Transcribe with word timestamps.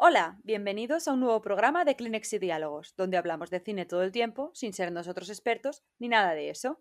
Hola, 0.00 0.38
bienvenidos 0.44 1.08
a 1.08 1.12
un 1.12 1.18
nuevo 1.18 1.42
programa 1.42 1.84
de 1.84 1.96
Kleenex 1.96 2.32
y 2.34 2.38
Diálogos, 2.38 2.94
donde 2.96 3.16
hablamos 3.16 3.50
de 3.50 3.58
cine 3.58 3.84
todo 3.84 4.04
el 4.04 4.12
tiempo, 4.12 4.52
sin 4.54 4.72
ser 4.72 4.92
nosotros 4.92 5.28
expertos 5.28 5.82
ni 5.98 6.06
nada 6.06 6.34
de 6.34 6.50
eso. 6.50 6.78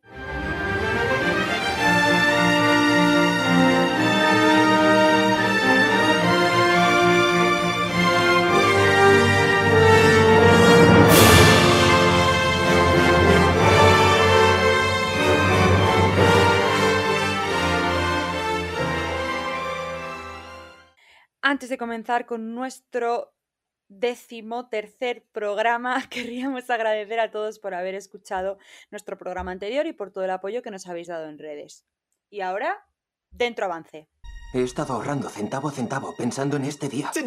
Antes 21.49 21.69
de 21.69 21.77
comenzar 21.77 22.25
con 22.25 22.53
nuestro 22.55 23.33
décimo 23.87 24.67
tercer 24.67 25.23
programa, 25.31 26.03
querríamos 26.09 26.69
agradecer 26.69 27.21
a 27.21 27.31
todos 27.31 27.59
por 27.59 27.73
haber 27.73 27.95
escuchado 27.95 28.57
nuestro 28.91 29.17
programa 29.17 29.51
anterior 29.51 29.87
y 29.87 29.93
por 29.93 30.11
todo 30.11 30.25
el 30.25 30.31
apoyo 30.31 30.61
que 30.61 30.71
nos 30.71 30.87
habéis 30.87 31.07
dado 31.07 31.29
en 31.29 31.39
redes. 31.39 31.85
Y 32.29 32.41
ahora, 32.41 32.85
dentro 33.31 33.63
avance. 33.63 34.09
He 34.53 34.61
estado 34.61 34.93
ahorrando 34.93 35.29
centavo 35.29 35.69
a 35.69 35.71
centavo 35.71 36.13
pensando 36.17 36.57
en 36.57 36.65
este 36.65 36.89
día. 36.89 37.11
Esto 37.11 37.23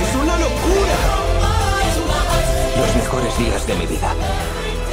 es 0.00 0.16
una 0.16 0.36
locura. 0.36 1.25
Los 2.78 2.96
mejores 2.96 3.38
días 3.38 3.66
de 3.66 3.74
mi 3.74 3.86
vida. 3.86 4.14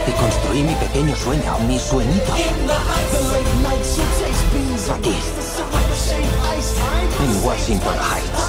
Y 0.08 0.12
construí 0.12 0.64
mi 0.64 0.76
pequeño 0.76 1.16
sueño, 1.16 1.58
mi 1.68 1.80
sueñito. 1.80 2.34
Aquí. 4.94 5.16
En 7.24 7.46
Washington 7.46 7.96
Heights. 8.12 8.44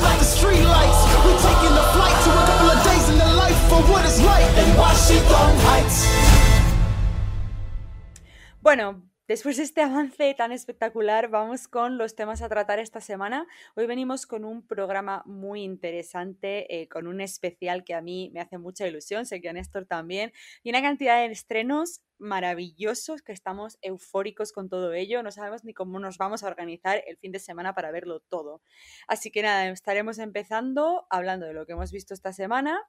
Bueno, 8.61 9.03
después 9.27 9.57
de 9.57 9.63
este 9.63 9.81
avance 9.83 10.35
tan 10.35 10.53
espectacular, 10.53 11.29
vamos 11.29 11.69
con 11.69 11.99
los 11.99 12.15
temas 12.15 12.43
a 12.43 12.49
tratar 12.49 12.79
esta 12.79 13.01
semana. 13.01 13.47
Hoy 13.75 13.87
venimos 13.87 14.27
con 14.27 14.45
un 14.45 14.67
programa 14.67 15.23
muy 15.27 15.63
interesante, 15.63 16.83
eh, 16.83 16.89
con 16.89 17.07
un 17.07 17.21
especial 17.21 17.85
que 17.85 17.95
a 17.95 18.01
mí 18.01 18.31
me 18.35 18.41
hace 18.41 18.59
mucha 18.59 18.87
ilusión, 18.87 19.27
sé 19.27 19.41
que 19.41 19.49
a 19.49 19.53
Néstor 19.53 19.87
también, 19.87 20.33
y 20.63 20.71
una 20.71 20.83
cantidad 20.83 21.19
de 21.19 21.33
estrenos 21.33 22.03
maravillosos 22.19 23.23
que 23.23 23.33
estamos 23.33 23.79
eufóricos 23.83 24.53
con 24.53 24.69
todo 24.69 24.93
ello. 24.93 25.23
No 25.23 25.31
sabemos 25.31 25.65
ni 25.65 25.75
cómo 25.75 25.99
nos 25.99 26.19
vamos 26.19 26.43
a 26.43 26.47
organizar 26.47 27.03
el 27.07 27.17
fin 27.17 27.33
de 27.33 27.39
semana 27.39 27.75
para 27.75 27.91
verlo 27.91 28.21
todo. 28.21 28.63
Así 29.09 29.31
que 29.31 29.43
nada, 29.43 29.69
estaremos 29.69 30.19
empezando 30.19 31.07
hablando 31.11 31.47
de 31.47 31.55
lo 31.55 31.67
que 31.67 31.73
hemos 31.73 31.93
visto 31.93 32.15
esta 32.15 32.33
semana 32.33 32.81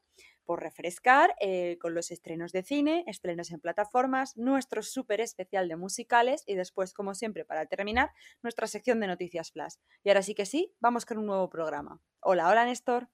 por 0.46 0.62
refrescar 0.62 1.36
eh, 1.40 1.78
con 1.82 1.94
los 1.94 2.12
estrenos 2.12 2.52
de 2.52 2.64
cine, 2.64 3.04
estrenos 3.08 3.52
en 3.52 3.60
plataformas, 3.60 4.38
nuestro 4.38 4.84
súper 4.84 5.22
especial 5.22 5.68
de 5.68 5.76
musicales 5.76 6.44
y 6.46 6.56
después, 6.56 6.94
como 6.94 7.16
siempre, 7.16 7.46
para 7.46 7.66
terminar, 7.66 8.12
nuestra 8.44 8.68
sección 8.68 9.00
de 9.00 9.08
noticias 9.08 9.52
flash. 9.52 9.76
Y 10.04 10.10
ahora 10.10 10.22
sí 10.22 10.36
que 10.36 10.46
sí, 10.46 10.74
vamos 10.80 11.06
con 11.06 11.18
un 11.18 11.26
nuevo 11.26 11.50
programa. 11.50 12.00
Hola, 12.22 12.50
hola 12.50 12.66
Néstor. 12.66 13.10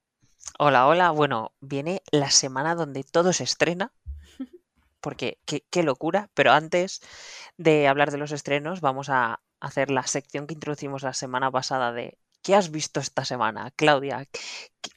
Hola, 0.59 0.87
hola. 0.87 1.11
Bueno, 1.11 1.53
viene 1.59 2.01
la 2.11 2.29
semana 2.29 2.75
donde 2.75 3.03
todo 3.03 3.33
se 3.33 3.43
estrena, 3.43 3.93
porque 4.99 5.39
qué, 5.45 5.83
locura. 5.83 6.29
Pero 6.33 6.51
antes 6.51 7.01
de 7.57 7.87
hablar 7.87 8.11
de 8.11 8.17
los 8.17 8.31
estrenos, 8.31 8.81
vamos 8.81 9.09
a 9.09 9.41
hacer 9.59 9.91
la 9.91 10.05
sección 10.07 10.47
que 10.47 10.53
introducimos 10.53 11.03
la 11.03 11.13
semana 11.13 11.51
pasada 11.51 11.91
de 11.93 12.17
¿qué 12.41 12.55
has 12.55 12.71
visto 12.71 12.99
esta 12.99 13.25
semana, 13.25 13.71
Claudia? 13.75 14.27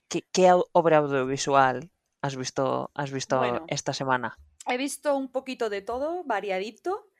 ¿Qué, 0.08 0.52
obra 0.72 0.98
audiovisual 0.98 1.90
has 2.24 2.36
visto, 2.36 2.90
has 2.94 3.12
visto 3.12 3.38
Bueno. 3.38 3.66
esta 3.68 3.92
semana? 3.92 4.38
He 4.66 4.78
visto 4.78 5.14
un 5.14 5.30
poquito 5.30 5.68
de 5.68 5.82
todo, 5.82 6.24
variadito. 6.24 7.10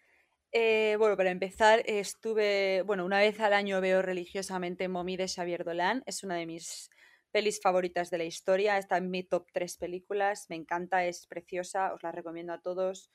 Eh, 0.50 0.96
bueno, 0.98 1.14
para 1.16 1.30
empezar, 1.30 1.82
estuve, 1.84 2.82
bueno, 2.86 3.04
una 3.04 3.18
vez 3.18 3.38
al 3.40 3.52
año 3.52 3.80
veo 3.82 4.00
religiosamente 4.00 4.88
Mommy 4.88 5.16
de 5.18 5.28
Xavier 5.28 5.62
Dolan. 5.64 6.02
Es 6.06 6.24
una 6.24 6.36
de 6.36 6.46
mis 6.46 6.88
pelis 7.30 7.60
favoritas 7.60 8.08
de 8.10 8.18
la 8.18 8.24
historia. 8.24 8.78
Está 8.78 8.96
en 8.96 9.10
mi 9.10 9.24
top 9.24 9.46
3 9.52 9.76
películas. 9.76 10.46
Me 10.48 10.56
encanta, 10.56 11.04
es 11.04 11.26
preciosa, 11.26 11.92
os 11.92 12.02
la 12.02 12.10
recomiendo 12.12 12.54
a 12.54 12.62
todos. 12.62 13.10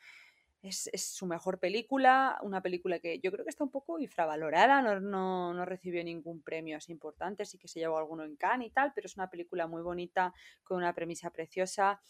Es, 0.61 0.89
es 0.91 1.05
su 1.05 1.25
mejor 1.25 1.59
película, 1.59 2.37
una 2.41 2.61
película 2.61 2.99
que 2.99 3.19
yo 3.19 3.31
creo 3.31 3.45
que 3.45 3.49
está 3.49 3.63
un 3.63 3.71
poco 3.71 3.97
infravalorada, 3.99 4.81
no, 4.81 4.99
no, 4.99 5.53
no 5.53 5.65
recibió 5.65 6.03
ningún 6.03 6.41
premio 6.41 6.75
así 6.75 6.91
importante, 6.91 7.45
sí 7.45 7.57
que 7.57 7.69
se 7.69 7.79
llevó 7.79 7.97
alguno 7.97 8.25
en 8.25 8.35
Cannes 8.35 8.67
y 8.67 8.71
tal, 8.71 8.91
pero 8.93 9.07
es 9.07 9.15
una 9.15 9.29
película 9.29 9.67
muy 9.67 9.81
bonita, 9.81 10.33
con 10.63 10.77
una 10.77 10.93
premisa 10.93 11.29
preciosa, 11.29 12.01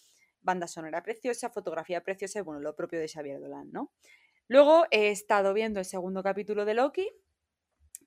banda 0.42 0.68
sonora 0.68 1.04
preciosa, 1.04 1.50
fotografía 1.50 2.02
preciosa 2.02 2.40
y 2.40 2.42
bueno, 2.42 2.60
lo 2.60 2.76
propio 2.76 3.00
de 3.00 3.08
Xavier 3.08 3.40
Dolan, 3.40 3.72
¿no? 3.72 3.92
Luego 4.48 4.86
he 4.90 5.10
estado 5.10 5.54
viendo 5.54 5.80
el 5.80 5.86
segundo 5.86 6.24
capítulo 6.24 6.66
de 6.66 6.74
Loki, 6.74 7.08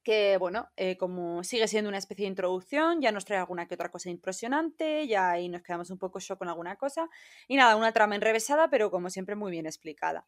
que 0.02 0.36
bueno, 0.38 0.68
eh, 0.76 0.96
como 0.96 1.44
sigue 1.44 1.68
siendo 1.68 1.88
una 1.88 1.98
especie 1.98 2.24
de 2.24 2.30
introducción, 2.30 3.00
ya 3.00 3.12
nos 3.12 3.24
trae 3.24 3.38
alguna 3.38 3.66
que 3.66 3.74
otra 3.74 3.90
cosa 3.90 4.10
impresionante, 4.10 5.06
ya 5.06 5.30
ahí 5.30 5.48
nos 5.48 5.62
quedamos 5.62 5.90
un 5.90 5.98
poco 5.98 6.20
shock 6.20 6.38
con 6.38 6.48
alguna 6.48 6.76
cosa. 6.76 7.08
Y 7.48 7.56
nada, 7.56 7.76
una 7.76 7.92
trama 7.92 8.14
enrevesada, 8.16 8.68
pero 8.70 8.90
como 8.90 9.10
siempre 9.10 9.36
muy 9.36 9.50
bien 9.50 9.66
explicada. 9.66 10.26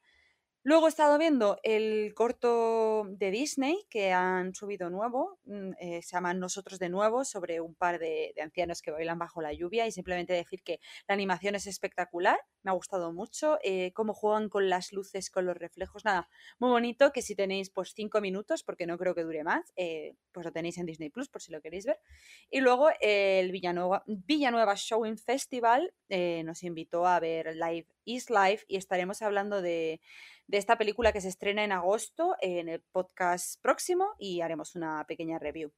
Luego 0.67 0.87
he 0.87 0.89
estado 0.89 1.19
viendo 1.19 1.59
el 1.63 2.15
corto 2.15 3.05
de 3.11 3.31
Disney 3.31 3.85
que 3.91 4.13
han 4.13 4.55
subido 4.55 4.89
nuevo, 4.89 5.39
mm, 5.45 5.73
eh, 5.79 6.01
se 6.01 6.17
llama 6.17 6.33
Nosotros 6.33 6.79
de 6.79 6.89
nuevo, 6.89 7.27
sobre 7.27 7.61
un 7.61 7.75
par 7.75 7.99
de, 7.99 8.33
ancianos 8.43 8.81
que 8.81 8.91
bailan 8.91 9.19
bajo 9.19 9.43
la 9.43 9.53
lluvia 9.53 9.87
y 9.87 9.93
simplemente 9.93 10.33
decir 10.33 10.63
que 10.63 10.81
la 11.07 11.13
animación 11.13 11.55
es 11.55 11.67
espectacular, 11.67 12.39
me 12.63 12.71
ha 12.71 12.75
gustado 12.75 13.13
mucho, 13.13 13.59
eh, 13.63 13.93
cómo 13.93 14.15
juegan 14.15 14.49
con 14.49 14.71
las 14.71 14.95
luces, 14.95 15.29
con 15.29 15.45
los 15.45 15.55
reflejos, 15.55 16.03
nada, 16.07 16.31
muy 16.59 16.71
bonito, 16.71 17.13
que 17.13 17.21
si 17.21 17.35
tenéis 17.37 17.69
pues 17.69 17.93
cinco 17.95 18.23
minutos, 18.23 18.63
porque 18.63 18.87
no 18.87 18.97
creo 18.97 19.15
que 19.15 19.23
dure 19.23 19.45
más, 19.45 19.71
eh, 19.77 20.17
pues 20.33 20.47
lo 20.47 20.53
tenéis 20.53 20.79
en 20.79 20.87
Disney 20.87 21.11
Plus 21.11 21.29
por 21.29 21.43
si 21.43 21.53
lo 21.53 21.61
queréis 21.61 21.85
ver. 21.85 22.01
Y 22.49 22.61
luego 22.61 22.89
el 23.03 23.53
Villanueva, 23.53 24.03
Villanueva 24.07 24.75
Showing 24.77 25.19
Festival 25.19 25.93
nos 26.09 26.63
invitó 26.63 27.07
a 27.07 27.21
ver 27.21 27.55
Live 27.55 27.94
is 28.05 28.31
Live 28.31 28.61
y 28.69 28.77
estaremos 28.77 29.23
hablando 29.23 29.63
de, 29.63 30.01
de 30.47 30.59
esta 30.59 30.77
película 30.79 31.13
que 31.13 31.21
se 31.21 31.29
estrena 31.29 31.65
en 31.65 31.73
agosto 31.73 32.37
en 32.41 32.69
el 32.69 32.81
podcast 32.93 33.61
próximo 33.63 34.15
y 34.19 34.41
haremos 34.41 34.75
una 34.77 35.05
pequeña 35.07 35.39
review. 35.39 35.73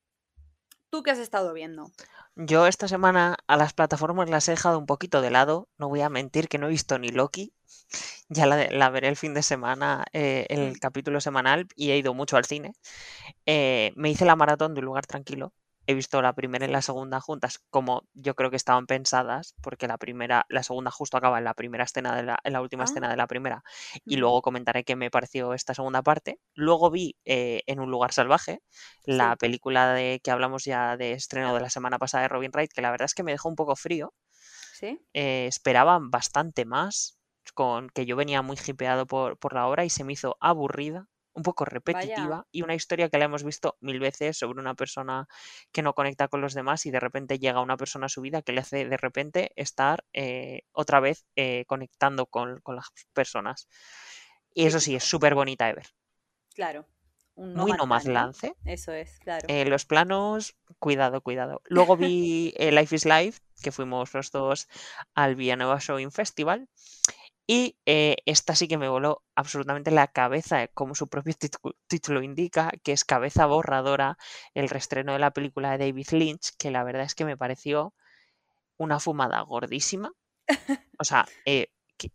¿Tú 0.89 1.03
qué 1.03 1.11
has 1.11 1.19
estado 1.19 1.53
viendo? 1.53 1.91
Yo 2.37 2.67
esta 2.67 2.87
semana 2.87 3.37
a 3.49 3.57
las 3.57 3.73
plataformas 3.73 4.31
las 4.31 4.47
he 4.49 4.53
dejado 4.53 4.79
un 4.79 4.87
poquito 4.87 5.21
de 5.21 5.31
lado. 5.31 5.69
No 5.79 5.89
voy 5.89 6.01
a 6.01 6.09
mentir 6.09 6.49
que 6.49 6.59
no 6.59 6.67
he 6.67 6.71
visto 6.71 6.99
ni 6.99 7.09
Loki. 7.09 7.53
Ya 8.29 8.47
la, 8.47 8.69
la 8.71 8.91
veré 8.91 9.07
el 9.09 9.17
fin 9.17 9.35
de 9.35 9.43
semana, 9.43 10.05
eh, 10.13 10.47
el 10.49 10.73
Mm. 10.73 10.75
capítulo 10.81 11.21
semanal, 11.21 11.69
y 11.77 11.91
he 11.93 11.97
ido 11.99 12.13
mucho 12.15 12.37
al 12.37 12.45
cine. 12.45 12.73
Eh, 13.47 13.93
me 13.97 14.11
hice 14.11 14.25
la 14.25 14.35
maratón 14.37 14.75
de 14.75 14.81
un 14.81 14.87
lugar 14.87 15.07
tranquilo. 15.07 15.53
He 15.89 15.95
visto 15.95 16.21
la 16.23 16.33
primera 16.35 16.67
y 16.67 16.71
la 16.71 16.83
segunda 16.83 17.21
juntas, 17.21 17.61
como 17.71 18.09
yo 18.15 18.35
creo 18.35 18.51
que 18.51 18.57
estaban 18.57 18.87
pensadas, 18.87 19.55
porque 19.63 19.87
la 19.89 19.99
primera, 19.99 20.45
la 20.49 20.63
segunda 20.63 20.91
justo 20.91 21.17
acaba 21.17 21.39
en 21.39 21.45
la 21.45 21.55
primera 21.55 21.85
escena 21.85 22.15
de 22.17 22.25
la, 22.25 22.39
en 22.45 22.53
la 22.53 22.61
última 22.61 22.83
Ah. 22.83 22.85
escena 22.85 23.09
de 23.09 23.17
la 23.17 23.27
primera, 23.29 23.63
y 24.05 24.17
luego 24.17 24.43
comentaré 24.43 24.85
qué 24.85 24.97
me 24.97 25.11
pareció 25.11 25.55
esta 25.55 25.75
segunda 25.75 26.03
parte. 26.03 26.41
Luego 26.55 26.91
vi 26.91 27.17
eh, 27.25 27.63
En 27.67 27.81
un 27.81 27.91
lugar 27.91 28.13
salvaje, 28.13 28.61
la 29.05 29.33
Sí. 29.33 29.39
película 29.39 29.93
de 29.95 30.21
que 30.23 30.31
hablamos 30.31 30.65
ya 30.65 30.97
de 30.97 31.13
estreno 31.13 31.55
de 31.55 31.61
la 31.61 31.71
semana 31.71 31.99
pasada 31.99 32.23
de 32.23 32.29
Robin 32.29 32.51
Wright, 32.53 32.73
que 32.73 32.83
la 32.83 32.91
verdad 32.91 33.07
es 33.07 33.15
que 33.15 33.23
me 33.23 33.33
dejó 33.33 33.49
un 33.49 33.57
poco 33.57 33.77
frío. 33.77 34.13
¿Sí? 34.73 35.01
Eh, 35.15 35.47
esperaba 35.47 35.99
bastante 36.01 36.65
más, 36.65 37.19
con 37.55 37.89
que 37.91 38.07
yo 38.07 38.17
venía 38.17 38.43
muy 38.43 38.57
hipeado 38.67 39.07
por, 39.07 39.39
por 39.39 39.55
la 39.55 39.67
obra 39.67 39.85
y 39.85 39.91
se 39.91 40.05
me 40.05 40.13
hizo 40.13 40.37
aburrida, 40.41 41.09
un 41.37 41.43
poco 41.43 41.67
repetitiva 41.67 42.29
Vaya. 42.29 42.47
y 42.51 42.63
una 42.63 42.75
historia 42.75 43.11
que 43.11 43.19
la 43.19 43.27
hemos 43.27 43.45
visto 43.45 43.77
mil 43.81 44.01
veces 44.01 44.39
sobre 44.39 44.59
una 44.59 44.75
persona 44.75 45.29
que 45.71 45.83
no 45.83 45.93
conecta 45.93 46.29
con 46.29 46.41
los 46.41 46.55
demás 46.55 46.87
y 46.87 46.91
de 46.91 46.99
repente 46.99 47.39
llega 47.39 47.61
una 47.61 47.77
persona 47.77 48.07
a 48.07 48.09
su 48.09 48.23
vida 48.23 48.41
que 48.41 48.53
le 48.53 48.63
hace 48.63 48.89
de 48.89 48.97
repente 48.97 49.53
estar 49.55 50.05
eh, 50.15 50.63
otra 50.73 50.99
vez 50.99 51.27
eh, 51.37 51.65
conectando 51.67 52.27
con, 52.27 52.61
con 52.63 52.77
las 52.77 52.87
personas. 53.13 53.69
Y 54.55 54.65
eso 54.65 54.81
sí, 54.81 54.97
es 54.97 55.05
súper 55.05 55.35
bonita 55.35 55.67
de 55.67 55.75
ver. 55.75 55.87
Claro. 56.55 56.87
Un 57.35 57.53
Muy 57.53 57.73
¿no? 57.73 57.77
Nomadland, 57.77 58.35
¿eh? 58.43 58.55
Eso 58.65 58.93
es, 58.93 59.19
claro. 59.19 59.45
Eh, 59.49 59.67
los 59.67 59.85
planos, 59.85 60.57
cuidado, 60.79 61.21
cuidado. 61.21 61.61
Luego 61.67 61.99
vi 61.99 62.55
Life 62.59 62.97
is 62.97 63.05
Life, 63.05 63.41
que 63.63 63.73
fuimos 63.73 64.15
los 64.15 64.31
dos 64.31 64.69
al 65.15 65.35
Villanueva 65.35 65.79
Showing 65.79 66.13
Festival. 66.13 66.67
Y 67.49 67.77
eh, 67.87 68.17
esta 68.27 68.57
sí 68.57 68.67
que 68.69 68.79
me 68.79 68.89
voló 68.89 69.23
absolutamente 69.37 69.91
la 69.93 70.09
cabeza, 70.09 70.65
eh, 70.65 70.71
como 70.75 70.95
su 70.95 71.09
propio 71.09 71.35
título 71.87 72.23
indica, 72.23 72.73
que 72.83 72.93
es 72.93 73.05
Cabeza 73.05 73.47
Borradora, 73.47 74.19
el 74.55 74.69
reestreno 74.69 75.13
de 75.13 75.21
la 75.21 75.31
película 75.33 75.71
de 75.73 75.79
David 75.87 76.09
Lynch, 76.11 76.57
que 76.59 76.71
la 76.73 76.83
verdad 76.85 77.05
es 77.05 77.15
que 77.15 77.25
me 77.25 77.37
pareció 77.37 77.95
una 78.79 79.01
fumada 79.01 79.41
gordísima. 79.43 80.13
O 80.99 81.05
sea, 81.05 81.27
eh, 81.47 81.69
que- 81.99 82.11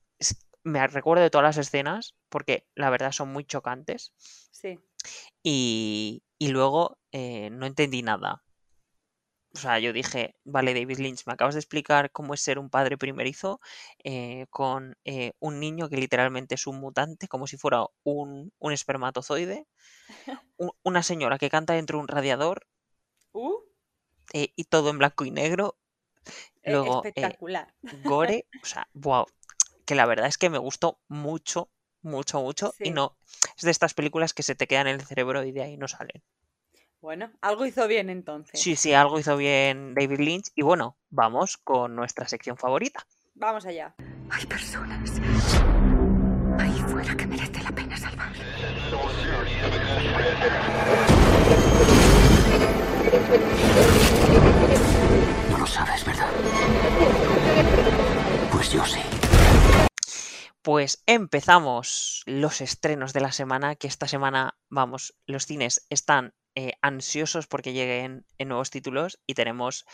me 0.63 0.85
recuerdo 0.87 1.23
de 1.23 1.29
todas 1.31 1.43
las 1.55 1.57
escenas 1.67 2.15
porque 2.29 2.65
la 2.75 2.89
verdad 2.89 3.11
son 3.11 3.31
muy 3.33 3.45
chocantes. 3.45 4.13
Sí. 4.51 4.79
Y, 5.43 6.23
y 6.37 6.49
luego 6.49 6.97
eh, 7.11 7.49
no 7.51 7.65
entendí 7.65 8.03
nada. 8.03 8.43
O 9.53 9.57
sea, 9.57 9.79
yo 9.79 9.91
dije, 9.93 10.35
vale, 10.45 10.73
David 10.73 10.99
Lynch, 10.99 11.25
me 11.25 11.33
acabas 11.33 11.55
de 11.55 11.59
explicar 11.59 12.11
cómo 12.11 12.33
es 12.33 12.41
ser 12.41 12.57
un 12.57 12.69
padre 12.69 12.97
primerizo 12.97 13.59
eh, 14.03 14.45
con 14.49 14.95
eh, 15.03 15.33
un 15.39 15.59
niño 15.59 15.89
que 15.89 15.97
literalmente 15.97 16.55
es 16.55 16.67
un 16.67 16.79
mutante, 16.79 17.27
como 17.27 17.47
si 17.47 17.57
fuera 17.57 17.85
un, 18.03 18.53
un 18.59 18.71
espermatozoide, 18.71 19.67
una 20.83 21.03
señora 21.03 21.37
que 21.37 21.49
canta 21.49 21.73
dentro 21.73 21.97
de 21.97 22.01
un 22.03 22.07
radiador 22.07 22.65
Uh, 23.33 23.59
eh, 24.33 24.51
y 24.55 24.65
todo 24.65 24.89
en 24.89 24.97
blanco 24.97 25.25
y 25.25 25.31
negro. 25.31 25.77
eh, 26.63 26.71
Luego, 26.71 27.03
eh, 27.05 27.07
espectacular. 27.07 27.73
gore, 28.03 28.45
o 28.63 28.65
sea, 28.65 28.87
wow, 28.93 29.25
que 29.85 29.95
la 29.95 30.05
verdad 30.05 30.27
es 30.27 30.37
que 30.37 30.49
me 30.49 30.57
gustó 30.57 30.99
mucho, 31.07 31.69
mucho, 32.01 32.41
mucho, 32.41 32.73
y 32.79 32.91
no, 32.91 33.17
es 33.57 33.63
de 33.63 33.71
estas 33.71 33.93
películas 33.93 34.33
que 34.33 34.43
se 34.43 34.55
te 34.55 34.67
quedan 34.67 34.87
en 34.87 34.99
el 34.99 35.05
cerebro 35.05 35.43
y 35.43 35.51
de 35.51 35.63
ahí 35.63 35.77
no 35.77 35.87
salen. 35.87 36.21
Bueno, 37.01 37.31
algo 37.41 37.65
hizo 37.65 37.87
bien 37.87 38.11
entonces. 38.11 38.61
Sí, 38.61 38.75
sí, 38.75 38.93
algo 38.93 39.17
hizo 39.17 39.35
bien 39.35 39.95
David 39.95 40.19
Lynch, 40.19 40.51
y 40.53 40.61
bueno, 40.61 40.97
vamos 41.09 41.57
con 41.57 41.95
nuestra 41.95 42.27
sección 42.27 42.57
favorita. 42.57 43.07
Vamos 43.33 43.65
allá. 43.65 43.95
Hay 44.29 44.45
personas 44.45 45.19
ahí 46.59 46.79
fuera 46.87 47.17
que 47.17 47.25
merece 47.25 47.63
la 47.63 47.71
pena 47.71 47.97
salvar. 47.97 48.31
No 55.49 55.57
lo 55.57 55.65
sabes, 55.65 56.05
¿verdad? 56.05 56.29
Pues 58.51 58.71
yo 58.71 58.85
sí. 58.85 58.99
Pues 60.61 61.01
empezamos 61.07 62.21
los 62.27 62.61
estrenos 62.61 63.11
de 63.13 63.21
la 63.21 63.31
semana, 63.31 63.75
que 63.75 63.87
esta 63.87 64.07
semana, 64.07 64.53
vamos, 64.69 65.15
los 65.25 65.47
cines 65.47 65.87
están 65.89 66.35
eh, 66.55 66.73
ansiosos 66.81 67.47
porque 67.47 67.73
lleguen 67.73 68.25
en 68.37 68.47
nuevos 68.49 68.69
títulos 68.69 69.19
y 69.27 69.33
tenemos, 69.35 69.85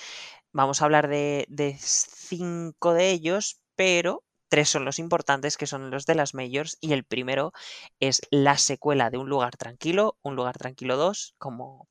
vamos 0.54 0.81
a 0.81 0.86
hablar 0.86 1.07
de, 1.07 1.45
de 1.50 1.77
cinco 1.80 2.94
de 2.94 3.12
ellos, 3.12 3.62
pero 3.75 4.24
tres 4.50 4.69
son 4.69 4.86
los 4.86 5.00
importantes, 5.00 5.57
que 5.57 5.68
son 5.68 5.92
los 5.92 6.06
de 6.06 6.15
las 6.15 6.33
majors, 6.33 6.77
y 6.81 6.94
el 6.94 7.04
primero 7.04 7.51
es 8.00 8.21
la 8.31 8.57
secuela 8.57 9.09
de 9.09 9.18
Un 9.18 9.30
lugar 9.30 9.57
tranquilo, 9.57 10.18
Un 10.21 10.36
lugar 10.36 10.57
tranquilo 10.57 10.98
2, 10.98 11.36
como 11.38 11.88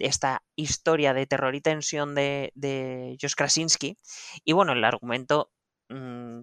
esta 0.00 0.42
historia 0.56 1.14
de 1.14 1.26
terror 1.26 1.54
y 1.54 1.60
tensión 1.60 2.14
de, 2.14 2.52
de 2.54 3.16
Josh 3.20 3.34
Krasinski. 3.34 3.98
Y 4.44 4.52
bueno, 4.52 4.72
el 4.72 4.84
argumento 4.84 5.50
mm, 5.88 6.40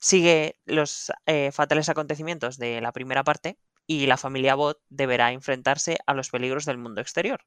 sigue 0.00 0.58
los 0.66 1.12
eh, 1.26 1.52
fatales 1.52 1.88
acontecimientos 1.88 2.58
de 2.58 2.80
la 2.80 2.92
primera 2.92 3.24
parte 3.24 3.58
y 3.86 4.06
la 4.06 4.16
familia 4.16 4.54
Bot 4.54 4.80
deberá 4.88 5.32
enfrentarse 5.32 5.98
a 6.06 6.14
los 6.14 6.30
peligros 6.30 6.64
del 6.64 6.78
mundo 6.78 7.00
exterior. 7.00 7.44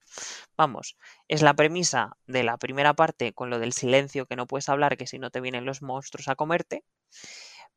Vamos, 0.57 0.97
es 1.27 1.41
la 1.41 1.53
premisa 1.53 2.17
de 2.27 2.43
la 2.43 2.57
primera 2.57 2.93
parte 2.93 3.33
con 3.33 3.49
lo 3.49 3.59
del 3.59 3.73
silencio 3.73 4.25
que 4.25 4.35
no 4.35 4.47
puedes 4.47 4.69
hablar, 4.69 4.97
que 4.97 5.07
si 5.07 5.19
no 5.19 5.31
te 5.31 5.41
vienen 5.41 5.65
los 5.65 5.81
monstruos 5.81 6.27
a 6.27 6.35
comerte, 6.35 6.83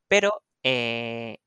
pero 0.09 0.43
eh, 0.63 1.39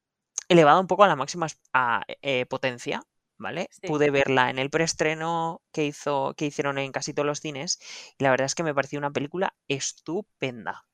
elevada 0.50 0.80
un 0.80 0.88
poco 0.88 1.04
a 1.04 1.08
la 1.08 1.16
máxima 1.16 1.48
a, 1.74 2.04
eh, 2.22 2.46
potencia. 2.46 3.02
¿Vale? 3.38 3.68
Sí. 3.70 3.86
Pude 3.88 4.12
verla 4.12 4.50
en 4.50 4.60
el 4.60 4.70
preestreno 4.70 5.62
que 5.74 5.84
hizo, 5.84 6.36
que 6.38 6.46
hicieron 6.46 6.78
en 6.78 6.94
casi 6.94 7.14
todos 7.14 7.26
los 7.26 7.42
cines, 7.42 7.80
y 8.18 8.24
la 8.24 8.30
verdad 8.32 8.46
es 8.46 8.56
que 8.56 8.64
me 8.64 8.74
pareció 8.74 8.98
una 8.98 9.12
película 9.12 9.54
estupenda. 9.68 10.86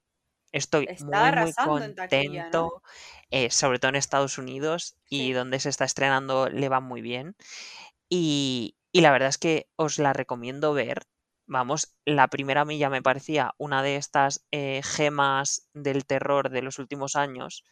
Estoy 0.51 0.89
muy, 0.97 1.31
muy 1.33 1.53
contento, 1.53 2.81
eh, 3.31 3.49
sobre 3.51 3.79
todo 3.79 3.89
en 3.89 3.95
Estados 3.95 4.37
Unidos 4.37 4.97
y 5.09 5.31
donde 5.33 5.59
se 5.59 5.69
está 5.69 5.85
estrenando 5.85 6.49
le 6.49 6.69
va 6.69 6.79
muy 6.81 7.01
bien. 7.01 7.35
Y, 8.09 8.77
y 8.91 9.01
la 9.01 9.11
verdad 9.11 9.29
es 9.29 9.37
que 9.37 9.69
os 9.77 9.99
la 9.99 10.13
recomiendo 10.13 10.73
ver. 10.73 11.03
Vamos, 11.47 11.95
la 12.05 12.27
primera 12.29 12.65
milla 12.65 12.89
me 12.89 13.01
parecía 13.01 13.53
una 13.57 13.83
de 13.83 13.97
estas 13.97 14.45
eh, 14.51 14.81
gemas 14.83 15.69
del 15.73 16.05
terror 16.05 16.49
de 16.49 16.61
los 16.61 16.79
últimos 16.79 17.15
años, 17.15 17.63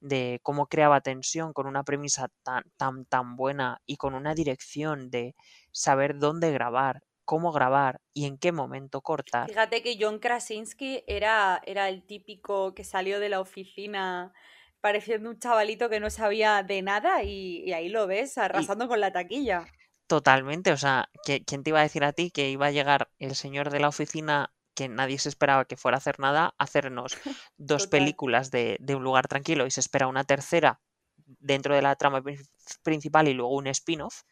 de 0.00 0.40
cómo 0.42 0.68
creaba 0.68 1.00
tensión 1.00 1.52
con 1.52 1.66
una 1.66 1.84
premisa 1.84 2.28
tan, 2.42 2.64
tan, 2.76 3.04
tan 3.06 3.36
buena 3.36 3.80
y 3.86 3.96
con 3.96 4.14
una 4.14 4.34
dirección 4.34 5.10
de 5.10 5.34
saber 5.72 6.18
dónde 6.18 6.52
grabar, 6.52 7.02
cómo 7.26 7.52
grabar 7.52 8.00
y 8.14 8.24
en 8.24 8.38
qué 8.38 8.52
momento 8.52 9.02
cortar. 9.02 9.48
Fíjate 9.48 9.82
que 9.82 9.98
John 10.00 10.18
Krasinski 10.18 11.04
era, 11.06 11.60
era 11.66 11.88
el 11.90 12.02
típico 12.06 12.74
que 12.74 12.84
salió 12.84 13.20
de 13.20 13.28
la 13.28 13.40
oficina 13.40 14.32
pareciendo 14.80 15.28
un 15.30 15.38
chavalito 15.38 15.90
que 15.90 16.00
no 16.00 16.08
sabía 16.10 16.62
de 16.62 16.80
nada 16.80 17.22
y, 17.22 17.62
y 17.66 17.72
ahí 17.74 17.88
lo 17.90 18.06
ves, 18.06 18.38
arrasando 18.38 18.88
con 18.88 19.00
la 19.00 19.12
taquilla. 19.12 19.68
Totalmente, 20.06 20.70
o 20.72 20.76
sea, 20.76 21.08
¿qui- 21.26 21.44
¿quién 21.44 21.62
te 21.64 21.70
iba 21.70 21.80
a 21.80 21.82
decir 21.82 22.04
a 22.04 22.12
ti 22.12 22.30
que 22.30 22.48
iba 22.50 22.66
a 22.66 22.70
llegar 22.70 23.10
el 23.18 23.34
señor 23.34 23.70
de 23.70 23.80
la 23.80 23.88
oficina 23.88 24.52
que 24.74 24.88
nadie 24.88 25.18
se 25.18 25.28
esperaba 25.28 25.64
que 25.64 25.76
fuera 25.76 25.96
a 25.96 25.98
hacer 25.98 26.20
nada, 26.20 26.54
a 26.58 26.64
hacernos 26.64 27.12
dos 27.56 27.82
Total. 27.84 27.90
películas 27.90 28.50
de, 28.52 28.76
de 28.80 28.94
un 28.94 29.02
lugar 29.02 29.26
tranquilo 29.26 29.66
y 29.66 29.70
se 29.72 29.80
espera 29.80 30.06
una 30.06 30.22
tercera 30.24 30.80
dentro 31.16 31.74
de 31.74 31.82
la 31.82 31.96
trama 31.96 32.22
prin- 32.22 32.38
principal 32.84 33.26
y 33.26 33.34
luego 33.34 33.56
un 33.56 33.66
spin-off? 33.66 34.22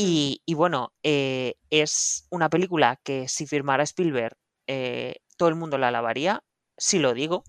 Y, 0.00 0.42
y 0.46 0.54
bueno, 0.54 0.92
eh, 1.02 1.54
es 1.70 2.28
una 2.30 2.48
película 2.48 3.00
que 3.02 3.26
si 3.26 3.48
firmara 3.48 3.82
Spielberg, 3.82 4.36
eh, 4.68 5.16
todo 5.36 5.48
el 5.48 5.56
mundo 5.56 5.76
la 5.76 5.88
alabaría, 5.88 6.44
si 6.76 7.00
lo 7.00 7.14
digo. 7.14 7.42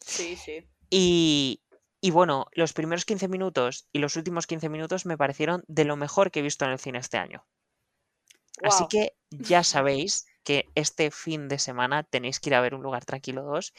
Sí, 0.00 0.34
sí. 0.34 0.66
Y, 0.88 1.60
y 2.00 2.10
bueno, 2.10 2.46
los 2.52 2.72
primeros 2.72 3.04
15 3.04 3.28
minutos 3.28 3.86
y 3.92 3.98
los 3.98 4.16
últimos 4.16 4.46
15 4.46 4.70
minutos 4.70 5.04
me 5.04 5.18
parecieron 5.18 5.62
de 5.66 5.84
lo 5.84 5.96
mejor 5.96 6.30
que 6.30 6.40
he 6.40 6.42
visto 6.42 6.64
en 6.64 6.70
el 6.70 6.78
cine 6.78 7.00
este 7.00 7.18
año. 7.18 7.44
Así 8.62 8.86
que 8.88 9.12
ya 9.28 9.62
sabéis 9.64 10.24
que 10.42 10.70
este 10.74 11.10
fin 11.10 11.48
de 11.48 11.58
semana 11.58 12.02
tenéis 12.02 12.40
que 12.40 12.48
ir 12.48 12.54
a 12.54 12.62
ver 12.62 12.74
Un 12.74 12.82
lugar 12.82 13.04
tranquilo 13.04 13.42
2 13.42 13.74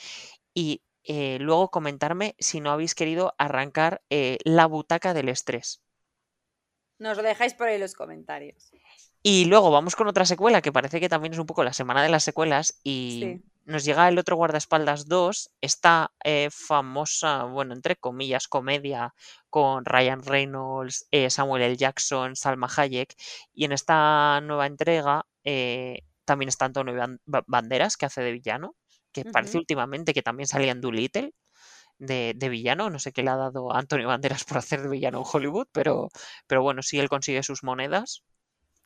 y 0.54 0.84
eh, 1.06 1.40
luego 1.40 1.72
comentarme 1.72 2.36
si 2.38 2.62
no 2.62 2.70
habéis 2.70 2.94
querido 2.94 3.34
arrancar 3.40 4.04
eh, 4.12 4.38
la 4.44 4.68
butaca 4.68 5.16
del 5.16 5.30
estrés. 5.30 5.82
Nos 7.00 7.18
lo 7.18 7.24
dejáis 7.24 7.54
por 7.54 7.68
ahí 7.68 7.76
en 7.76 7.82
los 7.82 7.94
comentarios. 7.94 8.72
Y 9.22 9.46
luego 9.46 9.72
vamos 9.72 9.96
con 9.96 10.08
otra 10.08 10.26
secuela 10.26 10.62
que 10.62 10.72
parece 10.72 11.00
que 11.00 11.10
también 11.10 11.34
es 11.34 11.40
un 11.40 11.46
poco 11.48 11.64
la 11.64 11.74
semana 11.74 12.04
de 12.04 12.10
las 12.10 12.24
secuelas 12.24 12.80
y 12.84 13.20
Sí. 13.22 13.42
nos 13.66 13.84
llega 13.84 14.08
el 14.08 14.20
otro 14.20 14.36
guardaespaldas 14.36 15.08
2, 15.08 15.50
esta 15.62 16.12
eh, 16.24 16.50
famosa, 16.52 17.44
bueno, 17.46 17.74
entre 17.74 17.96
comillas, 17.96 18.48
comedia 18.48 19.16
con 19.50 19.84
Ryan 19.84 20.22
Reynolds, 20.24 21.08
eh, 21.12 21.30
Samuel 21.32 21.64
L. 21.64 21.76
Jackson, 21.76 22.36
Salma 22.36 22.70
Hayek 22.78 23.16
y 23.54 23.66
en 23.66 23.72
esta 23.72 24.40
nueva 24.42 24.68
entrega 24.68 25.26
eh, 25.44 26.02
también 26.24 26.50
está 26.50 26.66
Antonio 26.66 26.94
Ban- 26.94 27.20
Ba- 27.26 27.44
Banderas 27.48 27.98
que 27.98 28.06
hace 28.06 28.22
de 28.22 28.32
villano, 28.32 28.76
que 29.12 29.26
parece 29.26 29.58
últimamente 29.58 30.14
que 30.14 30.22
también 30.22 30.48
salía 30.48 30.72
en 30.72 30.82
Doolittle 30.82 31.34
de, 31.98 32.34
de 32.36 32.50
villano, 32.50 32.90
no 32.90 33.00
sé 33.00 33.12
qué 33.14 33.24
le 33.24 33.30
ha 33.32 33.36
dado 33.38 33.72
a 33.74 33.80
Antonio 33.80 34.08
Banderas 34.08 34.44
por 34.46 34.58
hacer 34.58 34.82
de 34.82 34.90
villano 34.90 35.20
en 35.20 35.26
Hollywood, 35.32 35.68
pero, 35.72 36.10
pero 36.48 36.62
bueno, 36.62 36.82
si 36.84 37.00
él 37.00 37.10
consigue 37.10 37.44
sus 37.44 37.64
monedas, 37.64 38.24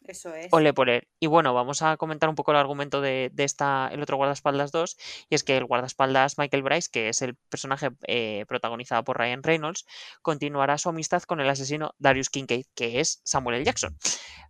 Eso 0.02 0.34
es. 0.34 0.48
Ole 0.52 0.74
por 0.74 0.90
él. 0.90 1.08
Y 1.20 1.28
bueno, 1.28 1.54
vamos 1.54 1.82
a 1.82 1.98
comentar 1.98 2.30
un 2.30 2.36
poco 2.36 2.52
el 2.52 2.58
argumento 2.58 3.00
de, 3.02 3.30
de 3.34 3.44
esta, 3.44 3.90
el 3.92 4.02
otro 4.02 4.18
guardaespaldas 4.18 4.72
2, 4.72 4.98
y 5.30 5.36
es 5.36 5.44
que 5.44 5.58
el 5.58 5.66
guardaespaldas 5.66 6.38
Michael 6.38 6.64
Bryce, 6.64 6.90
que 6.92 7.10
es 7.10 7.22
el 7.22 7.36
personaje 7.50 7.90
eh, 8.08 8.46
protagonizado 8.48 9.04
por 9.04 9.18
Ryan 9.20 9.44
Reynolds, 9.44 9.86
continuará 10.22 10.78
su 10.78 10.90
amistad 10.90 11.22
con 11.24 11.40
el 11.42 11.50
asesino 11.50 11.94
Darius 12.00 12.30
Kincaid, 12.30 12.66
que 12.76 13.00
es 13.02 13.22
Samuel 13.24 13.58
L. 13.58 13.66
Jackson. 13.66 13.98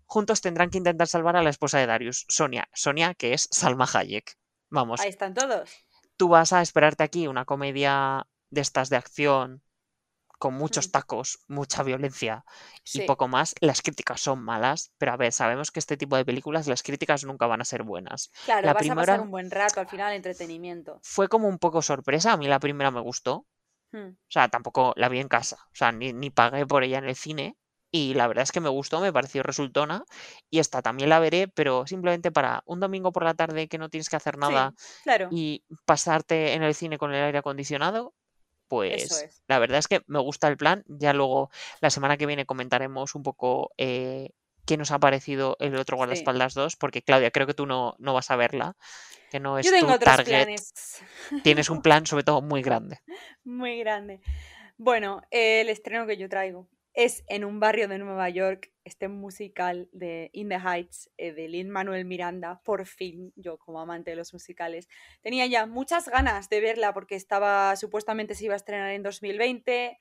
Juntos 0.05 0.41
tendrán 0.41 0.69
que 0.69 0.77
intentar 0.77 1.07
salvar 1.07 1.35
a 1.35 1.43
la 1.43 1.49
esposa 1.49 1.79
de 1.79 1.87
Darius, 1.87 2.25
Sonia, 2.29 2.69
Sonia, 2.73 3.13
que 3.15 3.33
es 3.33 3.47
Salma 3.51 3.87
Hayek. 3.93 4.37
Vamos, 4.69 5.01
Ahí 5.01 5.09
están 5.09 5.33
todos. 5.33 5.69
tú 6.17 6.29
vas 6.29 6.53
a 6.53 6.61
esperarte 6.61 7.03
aquí 7.03 7.27
una 7.27 7.45
comedia 7.45 8.25
de 8.49 8.61
estas 8.61 8.89
de 8.89 8.97
acción 8.97 9.61
con 10.37 10.53
muchos 10.53 10.87
Mm. 10.87 10.91
tacos, 10.91 11.39
mucha 11.49 11.83
violencia 11.83 12.45
y 12.93 13.01
poco 13.01 13.27
más. 13.27 13.55
Las 13.59 13.81
críticas 13.81 14.21
son 14.21 14.41
malas, 14.41 14.93
pero 14.97 15.11
a 15.11 15.17
ver, 15.17 15.33
sabemos 15.33 15.69
que 15.69 15.79
este 15.79 15.97
tipo 15.97 16.15
de 16.15 16.23
películas, 16.23 16.65
las 16.67 16.81
críticas 16.81 17.25
nunca 17.25 17.45
van 17.45 17.59
a 17.61 17.65
ser 17.65 17.83
buenas. 17.83 18.31
Claro, 18.45 18.65
la 18.67 18.73
vas 18.73 18.83
a 18.89 18.95
pasar 18.95 18.95
primera- 19.05 19.21
un 19.21 19.31
buen 19.31 19.51
rato 19.51 19.81
al 19.81 19.87
final, 19.89 20.13
entretenimiento. 20.13 20.99
Fue 21.03 21.27
como 21.27 21.49
un 21.49 21.59
poco 21.59 21.81
sorpresa, 21.81 22.31
a 22.31 22.37
mí 22.37 22.47
la 22.47 22.59
primera 22.59 22.89
me 22.89 23.01
gustó, 23.01 23.45
Hmm. 23.91 24.11
o 24.11 24.15
sea, 24.29 24.47
tampoco 24.47 24.93
la 24.95 25.09
vi 25.09 25.19
en 25.19 25.27
casa, 25.27 25.57
o 25.73 25.75
sea, 25.75 25.91
ni, 25.91 26.13
ni 26.13 26.29
pagué 26.29 26.65
por 26.65 26.83
ella 26.83 26.99
en 26.99 27.05
el 27.09 27.15
cine. 27.15 27.57
Y 27.91 28.13
la 28.13 28.27
verdad 28.27 28.43
es 28.43 28.51
que 28.51 28.59
me 28.61 28.69
gustó, 28.69 29.01
me 29.01 29.11
pareció 29.11 29.41
resultona. 29.41 30.05
Y 30.51 30.59
esta 30.59 30.83
también 30.83 31.09
la 31.09 31.17
veré, 31.19 31.47
pero 31.47 31.87
simplemente 31.87 32.31
para 32.31 32.61
un 32.67 32.79
domingo 32.79 33.11
por 33.11 33.23
la 33.23 33.33
tarde 33.33 33.67
que 33.67 33.79
no 33.79 33.89
tienes 33.89 34.09
que 34.09 34.15
hacer 34.15 34.37
nada 34.37 34.73
Sí, 34.77 34.99
claro. 35.03 35.27
y 35.31 35.65
pasarte 35.85 36.53
en 36.53 36.61
el 36.61 36.75
cine 36.75 36.99
con 36.99 37.13
el 37.15 37.23
aire 37.23 37.39
acondicionado, 37.39 38.13
pues 38.69 39.11
es. 39.11 39.43
la 39.47 39.59
verdad 39.59 39.79
es 39.79 39.87
que 39.89 40.01
me 40.07 40.19
gusta 40.19 40.47
el 40.47 40.55
plan. 40.55 40.83
Ya 40.87 41.11
luego 41.11 41.49
la 41.81 41.89
semana 41.89 42.15
que 42.15 42.25
viene 42.25 42.45
comentaremos 42.45 43.15
un 43.15 43.23
poco 43.23 43.71
eh, 43.77 44.29
qué 44.65 44.77
nos 44.77 44.91
ha 44.91 44.99
parecido 44.99 45.57
el 45.59 45.75
otro 45.75 45.95
Sí. 45.95 45.97
guardaespaldas 45.97 46.53
2, 46.53 46.75
porque 46.77 47.01
Claudia, 47.01 47.31
creo 47.31 47.47
que 47.47 47.53
tú 47.53 47.65
no, 47.65 47.95
no 47.99 48.13
vas 48.13 48.31
a 48.31 48.35
verla, 48.37 48.77
que 49.31 49.39
no 49.39 49.57
es 49.57 49.65
Yo 49.65 49.71
tengo 49.71 49.87
tu 49.87 49.93
otros 49.95 50.15
target. 50.15 50.43
planes 50.45 51.01
Tienes 51.43 51.69
un 51.69 51.81
plan 51.81 52.05
sobre 52.05 52.23
todo 52.23 52.41
muy 52.41 52.61
grande. 52.61 52.99
muy 53.43 53.79
grande. 53.79 54.21
Bueno, 54.77 55.21
el 55.31 55.67
estreno 55.69 56.07
que 56.07 56.15
yo 56.15 56.29
traigo 56.29 56.67
es 56.99 57.23
en 57.29 57.45
un 57.45 57.61
barrio 57.61 57.87
de 57.87 57.97
Nueva 57.97 58.27
York, 58.27 58.73
este 58.83 59.07
musical 59.07 59.87
de 59.93 60.29
In 60.33 60.49
the 60.49 60.57
Heights 60.57 61.09
eh, 61.15 61.31
de 61.31 61.47
Lin 61.47 61.69
Manuel 61.69 62.03
Miranda. 62.03 62.61
Por 62.65 62.85
fin, 62.85 63.31
yo 63.37 63.57
como 63.57 63.79
amante 63.79 64.09
de 64.09 64.17
los 64.17 64.33
musicales, 64.33 64.89
tenía 65.21 65.45
ya 65.45 65.65
muchas 65.65 66.09
ganas 66.09 66.49
de 66.49 66.59
verla 66.59 66.93
porque 66.93 67.15
estaba 67.15 67.73
supuestamente 67.77 68.35
se 68.35 68.43
iba 68.43 68.53
a 68.53 68.57
estrenar 68.57 68.91
en 68.91 69.03
2020. 69.03 69.97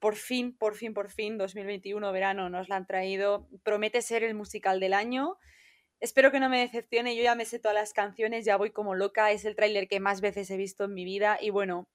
Por 0.00 0.16
fin, 0.16 0.56
por 0.56 0.74
fin, 0.74 0.92
por 0.92 1.08
fin, 1.08 1.38
2021 1.38 2.10
verano 2.10 2.50
nos 2.50 2.68
la 2.68 2.74
han 2.74 2.86
traído. 2.88 3.48
Promete 3.62 4.02
ser 4.02 4.24
el 4.24 4.34
musical 4.34 4.80
del 4.80 4.94
año. 4.94 5.36
Espero 6.00 6.32
que 6.32 6.40
no 6.40 6.48
me 6.48 6.58
decepcione. 6.58 7.14
Yo 7.14 7.22
ya 7.22 7.36
me 7.36 7.44
sé 7.44 7.60
todas 7.60 7.76
las 7.76 7.92
canciones, 7.92 8.44
ya 8.44 8.56
voy 8.56 8.72
como 8.72 8.96
loca. 8.96 9.30
Es 9.30 9.44
el 9.44 9.54
tráiler 9.54 9.86
que 9.86 10.00
más 10.00 10.20
veces 10.20 10.50
he 10.50 10.56
visto 10.56 10.82
en 10.82 10.94
mi 10.94 11.04
vida 11.04 11.38
y 11.40 11.50
bueno, 11.50 11.86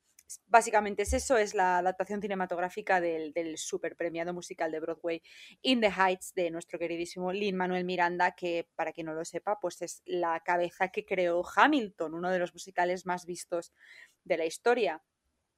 básicamente 0.48 1.04
es 1.04 1.14
eso, 1.14 1.38
es 1.38 1.54
la 1.54 1.78
adaptación 1.80 2.22
cinematográfica 2.22 3.02
del, 3.02 3.34
del 3.34 3.58
super 3.58 3.96
premiado 3.96 4.34
musical 4.34 4.72
de 4.72 4.80
Broadway 4.80 5.22
In 5.62 5.82
the 5.82 5.90
Heights 5.92 6.34
de 6.34 6.52
nuestro 6.52 6.80
queridísimo 6.80 7.32
Lin 7.32 7.56
Manuel 7.56 7.86
Miranda, 7.86 8.32
que 8.36 8.70
para 8.76 8.92
quien 8.92 9.08
no 9.08 9.14
lo 9.14 9.26
sepa, 9.26 9.60
pues 9.60 9.82
es 9.82 10.02
la 10.06 10.40
cabeza 10.42 10.90
que 10.90 11.06
creó 11.06 11.44
Hamilton, 11.56 12.14
uno 12.14 12.30
de 12.32 12.40
los 12.40 12.54
musicales 12.54 13.06
más 13.06 13.26
vistos 13.26 13.74
de 14.24 14.38
la 14.38 14.46
historia. 14.46 15.04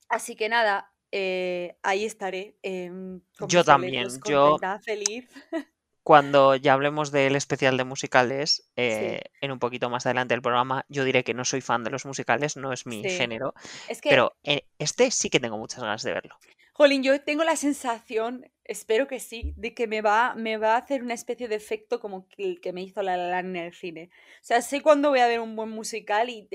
Así 0.09 0.36
que 0.36 0.50
nada, 0.50 0.93
eh, 1.12 1.77
ahí 1.83 2.05
estaré. 2.05 2.57
em, 2.62 3.21
Yo 3.47 3.63
también, 3.63 4.21
boletos, 4.21 4.21
yo 4.29 4.57
feliz. 4.83 5.29
cuando 6.07 6.55
ya 6.55 6.71
hablemos 6.71 7.11
del 7.11 7.35
especial 7.35 7.75
de 7.75 7.83
musicales, 7.83 8.63
Sí, 8.63 8.71
eh, 8.77 9.23
en 9.41 9.51
un 9.51 9.59
poquito 9.59 9.89
más 9.89 10.05
adelante 10.05 10.33
del 10.35 10.41
programa, 10.41 10.85
yo 10.87 11.03
diré 11.03 11.25
que 11.25 11.33
no 11.33 11.43
soy 11.43 11.59
fan 11.59 11.83
de 11.83 11.89
los 11.89 12.05
musicales, 12.05 12.55
no 12.55 12.71
es 12.71 12.85
mi 12.85 13.03
sí. 13.03 13.09
género, 13.09 13.53
Es 13.89 13.99
que 13.99 14.07
pero 14.07 14.31
eh, 14.41 14.61
este 14.79 15.11
sí 15.11 15.29
que 15.29 15.41
tengo 15.41 15.57
muchas 15.57 15.81
ganas 15.81 16.03
de 16.03 16.13
verlo. 16.13 16.37
Jolín, 16.71 17.03
yo 17.03 17.19
tengo 17.19 17.43
la 17.43 17.57
sensación, 17.57 18.49
espero 18.63 19.07
que 19.07 19.19
sí, 19.19 19.53
de 19.57 19.73
que 19.73 19.85
me 19.85 20.01
va, 20.01 20.33
me 20.33 20.55
va 20.55 20.75
a 20.75 20.77
hacer 20.77 21.03
una 21.03 21.13
especie 21.13 21.49
de 21.49 21.55
efecto 21.55 21.99
como 21.99 22.25
el 22.37 22.61
que 22.61 22.71
me 22.71 22.83
hizo 22.83 23.01
La 23.01 23.17
La 23.17 23.39
en 23.39 23.57
el 23.57 23.73
cine. 23.73 24.09
O 24.35 24.45
sea, 24.45 24.61
sé 24.61 24.81
cuándo 24.81 25.09
voy 25.09 25.19
a 25.19 25.27
ver 25.27 25.41
un 25.41 25.57
buen 25.57 25.71
musical 25.71 26.29
y, 26.29 26.47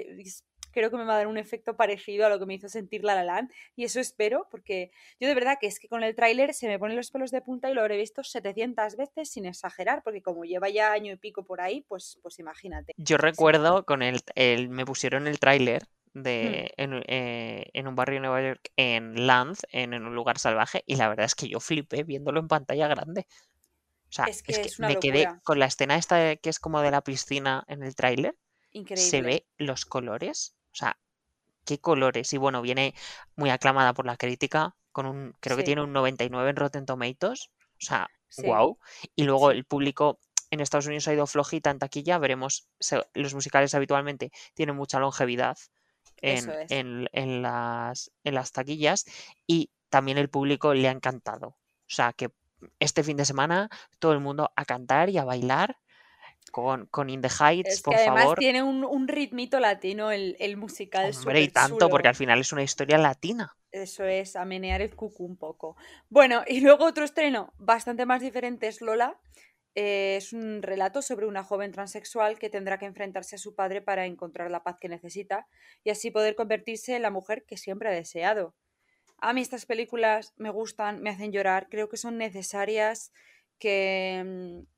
creo 0.72 0.90
que 0.90 0.96
me 0.96 1.04
va 1.04 1.14
a 1.14 1.18
dar 1.18 1.26
un 1.28 1.38
efecto 1.38 1.76
parecido 1.76 2.26
a 2.26 2.30
lo 2.30 2.38
que 2.38 2.46
me 2.46 2.54
hizo 2.54 2.68
sentir 2.68 3.04
La 3.04 3.14
La 3.14 3.24
Land. 3.24 3.50
Y 3.76 3.84
eso 3.84 4.00
espero, 4.00 4.48
porque 4.50 4.90
yo 5.20 5.28
de 5.28 5.34
verdad 5.34 5.58
que 5.60 5.66
es 5.66 5.78
que 5.78 5.88
con 5.88 6.02
el 6.02 6.14
tráiler 6.16 6.54
se 6.54 6.68
me 6.68 6.78
ponen 6.78 6.96
los 6.96 7.10
pelos 7.10 7.30
de 7.30 7.42
punta 7.42 7.70
y 7.70 7.74
lo 7.74 7.80
habré 7.82 7.96
visto 7.96 8.22
700 8.24 8.96
veces 8.96 9.30
sin 9.30 9.46
exagerar, 9.46 10.02
porque 10.02 10.22
como 10.22 10.44
lleva 10.44 10.68
ya 10.68 10.92
año 10.92 11.12
y 11.12 11.16
pico 11.16 11.44
por 11.44 11.60
ahí, 11.60 11.82
pues, 11.88 12.18
pues 12.22 12.38
imagínate. 12.38 12.92
Yo 12.96 13.16
recuerdo 13.16 13.84
con 13.84 14.02
el, 14.02 14.20
el- 14.34 14.68
me 14.68 14.84
pusieron 14.84 15.26
el 15.26 15.38
tráiler 15.38 15.84
Hmm, 16.42 16.62
de 16.64 16.72
en, 16.76 16.94
un- 16.94 17.02
eh, 17.06 17.70
en 17.72 17.88
un 17.88 17.94
barrio 17.96 18.16
de 18.16 18.20
Nueva 18.20 18.42
York 18.42 18.70
en 18.76 19.26
Lance, 19.26 19.66
en, 19.72 19.94
en 19.94 20.04
un 20.06 20.14
lugar 20.14 20.38
salvaje, 20.38 20.82
y 20.86 20.96
la 20.96 21.08
verdad 21.08 21.26
es 21.26 21.34
que 21.34 21.48
yo 21.48 21.58
flipé 21.60 22.04
viéndolo 22.04 22.40
en 22.40 22.48
pantalla 22.48 22.88
grande. 22.88 23.26
O 24.10 24.12
sea, 24.12 24.32
Es 24.32 24.42
es 24.46 24.58
que 24.58 24.60
es 24.60 24.78
me 24.78 24.98
quedé 24.98 25.34
con 25.44 25.58
la 25.60 25.66
escena 25.66 25.96
esta 25.96 26.16
de- 26.16 26.38
que 26.38 26.50
es 26.50 26.60
como 26.60 26.82
de 26.82 26.90
la 26.92 27.02
piscina 27.02 27.64
en 27.68 27.82
el 27.84 27.94
tráiler, 27.96 28.36
se 28.94 29.22
increíble. 29.22 29.22
ve 29.22 29.46
los 29.58 29.86
colores, 29.86 30.56
o 30.72 30.74
sea, 30.74 30.98
qué 31.64 31.78
colores. 31.78 32.32
Y 32.32 32.38
bueno, 32.38 32.62
viene 32.62 32.94
muy 33.36 33.50
aclamada 33.50 33.94
por 33.94 34.06
la 34.06 34.16
crítica, 34.16 34.76
con 34.92 35.06
un, 35.06 35.34
creo 35.40 35.56
que 35.56 35.64
tiene 35.64 35.82
un 35.82 35.92
99 35.92 36.50
en 36.50 36.56
Rotten 36.56 36.86
Tomatoes, 36.86 37.50
o 37.78 37.84
sea, 37.84 38.08
sí, 38.28 38.42
wow. 38.42 38.78
Y 39.16 39.24
luego 39.24 39.50
el 39.50 39.64
público 39.64 40.18
en 40.50 40.60
Estados 40.60 40.86
Unidos 40.86 41.08
ha 41.08 41.14
ido 41.14 41.26
flojita 41.26 41.70
en 41.70 41.78
taquilla, 41.78 42.18
veremos, 42.18 42.68
se- 42.80 43.06
los 43.14 43.34
musicales 43.34 43.74
habitualmente 43.74 44.30
tienen 44.54 44.76
mucha 44.76 44.98
longevidad 45.00 45.56
en, 46.20 46.50
es. 46.50 46.70
en- 46.70 47.08
en 47.12 47.42
las, 47.42 48.12
en 48.24 48.34
las 48.34 48.52
taquillas 48.52 49.04
y 49.46 49.70
también 49.88 50.18
el 50.18 50.28
público 50.30 50.74
le 50.74 50.88
ha 50.88 50.92
encantado. 50.92 51.48
O 51.48 51.94
sea, 51.94 52.12
que 52.12 52.30
este 52.78 53.02
fin 53.02 53.16
de 53.16 53.24
semana 53.24 53.68
todo 53.98 54.12
el 54.12 54.20
mundo 54.20 54.52
a 54.56 54.64
cantar 54.64 55.10
y 55.10 55.18
a 55.18 55.24
bailar 55.24 55.76
con, 56.50 56.86
con 56.86 57.08
In 57.08 57.20
the 57.20 57.28
Heights, 57.28 57.70
Es 57.70 57.82
que 57.82 57.84
por 57.84 57.94
además 57.96 58.22
favor. 58.24 58.38
tiene 58.38 58.62
un, 58.62 58.84
un 58.84 59.08
ritmito 59.08 59.60
latino 59.60 60.10
el, 60.10 60.36
el 60.38 60.56
musical 60.56 61.10
Hombre, 61.16 61.42
y 61.42 61.48
tanto, 61.48 61.88
porque 61.88 62.08
al 62.08 62.14
final 62.14 62.40
es 62.40 62.52
una 62.52 62.62
historia 62.62 62.98
latina. 62.98 63.56
Eso 63.70 64.04
es, 64.04 64.36
a 64.36 64.44
menear 64.44 64.82
el 64.82 64.94
cucu 64.94 65.24
un 65.24 65.36
poco. 65.36 65.76
Bueno, 66.10 66.42
y 66.46 66.60
luego 66.60 66.84
otro 66.84 67.04
estreno 67.04 67.52
bastante 67.56 68.04
más 68.04 68.20
diferente 68.20 68.68
es 68.68 68.80
Lola. 68.82 69.18
Eh, 69.74 70.16
es 70.18 70.34
un 70.34 70.60
relato 70.60 71.00
sobre 71.00 71.26
una 71.26 71.42
joven 71.42 71.72
transexual 71.72 72.38
que 72.38 72.50
tendrá 72.50 72.78
que 72.78 72.84
enfrentarse 72.84 73.36
a 73.36 73.38
su 73.38 73.54
padre 73.54 73.80
para 73.80 74.04
encontrar 74.04 74.50
la 74.50 74.62
paz 74.62 74.76
que 74.78 74.90
necesita 74.90 75.46
y 75.82 75.88
así 75.88 76.10
poder 76.10 76.34
convertirse 76.34 76.94
en 76.94 77.00
la 77.02 77.10
mujer 77.10 77.44
que 77.46 77.56
siempre 77.56 77.88
ha 77.88 77.92
deseado. 77.92 78.54
A 79.16 79.32
mí 79.32 79.40
estas 79.40 79.64
películas 79.64 80.34
me 80.36 80.50
gustan, 80.50 81.00
me 81.00 81.08
hacen 81.08 81.32
llorar, 81.32 81.68
creo 81.70 81.88
que 81.88 81.96
son 81.96 82.18
necesarias, 82.18 83.12
que, 83.58 84.22
mm, 84.26 84.71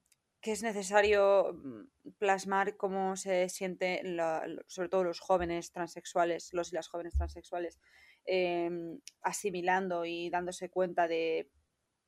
que 0.44 0.52
es 0.52 0.62
necesario 0.62 1.54
mm, 1.54 2.12
plasmar 2.18 2.76
cómo 2.78 3.16
se 3.16 3.48
siente, 3.50 4.02
la- 4.04 4.46
lo- 4.46 4.62
sobre 4.68 4.90
todo 4.90 5.04
los 5.04 5.20
jóvenes 5.20 5.72
transexuales, 5.72 6.50
los 6.54 6.72
y 6.72 6.76
las 6.76 6.88
jóvenes 6.88 7.14
transexuales, 7.14 7.80
em, 8.26 9.00
asimilando 9.22 10.04
y 10.06 10.30
dándose 10.30 10.70
cuenta 10.70 11.08
de, 11.08 11.50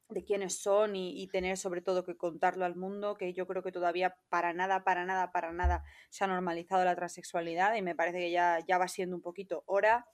de 0.09 0.25
quiénes 0.25 0.63
son 0.63 0.97
y, 0.97 1.23
y 1.23 1.29
tener 1.29 1.57
sobre 1.57 1.83
todo 1.83 2.05
que 2.05 2.17
contarlo 2.17 2.65
al 2.65 2.77
mundo, 2.77 3.17
que 3.17 3.33
yo 3.35 3.47
creo 3.47 3.63
que 3.65 3.73
todavía 3.73 4.17
para 4.29 4.53
nada, 4.55 4.85
para 4.85 5.05
nada, 5.07 5.33
para 5.33 5.53
nada 5.53 5.85
se 6.11 6.25
ha 6.25 6.29
normalizado 6.29 6.85
la 6.85 6.97
transexualidad 6.97 7.75
y 7.77 7.83
me 7.83 7.97
parece 7.97 8.19
que 8.21 8.31
ya, 8.33 8.61
ya 8.69 8.79
va 8.79 8.89
siendo 8.89 9.17
un 9.17 9.23
poquito 9.23 9.65
hora 9.67 10.07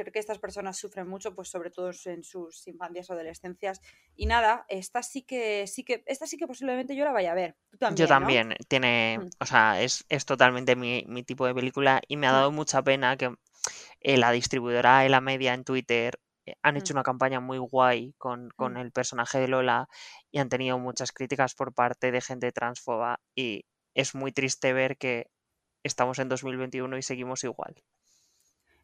creo 0.00 0.12
que 0.12 0.18
estas 0.18 0.38
personas 0.38 0.76
sufren 0.76 1.08
mucho, 1.08 1.34
pues 1.34 1.48
sobre 1.48 1.70
todo 1.70 1.90
en 2.04 2.22
sus 2.22 2.66
infancias 2.68 3.10
o 3.10 3.12
adolescencias. 3.14 3.80
Y 4.16 4.26
nada, 4.26 4.64
esta 4.68 5.02
sí 5.02 5.22
que, 5.22 5.66
sí 5.66 5.84
que, 5.84 6.02
esta 6.06 6.26
sí 6.26 6.36
que 6.36 6.46
posiblemente 6.46 6.96
yo 6.96 7.04
la 7.04 7.12
vaya 7.12 7.32
a 7.32 7.34
ver. 7.34 7.56
Tú 7.70 7.78
Yo 7.94 8.06
también, 8.06 8.08
¿no? 8.08 8.08
también, 8.08 8.56
tiene, 8.68 9.14
Mm, 9.18 9.28
o 9.40 9.46
sea, 9.46 9.82
es, 9.82 10.04
es 10.08 10.24
totalmente 10.24 10.76
mi, 10.76 11.04
mi 11.08 11.22
tipo 11.22 11.46
de 11.46 11.54
película 11.54 12.00
y 12.08 12.16
me 12.16 12.26
ha 12.26 12.32
mm, 12.32 12.34
dado 12.34 12.52
mucha 12.52 12.82
pena 12.82 13.16
que 13.16 13.34
eh, 14.00 14.16
la 14.16 14.30
distribuidora 14.30 15.08
La 15.08 15.20
Media 15.20 15.54
en 15.54 15.64
Twitter 15.64 16.18
eh, 16.46 16.54
han 16.62 16.76
hecho 16.76 16.94
mm. 16.94 16.96
una 16.96 17.02
campaña 17.02 17.40
muy 17.40 17.58
guay 17.58 18.14
con, 18.18 18.50
con 18.56 18.76
el 18.76 18.92
personaje 18.92 19.38
de 19.38 19.48
Lola 19.48 19.88
y 20.30 20.38
han 20.38 20.48
tenido 20.48 20.78
muchas 20.78 21.12
críticas 21.12 21.54
por 21.54 21.74
parte 21.74 22.12
de 22.12 22.20
gente 22.20 22.52
transfoba 22.52 23.20
y 23.34 23.64
es 23.94 24.14
muy 24.14 24.32
triste 24.32 24.72
ver 24.72 24.96
que 24.96 25.30
estamos 25.84 26.18
en 26.18 26.28
2021 26.28 26.96
y 26.98 27.02
seguimos 27.02 27.44
igual. 27.44 27.74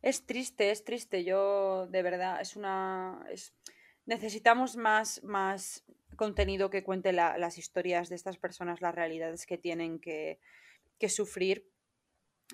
Es 0.02 0.26
triste, 0.26 0.71
es 0.71 0.85
triste. 0.85 1.25
Yo, 1.25 1.87
de 1.88 2.02
verdad, 2.02 2.40
es 2.40 2.57
una. 2.57 3.25
es- 3.30 3.54
Necesitamos 4.07 4.76
más, 4.76 5.23
más 5.23 5.85
contenido 6.16 6.71
que 6.71 6.83
cuente 6.83 7.12
la- 7.12 7.38
las 7.38 7.59
historias 7.59 8.09
de 8.09 8.16
estas 8.16 8.38
personas, 8.38 8.80
las 8.80 8.95
realidades 8.95 9.47
que 9.47 9.59
tienen 9.59 10.00
que, 10.00 10.40
que 10.99 11.09
sufrir. 11.09 11.69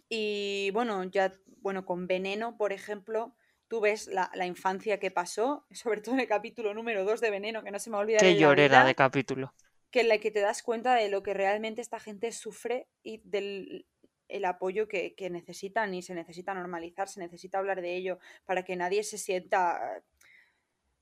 Y 0.08 0.70
bueno, 0.72 1.04
ya, 1.04 1.32
bueno, 1.62 1.86
con 1.86 2.06
Veneno, 2.06 2.56
por 2.56 2.72
ejemplo, 2.72 3.34
tú 3.68 3.80
ves 3.80 4.06
la, 4.08 4.30
la 4.34 4.46
infancia 4.46 4.98
que 4.98 5.10
pasó, 5.10 5.66
sobre 5.70 6.00
todo 6.02 6.14
en 6.14 6.20
el 6.20 6.28
capítulo 6.28 6.74
número 6.74 7.04
2 7.04 7.20
de 7.20 7.30
Veneno, 7.30 7.62
que 7.62 7.70
no 7.70 7.78
se 7.78 7.90
me 7.90 7.94
va 7.94 8.00
a 8.00 8.02
olvidar 8.02 8.20
Qué 8.20 8.36
llorera 8.36 8.84
de 8.84 8.94
capítulo. 8.94 9.54
que 9.90 10.00
en 10.00 10.08
la 10.08 10.18
que 10.18 10.30
te 10.30 10.40
das 10.40 10.62
cuenta 10.62 10.94
de 10.94 11.08
lo 11.08 11.22
que 11.22 11.32
realmente 11.32 11.80
esta 11.80 12.00
gente 12.00 12.32
sufre 12.32 12.88
y 13.02 13.18
del 13.24 13.86
el 14.28 14.44
apoyo 14.44 14.88
que, 14.88 15.14
que 15.14 15.30
necesitan 15.30 15.94
y 15.94 16.02
se 16.02 16.14
necesita 16.14 16.54
normalizar, 16.54 17.08
se 17.08 17.20
necesita 17.20 17.58
hablar 17.58 17.80
de 17.80 17.96
ello 17.96 18.18
para 18.44 18.64
que 18.64 18.76
nadie 18.76 19.02
se 19.02 19.18
sienta 19.18 20.02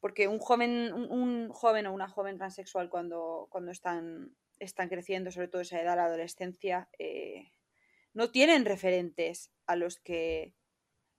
porque 0.05 0.29
un 0.29 0.39
joven, 0.39 0.93
un, 0.93 1.49
joven 1.49 1.87
o 1.87 1.95
una 1.95 2.11
joven 2.11 2.37
transexual 2.37 2.91
cuando, 2.91 3.47
cuando 3.49 3.71
están, 3.71 4.37
están 4.59 4.91
creciendo, 4.91 5.31
sobre 5.31 5.49
todo 5.49 5.63
esa 5.63 5.81
edad, 5.81 5.97
la 5.97 6.05
adolescencia, 6.05 6.91
eh, 6.99 7.53
no 8.13 8.31
tienen 8.31 8.67
referentes 8.67 9.51
a 9.67 9.77
los 9.77 9.99
que 9.99 10.53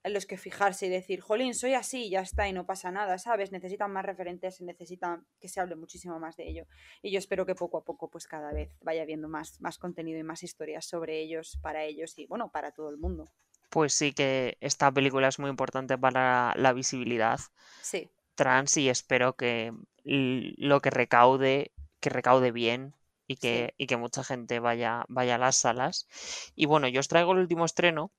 en 0.05 0.13
los 0.13 0.27
que 0.27 0.37
fijarse 0.37 0.85
y 0.85 0.89
decir, 0.89 1.19
jolín, 1.19 1.55
soy 1.55 1.73
así 1.73 2.05
y 2.05 2.09
ya 2.11 2.21
está 2.21 2.47
y 2.47 2.53
no 2.53 2.67
pasa 2.67 2.91
nada, 2.91 3.17
¿sabes? 3.17 3.51
Necesitan 3.51 3.91
más 3.91 4.05
referentes, 4.05 4.61
necesitan 4.61 5.25
que 5.41 5.49
se 5.49 5.59
hable 5.59 5.75
muchísimo 5.75 6.19
más 6.19 6.37
de 6.37 6.47
ello. 6.47 6.67
Y 7.01 7.11
yo 7.11 7.17
espero 7.17 7.47
que 7.47 7.55
poco 7.55 7.79
a 7.79 7.83
poco, 7.83 8.07
pues 8.11 8.27
cada 8.27 8.53
vez 8.53 8.69
vaya 8.83 9.01
habiendo 9.01 9.27
más, 9.27 9.59
más 9.61 9.79
contenido 9.79 10.19
y 10.19 10.23
más 10.23 10.43
historias 10.43 10.85
sobre 10.85 11.19
ellos, 11.19 11.57
para 11.59 11.83
ellos 11.83 12.19
y, 12.19 12.27
bueno, 12.27 12.51
para 12.51 12.71
todo 12.71 12.91
el 12.91 12.97
mundo. 12.97 13.25
Pues 13.71 13.93
sí 13.93 14.13
que 14.13 14.57
esta 14.61 14.91
película 14.91 15.27
es 15.27 15.39
muy 15.39 15.49
importante 15.49 15.97
para 15.97 16.53
la 16.55 16.71
visibilidad 16.71 17.39
Sí, 17.81 18.07
trans 18.35 18.77
y 18.77 18.89
espero 18.89 19.35
que 19.35 19.73
lo 20.03 20.81
que 20.81 20.91
recaude, 20.91 21.71
que 21.99 22.11
recaude 22.11 22.51
bien 22.51 22.93
y 23.25 23.37
sí. 23.37 23.39
que, 23.41 23.73
y 23.79 23.87
que 23.87 23.97
mucha 23.97 24.23
gente 24.23 24.59
vaya, 24.59 25.03
vaya 25.07 25.35
a 25.35 25.39
las 25.39 25.55
salas. 25.55 26.07
Y 26.55 26.67
bueno, 26.67 26.87
yo 26.87 26.99
os 26.99 27.07
traigo 27.07 27.31
el 27.31 27.39
último 27.39 27.65
estreno 27.65 28.11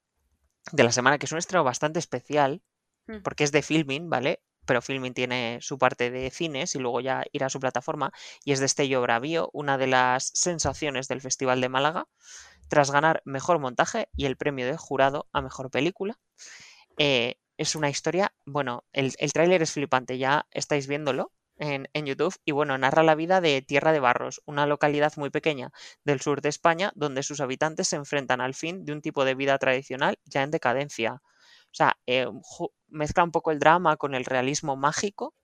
de 0.72 0.84
la 0.84 0.92
semana, 0.92 1.18
que 1.18 1.26
es 1.26 1.32
un 1.32 1.38
estreno 1.38 1.64
bastante 1.64 1.98
especial, 1.98 2.62
Mm, 3.06 3.22
porque 3.22 3.44
es 3.44 3.52
de 3.52 3.62
Filmin, 3.62 4.10
¿vale? 4.10 4.42
Pero 4.66 4.82
Filmin 4.82 5.14
tiene 5.14 5.58
su 5.60 5.78
parte 5.78 6.10
de 6.10 6.30
cines 6.30 6.74
y 6.74 6.78
luego 6.78 7.00
ya 7.00 7.24
irá 7.32 7.46
a 7.46 7.50
su 7.50 7.60
plataforma, 7.60 8.12
y 8.44 8.52
es 8.52 8.58
de 8.60 8.66
Estello 8.66 9.00
Bravío, 9.00 9.50
una 9.52 9.78
de 9.78 9.86
las 9.86 10.30
sensaciones 10.34 11.08
del 11.08 11.20
Festival 11.20 11.60
de 11.60 11.68
Málaga, 11.68 12.08
tras 12.68 12.90
ganar 12.90 13.22
mejor 13.24 13.60
montaje 13.60 14.08
y 14.16 14.26
el 14.26 14.36
premio 14.36 14.66
de 14.66 14.76
jurado 14.76 15.28
a 15.32 15.40
mejor 15.40 15.70
película. 15.70 16.18
Eh, 16.98 17.36
es 17.58 17.76
una 17.76 17.88
historia, 17.88 18.34
bueno, 18.44 18.84
el, 18.92 19.14
el 19.18 19.32
tráiler 19.32 19.62
es 19.62 19.72
flipante, 19.72 20.18
ya 20.18 20.46
estáis 20.50 20.88
viéndolo 20.88 21.32
en, 21.58 21.88
en 21.94 22.06
YouTube 22.06 22.34
y 22.44 22.52
bueno, 22.52 22.76
narra 22.78 23.02
la 23.02 23.14
vida 23.14 23.40
de 23.40 23.62
Tierra 23.62 23.92
de 23.92 24.00
Barros, 24.00 24.42
una 24.46 24.66
localidad 24.66 25.12
muy 25.16 25.30
pequeña 25.30 25.70
del 26.04 26.20
sur 26.20 26.40
de 26.42 26.48
España 26.50 26.92
donde 26.94 27.22
sus 27.22 27.40
habitantes 27.40 27.88
se 27.88 27.96
enfrentan 27.96 28.40
al 28.40 28.54
fin 28.54 28.84
de 28.84 28.92
un 28.92 29.02
tipo 29.02 29.24
de 29.24 29.34
vida 29.34 29.58
tradicional 29.58 30.18
ya 30.24 30.42
en 30.42 30.50
decadencia. 30.50 31.22
O 31.72 31.74
sea, 31.76 31.96
eh, 32.06 32.26
mezcla 32.88 33.24
un 33.24 33.32
poco 33.32 33.50
el 33.50 33.58
drama 33.58 33.96
con 33.96 34.14
el 34.14 34.24
realismo 34.24 34.76
mágico 34.76 35.34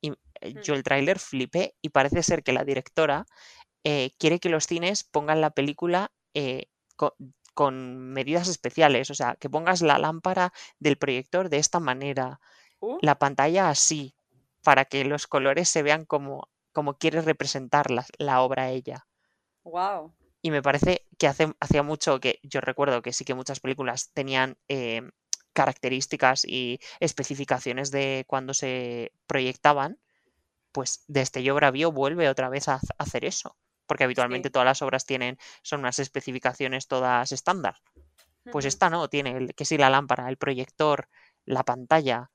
y 0.00 0.12
eh, 0.40 0.54
yo 0.62 0.74
Mm. 0.74 0.76
el 0.76 0.82
tráiler 0.84 1.18
flipé 1.18 1.74
y 1.82 1.90
parece 1.90 2.22
ser 2.22 2.42
que 2.42 2.52
la 2.52 2.64
directora 2.64 3.26
eh, 3.84 4.10
quiere 4.18 4.40
que 4.40 4.48
los 4.50 4.66
cines 4.66 5.04
pongan 5.04 5.40
la 5.40 5.50
película 5.50 6.10
co- 6.96 7.16
con, 7.54 7.98
medidas 8.12 8.48
especiales, 8.48 9.10
o 9.10 9.14
sea, 9.14 9.36
que 9.40 9.48
pongas 9.50 9.80
la 9.82 9.98
lámpara 9.98 10.52
del 10.78 10.98
proyector 10.98 11.48
de 11.48 11.58
esta 11.58 11.80
manera, 11.80 12.40
Uh, 12.82 12.98
la 13.00 13.18
pantalla 13.18 13.70
así, 13.70 14.14
para 14.66 14.84
que 14.90 15.04
los 15.04 15.26
colores 15.28 15.68
se 15.68 15.82
vean 15.88 16.04
como, 16.12 16.50
como 16.72 16.98
quiere 16.98 17.20
representar 17.22 17.90
la, 17.90 18.04
la 18.18 18.42
obra 18.42 18.70
ella. 18.70 19.06
wow. 19.64 20.12
Y 20.42 20.50
me 20.50 20.62
parece 20.62 21.06
que 21.18 21.26
hace, 21.26 21.52
hacía 21.60 21.82
mucho 21.82 22.20
que 22.20 22.38
yo 22.42 22.60
recuerdo 22.60 23.02
que 23.02 23.12
sí 23.12 23.24
que 23.24 23.34
muchas 23.34 23.60
películas 23.60 24.10
tenían 24.12 24.56
eh, 24.68 25.02
características 25.52 26.44
y 26.44 26.78
especificaciones 27.00 27.90
de 27.90 28.24
cuando 28.28 28.54
se 28.54 29.12
proyectaban, 29.26 29.98
pues 30.72 31.04
Destello 31.08 31.54
Bravío 31.56 31.92
vuelve 31.92 32.28
otra 32.28 32.48
vez 32.50 32.68
a, 32.68 32.78
hac- 32.80 32.94
a 32.98 33.04
hacer 33.04 33.24
eso. 33.24 33.56
Porque 33.86 34.04
habitualmente 34.04 34.48
Sí. 34.48 34.52
todas 34.52 34.66
las 34.66 34.82
obras 34.82 35.06
tienen, 35.06 35.38
son 35.62 35.80
unas 35.80 35.98
especificaciones 36.00 36.88
todas 36.88 37.32
estándar. 37.32 37.76
Pues 38.50 38.64
esta 38.64 38.90
no, 38.90 39.08
tiene 39.08 39.36
el, 39.36 39.54
que 39.54 39.64
sí 39.64 39.78
la 39.78 39.90
lámpara, 39.90 40.28
el 40.28 40.36
proyector, 40.38 41.08
la 41.44 41.64
pantalla. 41.64 42.30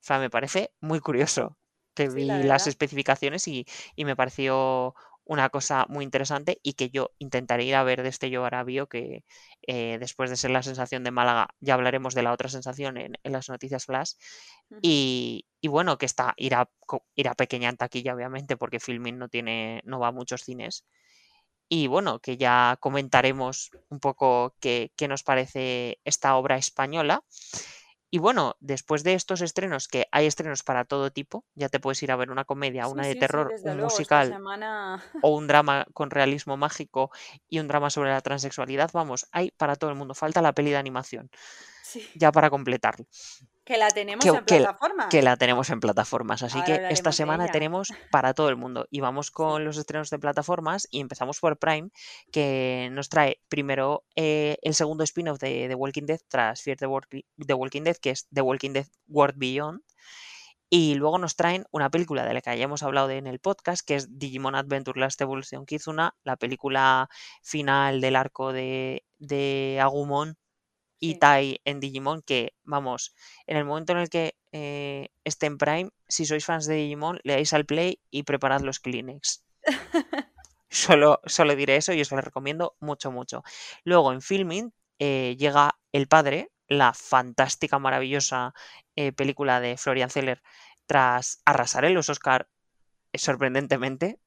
O 0.00 0.04
sea, 0.04 0.18
me 0.18 0.30
parece 0.30 0.72
muy 0.80 1.00
curioso 1.00 1.58
que 2.06 2.08
vi 2.08 2.24
la 2.24 2.38
las 2.38 2.66
especificaciones 2.66 3.48
y, 3.48 3.66
y 3.96 4.04
me 4.04 4.16
pareció 4.16 4.94
una 5.24 5.50
cosa 5.50 5.84
muy 5.90 6.04
interesante 6.04 6.58
y 6.62 6.72
que 6.72 6.88
yo 6.88 7.10
intentaré 7.18 7.64
ir 7.64 7.74
a 7.74 7.82
ver 7.82 8.02
de 8.02 8.08
este 8.08 8.30
Yo 8.30 8.46
Arabio, 8.46 8.88
que 8.88 9.24
eh, 9.66 9.98
después 10.00 10.30
de 10.30 10.36
ser 10.36 10.50
la 10.50 10.62
sensación 10.62 11.04
de 11.04 11.10
Málaga, 11.10 11.48
ya 11.60 11.74
hablaremos 11.74 12.14
de 12.14 12.22
la 12.22 12.32
otra 12.32 12.48
sensación 12.48 12.96
en, 12.96 13.12
en 13.22 13.32
las 13.32 13.50
noticias 13.50 13.84
flash. 13.84 14.12
Y, 14.80 15.44
y 15.60 15.68
bueno, 15.68 15.98
que 15.98 16.06
está, 16.06 16.32
irá, 16.38 16.70
irá 17.14 17.34
pequeña 17.34 17.68
en 17.68 17.76
taquilla, 17.76 18.14
obviamente, 18.14 18.56
porque 18.56 18.80
Filmin 18.80 19.18
no 19.18 19.28
tiene, 19.28 19.82
no 19.84 20.00
va 20.00 20.08
a 20.08 20.12
muchos 20.12 20.44
cines. 20.44 20.86
Y 21.68 21.88
bueno, 21.88 22.20
que 22.20 22.38
ya 22.38 22.78
comentaremos 22.80 23.70
un 23.90 24.00
poco 24.00 24.54
qué, 24.60 24.92
qué 24.96 25.08
nos 25.08 25.22
parece 25.22 26.00
esta 26.04 26.36
obra 26.36 26.56
española. 26.56 27.22
Y 28.10 28.18
bueno, 28.18 28.56
después 28.60 29.04
de 29.04 29.14
estos 29.14 29.40
estrenos, 29.42 29.88
que 29.88 30.06
hay 30.12 30.26
estrenos 30.26 30.62
para 30.62 30.84
todo 30.84 31.10
tipo, 31.10 31.44
ya 31.54 31.68
te 31.68 31.80
puedes 31.80 32.02
ir 32.02 32.10
a 32.10 32.16
ver 32.16 32.30
una 32.30 32.44
comedia, 32.44 32.86
Sí, 32.86 32.90
una 32.92 33.06
de 33.06 33.12
sí, 33.12 33.18
terror, 33.18 33.54
un 33.62 33.76
luego. 33.76 33.84
Musical 33.84 34.28
semana. 34.28 35.02
o 35.22 35.36
un 35.36 35.46
drama 35.46 35.86
con 35.92 36.10
realismo 36.10 36.56
mágico 36.56 37.10
y 37.48 37.58
un 37.58 37.68
drama 37.68 37.90
sobre 37.90 38.10
la 38.10 38.20
transexualidad, 38.22 38.90
vamos, 38.92 39.26
hay 39.32 39.50
para 39.52 39.76
todo 39.76 39.90
el 39.90 39.96
mundo. 39.96 40.14
Falta 40.14 40.42
la 40.42 40.52
peli 40.54 40.70
de 40.70 40.76
animación, 40.76 41.30
ya 42.14 42.32
para 42.32 42.50
completarlo, 42.50 43.06
Que 43.68 43.76
la 43.76 43.88
tenemos 43.90 44.24
que, 44.24 44.30
en 44.30 44.44
que- 44.46 44.56
plataformas. 44.56 45.06
que 45.10 45.20
la 45.20 45.36
tenemos 45.36 45.68
en 45.68 45.78
plataformas. 45.80 46.42
Así 46.42 46.58
Ahora 46.58 46.88
que 46.88 46.94
esta 46.94 47.12
semana 47.12 47.48
tenemos 47.48 47.92
para 48.10 48.32
todo 48.32 48.48
el 48.48 48.56
mundo. 48.56 48.88
Y 48.90 49.00
vamos 49.00 49.30
con 49.30 49.62
los 49.66 49.76
estrenos 49.76 50.08
de 50.08 50.18
plataformas 50.18 50.88
y 50.90 51.00
empezamos 51.00 51.38
por 51.38 51.58
Prime, 51.58 51.90
que 52.32 52.88
nos 52.92 53.10
trae 53.10 53.42
primero 53.50 54.04
eh, 54.16 54.56
el 54.62 54.72
segundo 54.74 55.04
spin-off 55.04 55.38
de 55.38 55.66
The 55.68 55.74
Walking 55.74 56.06
Dead 56.06 56.20
tras 56.28 56.62
Fear 56.62 56.78
the, 56.78 56.86
Walk- 56.86 57.24
The 57.46 57.52
Walking 57.54 57.82
Dead, 57.82 57.96
que 57.98 58.08
es 58.08 58.26
The 58.32 58.40
Walking 58.40 58.72
Dead 58.72 58.86
World 59.06 59.34
Beyond. 59.36 59.82
Y 60.70 60.94
luego 60.94 61.18
nos 61.18 61.36
traen 61.36 61.66
una 61.70 61.90
película 61.90 62.24
de 62.26 62.32
la 62.34 62.40
que 62.40 62.56
ya 62.56 62.64
hemos 62.64 62.82
hablado 62.82 63.10
en 63.10 63.26
el 63.26 63.38
podcast, 63.38 63.86
que 63.86 63.96
es 63.96 64.18
Digimon 64.18 64.54
Adventure 64.54 64.98
Last 64.98 65.20
Evolution 65.20 65.66
Kizuna, 65.66 66.14
la 66.24 66.36
película 66.36 67.08
final 67.42 68.00
del 68.00 68.16
arco 68.16 68.52
de, 68.52 69.04
de 69.18 69.78
Agumon 69.82 70.38
Sí. 71.00 71.14
Tai 71.18 71.60
en 71.64 71.80
Digimon, 71.80 72.22
que 72.22 72.54
vamos, 72.64 73.14
en 73.46 73.56
el 73.56 73.64
momento 73.64 73.92
en 73.92 73.98
el 73.98 74.08
que 74.08 74.36
eh, 74.52 75.10
esté 75.24 75.46
en 75.46 75.58
Prime, 75.58 75.90
si 76.08 76.26
sois 76.26 76.44
fans 76.44 76.66
de 76.66 76.74
Digimon, 76.74 77.20
le 77.24 77.34
dais 77.34 77.52
al 77.52 77.66
play 77.66 78.00
y 78.10 78.24
preparad 78.24 78.62
los 78.62 78.80
Kleenex. 78.80 79.44
Solo, 80.70 81.20
solo 81.24 81.56
diré 81.56 81.76
eso 81.76 81.94
y 81.94 82.00
os 82.02 82.10
lo 82.12 82.20
recomiendo 82.20 82.76
mucho, 82.78 83.10
mucho. 83.10 83.42
Luego 83.84 84.12
en 84.12 84.20
Filming 84.20 84.74
eh, 84.98 85.34
llega 85.38 85.78
El 85.92 86.08
Padre, 86.08 86.50
la 86.68 86.92
fantástica, 86.92 87.78
maravillosa 87.78 88.52
eh, 88.94 89.12
película 89.12 89.60
de 89.60 89.78
Florian 89.78 90.10
Zeller 90.10 90.42
tras 90.86 91.40
arrasar 91.46 91.86
en 91.86 91.94
los 91.94 92.10
Oscar 92.10 92.48
sorprendentemente. 93.14 94.20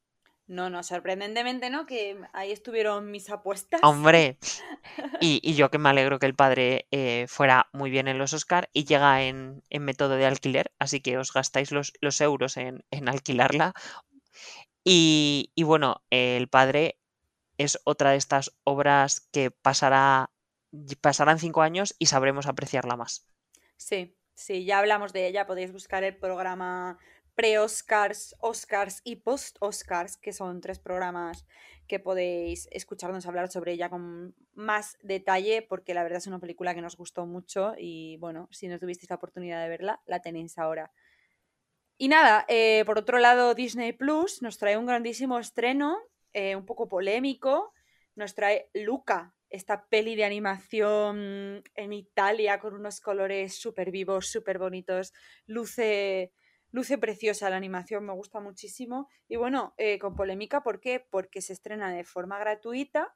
No, 0.47 0.69
no, 0.69 0.83
sorprendentemente 0.83 1.69
no, 1.69 1.85
que 1.85 2.19
ahí 2.33 2.51
estuvieron 2.51 3.09
mis 3.09 3.29
apuestas. 3.29 3.79
Hombre, 3.83 4.37
y, 5.21 5.39
y 5.43 5.53
yo 5.55 5.71
que 5.71 5.77
me 5.77 5.89
alegro 5.89 6.19
que 6.19 6.25
el 6.25 6.35
padre 6.35 6.87
eh, 6.91 7.25
fuera 7.29 7.69
muy 7.71 7.89
bien 7.89 8.07
en 8.07 8.17
los 8.17 8.33
Oscar 8.33 8.69
y 8.73 8.83
llega 8.83 9.23
en, 9.23 9.63
en 9.69 9.83
método 9.83 10.15
de 10.15 10.25
alquiler, 10.25 10.71
así 10.77 10.99
que 10.99 11.17
os 11.17 11.31
gastáis 11.31 11.71
los, 11.71 11.93
los 12.01 12.19
euros 12.19 12.57
en, 12.57 12.83
en 12.91 13.07
alquilarla. 13.07 13.73
Y, 14.83 15.51
y 15.55 15.63
bueno, 15.63 16.03
el 16.09 16.47
padre 16.47 16.99
es 17.57 17.79
otra 17.83 18.11
de 18.11 18.17
estas 18.17 18.51
obras 18.63 19.21
que 19.31 19.51
pasará, 19.51 20.31
pasarán 21.01 21.39
cinco 21.39 21.61
años 21.61 21.95
y 21.99 22.07
sabremos 22.07 22.47
apreciarla 22.47 22.95
más. 22.95 23.27
Sí, 23.77 24.17
sí, 24.33 24.65
ya 24.65 24.79
hablamos 24.79 25.13
de 25.13 25.27
ella. 25.27 25.45
Podéis 25.45 25.71
buscar 25.71 26.03
el 26.03 26.17
programa 26.17 26.97
pre-Oscars, 27.41 28.35
Oscars 28.37 29.01
y 29.03 29.15
post-Oscars, 29.15 30.15
que 30.17 30.31
son 30.31 30.61
tres 30.61 30.77
programas 30.77 31.47
que 31.87 31.99
podéis 31.99 32.67
escucharnos 32.69 33.25
hablar 33.25 33.51
sobre 33.51 33.71
ella 33.71 33.89
con 33.89 34.35
más 34.53 34.99
detalle, 35.01 35.63
porque 35.63 35.95
la 35.95 36.03
verdad 36.03 36.19
es 36.19 36.27
una 36.27 36.37
película 36.37 36.75
que 36.75 36.83
nos 36.83 36.97
gustó 36.97 37.25
mucho 37.25 37.73
y 37.79 38.17
bueno, 38.17 38.47
si 38.51 38.67
no 38.67 38.77
tuvisteis 38.77 39.09
la 39.09 39.15
oportunidad 39.15 39.59
de 39.63 39.69
verla, 39.69 40.03
la 40.05 40.21
tenéis 40.21 40.59
ahora. 40.59 40.91
Y 41.97 42.09
nada, 42.09 42.45
eh, 42.47 42.83
por 42.85 42.99
otro 42.99 43.17
lado, 43.17 43.55
Disney 43.55 43.93
Plus 43.93 44.43
nos 44.43 44.59
trae 44.59 44.77
un 44.77 44.85
grandísimo 44.85 45.39
estreno, 45.39 45.97
eh, 46.33 46.55
un 46.55 46.67
poco 46.67 46.87
polémico. 46.87 47.73
Nos 48.13 48.35
trae 48.35 48.69
Luca, 48.75 49.33
esta 49.49 49.87
peli 49.87 50.15
de 50.15 50.25
animación 50.25 51.63
en 51.73 51.93
Italia 51.93 52.59
con 52.59 52.75
unos 52.75 53.01
colores 53.01 53.55
súper 53.55 53.89
vivos, 53.89 54.27
súper 54.27 54.59
bonitos. 54.59 55.11
Luce, 55.47 56.33
luce 56.71 56.97
preciosa 56.97 57.49
la 57.49 57.57
animación, 57.57 58.05
me 58.05 58.13
gusta 58.13 58.39
muchísimo. 58.39 59.09
Y 59.27 59.35
bueno, 59.35 59.73
eh, 59.77 59.99
con 59.99 60.15
polémica, 60.15 60.63
¿por 60.63 60.79
qué? 60.79 61.05
Porque 61.09 61.41
se 61.41 61.53
estrena 61.53 61.93
de 61.93 62.03
forma 62.03 62.39
gratuita 62.39 63.15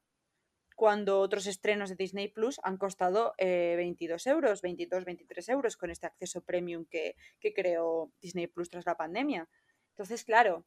cuando 0.75 1.19
otros 1.21 1.47
estrenos 1.47 1.89
de 1.89 1.95
Disney 1.95 2.27
Plus 2.27 2.59
han 2.63 2.77
costado 2.77 3.33
eh, 3.37 3.75
22 3.77 4.27
euros, 4.27 4.61
22, 4.61 5.05
23 5.05 5.49
euros 5.49 5.77
con 5.77 5.89
este 5.89 6.05
acceso 6.05 6.43
premium 6.43 6.85
que, 6.85 7.15
que 7.39 7.53
creó 7.53 8.11
Disney 8.21 8.47
Plus 8.47 8.69
tras 8.69 8.85
la 8.85 8.97
pandemia. 8.97 9.49
Entonces, 9.91 10.25
claro, 10.25 10.65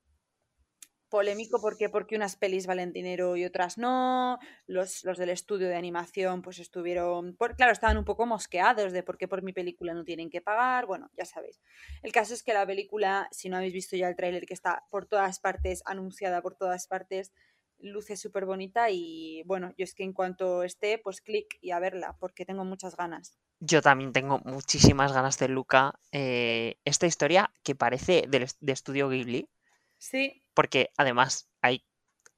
polémico 1.09 1.61
porque 1.61 1.89
porque 1.89 2.17
unas 2.17 2.37
pelis 2.37 2.67
valen 2.67 2.93
dinero 2.93 3.37
y 3.37 3.45
otras 3.45 3.79
no, 3.79 4.39
los, 4.67 5.05
los 5.05 5.19
del 5.19 5.31
estudio 5.31 5.69
de 5.69 5.77
animación 5.77 6.43
pues 6.43 6.59
estuvieron, 6.59 7.35
por, 7.37 7.57
claro, 7.57 7.73
estaban 7.73 7.99
un 7.99 8.05
poco 8.05 8.27
mosqueados 8.27 8.93
de 8.93 9.03
por 9.03 9.19
qué 9.19 9.29
por 9.29 9.43
mi 9.43 9.53
película 9.53 9.95
no 9.95 10.05
tienen 10.05 10.31
que 10.31 10.41
pagar, 10.41 10.87
bueno, 10.87 11.11
ya 11.17 11.25
sabéis. 11.25 11.61
El 12.03 12.13
caso 12.13 12.35
es 12.35 12.43
que 12.43 12.53
la 12.55 12.67
película, 12.67 13.29
si 13.33 13.49
no 13.49 13.57
habéis 13.57 13.73
visto 13.73 13.97
ya 13.97 14.09
el 14.09 14.17
tráiler 14.17 14.47
que 14.47 14.55
está 14.55 14.85
por 14.91 15.07
todas 15.07 15.41
partes, 15.41 15.83
anunciada 15.87 16.43
por 16.43 16.55
todas 16.55 16.87
partes, 16.87 17.33
luce 17.81 18.17
súper 18.17 18.45
bonita 18.45 18.91
y 18.91 19.43
bueno, 19.45 19.73
yo 19.77 19.85
es 19.85 19.95
que 19.95 20.03
en 20.03 20.13
cuanto 20.13 20.63
esté, 20.65 20.99
pues 20.99 21.21
clic 21.21 21.59
y 21.61 21.71
a 21.71 21.79
verla, 21.79 22.17
porque 22.19 22.45
tengo 22.45 22.65
muchas 22.65 22.97
ganas. 22.97 23.39
Yo 23.61 23.83
también 23.83 24.13
tengo 24.13 24.41
muchísimas 24.45 25.13
ganas 25.13 25.39
de 25.39 25.49
Luca. 25.49 25.99
eh, 26.13 26.77
esta 26.85 27.07
historia 27.07 27.53
que 27.65 27.75
parece 27.75 28.29
est- 28.33 28.59
de 28.61 28.73
estudio 28.73 29.09
Ghibli, 29.09 29.49
Sí, 29.99 30.43
porque 30.55 30.91
además 30.97 31.49
hay 31.63 31.85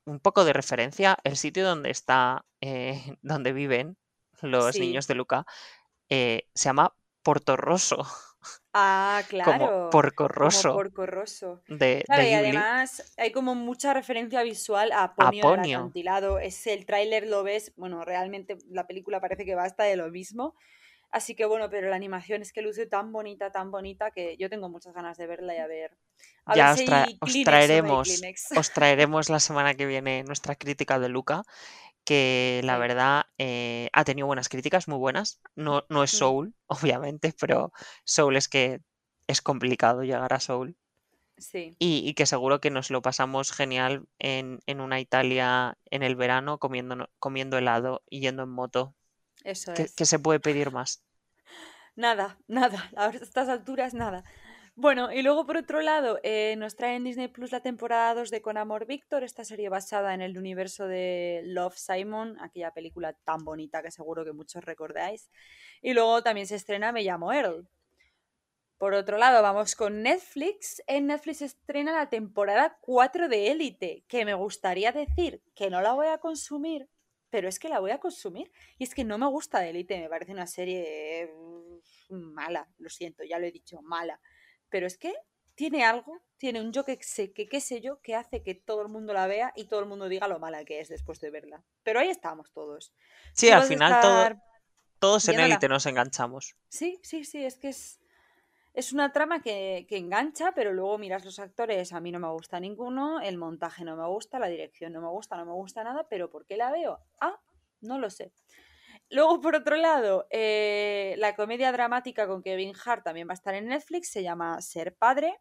un 0.04 0.20
poco 0.20 0.44
de 0.44 0.52
referencia. 0.52 1.18
El 1.24 1.36
sitio 1.36 1.64
donde 1.66 1.90
está, 1.90 2.44
eh, 2.60 3.16
donde 3.22 3.52
viven 3.52 3.96
los 4.42 4.74
sí. 4.74 4.80
niños 4.80 5.06
de 5.06 5.14
Luca, 5.14 5.46
eh, 6.08 6.48
se 6.54 6.68
llama 6.68 6.94
Porto 7.22 7.56
Rosso, 7.56 8.04
Ah, 8.72 9.22
como 9.30 9.30
claro. 9.44 9.90
Como 10.14 10.28
Rosso 10.28 10.72
Porco 10.72 11.06
Rosso. 11.06 11.60
de, 11.68 12.02
Claro, 12.06 12.22
de 12.22 12.30
y 12.30 12.34
además 12.34 13.12
hay 13.16 13.32
como 13.32 13.54
mucha 13.54 13.92
referencia 13.94 14.42
visual 14.42 14.90
a 14.92 15.14
Ponio 15.14 15.44
el 15.52 15.56
Ponyo. 15.56 15.78
acantilado. 15.78 16.38
Es 16.38 16.66
el 16.66 16.86
tráiler, 16.86 17.26
lo 17.26 17.42
ves, 17.42 17.72
bueno, 17.76 18.04
realmente 18.04 18.58
la 18.68 18.86
película 18.86 19.20
parece 19.20 19.44
que 19.44 19.54
va 19.54 19.64
hasta 19.64 19.84
de 19.84 19.96
lo 19.96 20.08
mismo. 20.10 20.54
Así 21.10 21.34
que 21.36 21.44
bueno, 21.46 21.70
pero 21.70 21.88
la 21.88 21.96
animación 21.96 22.42
es 22.42 22.52
que 22.52 22.62
luce 22.62 22.86
tan 22.86 23.12
bonita, 23.12 23.50
tan 23.52 23.70
bonita 23.70 24.10
que 24.12 24.36
yo 24.38 24.48
tengo 24.50 24.68
muchas 24.68 24.94
ganas 24.94 25.18
de 25.18 25.26
verla 25.26 25.54
y 25.54 25.58
a 25.58 25.66
ver. 25.66 25.96
A 26.44 26.56
Ya 26.56 26.66
ver 26.66 26.68
os, 26.76 26.82
tra- 26.88 27.10
os 27.26 27.34
traeremos, 27.46 28.08
os 28.60 28.68
traeremos 28.76 29.24
la 29.34 29.40
semana 29.48 29.74
que 29.76 29.86
viene 29.92 30.24
nuestra 30.24 30.56
crítica 30.62 30.98
de 30.98 31.08
Luca, 31.08 31.42
que 32.04 32.60
la 32.64 32.78
verdad 32.78 33.24
eh, 33.38 33.90
ha 33.92 34.04
tenido 34.04 34.26
buenas 34.28 34.48
críticas, 34.50 34.88
muy 34.88 34.98
buenas. 34.98 35.40
No, 35.56 35.84
no 35.90 36.02
es 36.04 36.12
Mm. 36.12 36.18
Soul, 36.18 36.54
obviamente, 36.68 37.34
pero 37.40 37.72
Soul 38.04 38.36
es 38.36 38.48
que 38.48 38.80
es 39.28 39.42
complicado 39.42 40.02
llegar 40.04 40.32
a 40.34 40.40
Soul. 40.40 40.76
Sí, 41.38 41.76
Y, 41.78 42.08
y 42.08 42.14
que 42.14 42.26
seguro 42.26 42.60
que 42.60 42.70
nos 42.70 42.90
lo 42.90 43.02
pasamos 43.02 43.52
genial 43.52 44.06
en, 44.18 44.60
en 44.66 44.80
una 44.80 45.00
Italia 45.00 45.78
en 45.90 46.02
el 46.02 46.14
verano 46.16 46.58
comiendo, 46.58 47.08
comiendo 47.18 47.56
helado 47.58 48.02
y 48.10 48.20
yendo 48.20 48.42
en 48.44 48.50
moto. 48.50 48.94
Eso 49.44 49.72
¿Qué, 49.74 49.82
es. 49.82 49.94
qué 49.94 50.04
se 50.04 50.18
puede 50.18 50.40
pedir 50.40 50.70
más? 50.70 51.04
Nada, 51.96 52.38
nada, 52.46 52.90
a 52.96 53.08
estas 53.08 53.48
alturas 53.48 53.94
nada. 53.94 54.24
Bueno, 54.76 55.12
y 55.12 55.22
luego 55.22 55.44
por 55.44 55.58
otro 55.58 55.82
lado, 55.82 56.20
eh, 56.22 56.54
nos 56.56 56.74
trae 56.74 56.96
en 56.96 57.04
Disney 57.04 57.28
Plus 57.28 57.52
la 57.52 57.60
temporada 57.60 58.14
2 58.14 58.30
de 58.30 58.40
Con 58.40 58.56
Amor 58.56 58.86
Víctor, 58.86 59.24
esta 59.24 59.44
serie 59.44 59.68
basada 59.68 60.14
en 60.14 60.22
el 60.22 60.38
universo 60.38 60.86
de 60.86 61.42
Love 61.44 61.76
Simon, 61.76 62.38
aquella 62.40 62.70
película 62.72 63.12
tan 63.12 63.44
bonita 63.44 63.82
que 63.82 63.90
seguro 63.90 64.24
que 64.24 64.32
muchos 64.32 64.64
recordáis. 64.64 65.30
Y 65.82 65.92
luego 65.92 66.22
también 66.22 66.46
se 66.46 66.54
estrena 66.54 66.92
Me 66.92 67.02
llamo 67.02 67.32
Earl. 67.32 67.68
Por 68.78 68.94
otro 68.94 69.18
lado, 69.18 69.42
vamos 69.42 69.76
con 69.76 70.02
Netflix. 70.02 70.82
En 70.86 71.08
Netflix 71.08 71.38
se 71.38 71.44
estrena 71.44 71.92
la 71.92 72.08
temporada 72.08 72.78
4 72.80 73.28
de 73.28 73.50
Élite, 73.50 74.04
que 74.08 74.24
me 74.24 74.32
gustaría 74.32 74.92
decir 74.92 75.42
que 75.54 75.68
no 75.68 75.82
la 75.82 75.92
voy 75.92 76.06
a 76.06 76.16
consumir, 76.16 76.88
pero 77.30 77.48
es 77.48 77.58
que 77.58 77.68
la 77.68 77.80
voy 77.80 77.92
a 77.92 77.98
consumir. 77.98 78.50
Y 78.78 78.84
es 78.84 78.94
que 78.94 79.04
no 79.04 79.18
me 79.18 79.26
gusta 79.26 79.66
Élite, 79.66 79.98
me 80.00 80.08
parece 80.08 80.32
una 80.32 80.46
serie 80.46 81.32
mm, 82.10 82.16
mala, 82.16 82.68
lo 82.78 82.90
siento, 82.90 83.24
ya 83.24 83.38
lo 83.38 83.46
he 83.46 83.52
dicho, 83.52 83.80
mala. 83.82 84.20
Pero 84.68 84.86
es 84.86 84.98
que 84.98 85.14
tiene 85.54 85.84
algo, 85.84 86.20
tiene 86.36 86.60
un 86.60 86.72
yo 86.72 86.84
que 86.84 86.98
sé, 87.02 87.32
que 87.32 87.48
qué 87.48 87.60
sé 87.60 87.80
yo, 87.80 88.00
que 88.00 88.14
hace 88.14 88.42
que 88.42 88.54
todo 88.54 88.82
el 88.82 88.88
mundo 88.88 89.12
la 89.12 89.26
vea 89.26 89.52
y 89.56 89.66
todo 89.66 89.80
el 89.80 89.86
mundo 89.86 90.08
diga 90.08 90.28
lo 90.28 90.38
mala 90.38 90.64
que 90.64 90.80
es 90.80 90.88
después 90.88 91.20
de 91.20 91.30
verla. 91.30 91.62
Pero 91.82 92.00
ahí 92.00 92.08
estamos 92.08 92.50
todos. 92.52 92.92
Sí, 93.32 93.48
Tú 93.48 93.54
al 93.54 93.62
final 93.64 94.00
todo, 94.00 94.22
estar 94.22 94.42
todos 94.98 95.28
en 95.28 95.40
élite 95.40 95.68
nos 95.68 95.86
enganchamos. 95.86 96.56
Sí, 96.68 97.00
sí, 97.02 97.24
sí, 97.24 97.44
es 97.44 97.56
que 97.56 97.68
es, 97.68 97.99
es 98.72 98.92
una 98.92 99.12
trama 99.12 99.42
que, 99.42 99.86
que 99.88 99.96
engancha, 99.96 100.52
pero 100.52 100.72
luego 100.72 100.98
miras 100.98 101.24
los 101.24 101.38
actores, 101.38 101.92
a 101.92 102.00
mí 102.00 102.12
no 102.12 102.20
me 102.20 102.28
gusta 102.28 102.60
ninguno, 102.60 103.20
el 103.20 103.36
montaje 103.36 103.84
no 103.84 103.96
me 103.96 104.06
gusta, 104.06 104.38
la 104.38 104.48
dirección 104.48 104.92
no 104.92 105.00
me 105.00 105.08
gusta, 105.08 105.36
no 105.36 105.44
me 105.44 105.52
gusta 105.52 105.82
nada, 105.82 106.06
pero 106.08 106.30
¿por 106.30 106.46
qué 106.46 106.56
la 106.56 106.70
veo? 106.70 107.00
Ah, 107.20 107.40
no 107.80 107.98
lo 107.98 108.10
sé. 108.10 108.32
Luego, 109.10 109.40
por 109.40 109.56
otro 109.56 109.76
lado, 109.76 110.26
eh, 110.30 111.16
la 111.18 111.34
comedia 111.34 111.72
dramática 111.72 112.28
con 112.28 112.42
Kevin 112.42 112.74
Hart 112.84 113.02
también 113.04 113.26
va 113.26 113.32
a 113.32 113.34
estar 113.34 113.54
en 113.54 113.66
Netflix, 113.66 114.10
se 114.10 114.22
llama 114.22 114.60
Ser 114.62 114.94
Padre. 114.94 115.40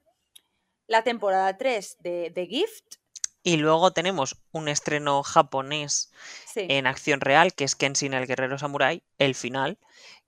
La 0.87 1.03
temporada 1.03 1.55
3 1.55 1.97
de 1.99 2.31
The 2.33 2.47
Gift, 2.47 2.95
Y 3.43 3.57
luego 3.57 3.91
tenemos 3.91 4.41
un 4.51 4.67
estreno 4.67 5.21
japonés 5.21 6.11
sí, 6.47 6.65
en 6.67 6.87
acción 6.87 7.21
real, 7.21 7.53
que 7.53 7.63
es 7.63 7.75
Kenshin 7.75 8.15
el 8.15 8.25
Guerrero 8.25 8.57
Samurai, 8.57 9.03
el 9.19 9.35
final, 9.35 9.77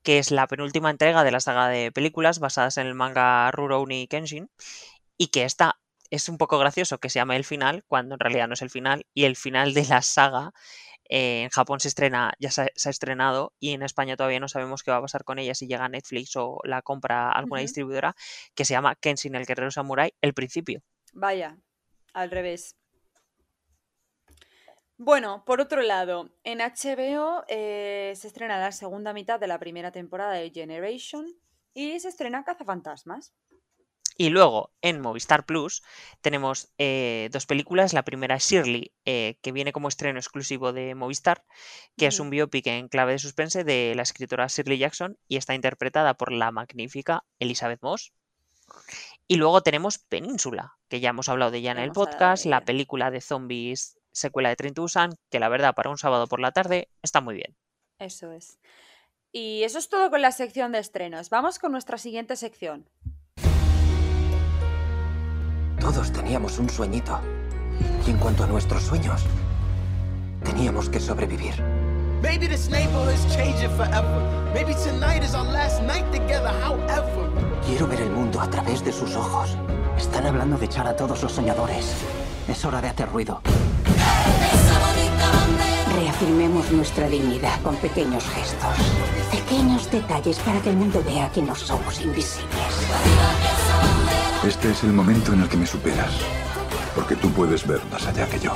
que 0.03 0.19
es 0.19 0.31
la 0.31 0.47
penúltima 0.47 0.89
entrega 0.89 1.23
de 1.23 1.31
la 1.31 1.39
saga 1.39 1.67
de 1.67 1.91
películas 1.91 2.39
basadas 2.39 2.77
en 2.77 2.87
el 2.87 2.95
manga 2.95 3.51
Rurouni 3.51 4.07
Kenshin, 4.07 4.49
y 5.17 5.27
que 5.27 5.43
esta 5.43 5.79
es 6.09 6.27
un 6.29 6.37
poco 6.37 6.57
gracioso 6.59 6.99
que 6.99 7.09
se 7.09 7.19
llame 7.19 7.35
el 7.37 7.45
final, 7.45 7.83
cuando 7.87 8.15
en 8.15 8.19
realidad 8.19 8.47
no 8.47 8.53
es 8.55 8.61
el 8.61 8.69
final, 8.69 9.05
y 9.13 9.25
el 9.25 9.35
final 9.35 9.73
de 9.73 9.85
la 9.85 10.01
saga 10.01 10.51
eh, 11.09 11.43
en 11.43 11.49
Japón 11.49 11.79
se 11.79 11.87
estrena, 11.89 12.33
ya 12.39 12.51
se, 12.51 12.61
ha- 12.63 12.67
se 12.75 12.89
ha 12.89 12.91
estrenado, 12.91 13.53
y 13.59 13.71
en 13.71 13.83
España 13.83 14.15
todavía 14.15 14.39
no 14.39 14.47
sabemos 14.47 14.81
qué 14.83 14.91
va 14.91 14.97
a 14.97 15.01
pasar 15.01 15.23
con 15.23 15.39
ella 15.39 15.55
si 15.55 15.67
llega 15.67 15.85
a 15.85 15.89
Netflix 15.89 16.35
o 16.35 16.59
la 16.63 16.81
compra 16.81 17.31
alguna 17.31 17.61
distribuidora, 17.61 18.15
que 18.55 18.65
se 18.65 18.73
llama 18.73 18.95
Kenshin 18.95 19.35
el 19.35 19.45
Guerrero 19.45 19.71
Samurai, 19.71 20.13
el 20.21 20.33
principio. 20.33 20.81
Vaya, 21.13 21.57
al 22.13 22.31
revés. 22.31 22.75
Bueno, 25.03 25.43
por 25.45 25.61
otro 25.61 25.81
lado, 25.81 26.29
en 26.43 26.59
HBO 26.59 27.43
eh, 27.47 28.13
se 28.15 28.27
estrena 28.27 28.59
la 28.59 28.71
segunda 28.71 29.13
mitad 29.13 29.39
de 29.39 29.47
la 29.47 29.57
primera 29.57 29.91
temporada 29.91 30.33
de 30.33 30.51
Generation 30.51 31.25
y 31.73 31.99
se 31.99 32.07
estrena 32.07 32.43
Cazafantasmas. 32.43 33.33
Y 34.15 34.29
luego 34.29 34.71
en 34.83 35.01
Movistar 35.01 35.47
Plus 35.47 35.81
tenemos 36.21 36.71
eh, 36.77 37.29
dos 37.31 37.47
películas. 37.47 37.93
La 37.93 38.05
primera 38.05 38.35
es 38.35 38.43
Shirley, 38.47 38.93
eh, 39.05 39.39
que 39.41 39.51
viene 39.51 39.73
como 39.73 39.87
estreno 39.87 40.19
exclusivo 40.19 40.71
de 40.71 40.93
Movistar, 40.93 41.45
que 41.97 42.05
es 42.05 42.19
un 42.19 42.29
biopic 42.29 42.67
en 42.67 42.87
clave 42.87 43.13
de 43.13 43.17
suspense 43.17 43.63
de 43.63 43.93
la 43.95 44.03
escritora 44.03 44.45
Shirley 44.45 44.77
Jackson 44.77 45.17
y 45.27 45.37
está 45.37 45.55
interpretada 45.55 46.13
por 46.13 46.31
la 46.31 46.51
magnífica 46.51 47.23
Elizabeth 47.39 47.81
Moss. 47.81 48.13
Y 49.27 49.37
luego 49.37 49.63
tenemos 49.63 49.97
Península, 49.97 50.77
que 50.89 50.99
ya 50.99 51.09
hemos 51.09 51.27
hablado 51.27 51.49
de 51.49 51.57
ella 51.57 51.71
en 51.71 51.77
Ya 51.77 51.83
el 51.85 51.91
podcast, 51.91 52.45
la 52.45 52.65
película 52.65 53.09
de 53.09 53.21
zombies 53.21 53.97
secuela 54.11 54.49
de 54.49 54.55
Train 54.55 54.73
to 54.73 54.81
Busan, 54.81 55.11
que 55.29 55.39
la 55.39 55.49
verdad 55.49 55.73
para 55.73 55.89
un 55.89 55.97
sábado 55.97 56.27
por 56.27 56.39
la 56.39 56.51
tarde 56.51 56.89
está 57.01 57.21
muy 57.21 57.35
bien. 57.35 57.55
Eso 57.99 58.31
es. 58.31 58.59
Y 59.31 59.63
eso 59.63 59.79
es 59.79 59.89
todo 59.89 60.09
con 60.09 60.21
la 60.21 60.31
sección 60.31 60.71
de 60.71 60.79
estrenos. 60.79 61.29
Vamos 61.29 61.59
con 61.59 61.71
nuestra 61.71 61.97
siguiente 61.97 62.35
sección. 62.35 62.89
Todos 65.79 66.11
teníamos 66.11 66.59
un 66.59 66.69
sueñito. 66.69 67.19
Y 68.05 68.11
en 68.11 68.17
cuanto 68.17 68.43
a 68.43 68.47
nuestros 68.47 68.83
sueños, 68.83 69.23
teníamos 70.43 70.89
que 70.89 70.99
sobrevivir. 70.99 71.55
Maybe 72.21 72.47
this 72.47 72.69
neighborhood's 72.69 73.25
changing 73.35 73.71
forever. 73.71 74.51
Maybe 74.53 74.75
tonight 74.75 75.23
is 75.23 75.33
our 75.33 75.45
last 75.45 75.81
night 75.81 76.05
together, 76.11 76.51
however. 76.61 77.29
Quiero 77.65 77.87
ver 77.87 78.01
el 78.01 78.11
mundo 78.11 78.39
a 78.39 78.49
través 78.49 78.83
de 78.83 78.91
sus 78.91 79.15
ojos. 79.15 79.57
Están 79.97 80.27
hablando 80.27 80.57
de 80.57 80.65
echar 80.65 80.87
a 80.87 80.95
todos 80.95 81.23
los 81.23 81.31
soñadores. 81.31 81.95
Es 82.47 82.63
hora 82.65 82.81
de 82.81 82.89
hacer 82.89 83.09
ruido. 83.09 83.41
Reafirmemos 85.95 86.71
nuestra 86.71 87.09
dignidad 87.09 87.61
con 87.61 87.75
pequeños 87.77 88.23
gestos. 88.29 88.77
Pequeños 89.31 89.89
detalles 89.91 90.39
para 90.39 90.61
que 90.61 90.69
el 90.69 90.77
mundo 90.77 91.03
vea 91.05 91.31
que 91.31 91.41
no 91.41 91.55
somos 91.55 91.99
invisibles. 92.01 92.49
Este 94.47 94.71
es 94.71 94.83
el 94.83 94.93
momento 94.93 95.33
en 95.33 95.41
el 95.41 95.49
que 95.49 95.57
me 95.57 95.67
superas. 95.67 96.19
Porque 96.95 97.15
tú 97.15 97.31
puedes 97.31 97.65
ver 97.67 97.83
más 97.85 98.05
allá 98.07 98.27
que 98.27 98.39
yo. 98.39 98.53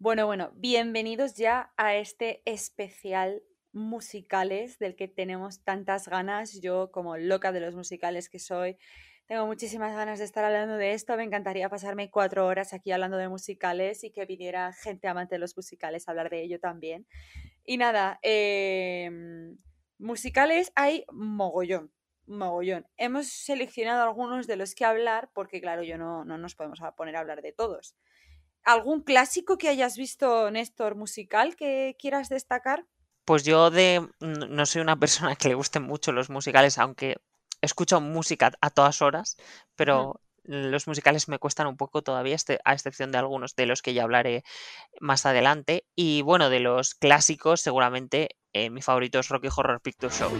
Bueno, 0.00 0.26
bueno, 0.26 0.52
bienvenidos 0.54 1.34
ya 1.34 1.72
a 1.76 1.96
este 1.96 2.42
especial 2.44 3.42
musicales 3.72 4.78
del 4.78 4.96
que 4.96 5.08
tenemos 5.08 5.64
tantas 5.64 6.08
ganas. 6.08 6.60
Yo, 6.60 6.90
como 6.92 7.16
loca 7.16 7.52
de 7.52 7.60
los 7.60 7.74
musicales 7.74 8.28
que 8.28 8.38
soy, 8.38 8.76
tengo 9.28 9.46
muchísimas 9.46 9.94
ganas 9.94 10.18
de 10.18 10.24
estar 10.24 10.42
hablando 10.42 10.78
de 10.78 10.94
esto. 10.94 11.14
Me 11.18 11.22
encantaría 11.22 11.68
pasarme 11.68 12.10
cuatro 12.10 12.46
horas 12.46 12.72
aquí 12.72 12.92
hablando 12.92 13.18
de 13.18 13.28
musicales 13.28 14.02
y 14.02 14.10
que 14.10 14.24
viniera 14.24 14.72
gente 14.72 15.06
amante 15.06 15.34
de 15.34 15.38
los 15.38 15.54
musicales 15.54 16.08
a 16.08 16.12
hablar 16.12 16.30
de 16.30 16.42
ello 16.42 16.58
también. 16.58 17.06
Y 17.62 17.76
nada, 17.76 18.18
em, 18.22 19.58
musicales 19.98 20.72
hay 20.74 21.04
mogollón, 21.12 21.92
mogollón. 22.26 22.86
Hemos 22.96 23.28
seleccionado 23.28 24.02
algunos 24.02 24.46
de 24.46 24.56
los 24.56 24.74
que 24.74 24.86
hablar 24.86 25.28
porque, 25.34 25.60
claro, 25.60 25.82
yo 25.82 25.98
no, 25.98 26.24
no 26.24 26.38
nos 26.38 26.54
podemos 26.54 26.80
poner 26.96 27.16
a 27.16 27.20
hablar 27.20 27.42
de 27.42 27.52
todos. 27.52 27.96
¿Algún 28.64 29.02
clásico 29.02 29.58
que 29.58 29.68
hayas 29.68 29.98
visto, 29.98 30.50
Néstor, 30.50 30.94
musical 30.94 31.54
que 31.54 31.96
quieras 31.98 32.30
destacar? 32.30 32.86
Pues 33.26 33.44
yo 33.44 33.70
de 33.70 34.08
no 34.20 34.64
soy 34.64 34.80
una 34.80 34.96
persona 35.00 35.36
que 35.36 35.48
le 35.48 35.54
gusten 35.54 35.82
mucho 35.82 36.12
los 36.12 36.30
musicales, 36.30 36.78
aunque 36.78 37.16
escucho 37.60 38.00
música 38.00 38.52
a 38.60 38.70
todas 38.70 39.02
horas, 39.02 39.36
pero 39.76 40.20
los 40.44 40.86
musicales 40.86 41.28
me 41.28 41.38
cuestan 41.38 41.66
un 41.66 41.76
poco 41.76 42.02
todavía, 42.02 42.34
este- 42.34 42.58
a 42.64 42.72
excepción 42.72 43.12
de 43.12 43.18
algunos 43.18 43.54
de 43.54 43.66
los 43.66 43.82
que 43.82 43.92
ya 43.92 44.04
hablaré 44.04 44.44
más 45.00 45.26
adelante. 45.26 45.84
Y 45.94 46.22
bueno, 46.22 46.48
de 46.48 46.60
los 46.60 46.94
clásicos, 46.94 47.60
seguramente 47.60 48.36
eh, 48.54 48.70
mi 48.70 48.80
favorito 48.80 49.18
es 49.18 49.28
Rocky 49.28 49.48
Horror 49.54 49.80
Picture 49.82 50.12
Show. 50.12 50.30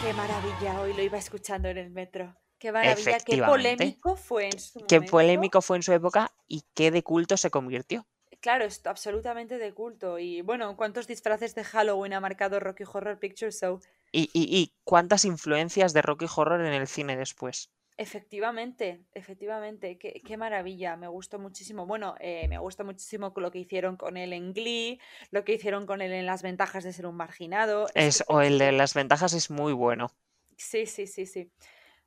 Qué 0.00 0.12
maravilla, 0.14 0.80
hoy 0.80 0.94
lo 0.94 1.02
iba 1.02 1.16
escuchando 1.18 1.68
en 1.68 1.78
el 1.78 1.90
metro. 1.90 2.34
Qué 2.62 2.70
maravilla, 2.70 3.18
qué 3.18 3.38
polémico 3.38 4.14
fue 4.16 4.46
en 4.46 4.58
su 4.60 4.78
Qué 4.88 5.00
momento. 5.00 5.10
polémico 5.10 5.60
fue 5.62 5.76
en 5.78 5.82
su 5.82 5.92
época 5.92 6.32
y 6.46 6.62
qué 6.74 6.90
de 6.92 7.02
culto 7.02 7.36
se 7.36 7.50
convirtió. 7.50 8.06
Claro, 8.40 8.64
es 8.64 8.86
absolutamente 8.86 9.58
de 9.58 9.72
culto. 9.72 10.18
Y 10.18 10.42
bueno, 10.42 10.76
¿cuántos 10.76 11.06
disfraces 11.06 11.54
de 11.54 11.64
Halloween 11.64 12.12
ha 12.12 12.20
marcado 12.20 12.60
Rocky 12.60 12.84
Horror 12.92 13.18
Picture 13.18 13.50
Show? 13.52 13.80
Y, 14.12 14.30
y- 14.32 14.56
y 14.56 14.72
cuántas 14.84 15.24
influencias 15.24 15.92
de 15.92 16.02
Rocky 16.02 16.26
Horror 16.34 16.60
en 16.60 16.72
el 16.72 16.86
cine 16.86 17.16
después. 17.16 17.70
Efectivamente, 17.98 19.04
efectivamente, 19.14 19.98
qué, 19.98 20.22
qué 20.26 20.36
maravilla, 20.36 20.96
me 20.96 21.08
gustó 21.08 21.38
muchísimo. 21.38 21.86
Bueno, 21.86 22.14
eh, 22.20 22.48
me 22.48 22.58
gustó 22.58 22.84
muchísimo 22.84 23.32
lo 23.36 23.50
que 23.50 23.58
hicieron 23.60 23.96
con 23.96 24.16
él 24.16 24.32
en 24.32 24.52
Glee, 24.54 24.98
lo 25.30 25.44
que 25.44 25.54
hicieron 25.54 25.86
con 25.86 26.00
él 26.00 26.12
en 26.12 26.26
Las 26.26 26.42
ventajas 26.42 26.84
de 26.84 26.92
ser 26.92 27.06
un 27.06 27.16
marginado. 27.16 27.88
Es 27.94 28.08
Es, 28.08 28.24
que 28.24 28.24
o 28.28 28.40
el 28.40 28.58
de 28.58 28.72
las 28.72 28.94
ventajas 28.94 29.32
es 29.34 29.50
muy 29.50 29.72
bueno. 29.72 30.10
Sí, 30.56 30.86
sí, 30.86 31.06
sí, 31.06 31.26
sí. 31.26 31.50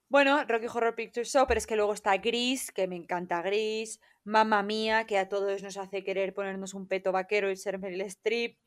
Bueno, 0.07 0.43
Rocky 0.45 0.67
Horror 0.67 0.95
Picture 0.95 1.25
Show, 1.25 1.45
pero 1.47 1.57
es 1.57 1.65
que 1.67 1.75
luego 1.75 1.93
está 1.93 2.15
Gris, 2.17 2.71
que 2.71 2.87
me 2.87 2.95
encanta 2.95 3.41
Gris, 3.41 3.99
Mamma 4.23 4.61
Mía, 4.63 5.05
que 5.05 5.17
a 5.17 5.27
todos 5.29 5.63
nos 5.63 5.77
hace 5.77 6.03
querer 6.03 6.33
ponernos 6.33 6.73
un 6.73 6.87
peto 6.87 7.11
vaquero 7.11 7.49
y 7.49 7.55
ser 7.57 7.79
Meryl 7.79 8.01
Streep, 8.01 8.57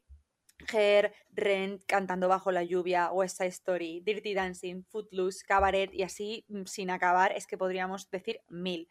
Her, 0.72 1.12
Rent, 1.30 1.84
Cantando 1.86 2.26
bajo 2.28 2.50
la 2.50 2.64
lluvia, 2.64 3.12
West 3.12 3.36
Side 3.38 3.48
Story, 3.50 4.00
Dirty 4.04 4.34
Dancing, 4.34 4.82
Footloose, 4.90 5.44
Cabaret 5.46 5.92
y 5.94 6.02
así 6.02 6.44
mm, 6.48 6.64
sin 6.64 6.90
acabar, 6.90 7.32
es 7.32 7.46
que 7.46 7.56
podríamos 7.56 8.10
decir 8.10 8.40
mil. 8.48 8.88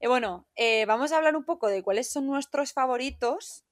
Y 0.00 0.06
bueno, 0.06 0.46
eh, 0.54 0.84
vamos 0.86 1.10
a 1.12 1.16
hablar 1.16 1.36
un 1.36 1.44
poco 1.44 1.66
de 1.68 1.82
cuáles 1.82 2.08
son 2.10 2.26
nuestros 2.26 2.72
favoritos 2.72 3.64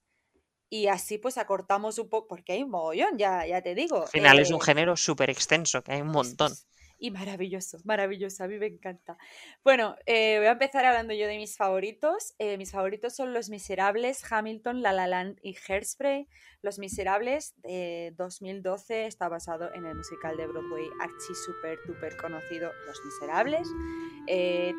y 0.69 0.87
así 0.89 1.19
pues 1.19 1.39
acortamos 1.39 1.99
un 1.99 2.09
poco, 2.09 2.29
porque 2.29 2.53
hay 2.53 2.63
un 2.65 2.71
mogollón, 2.71 3.17
ya, 3.19 3.47
ya 3.47 3.63
te 3.63 3.75
digo. 3.77 4.03
Al 4.03 4.09
final 4.09 4.39
es 4.41 4.51
un 4.51 4.57
eh, 4.61 4.65
género 4.65 4.97
súper 4.97 5.31
extenso, 5.31 5.83
que 5.83 5.93
hay 5.93 6.01
un 6.01 6.09
montón. 6.09 6.53
es- 6.53 6.67
Y 7.03 7.11
maravilloso, 7.11 7.79
maravilloso, 7.85 8.45
a 8.45 8.47
mí 8.47 8.59
me 8.59 8.67
encanta. 8.67 9.17
Bueno, 9.65 9.97
eh, 10.05 10.37
voy 10.37 10.49
a 10.49 10.53
empezar 10.53 10.85
hablando 10.85 11.15
yo 11.15 11.27
de 11.27 11.39
mis 11.39 11.57
favoritos. 11.57 12.35
Eh, 12.39 12.59
mis 12.59 12.73
favoritos 12.73 13.17
son 13.17 13.33
Los 13.33 13.49
Miserables, 13.49 14.23
Hamilton, 14.31 14.83
La 14.83 14.93
La 14.93 15.07
Land 15.07 15.39
y 15.43 15.57
Hairspray. 15.57 16.29
Los 16.61 16.79
Miserables 16.79 17.55
de 17.63 18.13
2012 18.19 19.07
está 19.07 19.31
basado 19.31 19.73
en 19.73 19.87
el 19.87 19.95
musical 19.95 20.37
de 20.37 20.47
Broadway 20.47 20.85
archi 21.01 21.35
super 21.35 21.79
duper 21.87 22.19
conocido 22.19 22.71
Los 22.87 23.03
Miserables. 23.03 23.67
Eh, 24.27 24.75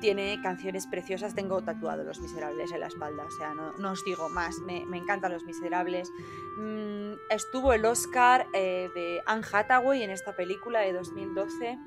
tiene 0.00 0.40
canciones 0.42 0.86
preciosas, 0.86 1.34
tengo 1.34 1.62
tatuado 1.62 2.04
Los 2.04 2.20
Miserables 2.20 2.70
en 2.72 2.80
la 2.80 2.86
espalda, 2.86 3.24
o 3.24 3.30
sea, 3.30 3.54
no, 3.54 3.90
os 3.90 4.04
digo 4.04 4.28
más, 4.28 4.58
me, 4.60 4.82
encantan 4.96 5.32
Los 5.32 5.44
Miserables. 5.44 6.12
Mm, 6.58 7.14
estuvo 7.30 7.72
el 7.72 7.84
Oscar 7.84 8.46
eh, 8.52 8.88
de 8.94 9.22
Anne 9.26 9.44
Hathaway 9.50 10.02
en 10.02 10.10
esta 10.10 10.34
película 10.36 10.80
de 10.80 10.92
2012. 10.92 11.78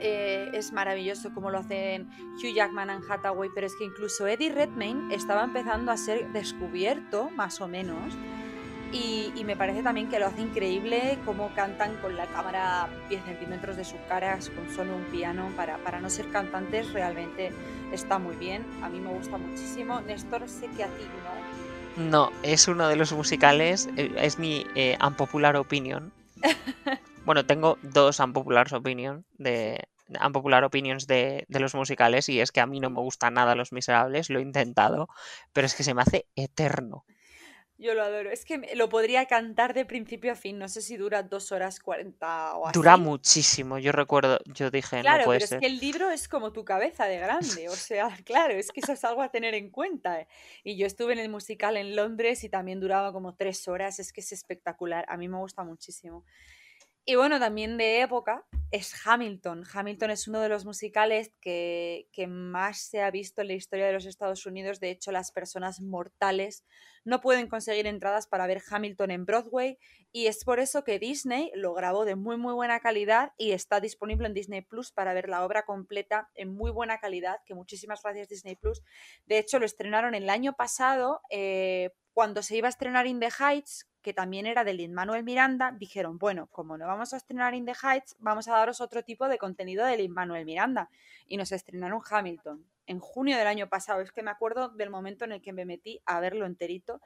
Eh, 0.00 0.50
es 0.52 0.72
maravilloso 0.72 1.32
como 1.32 1.50
lo 1.50 1.58
hacen 1.58 2.08
Hugh 2.36 2.54
Jackman, 2.54 2.90
Anne 2.90 3.04
Hathaway, 3.08 3.50
pero 3.54 3.66
es 3.66 3.74
que 3.76 3.84
incluso 3.84 4.26
Eddie 4.26 4.52
Redmayne 4.52 5.14
estaba 5.14 5.44
empezando 5.44 5.90
a 5.90 5.96
ser 5.96 6.30
descubierto, 6.32 7.30
más 7.30 7.60
o 7.60 7.68
menos. 7.68 8.16
Y, 8.92 9.32
y 9.36 9.44
me 9.44 9.56
parece 9.56 9.82
también 9.82 10.08
que 10.08 10.18
lo 10.18 10.26
hace 10.26 10.40
increíble 10.40 11.18
cómo 11.24 11.50
cantan 11.54 11.96
con 11.96 12.16
la 12.16 12.26
cámara 12.26 12.84
a 12.84 12.88
10 13.08 13.22
centímetros 13.24 13.76
de 13.76 13.84
su 13.84 13.96
cara, 14.08 14.38
con 14.56 14.74
solo 14.74 14.96
un 14.96 15.04
piano. 15.04 15.50
Para, 15.56 15.78
para 15.78 16.00
no 16.00 16.08
ser 16.08 16.30
cantantes 16.30 16.92
realmente 16.92 17.52
está 17.92 18.18
muy 18.18 18.36
bien. 18.36 18.64
A 18.82 18.88
mí 18.88 19.00
me 19.00 19.10
gusta 19.10 19.36
muchísimo. 19.36 20.00
Néstor, 20.00 20.48
sé 20.48 20.68
que 20.68 20.84
a 20.84 20.88
ti 20.88 21.04
no. 21.96 22.08
No, 22.10 22.30
es 22.42 22.68
uno 22.68 22.88
de 22.88 22.96
los 22.96 23.12
musicales, 23.12 23.88
eh, 23.96 24.14
es 24.18 24.38
mi 24.38 24.64
eh, 24.74 24.96
unpopular 25.04 25.56
opinion. 25.56 26.12
Bueno, 27.24 27.44
tengo 27.44 27.76
dos 27.82 28.20
unpopular 28.20 28.72
opinion 28.72 29.26
de 29.36 29.86
unpopular 30.24 30.64
opinions 30.64 31.06
de, 31.06 31.44
de 31.46 31.60
los 31.60 31.74
musicales 31.74 32.30
y 32.30 32.40
es 32.40 32.52
que 32.52 32.60
a 32.60 32.66
mí 32.66 32.80
no 32.80 32.88
me 32.88 33.00
gusta 33.00 33.30
nada 33.30 33.54
Los 33.54 33.70
Miserables, 33.70 34.30
lo 34.30 34.38
he 34.38 34.42
intentado, 34.42 35.10
pero 35.52 35.66
es 35.66 35.74
que 35.74 35.82
se 35.82 35.92
me 35.92 36.00
hace 36.00 36.24
eterno. 36.36 37.04
Yo 37.80 37.94
lo 37.94 38.02
adoro. 38.02 38.28
Es 38.30 38.44
que 38.44 38.74
lo 38.74 38.88
podría 38.88 39.26
cantar 39.26 39.72
de 39.72 39.84
principio 39.84 40.32
a 40.32 40.34
fin. 40.34 40.58
No 40.58 40.68
sé 40.68 40.82
si 40.82 40.96
dura 40.96 41.22
dos 41.22 41.52
horas 41.52 41.78
40 41.78 42.56
o 42.56 42.66
así. 42.66 42.74
Dura 42.74 42.96
muchísimo, 42.96 43.78
yo 43.78 43.92
recuerdo, 43.92 44.40
yo 44.46 44.72
dije, 44.72 45.00
Claro, 45.00 45.18
no 45.18 45.24
puede 45.26 45.38
pero 45.38 45.46
ser. 45.46 45.56
es 45.58 45.60
que 45.60 45.66
el 45.68 45.78
libro 45.78 46.10
es 46.10 46.28
como 46.28 46.52
tu 46.52 46.64
cabeza 46.64 47.04
de 47.06 47.18
grande, 47.18 47.68
o 47.68 47.76
sea, 47.76 48.10
claro, 48.24 48.54
es 48.54 48.72
que 48.72 48.80
eso 48.80 48.92
es 48.92 49.04
algo 49.04 49.22
a 49.22 49.30
tener 49.30 49.54
en 49.54 49.70
cuenta. 49.70 50.20
¿eh? 50.20 50.26
Y 50.64 50.76
yo 50.76 50.86
estuve 50.86 51.12
en 51.12 51.20
el 51.20 51.28
musical 51.28 51.76
en 51.76 51.94
Londres 51.94 52.42
y 52.42 52.48
también 52.48 52.80
duraba 52.80 53.12
como 53.12 53.34
tres 53.36 53.68
horas, 53.68 54.00
es 54.00 54.12
que 54.12 54.22
es 54.22 54.32
espectacular, 54.32 55.04
a 55.08 55.16
mí 55.16 55.28
me 55.28 55.38
gusta 55.38 55.62
muchísimo. 55.62 56.24
Y 57.10 57.14
bueno, 57.14 57.40
también 57.40 57.78
de 57.78 58.02
época 58.02 58.44
es 58.70 58.94
Hamilton. 59.06 59.64
Hamilton 59.72 60.10
es 60.10 60.28
uno 60.28 60.42
de 60.42 60.50
los 60.50 60.66
musicales 60.66 61.32
que, 61.40 62.06
que 62.12 62.26
más 62.26 62.80
se 62.80 63.00
ha 63.00 63.10
visto 63.10 63.40
en 63.40 63.48
la 63.48 63.54
historia 63.54 63.86
de 63.86 63.94
los 63.94 64.04
Estados 64.04 64.44
Unidos. 64.44 64.78
De 64.78 64.90
hecho, 64.90 65.10
las 65.10 65.32
personas 65.32 65.80
mortales 65.80 66.66
no 67.06 67.22
pueden 67.22 67.48
conseguir 67.48 67.86
entradas 67.86 68.26
para 68.26 68.46
ver 68.46 68.60
Hamilton 68.68 69.10
en 69.10 69.24
Broadway 69.24 69.78
y 70.12 70.26
es 70.26 70.44
por 70.44 70.60
eso 70.60 70.84
que 70.84 70.98
Disney 70.98 71.50
lo 71.54 71.72
grabó 71.72 72.04
de 72.04 72.14
muy 72.14 72.36
muy 72.36 72.52
buena 72.52 72.78
calidad 72.80 73.32
y 73.38 73.52
está 73.52 73.80
disponible 73.80 74.26
en 74.26 74.34
Disney 74.34 74.60
Plus 74.60 74.92
para 74.92 75.14
ver 75.14 75.30
la 75.30 75.46
obra 75.46 75.64
completa 75.64 76.28
en 76.34 76.54
muy 76.54 76.70
buena 76.70 76.98
calidad, 76.98 77.38
que 77.46 77.54
muchísimas 77.54 78.02
gracias 78.02 78.28
Disney 78.28 78.56
Plus. 78.56 78.82
De 79.24 79.38
hecho, 79.38 79.58
lo 79.58 79.64
estrenaron 79.64 80.14
el 80.14 80.28
año 80.28 80.52
pasado 80.52 81.22
eh, 81.30 81.88
cuando 82.12 82.42
se 82.42 82.56
iba 82.56 82.68
a 82.68 82.70
estrenar 82.70 83.06
In 83.06 83.20
the 83.20 83.30
Heights, 83.30 83.88
que 84.08 84.14
también 84.14 84.46
era 84.46 84.64
de 84.64 84.72
Lin 84.72 84.94
Manuel 84.94 85.22
Miranda, 85.22 85.70
dijeron, 85.78 86.16
bueno, 86.16 86.46
como 86.50 86.78
no 86.78 86.86
vamos 86.86 87.12
a 87.12 87.18
estrenar 87.18 87.52
In 87.54 87.66
the 87.66 87.74
Heights, 87.74 88.16
vamos 88.20 88.48
a 88.48 88.52
daros 88.52 88.80
otro 88.80 89.02
tipo 89.02 89.28
de 89.28 89.36
contenido 89.36 89.84
de 89.84 89.98
Lin 89.98 90.12
Manuel 90.14 90.46
Miranda. 90.46 90.88
Y 91.26 91.36
nos 91.36 91.52
estrenaron 91.52 92.00
Hamilton 92.10 92.64
en 92.86 93.00
junio 93.00 93.36
del 93.36 93.46
año 93.46 93.68
pasado. 93.68 94.00
Es 94.00 94.10
que 94.10 94.22
me 94.22 94.30
acuerdo 94.30 94.70
del 94.70 94.88
momento 94.88 95.26
en 95.26 95.32
el 95.32 95.42
que 95.42 95.52
me 95.52 95.66
metí 95.66 96.00
a 96.06 96.20
verlo 96.20 96.46
enterito. 96.46 97.02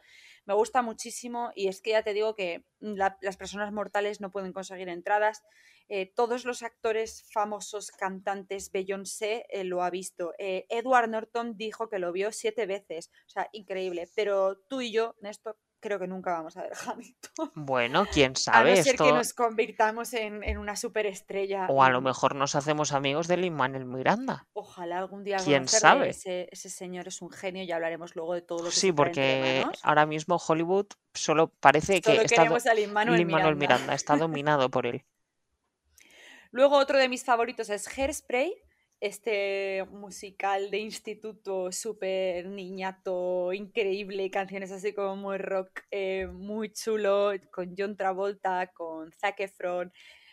Me 0.46 0.54
gusta 0.54 0.80
muchísimo 0.80 1.50
y 1.56 1.66
es 1.66 1.82
que 1.82 1.90
ya 1.90 2.04
te 2.04 2.14
digo 2.14 2.36
que 2.36 2.64
la- 2.78 3.18
las 3.20 3.36
personas 3.36 3.72
mortales 3.72 4.20
no 4.20 4.30
pueden 4.30 4.52
conseguir 4.52 4.88
entradas. 4.88 5.42
Eh, 5.88 6.06
todos 6.14 6.44
los 6.44 6.62
actores 6.62 7.24
famosos, 7.32 7.90
cantantes, 7.90 8.70
Beyoncé 8.70 9.44
eh, 9.50 9.64
lo 9.64 9.82
ha 9.82 9.90
visto. 9.90 10.34
Eh, 10.38 10.66
Edward 10.68 11.10
Norton 11.10 11.56
dijo 11.56 11.88
que 11.88 11.98
lo 11.98 12.12
vio 12.12 12.30
siete 12.30 12.64
veces. 12.66 13.10
O 13.26 13.30
sea, 13.30 13.48
increíble. 13.50 14.08
Pero 14.14 14.56
tú 14.68 14.80
y 14.82 14.92
yo, 14.92 15.16
Néstor, 15.20 15.58
creo 15.82 15.98
que 15.98 16.06
nunca 16.06 16.32
vamos 16.32 16.56
a 16.56 16.62
ver 16.62 16.72
Hamilton. 16.86 17.50
Bueno, 17.54 18.06
quién 18.10 18.32
A 18.32 18.36
sabe 18.36 18.70
no 18.70 18.76
ser 18.76 18.94
esto. 18.94 19.04
que 19.04 19.12
nos 19.12 19.34
convirtamos 19.34 20.14
en, 20.14 20.42
en 20.44 20.56
una 20.56 20.76
superestrella. 20.76 21.66
O 21.68 21.82
a 21.82 21.90
lo 21.90 22.00
mejor 22.00 22.34
nos 22.34 22.54
hacemos 22.54 22.92
amigos 22.92 23.28
de 23.28 23.36
Lin 23.36 23.54
Manuel 23.54 23.84
Miranda. 23.84 24.46
Ojalá 24.54 24.98
algún 24.98 25.24
día 25.24 25.36
¿Quién 25.44 25.68
sabe? 25.68 26.10
Ese, 26.10 26.48
ese 26.50 26.70
señor 26.70 27.08
es 27.08 27.20
un 27.20 27.30
genio 27.30 27.64
y 27.64 27.72
hablaremos 27.72 28.16
luego 28.16 28.32
de 28.34 28.42
todo 28.42 28.60
lo 28.60 28.64
que 28.70 28.70
Sí, 28.76 28.86
se 28.88 28.92
porque 28.94 29.66
ahora 29.82 30.06
mismo 30.06 30.36
Hollywood 30.36 30.86
solo 31.12 31.48
parece 31.48 32.00
que 32.00 32.12
Solo 32.12 32.22
está 32.22 32.36
queremos 32.36 32.66
a 32.66 32.74
Lin 32.74 32.92
Manuel 32.92 33.26
Miranda. 33.26 33.54
Miranda 33.54 33.94
está 33.94 34.16
dominado 34.16 34.70
por 34.70 34.86
él. 34.86 35.04
Luego 36.52 36.76
otro 36.76 36.98
de 36.98 37.08
mis 37.08 37.24
favoritos 37.24 37.70
es 37.70 37.88
Hairspray, 37.88 38.54
este 39.02 39.84
musical 39.90 40.70
de 40.70 40.78
instituto 40.78 41.72
súper 41.72 42.46
niñato, 42.46 43.52
increíble, 43.52 44.30
canciones 44.30 44.70
así 44.70 44.94
como 44.94 45.16
muy 45.16 45.38
rock, 45.38 45.80
eh, 45.90 46.28
muy 46.28 46.72
chulo, 46.72 47.32
con 47.50 47.74
John 47.76 47.96
Travolta, 47.96 48.68
con 48.68 49.10
Zac 49.10 49.40
Efron, 49.40 49.92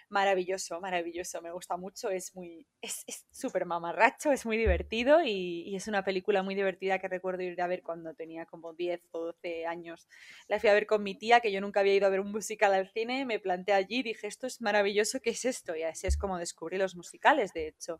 maravilloso, 0.09 0.79
maravilloso, 0.79 1.41
me 1.41 1.51
gusta 1.51 1.77
mucho, 1.77 2.11
es 2.11 2.35
muy, 2.35 2.67
es 2.81 3.05
súper 3.31 3.65
mamarracho, 3.65 4.31
es 4.31 4.45
muy 4.45 4.55
divertido 4.55 5.23
y, 5.23 5.63
y 5.67 5.75
es 5.75 5.87
una 5.87 6.03
película 6.03 6.43
muy 6.43 6.53
divertida 6.53 6.99
que 6.99 7.07
recuerdo 7.07 7.41
ir 7.41 7.59
a 7.63 7.67
ver 7.67 7.81
cuando 7.81 8.13
tenía 8.13 8.45
como 8.45 8.73
10 8.73 9.01
o 9.11 9.25
12 9.25 9.65
años. 9.65 10.07
La 10.47 10.59
fui 10.59 10.69
a 10.69 10.73
ver 10.73 10.85
con 10.85 11.01
mi 11.01 11.17
tía, 11.17 11.39
que 11.39 11.51
yo 11.51 11.59
nunca 11.59 11.79
había 11.79 11.95
ido 11.95 12.05
a 12.05 12.11
ver 12.11 12.19
un 12.19 12.31
musical 12.31 12.75
al 12.75 12.91
cine, 12.91 13.25
me 13.25 13.39
planté 13.39 13.73
allí 13.73 13.99
y 13.99 14.03
dije, 14.03 14.27
esto 14.27 14.45
es 14.45 14.61
maravilloso, 14.61 15.21
¿qué 15.21 15.31
es 15.31 15.43
esto? 15.45 15.75
Y 15.75 15.81
así 15.81 16.05
es 16.05 16.17
como 16.17 16.37
descubrí 16.37 16.77
los 16.77 16.95
musicales, 16.95 17.51
de 17.53 17.67
hecho. 17.69 17.99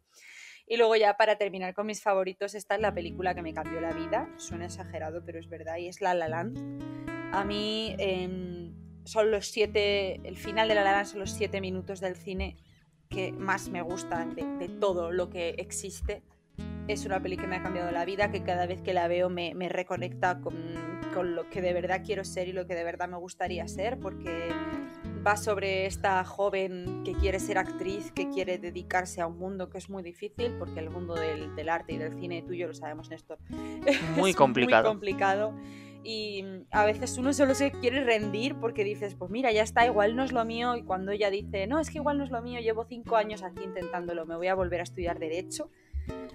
Y 0.72 0.78
luego 0.78 0.96
ya 0.96 1.18
para 1.18 1.36
terminar 1.36 1.74
con 1.74 1.88
mis 1.88 2.00
favoritos, 2.00 2.54
esta 2.54 2.76
es 2.76 2.82
la 2.82 2.94
película 2.94 3.34
que 3.34 3.42
me 3.42 3.56
cambió 3.56 3.82
la 3.82 3.92
vida, 3.92 4.30
suena 4.38 4.66
exagerado, 4.66 5.26
pero 5.26 5.40
es 5.40 5.50
verdad, 5.50 5.78
y 5.78 5.88
es 5.88 6.00
La 6.00 6.14
La 6.14 6.30
Land. 6.30 6.60
A 7.34 7.44
mí 7.44 7.96
em, 7.98 8.76
son 9.04 9.32
los 9.32 9.48
siete, 9.48 10.22
el 10.24 10.38
final 10.38 10.68
de 10.68 10.76
La 10.76 10.84
La 10.84 10.92
Land 10.92 11.08
son 11.08 11.22
los 11.22 11.32
siete 11.32 11.60
minutos 11.60 12.00
del 12.00 12.16
cine 12.16 12.56
que 13.10 13.32
más 13.32 13.70
me 13.70 13.82
gustan 13.82 14.36
de, 14.36 14.46
de 14.46 14.70
todo 14.70 15.12
lo 15.12 15.32
que 15.32 15.56
existe. 15.58 16.22
Es 16.89 17.06
una 17.06 17.21
peli 17.21 17.38
que 17.38 17.45
me 17.45 17.58
ha 17.58 17.62
cambiado 17.62 17.91
la 17.91 18.04
vida, 18.04 18.32
que 18.32 18.41
cada 18.41 18.65
vez 18.65 18.82
que 18.82 18.93
la 18.93 19.08
veo 19.08 19.30
me, 19.30 19.54
me 19.54 19.69
reconecta 19.69 20.41
con, 20.41 20.56
con 21.13 21.36
lo 21.36 21.47
que 21.47 21.62
de 21.62 21.71
verdad 21.71 22.02
quiero 22.04 22.25
ser 22.25 22.47
y 22.47 22.52
lo 22.52 22.65
que 22.65 22.73
de 22.73 22.84
verdad 22.84 23.08
me 23.08 23.17
gustaría 23.17 23.67
ser, 23.67 23.99
porque 23.99 24.49
va 25.25 25.38
sobre 25.38 25.86
esta 25.86 26.23
joven 26.23 27.04
que 27.06 27.13
quiere 27.13 27.39
ser 27.39 27.60
actriz, 27.60 28.12
que 28.12 28.30
quiere 28.30 28.58
dedicarse 28.58 29.21
a 29.21 29.28
un 29.28 29.38
mundo 29.38 29.69
que 29.69 29.78
es 29.78 29.88
muy 29.88 30.02
difícil, 30.02 30.56
porque 30.58 30.80
el 30.80 30.89
mundo 30.89 31.13
del, 31.13 31.56
del 31.56 31.69
arte 31.69 31.93
y 31.93 31.99
del 31.99 32.19
cine, 32.19 32.41
tú 32.41 32.54
y 32.54 32.58
yo 32.58 32.67
lo 32.67 32.73
sabemos, 32.73 33.12
Néstor, 33.12 33.38
Muy 34.17 34.32
es 34.32 34.36
complicado. 34.36 34.89
Muy 34.89 34.93
complicado. 34.93 35.54
Y 36.04 36.43
a 36.71 36.86
veces 36.86 37.17
uno 37.17 37.34
solo 37.34 37.54
se 37.54 37.71
quiere 37.71 38.04
rendir 38.04 38.56
porque 38.56 38.84
dices, 38.84 39.15
pues 39.15 39.30
mira, 39.30 39.52
ya 39.52 39.62
está, 39.62 39.86
igual 39.86 40.15
no 40.15 40.23
es 40.23 40.32
lo 40.32 40.45
mío. 40.45 40.75
Y 40.75 40.84
cuando 40.84 41.12
ella 41.12 41.30
dice, 41.30 41.67
no, 41.67 41.80
es 41.80 41.89
que 41.89 41.97
igual 41.97 42.17
no 42.17 42.23
es 42.23 42.32
lo 42.32 42.41
mío, 42.41 42.60
llevo 42.62 42.86
cinco 42.86 43.17
años 43.17 43.43
aquí 43.43 43.63
intentándolo, 43.63 44.25
me 44.25 44.38
voy 44.38 44.47
a 44.47 44.56
volver 44.56 44.80
a 44.80 44.84
estudiar 44.84 45.19
Derecho. 45.19 45.69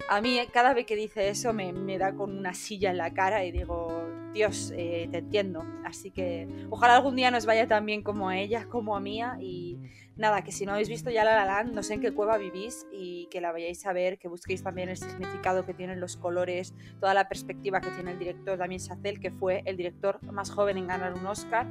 A 0.09 0.21
mí, 0.21 0.37
eh, 0.37 0.47
cada 0.51 0.73
vez 0.73 0.85
que 0.85 0.95
dice 0.95 1.29
eso, 1.29 1.53
me, 1.53 1.73
me 1.73 1.97
da 1.97 2.13
con 2.13 2.37
una 2.37 2.53
silla 2.53 2.91
en 2.91 2.97
la 2.97 3.13
cara 3.13 3.43
y 3.43 3.51
digo, 3.51 4.05
Dios, 4.35 4.73
eh, 4.75 5.07
te 5.11 5.19
entiendo. 5.19 5.65
Así 5.85 6.11
que 6.11 6.47
ojalá 6.69 6.97
algún 6.97 7.15
día 7.15 7.31
nos 7.31 7.45
vaya 7.45 7.67
tan 7.67 7.85
bien 7.85 8.03
como 8.03 8.29
a 8.29 8.37
ella, 8.37 8.67
como 8.69 8.95
a 8.95 8.99
mía. 8.99 9.37
Y 9.39 9.79
nada, 10.17 10.43
que 10.43 10.51
si 10.51 10.65
no 10.65 10.73
habéis 10.73 10.89
visto 10.89 11.09
ya 11.09 11.23
La 11.23 11.35
La 11.37 11.45
Land, 11.45 11.73
no 11.73 11.81
sé 11.81 11.95
en 11.95 12.01
qué 12.01 12.13
cueva 12.13 12.37
vivís 12.37 12.85
y 12.91 13.27
que 13.31 13.39
la 13.39 13.51
vayáis 13.51 13.85
a 13.85 13.93
ver, 13.93 14.19
que 14.19 14.27
busquéis 14.27 14.61
también 14.61 14.89
el 14.89 14.97
significado 14.97 15.65
que 15.65 15.73
tienen 15.73 16.01
los 16.01 16.17
colores, 16.17 16.73
toda 16.99 17.13
la 17.13 17.29
perspectiva 17.29 17.79
que 17.79 17.89
tiene 17.91 18.11
el 18.11 18.19
director 18.19 18.57
Damien 18.57 18.81
Chazelle, 18.81 19.21
que 19.21 19.31
fue 19.31 19.63
el 19.65 19.77
director 19.77 20.21
más 20.23 20.51
joven 20.51 20.77
en 20.77 20.87
ganar 20.87 21.13
un 21.13 21.25
Oscar. 21.25 21.65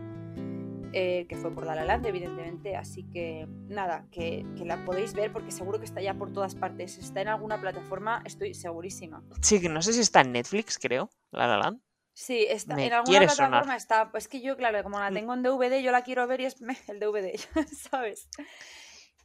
Eh, 0.94 1.26
que 1.28 1.36
fue 1.36 1.52
por 1.52 1.66
La 1.66 1.74
La 1.74 1.84
Land, 1.84 2.06
evidentemente. 2.06 2.76
Así 2.76 3.02
que 3.10 3.46
nada, 3.68 4.06
que, 4.10 4.46
que 4.56 4.64
la 4.64 4.84
podéis 4.84 5.12
ver 5.12 5.32
porque 5.32 5.50
seguro 5.50 5.78
que 5.78 5.84
está 5.84 6.00
ya 6.00 6.14
por 6.14 6.32
todas 6.32 6.54
partes. 6.54 6.96
Está 6.98 7.20
en 7.22 7.28
alguna 7.28 7.60
plataforma, 7.60 8.22
estoy 8.24 8.54
segurísima. 8.54 9.22
Sí, 9.42 9.60
que 9.60 9.68
no 9.68 9.82
sé 9.82 9.92
si 9.92 10.00
está 10.00 10.20
en 10.20 10.32
Netflix, 10.32 10.78
creo, 10.78 11.10
La 11.32 11.46
La 11.46 11.58
Land. 11.58 11.80
Sí, 12.16 12.46
está, 12.48 12.76
Me 12.76 12.86
en 12.86 12.92
alguna 12.92 13.18
plataforma 13.18 13.62
sonar. 13.62 13.76
está. 13.76 14.10
Pues 14.12 14.28
que 14.28 14.40
yo, 14.40 14.56
claro, 14.56 14.82
como 14.84 15.00
la 15.00 15.10
Mm. 15.10 15.14
tengo 15.14 15.34
en 15.34 15.42
DVD, 15.42 15.82
yo 15.82 15.90
la 15.90 16.02
quiero 16.02 16.26
ver 16.28 16.40
y 16.42 16.44
es 16.44 16.56
el 16.88 17.00
DVD, 17.00 17.34
¿sabes? 17.90 18.28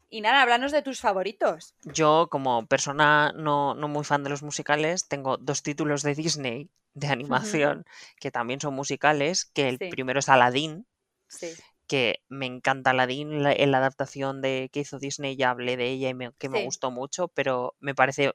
Y 0.09 0.21
nada, 0.21 0.41
háblanos 0.41 0.71
de 0.71 0.81
tus 0.81 0.99
favoritos. 0.99 1.75
Yo, 1.83 2.29
como 2.31 2.65
persona 2.65 3.31
no, 3.35 3.75
no 3.75 3.87
muy 3.87 4.03
fan 4.03 4.23
de 4.23 4.31
los 4.31 4.41
musicales, 4.41 5.07
tengo 5.07 5.37
dos 5.37 5.61
títulos 5.61 6.01
de 6.01 6.15
Disney 6.15 6.71
de 6.95 7.07
animación 7.09 7.85
que 8.19 8.31
también 8.31 8.59
son 8.59 8.73
musicales, 8.73 9.45
que 9.45 9.69
el 9.69 9.77
Sí. 9.77 9.89
primero 9.91 10.17
es 10.19 10.27
Aladdin, 10.27 10.87
Sí. 11.29 11.53
que 11.87 12.21
me 12.27 12.45
encanta 12.45 12.91
Aladdin, 12.91 13.41
la, 13.43 13.53
en 13.53 13.71
la 13.71 13.77
adaptación 13.79 14.41
de 14.41 14.69
que 14.71 14.81
hizo 14.81 14.99
Disney, 14.99 15.35
ya 15.37 15.49
hablé 15.51 15.77
de 15.77 15.89
ella 15.89 16.09
y 16.09 16.13
me, 16.13 16.31
que 16.33 16.49
me 16.49 16.63
gustó 16.65 16.91
mucho, 16.91 17.29
pero 17.29 17.75
me 17.79 17.95
parece 17.95 18.33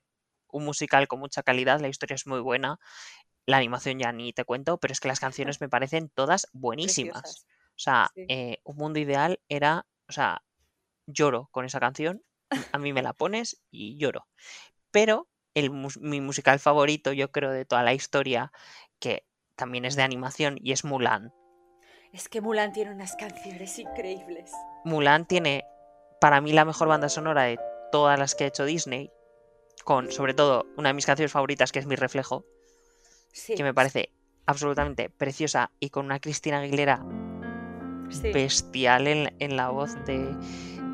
un 0.48 0.64
musical 0.64 1.06
con 1.08 1.20
mucha 1.20 1.42
calidad, 1.42 1.80
la 1.80 1.88
historia 1.88 2.14
es 2.14 2.26
muy 2.26 2.40
buena, 2.40 2.78
la 3.46 3.58
animación 3.58 3.98
ya 3.98 4.10
ni 4.12 4.32
te 4.32 4.44
cuento, 4.44 4.78
pero 4.78 4.92
es 4.92 5.00
que 5.00 5.08
las 5.08 5.20
canciones 5.20 5.60
me 5.60 5.68
parecen 5.68 6.08
todas 6.08 6.48
buenísimas. 6.52 7.22
Preciosas. 7.22 7.46
O 7.76 7.78
sea, 7.78 8.10
Sí. 8.14 8.24
eh, 8.28 8.58
Un 8.64 8.76
Mundo 8.76 8.98
Ideal 9.00 9.40
era, 9.48 9.86
o 10.08 10.12
sea, 10.12 10.42
lloro 11.06 11.48
con 11.52 11.64
esa 11.64 11.80
canción, 11.80 12.22
a 12.72 12.78
mí 12.78 12.92
me 12.92 13.02
la 13.02 13.12
pones 13.12 13.60
y 13.70 13.96
lloro. 13.98 14.26
Pero 14.90 15.28
el, 15.54 15.70
mi 16.00 16.20
musical 16.20 16.58
favorito, 16.60 17.12
yo 17.12 17.30
creo, 17.30 17.50
de 17.50 17.64
toda 17.64 17.82
la 17.82 17.94
historia, 17.94 18.52
que 19.00 19.26
también 19.56 19.84
es 19.84 19.96
de 19.96 20.02
animación 20.02 20.58
y 20.60 20.72
es 20.72 20.84
Mulan. 20.84 21.32
Es 22.14 22.28
que 22.28 22.40
Mulan 22.40 22.72
tiene 22.72 22.92
unas 22.92 23.16
canciones 23.16 23.76
increíbles. 23.78 24.52
Mulan 24.84 25.26
tiene 25.26 25.64
para 26.20 26.40
mí 26.40 26.52
la 26.52 26.64
mejor 26.64 26.86
banda 26.86 27.08
sonora 27.08 27.42
de 27.42 27.58
todas 27.90 28.18
las 28.18 28.36
que 28.36 28.44
ha 28.44 28.46
hecho 28.46 28.64
Disney, 28.64 29.10
con 29.84 30.12
sobre 30.12 30.32
todo 30.32 30.64
una 30.76 30.90
de 30.90 30.94
mis 30.94 31.06
canciones 31.06 31.32
favoritas 31.32 31.72
que 31.72 31.80
es 31.80 31.86
Mi 31.86 31.96
Reflejo, 31.96 32.44
Sí. 33.32 33.56
que 33.56 33.64
me 33.64 33.74
parece 33.74 34.10
absolutamente 34.46 35.10
preciosa 35.10 35.72
y 35.80 35.90
con 35.90 36.06
una 36.06 36.20
Cristina 36.20 36.60
Aguilera 36.60 37.04
sí. 38.10 38.30
bestial 38.32 39.08
en, 39.08 39.34
en 39.40 39.56
la 39.56 39.70
voz 39.70 39.92
de, 40.06 40.36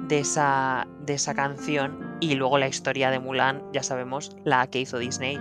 de 0.08 0.20
esa, 0.20 0.88
de 1.00 1.14
esa 1.14 1.34
canción. 1.34 2.16
Y 2.20 2.34
luego 2.36 2.56
la 2.56 2.66
historia 2.68 3.10
de 3.10 3.18
Mulan, 3.18 3.62
ya 3.74 3.82
sabemos, 3.82 4.34
la 4.44 4.66
que 4.68 4.80
hizo 4.80 4.98
Disney, 4.98 5.38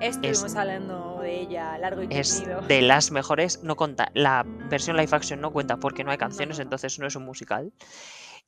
Estuvimos 0.00 0.56
hablando 0.56 1.09
de 1.20 1.40
ella 1.40 1.78
largo 1.78 2.02
y 2.02 2.08
es 2.10 2.42
de 2.68 2.82
las 2.82 3.10
mejores. 3.10 3.62
No 3.62 3.76
conta, 3.76 4.10
la 4.14 4.44
versión 4.68 4.96
live 4.96 5.10
action 5.12 5.40
no 5.40 5.52
cuenta 5.52 5.78
porque 5.78 6.04
no 6.04 6.10
hay 6.10 6.18
canciones, 6.18 6.58
no. 6.58 6.62
entonces 6.62 6.98
no 6.98 7.06
es 7.06 7.16
un 7.16 7.24
musical. 7.24 7.72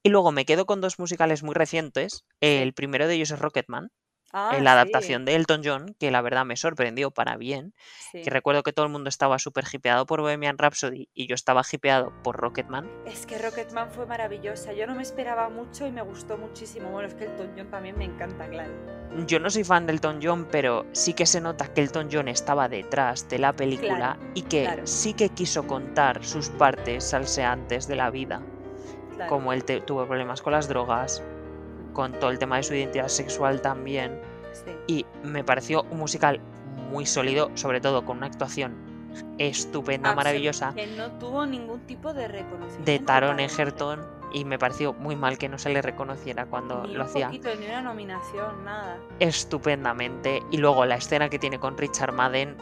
Y 0.03 0.09
luego 0.09 0.33
me 0.33 0.45
quedo 0.45 0.67
con 0.67 0.81
dos 0.81 0.99
musicales 0.99 1.43
muy 1.43 1.55
recientes. 1.55 2.25
El 2.41 2.73
primero 2.75 3.07
de 3.07 3.15
ellos 3.15 3.31
es 3.31 3.39
Rocketman, 3.39 3.91
Ah, 4.33 4.53
en 4.57 4.65
la 4.65 4.71
sí, 4.71 4.75
adaptación 4.79 5.25
de 5.25 5.35
Elton 5.35 5.61
John, 5.65 5.95
que 6.01 6.11
la 6.11 6.23
verdad 6.23 6.45
me 6.47 6.57
sorprendió 6.57 7.11
para 7.11 7.37
bien. 7.37 7.75
sí. 8.11 8.23
Que 8.23 8.31
recuerdo 8.31 8.63
que 8.63 8.73
todo 8.73 8.87
el 8.87 8.93
mundo 8.93 9.09
estaba 9.09 9.39
súper 9.39 9.65
hipeado 9.71 10.07
por 10.07 10.21
Bohemian 10.23 10.57
Rhapsody 10.59 11.09
y 11.15 11.27
yo 11.27 11.35
estaba 11.35 11.63
hipeado 11.71 12.13
por 12.23 12.37
Rocketman. 12.39 12.91
Es 13.07 13.27
que 13.27 13.39
Rocketman 13.39 13.91
fue 13.91 14.07
maravillosa. 14.07 14.73
Yo 14.73 14.87
no 14.87 14.95
me 14.95 15.03
esperaba 15.03 15.49
mucho 15.51 15.87
y 15.87 15.93
me 15.93 16.03
gustó 16.03 16.39
muchísimo. 16.39 16.91
Bueno, 16.91 17.09
es 17.09 17.15
que 17.15 17.25
el 17.25 17.51
John 17.57 17.71
también 17.71 17.99
me 17.99 18.05
encanta, 18.05 18.49
claro. 18.49 18.71
Yo 19.27 19.39
no 19.39 19.51
soy 19.51 19.65
fan 19.65 19.87
del 19.87 19.97
Elton 19.97 20.21
John, 20.23 20.49
pero 20.51 20.87
sí 20.93 21.13
que 21.13 21.27
se 21.27 21.41
nota 21.43 21.67
que 21.73 21.83
Elton 21.83 22.09
John 22.11 22.29
estaba 22.29 22.69
detrás 22.71 23.29
de 23.29 23.39
la 23.39 23.53
película 23.53 24.17
Claro, 24.17 24.21
y 24.35 24.43
que 24.43 24.63
claro. 24.65 24.87
sí 24.87 25.13
que 25.13 25.29
quiso 25.29 25.67
contar 25.67 26.25
sus 26.25 26.49
partes 26.49 27.05
salseantes 27.05 27.87
de 27.87 27.97
la 27.97 28.09
vida, 28.11 28.41
claro. 29.15 29.29
como 29.29 29.53
él 29.53 29.65
te- 29.65 29.83
tuvo 29.83 30.07
problemas 30.07 30.41
con 30.41 30.53
las 30.55 30.69
drogas, 30.69 31.23
con 31.93 32.13
todo 32.13 32.31
el 32.31 32.39
tema 32.39 32.57
de 32.57 32.63
su 32.63 32.75
identidad 32.75 33.09
sexual 33.09 33.61
también, 33.63 34.19
Sí. 34.53 34.71
y 34.87 35.07
me 35.23 35.43
pareció 35.45 35.85
un 35.91 35.99
musical 35.99 36.41
muy 36.91 37.07
sólido, 37.07 37.51
sobre 37.55 37.81
todo 37.81 38.05
con 38.05 38.19
una 38.19 38.27
actuación 38.27 38.75
estupenda, 39.39 40.15
maravillosa 40.15 40.73
Que 40.75 40.87
no 40.87 41.11
tuvo 41.13 41.45
ningún 41.47 41.81
tipo 41.81 42.13
de 42.15 42.29
reconocimiento. 42.29 42.85
de 42.85 42.99
Taron 42.99 43.37
Taron 43.37 43.41
Egerton 43.41 44.01
y 44.35 44.45
me 44.47 44.59
pareció 44.59 44.93
muy 44.95 45.15
mal 45.17 45.37
que 45.39 45.49
no 45.49 45.59
se 45.59 45.69
le 45.71 45.83
reconociera 45.83 46.47
cuando 46.47 46.83
Ni 46.87 46.95
lo 46.95 47.01
un 47.05 47.07
hacía. 47.09 47.27
poquito, 47.27 47.49
ni 47.59 47.67
una 47.67 47.83
nominación, 47.83 48.65
nada. 48.65 48.97
estupendamente. 49.21 50.43
Y 50.51 50.57
luego 50.59 50.85
la 50.87 50.97
escena 50.97 51.29
que 51.29 51.39
tiene 51.39 51.59
con 51.59 51.77
Richard 51.77 52.13
Madden, 52.13 52.57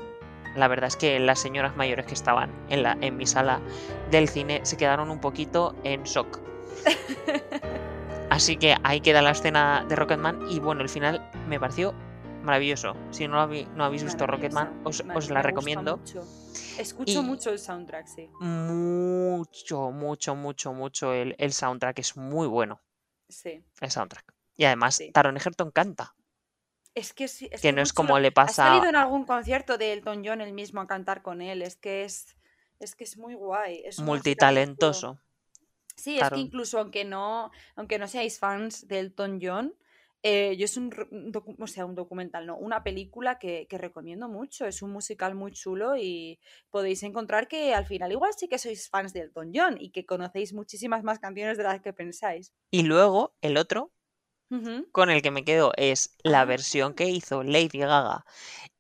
la 0.57 0.67
verdad 0.67 0.89
es 0.89 0.97
que 0.97 1.19
las 1.21 1.39
señoras 1.39 1.77
mayores 1.77 2.07
que 2.07 2.15
estaban 2.15 2.51
en, 2.69 2.83
la, 2.83 2.97
en 3.01 3.17
mi 3.17 3.27
sala 3.27 3.61
del 4.11 4.29
cine 4.29 4.61
se 4.65 4.77
quedaron 4.77 5.11
un 5.11 5.21
poquito 5.21 5.75
en 5.85 6.03
shock. 6.03 6.41
Así 8.31 8.57
que 8.57 8.77
ahí 8.85 9.01
queda 9.01 9.23
la 9.23 9.31
escena 9.33 9.85
de 9.89 9.97
Rocketman 9.97 10.51
y 10.51 10.61
bueno, 10.61 10.83
el 10.83 10.89
final 10.89 11.31
me 11.49 11.59
pareció 11.59 11.93
maravilloso. 12.43 12.95
Si 13.11 13.27
no, 13.29 13.47
no 13.47 13.85
habéis 13.85 14.05
visto. 14.05 14.27
Rocketman, 14.27 14.83
os, 14.85 15.03
la 15.31 15.43
recomiendo. 15.43 15.97
mucho. 15.99 16.23
Escucho 16.79 17.21
Y- 17.21 17.23
mucho 17.23 17.51
el 17.51 17.59
soundtrack, 17.59 18.07
sí. 18.07 18.31
Mucho, 18.41 19.91
mucho, 19.91 20.35
mucho, 20.35 20.73
mucho 20.73 21.13
el, 21.13 21.35
el 21.39 21.53
soundtrack. 21.53 21.99
Es 21.99 22.17
muy 22.17 22.47
bueno 22.47 22.81
Sí. 23.29 23.63
el 23.81 23.91
soundtrack. 23.91 24.33
Y 24.57 24.65
además, 24.65 24.97
Sí. 24.97 25.11
Taron 25.13 25.37
Egerton 25.37 25.71
canta. 25.71 26.15
Es 26.95 27.13
que 27.13 27.29
sí. 27.29 27.49
Es 27.53 27.61
Que 27.61 27.69
que 27.69 27.73
no 27.73 27.83
es 27.83 27.93
como 27.93 28.19
le 28.19 28.29
Ha 28.29 28.33
pasa- 28.33 28.67
salido 28.69 28.89
en 28.89 28.97
algún 28.97 29.25
concierto 29.25 29.77
de 29.79 29.93
Elton 29.93 30.23
John 30.25 30.41
el 30.41 30.53
mismo 30.53 30.81
a 30.81 30.87
cantar 30.87 31.23
con 31.23 31.41
él. 31.43 31.63
Es 31.63 31.77
que 31.77 32.05
es. 32.05 32.37
Es 32.79 32.95
que 32.97 33.05
es 33.05 33.17
muy 33.19 33.35
guay. 33.35 33.83
Es. 33.85 33.99
Multitalentoso. 34.01 35.21
Sí, 36.01 36.19
es 36.19 36.31
que 36.31 36.39
incluso 36.41 36.79
aunque 36.79 37.05
no, 37.05 37.51
aunque 37.77 37.99
no 37.99 38.09
seáis 38.09 38.39
fans 38.39 38.87
de 38.89 38.99
Elton 39.01 39.39
John, 39.43 39.75
eh, 40.23 40.55
yo 40.59 40.67
es 40.67 40.77
un, 40.77 40.91
docu- 40.91 41.57
o 41.59 41.67
sea, 41.67 41.87
un 41.87 41.95
documental, 41.95 42.47
no, 42.47 42.57
una 42.59 42.83
película 42.83 43.39
que, 43.39 43.67
que 43.69 43.79
recomiendo 43.79 44.29
mucho. 44.29 44.67
Es 44.67 44.83
un 44.83 44.93
musical 44.93 45.35
muy 45.35 45.53
chulo 45.53 45.97
y 45.97 46.39
podéis 46.71 47.03
encontrar 47.03 47.49
que 47.49 47.73
al 47.75 47.87
final 47.87 48.13
igual 48.13 48.33
sí 48.37 48.47
que 48.49 48.59
sois 48.59 48.89
fans 48.91 49.13
de 49.15 49.21
Elton 49.21 49.51
John 49.55 49.77
y 49.81 49.91
que 49.93 50.05
conocéis 50.05 50.53
muchísimas 50.53 51.03
más 51.05 51.19
canciones 51.21 51.57
de 51.57 51.65
las 51.65 51.81
que 51.81 51.93
pensáis. 51.95 52.53
Y 52.71 52.83
luego 52.83 53.35
el 53.41 53.57
otro, 53.57 53.93
con 54.93 55.11
el 55.11 55.23
que 55.23 55.31
me 55.31 55.45
quedo 55.45 55.73
es 55.77 56.17
la 56.25 56.45
versión 56.45 56.93
que 56.95 57.05
hizo 57.09 57.43
Lady 57.43 57.79
Gaga 57.79 58.25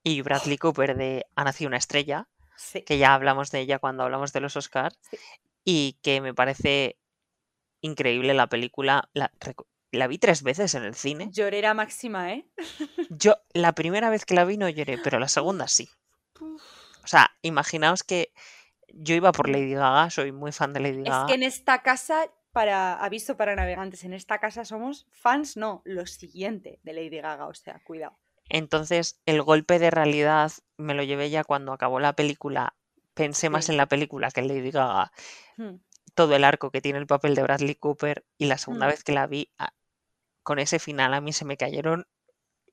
y 0.02 0.20
Bradley 0.20 0.59
Cooper 0.59 0.96
de 0.96 1.24
Ha 1.37 1.44
nacido 1.44 1.68
una 1.68 1.76
estrella, 1.78 2.28
Sí. 2.56 2.83
que 2.83 2.98
ya 2.98 3.14
hablamos 3.14 3.50
de 3.50 3.61
ella 3.61 3.78
cuando 3.78 4.02
hablamos 4.02 4.33
de 4.35 4.40
los 4.40 4.56
Oscars, 4.56 4.98
Sí. 5.11 5.16
y 5.64 5.92
que 6.02 6.20
me 6.20 6.35
parece 6.35 6.98
increíble 7.81 8.35
la 8.35 8.49
película. 8.49 9.09
La, 9.12 10.07
vi 10.07 10.19
tres 10.19 10.43
veces 10.43 10.75
en 10.75 10.85
el 10.85 10.95
cine. 10.95 11.31
Llorera 11.33 11.75
máxima, 11.75 12.33
¿eh? 12.33 12.47
Yo 13.11 13.37
la 13.53 13.73
primera 13.73 14.11
vez 14.11 14.25
que 14.25 14.35
la 14.35 14.45
vi 14.45 14.57
no 14.57 14.69
lloré, 14.69 14.99
pero 14.99 15.19
la 15.19 15.29
segunda 15.29 15.69
sí. 15.69 15.88
O 16.40 17.07
sea, 17.07 17.31
imaginaos 17.43 18.03
que 18.03 18.33
yo 18.93 19.14
iba 19.14 19.33
por 19.33 19.49
Lady 19.49 19.75
Gaga, 19.75 20.11
soy 20.11 20.33
muy 20.33 20.53
fan 20.53 20.73
de 20.73 20.81
Lady 20.81 21.03
Es 21.03 21.09
Gaga. 21.09 21.27
que 21.27 21.35
en 21.35 21.43
esta 21.43 21.83
casa, 21.83 22.27
para 22.53 22.95
aviso 23.03 23.37
para 23.37 23.55
navegantes, 23.57 24.05
en 24.05 24.12
esta 24.12 24.38
casa 24.38 24.64
somos 24.64 25.07
fans, 25.11 25.57
no, 25.57 25.83
lo 25.85 26.07
siguiente 26.07 26.81
de 26.83 26.93
Lady 26.93 27.21
Gaga, 27.21 27.47
o 27.47 27.55
sea, 27.55 27.81
cuidado. 27.85 28.19
Entonces, 28.49 29.21
el 29.27 29.43
golpe 29.43 29.79
de 29.79 29.90
realidad 29.90 30.53
me 30.77 30.95
lo 30.95 31.03
llevé 31.05 31.31
ya 31.31 31.45
cuando 31.45 31.73
acabó 31.73 32.01
la 32.01 32.14
película. 32.14 32.75
Pensé 33.14 33.49
más 33.51 33.69
en 33.69 33.77
la 33.77 33.87
película 33.87 34.31
que 34.31 34.40
en 34.40 34.49
Lady 34.49 34.71
Gaga. 34.71 35.12
Hmm. 35.57 35.77
Todo 36.14 36.35
el 36.37 36.44
arco 36.44 36.70
que 36.70 36.81
tiene 36.81 36.99
el 36.99 37.07
papel 37.07 37.35
de 37.35 37.42
Bradley 37.42 37.75
Cooper. 37.75 38.25
Y 38.38 38.46
la 38.46 38.59
segunda 38.59 38.87
Mm. 38.87 38.90
vez 38.90 39.05
que 39.05 39.12
la 39.12 39.27
vi, 39.27 39.51
a- 39.59 39.73
con 40.42 40.59
ese 40.59 40.79
final, 40.79 41.14
a 41.14 41.20
mí 41.20 41.33
se 41.33 41.44
me 41.44 41.57
cayeron 41.57 42.07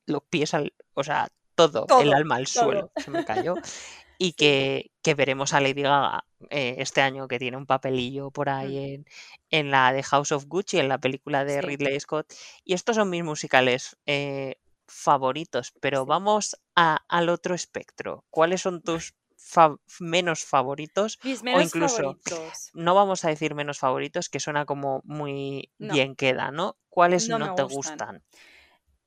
los 0.05 0.23
pies 0.23 0.53
al. 0.53 0.73
O 0.93 1.03
sea, 1.03 1.29
todo, 1.55 1.85
el 2.01 2.13
alma 2.13 2.35
al 2.35 2.47
suelo 2.47 2.91
se 2.97 3.11
me 3.11 3.25
cayó. 3.25 3.55
Y 4.19 4.33
que, 4.33 4.89
que 5.03 5.13
veremos 5.13 5.53
a 5.53 5.59
Lady 5.61 5.83
Gaga 5.83 6.25
eh, 6.49 6.77
este 6.79 7.01
año, 7.01 7.27
que 7.27 7.37
tiene 7.37 7.55
un 7.55 7.67
papelillo 7.67 8.31
por 8.31 8.49
ahí 8.49 8.95
en, 8.95 9.05
en 9.51 9.69
la 9.69 9.93
de 9.93 10.01
House 10.01 10.31
of 10.31 10.45
Gucci, 10.47 10.79
en 10.79 10.89
la 10.89 10.97
película 10.97 11.45
de 11.45 11.57
Mm. 11.57 11.61
Sí. 11.61 11.67
Ridley 11.67 11.99
Scott. 11.99 12.33
Y 12.63 12.73
estos 12.73 12.95
son 12.95 13.11
mis 13.11 13.23
musicales 13.23 13.95
eh, 14.07 14.55
favoritos, 14.87 15.71
pero 15.81 16.01
Sí. 16.01 16.05
vamos 16.07 16.57
a- 16.75 17.03
al 17.07 17.29
otro 17.29 17.53
espectro. 17.53 18.25
¿Cuáles 18.31 18.61
son 18.61 18.81
tus 18.81 19.13
fa- 19.47 19.77
menos 19.99 20.43
favoritos? 20.43 21.19
Mis 21.23 21.41
menos 21.43 21.63
incluso- 21.65 21.97
favoritos. 21.97 22.69
No 22.73 22.93
vamos 22.95 23.23
a 23.25 23.29
decir 23.29 23.55
menos 23.55 23.79
favoritos, 23.79 24.29
que 24.29 24.39
suena 24.39 24.65
como 24.65 25.01
muy 25.05 25.71
No. 25.79 25.93
bien 25.93 26.15
queda, 26.15 26.51
¿no? 26.51 26.77
¿Cuáles 26.89 27.29
No 27.29 27.37
te 27.55 27.63
gustan. 27.63 27.75
gustan? 27.75 28.23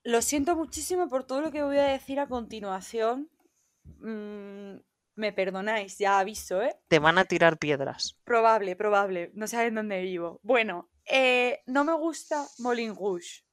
Lo 0.02 0.22
siento 0.22 0.56
muchísimo 0.56 1.08
por 1.08 1.24
todo 1.24 1.40
lo 1.42 1.50
que 1.50 1.62
voy 1.62 1.76
a 1.78 1.84
decir 1.84 2.18
a 2.20 2.26
continuación. 2.26 3.30
Mm, 3.98 4.76
me 5.16 5.32
perdonáis, 5.32 5.98
ya 5.98 6.18
aviso, 6.18 6.62
¿eh? 6.62 6.74
Te 6.88 6.98
van 6.98 7.18
a 7.18 7.24
tirar 7.26 7.58
piedras. 7.58 8.16
Probable, 8.24 8.76
probable. 8.76 9.30
No 9.34 9.46
saben 9.46 9.74
dónde 9.74 10.00
vivo. 10.02 10.40
Bueno, 10.42 10.88
eh, 11.04 11.60
no 11.66 11.84
me 11.84 11.92
gusta 11.94 12.46
Moulin 12.58 12.94
Rouge. 12.94 13.44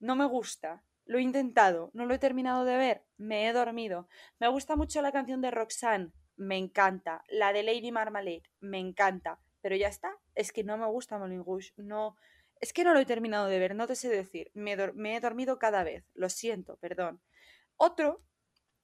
No 0.00 0.16
me 0.16 0.26
gusta. 0.26 0.82
Lo 1.06 1.18
he 1.18 1.22
intentado. 1.22 1.90
No 1.94 2.04
lo 2.04 2.14
he 2.14 2.18
terminado 2.18 2.64
de 2.64 2.76
ver. 2.76 3.04
Me 3.16 3.48
he 3.48 3.52
dormido. 3.52 4.08
Me 4.38 4.48
gusta 4.48 4.76
mucho 4.76 5.00
la 5.02 5.12
canción 5.12 5.40
de 5.40 5.50
Roxanne. 5.50 6.12
Me 6.36 6.58
encanta. 6.58 7.24
La 7.28 7.52
de 7.52 7.62
Lady 7.62 7.90
Marmalade. 7.90 8.42
Me 8.60 8.78
encanta. 8.78 9.40
pero 9.62 9.74
ya 9.74 9.88
está. 9.88 10.16
Es 10.34 10.52
que 10.52 10.62
no 10.62 10.76
me 10.76 10.86
gusta 10.86 11.18
Moulin 11.18 11.44
Rouge. 11.44 11.72
No, 11.76 12.16
es 12.60 12.72
que 12.72 12.84
no 12.84 12.94
lo 12.94 13.00
he 13.00 13.06
terminado 13.06 13.46
de 13.46 13.58
ver, 13.58 13.74
no 13.74 13.86
te 13.86 13.96
sé 13.96 14.08
decir. 14.08 14.50
Me, 14.54 14.72
he 14.72 15.20
dormido 15.20 15.58
cada 15.58 15.84
vez. 15.84 16.04
Lo 16.14 16.28
siento, 16.28 16.76
perdón. 16.76 17.20
Otro 17.76 18.22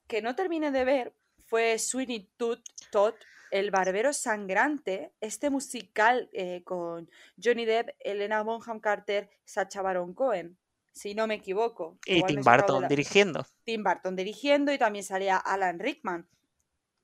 que 0.07 0.23
no 0.23 0.35
terminé 0.35 0.71
de 0.71 0.85
ver 0.85 1.15
fue 1.47 1.79
Sweeney 1.79 2.31
Todd, 2.37 3.15
El 3.51 3.71
Barbero 3.71 4.13
Sangrante, 4.13 5.13
este 5.21 5.51
musical 5.51 6.29
eh, 6.33 6.63
con 6.65 7.11
Johnny 7.43 7.65
Depp, 7.65 7.91
Elena 8.01 8.43
Bonham 8.43 8.81
Carter, 8.81 9.31
Sacha 9.45 9.83
Baron 9.83 10.15
Cohen, 10.15 10.59
si 10.93 11.15
no 11.15 11.27
me 11.27 11.35
equivoco. 11.35 11.99
Y 12.07 12.23
Tim 12.23 12.43
Burton 12.43 12.83
la- 12.83 12.89
dirigiendo. 12.89 13.47
Tim 13.65 13.83
Burton 13.83 14.15
dirigiendo 14.17 14.73
y 14.73 14.79
también 14.79 15.05
salía 15.05 15.37
Alan 15.37 15.79
Rickman. 15.79 16.29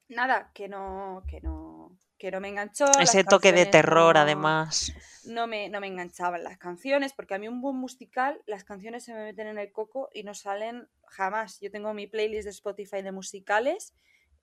Nada, 0.09 0.51
que 0.55 0.69
no, 0.69 1.23
que 1.29 1.41
no, 1.41 1.97
que 2.19 2.31
no 2.31 2.41
me 2.41 2.49
enganchó. 2.49 2.87
Ese 2.99 3.25
toque 3.25 3.53
de 3.53 3.67
terror, 3.67 4.15
no- 4.15 4.21
además. 4.21 4.93
no 5.25 5.47
me, 5.47 5.69
no 5.69 5.81
me 5.81 5.87
enganchaban 5.87 6.43
las 6.45 6.57
canciones, 6.59 7.13
porque 7.13 7.35
a 7.35 7.39
mí 7.39 7.47
un 7.49 7.61
buen 7.61 7.77
musical, 7.77 8.41
las 8.47 8.65
canciones 8.65 9.05
se 9.05 9.13
me 9.13 9.25
meten 9.25 9.49
en 9.49 9.59
el 9.59 9.71
coco 9.73 10.09
y 10.15 10.23
no 10.23 10.33
salen 10.35 10.89
jamás. 11.07 11.61
Yo 11.61 11.71
tengo 11.71 11.93
mi 11.93 12.07
playlist 12.07 12.45
de 12.45 12.51
Spotify 12.51 13.03
de 13.03 13.13
musicales 13.13 13.95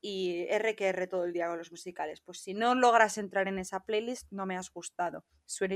y 0.02 0.46
R 0.50 0.76
que 0.76 1.08
todo 1.08 1.26
el 1.26 1.34
día 1.34 1.48
con 1.48 1.58
los 1.58 1.72
musicales. 1.72 2.22
Pues 2.22 2.39
si 2.39 2.54
no 2.54 2.76
logras 2.76 3.18
entrar 3.18 3.48
en 3.48 3.60
esa 3.60 3.82
playlist, 3.82 4.32
no 4.32 4.46
me 4.46 4.58
has 4.58 4.72
gustado. 4.72 5.26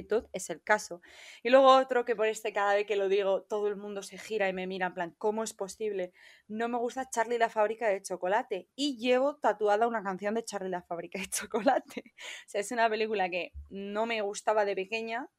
Todd 0.07 0.25
es 0.33 0.49
el 0.49 0.61
caso. 0.61 1.01
Y 1.43 1.49
luego 1.49 1.75
otro 1.75 2.05
que 2.05 2.15
por 2.15 2.27
este 2.27 2.53
cada 2.53 2.75
vez 2.75 2.85
que 2.85 2.95
lo 2.95 3.09
digo, 3.09 3.43
todo 3.43 3.67
el 3.67 3.75
mundo 3.75 4.01
se 4.01 4.17
gira 4.17 4.49
y 4.49 4.53
me 4.53 4.67
mira 4.67 4.87
en 4.87 4.93
plan, 4.93 5.15
¿cómo 5.17 5.43
es 5.43 5.53
posible? 5.53 6.13
No 6.47 6.67
me 6.69 6.77
gusta 6.77 7.09
Charlie 7.09 7.37
la 7.37 7.49
fábrica 7.49 7.87
de 7.87 8.01
chocolate. 8.01 8.69
Y 8.75 8.97
llevo 8.97 9.37
tatuada 9.37 9.87
una 9.87 10.03
canción 10.03 10.35
de 10.35 10.43
Charlie 10.43 10.69
la 10.69 10.81
fábrica 10.81 11.19
de 11.19 11.27
chocolate. 11.29 12.03
O 12.05 12.49
sea, 12.49 12.61
es 12.61 12.71
una 12.71 12.89
película 12.89 13.29
que 13.29 13.53
no 13.69 14.05
me 14.05 14.21
gustaba 14.21 14.65
de 14.65 14.75
pequeña, 14.75 15.29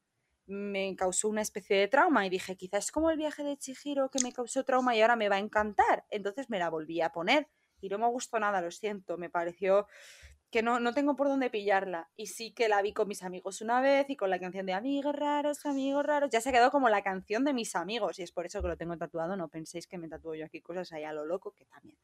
me 0.47 0.97
causó 0.97 1.29
una 1.29 1.43
especie 1.43 1.77
de 1.77 1.89
trauma 1.89 2.27
y 2.27 2.31
dije, 2.31 2.57
quizás 2.57 2.87
es 2.87 2.93
como 2.93 3.11
el 3.11 3.17
viaje 3.17 3.45
de 3.45 3.57
Chihiro 3.57 4.11
que 4.11 4.23
me 4.23 4.33
causó 4.33 4.65
trauma 4.65 4.97
y 4.97 5.01
ahora 5.01 5.17
me 5.17 5.29
va 5.29 5.37
a 5.37 5.41
encantar. 5.41 6.05
Entonces 6.11 6.51
me 6.51 6.59
la 6.59 6.71
volví 6.71 7.01
a 7.01 7.11
poner 7.11 7.49
y 7.81 7.89
no 7.89 7.99
me 7.99 8.07
gustó 8.09 8.39
nada, 8.39 8.61
lo 8.61 8.71
siento, 8.71 9.19
me 9.19 9.31
pareció 9.31 9.87
que 10.51 10.63
no, 10.63 10.81
no 10.81 10.93
tengo 10.93 11.15
por 11.15 11.29
dónde 11.29 11.49
pillarla. 11.49 12.11
Y 12.17 12.27
sí 12.27 12.53
que 12.53 12.69
la 12.69 12.83
vi 12.83 12.93
con 12.93 13.07
mis 13.07 13.23
amigos 13.23 13.61
una 13.61 13.81
vez 13.81 14.11
y 14.11 14.17
con 14.17 14.31
la 14.31 14.41
canción 14.41 14.67
de 14.67 14.73
amigos 14.73 15.15
raros, 15.15 15.65
amigos 15.65 16.05
raros. 16.05 16.31
Ya 16.31 16.41
se 16.41 16.53
quedó 16.53 16.71
como 16.71 16.89
la 16.89 17.03
canción 17.03 17.45
de 17.45 17.53
mis 17.53 17.77
amigos 17.77 18.19
y 18.19 18.23
es 18.23 18.33
por 18.33 18.47
eso 18.47 18.61
que 18.61 18.69
lo 18.69 18.77
tengo 18.77 18.97
tatuado. 18.97 19.37
No 19.37 19.49
penséis 19.49 19.87
que 19.87 19.97
me 19.97 20.09
tatúo 20.09 20.35
yo 20.35 20.45
aquí 20.45 20.61
cosas 20.61 20.93
ahí 20.93 21.05
a 21.05 21.13
lo 21.13 21.25
loco, 21.25 21.53
que 21.53 21.67
también. 21.67 21.99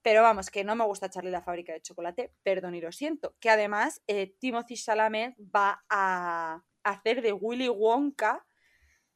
Pero 0.00 0.22
vamos, 0.22 0.50
que 0.50 0.64
no 0.64 0.74
me 0.74 0.84
gusta 0.84 1.10
Charlie 1.10 1.28
y 1.28 1.32
la 1.32 1.42
fábrica 1.42 1.72
de 1.72 1.82
chocolate, 1.82 2.32
perdón 2.42 2.74
y 2.74 2.80
lo 2.80 2.92
siento. 2.92 3.34
Que 3.38 3.50
además 3.50 4.02
eh, 4.06 4.34
Timothy 4.38 4.74
Chalamet 4.74 5.36
va 5.38 5.84
a 5.90 6.62
hacer 6.84 7.20
de 7.20 7.32
Willy 7.32 7.68
Wonka 7.68 8.44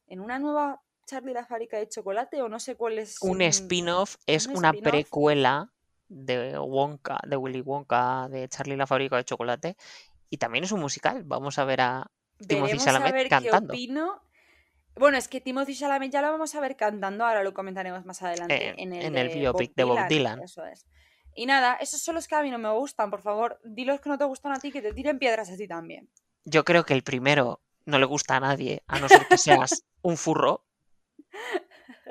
en 0.05 0.19
una 0.19 0.37
nueva 0.39 0.83
Charlie 1.05 1.33
la 1.33 1.45
fábrica 1.45 1.77
de 1.77 1.89
chocolate 1.89 2.41
o 2.41 2.49
no 2.49 2.59
sé 2.59 2.75
cuál 2.75 2.99
es. 2.99 3.17
Un 3.21 3.41
spin-off 3.41 4.17
es 4.27 4.45
un 4.45 4.57
una 4.57 4.73
precuela 4.73 5.73
de 6.09 6.57
Wonka, 6.57 7.19
de 7.27 7.35
Willy 7.37 7.61
Wonka, 7.61 8.27
de 8.29 8.47
Charlie 8.49 8.75
la 8.77 8.87
fábrica 8.87 9.17
de 9.17 9.25
chocolate. 9.25 9.75
Y 10.29 10.37
también 10.37 10.63
es 10.63 10.71
un 10.71 10.79
musical. 10.79 11.23
Vamos 11.23 11.57
a 11.57 11.65
ver 11.65 11.81
a 11.81 12.11
Timothy 12.47 12.73
a 12.73 12.77
Chalamet 12.77 13.13
ver 13.13 13.29
cantando. 13.29 13.73
qué 13.73 13.77
opino. 13.77 14.21
Bueno, 14.95 15.17
es 15.17 15.27
que 15.27 15.41
Timothy 15.41 15.75
Chalamet 15.75 16.11
ya 16.11 16.21
lo 16.21 16.31
vamos 16.31 16.55
a 16.55 16.59
ver 16.59 16.75
cantando, 16.75 17.23
ahora 17.25 17.43
lo 17.43 17.53
comentaremos 17.53 18.03
más 18.05 18.21
adelante 18.23 18.69
Eh, 18.69 18.75
en 18.77 18.93
el, 18.93 19.05
en 19.05 19.17
el 19.17 19.27
de 19.29 19.35
biopic 19.35 19.73
de 19.75 19.83
Bob 19.83 20.07
Dylan. 20.07 20.41
Eso 20.41 20.65
es. 20.65 20.87
Y 21.35 21.45
nada, 21.45 21.75
esos 21.75 22.01
son 22.01 22.15
los 22.15 22.27
que 22.27 22.33
a 22.35 22.41
mí 22.41 22.49
no 22.49 22.57
me 22.57 22.71
gustan. 22.71 23.11
Por 23.11 23.21
favor, 23.21 23.59
di 23.63 23.85
los 23.85 24.01
que 24.01 24.09
no 24.09 24.17
te 24.17 24.25
gustan 24.25 24.53
a 24.53 24.59
ti, 24.59 24.71
que 24.71 24.81
te 24.81 24.93
tiren 24.93 25.19
piedras 25.19 25.51
a 25.51 25.55
ti 25.55 25.67
también. 25.67 26.09
Yo 26.45 26.63
creo 26.65 26.83
que 26.83 26.95
el 26.95 27.03
primero 27.03 27.61
no 27.85 27.99
le 27.99 28.05
gusta 28.05 28.37
a 28.37 28.39
nadie, 28.39 28.81
a 28.87 28.99
no 28.99 29.07
ser 29.07 29.27
que 29.27 29.37
seas 29.37 29.85
un 30.01 30.17
furro. 30.17 30.65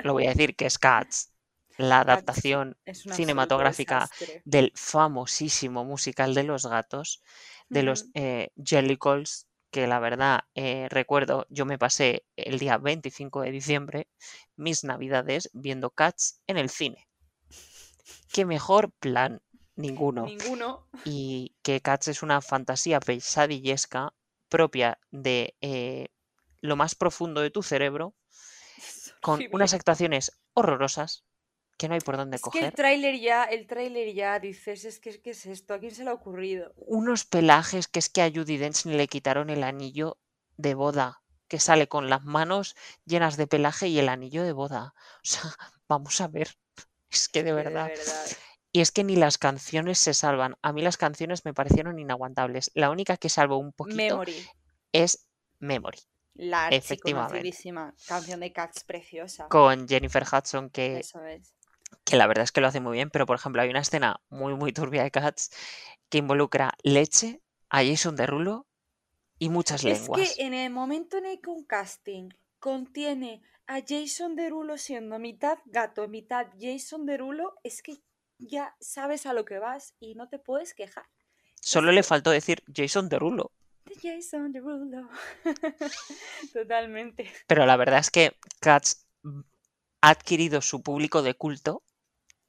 Lo 0.04 0.12
voy 0.12 0.26
a 0.26 0.30
decir 0.30 0.54
que 0.54 0.66
es 0.66 0.78
Cats, 0.78 1.32
la 1.78 1.98
Cats 1.98 2.08
adaptación 2.08 2.76
cinematográfica 2.92 4.08
del 4.44 4.72
famosísimo 4.74 5.84
musical 5.84 6.34
de 6.34 6.44
los 6.44 6.66
gatos, 6.66 7.22
de 7.68 7.82
los 7.82 8.06
eh, 8.14 8.50
Jellicles, 8.62 9.46
que 9.70 9.86
la 9.86 9.98
verdad 9.98 10.40
eh, 10.54 10.88
recuerdo, 10.90 11.46
yo 11.50 11.66
me 11.66 11.78
pasé 11.78 12.24
el 12.36 12.58
día 12.58 12.78
25 12.78 13.42
de 13.42 13.50
diciembre 13.50 14.08
mis 14.56 14.84
navidades 14.84 15.50
viendo 15.52 15.90
Cats 15.90 16.40
en 16.46 16.56
el 16.56 16.70
cine. 16.70 17.08
Qué 18.32 18.44
mejor 18.44 18.92
plan, 18.92 19.42
ninguno. 19.74 20.26
Ninguno. 20.26 20.88
Y 21.04 21.54
que 21.62 21.80
Cats 21.80 22.08
es 22.08 22.22
una 22.22 22.40
fantasía 22.40 23.00
pesadillesca 23.00 24.14
propia 24.48 24.98
de 25.10 25.56
eh, 25.60 26.08
lo 26.60 26.76
más 26.76 26.94
profundo 26.94 27.40
de 27.40 27.50
tu 27.50 27.62
cerebro, 27.62 28.14
con 29.20 29.40
unas 29.52 29.74
actuaciones 29.74 30.32
horrorosas 30.54 31.24
que 31.76 31.88
no 31.88 31.94
hay 31.94 32.00
por 32.00 32.16
dónde 32.16 32.36
Es 32.36 32.42
que 32.42 32.58
el 32.58 32.64
coger. 32.66 32.74
tráiler 32.74 33.18
ya, 33.20 33.44
el 33.44 33.66
tráiler 33.66 34.14
ya 34.14 34.38
dices, 34.40 34.84
es 34.84 34.98
que 35.00 35.20
¿qué 35.20 35.30
es 35.30 35.46
esto? 35.46 35.74
¿A 35.74 35.78
quién 35.78 35.94
se 35.94 36.04
le 36.04 36.10
ha 36.10 36.14
ocurrido? 36.14 36.72
unos 36.76 37.24
pelajes 37.24 37.86
que 37.88 37.98
es 37.98 38.08
que 38.08 38.22
a 38.22 38.30
Judy 38.30 38.56
Dench 38.56 38.84
le 38.86 39.06
quitaron 39.08 39.50
el 39.50 39.62
anillo 39.62 40.18
de 40.56 40.74
boda, 40.74 41.22
que 41.48 41.60
sale 41.60 41.86
con 41.88 42.08
las 42.08 42.24
manos 42.24 42.74
llenas 43.04 43.36
de 43.36 43.46
pelaje 43.46 43.88
y 43.88 43.98
el 43.98 44.08
anillo 44.08 44.42
de 44.42 44.52
boda. 44.52 44.94
O 45.16 45.20
sea, 45.22 45.42
vamos 45.88 46.20
a 46.20 46.28
ver. 46.28 46.48
Es 47.10 47.28
que 47.28 47.42
de 47.44 47.52
verdad. 47.52 47.86
verdad. 47.88 48.26
Y 48.72 48.80
es 48.80 48.90
que 48.90 49.04
ni 49.04 49.16
las 49.16 49.38
canciones 49.38 49.98
se 49.98 50.12
salvan. 50.12 50.56
A 50.60 50.72
mí 50.72 50.82
las 50.82 50.96
canciones 50.98 51.44
me 51.44 51.54
parecieron 51.54 51.98
inaguantables. 51.98 52.70
La 52.74 52.90
única 52.90 53.16
que 53.16 53.28
salvo 53.30 53.56
un 53.58 53.72
poquito 53.72 53.96
Memory. 53.96 54.46
es 54.92 55.26
Memory, 55.60 55.98
La 56.34 56.68
Efectivamente. 56.68 57.50
canción 58.06 58.40
de 58.40 58.52
Cats 58.52 58.84
preciosa. 58.84 59.48
con 59.48 59.88
Jennifer 59.88 60.24
Hudson, 60.30 60.68
que, 60.68 60.98
Eso 60.98 61.24
es. 61.24 61.54
Que 62.06 62.16
la 62.16 62.26
verdad 62.26 62.44
es 62.44 62.52
que 62.52 62.60
lo 62.62 62.68
hace 62.68 62.80
muy 62.80 62.94
bien, 62.94 63.10
pero 63.10 63.26
por 63.26 63.36
ejemplo 63.36 63.60
hay 63.60 63.68
una 63.68 63.80
escena 63.80 64.20
muy, 64.30 64.54
muy 64.54 64.72
turbia 64.72 65.02
de 65.02 65.10
Cats 65.10 65.50
que 66.08 66.18
involucra 66.18 66.72
leche, 66.82 67.42
a 67.68 67.84
Jason 67.84 68.14
Derulo 68.14 68.66
y 69.40 69.48
muchas 69.48 69.84
Es 69.84 70.00
lenguas. 70.02 70.34
que 70.36 70.42
en 70.44 70.54
el 70.54 70.70
momento 70.72 71.18
en 71.18 71.26
el 71.26 71.40
que 71.40 71.50
un 71.50 71.64
casting 71.64 72.30
contiene 72.60 73.42
a 73.66 73.80
Jason 73.86 74.36
Derulo 74.36 74.78
siendo 74.78 75.18
mitad 75.18 75.58
gato, 75.66 76.06
mitad 76.06 76.46
Jason 76.60 77.06
Derulo, 77.06 77.56
es 77.64 77.82
que 77.82 77.98
ya 78.38 78.76
sabes 78.80 79.26
a 79.26 79.32
lo 79.32 79.44
que 79.44 79.58
vas 79.58 79.94
y 79.98 80.14
no 80.14 80.28
te 80.28 80.38
puedes 80.38 80.74
quejar. 80.74 81.06
Solo 81.60 81.90
le 81.90 82.04
faltó 82.04 82.30
decir 82.30 82.62
Jason 82.72 83.08
Derulo. 83.08 83.50
De 83.86 83.96
Jason 84.00 84.52
Derulo. 84.52 85.08
Totalmente. 86.52 87.32
Pero 87.48 87.66
la 87.66 87.76
verdad 87.76 87.98
es 87.98 88.10
que 88.10 88.36
Cats 88.60 89.06
ha 90.00 90.10
adquirido 90.10 90.60
su 90.60 90.82
público 90.82 91.22
de 91.22 91.34
culto 91.34 91.82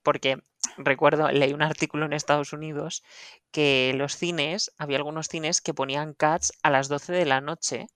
porque 0.07 0.41
recuerdo, 0.77 1.29
leí 1.33 1.51
un 1.51 1.61
artículo 1.61 2.05
en 2.05 2.13
Estados 2.13 2.53
Unidos 2.53 3.03
que 3.51 3.91
los 3.93 4.15
cines, 4.15 4.71
había 4.77 4.95
algunos 4.95 5.27
cines 5.27 5.59
que 5.59 5.73
ponían 5.73 6.13
Cats 6.13 6.53
a 6.63 6.69
las 6.69 6.87
12 6.87 7.11
de 7.11 7.25
la 7.25 7.41
noche, 7.41 7.87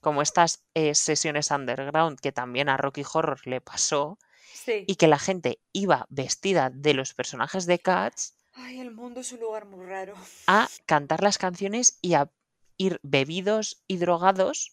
como 0.00 0.20
estas 0.20 0.64
eh, 0.74 0.96
sesiones 0.96 1.52
underground 1.52 2.18
que 2.18 2.32
también 2.32 2.68
a 2.68 2.76
Rocky 2.76 3.04
Horror 3.04 3.40
le 3.46 3.60
pasó, 3.60 4.18
Sí. 4.52 4.84
y 4.88 4.96
que 4.96 5.06
la 5.06 5.20
gente 5.20 5.60
iba 5.72 6.06
vestida 6.10 6.70
de 6.70 6.92
los 6.94 7.14
personajes 7.14 7.66
de 7.66 7.78
Cats 7.78 8.34
Ay, 8.54 8.80
el 8.80 8.90
mundo 8.90 9.20
es 9.20 9.30
un 9.30 9.38
lugar 9.38 9.64
muy 9.66 9.86
raro. 9.86 10.14
a 10.48 10.68
cantar 10.86 11.22
las 11.22 11.38
canciones 11.38 11.98
y 12.02 12.14
a 12.14 12.32
ir 12.78 12.98
bebidos 13.04 13.84
y 13.86 13.98
drogados 13.98 14.72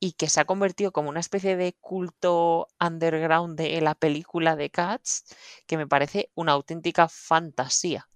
y 0.00 0.12
que 0.14 0.28
se 0.28 0.40
ha 0.40 0.46
convertido 0.46 0.92
como 0.92 1.10
una 1.10 1.20
especie 1.20 1.56
de 1.56 1.74
culto 1.80 2.68
underground 2.80 3.58
de 3.58 3.80
la 3.82 3.94
película 3.94 4.56
de 4.56 4.70
Cats 4.70 5.26
que 5.66 5.76
me 5.78 5.86
parece 5.86 6.30
una 6.34 6.52
auténtica 6.52 7.08
fantasía. 7.08 8.08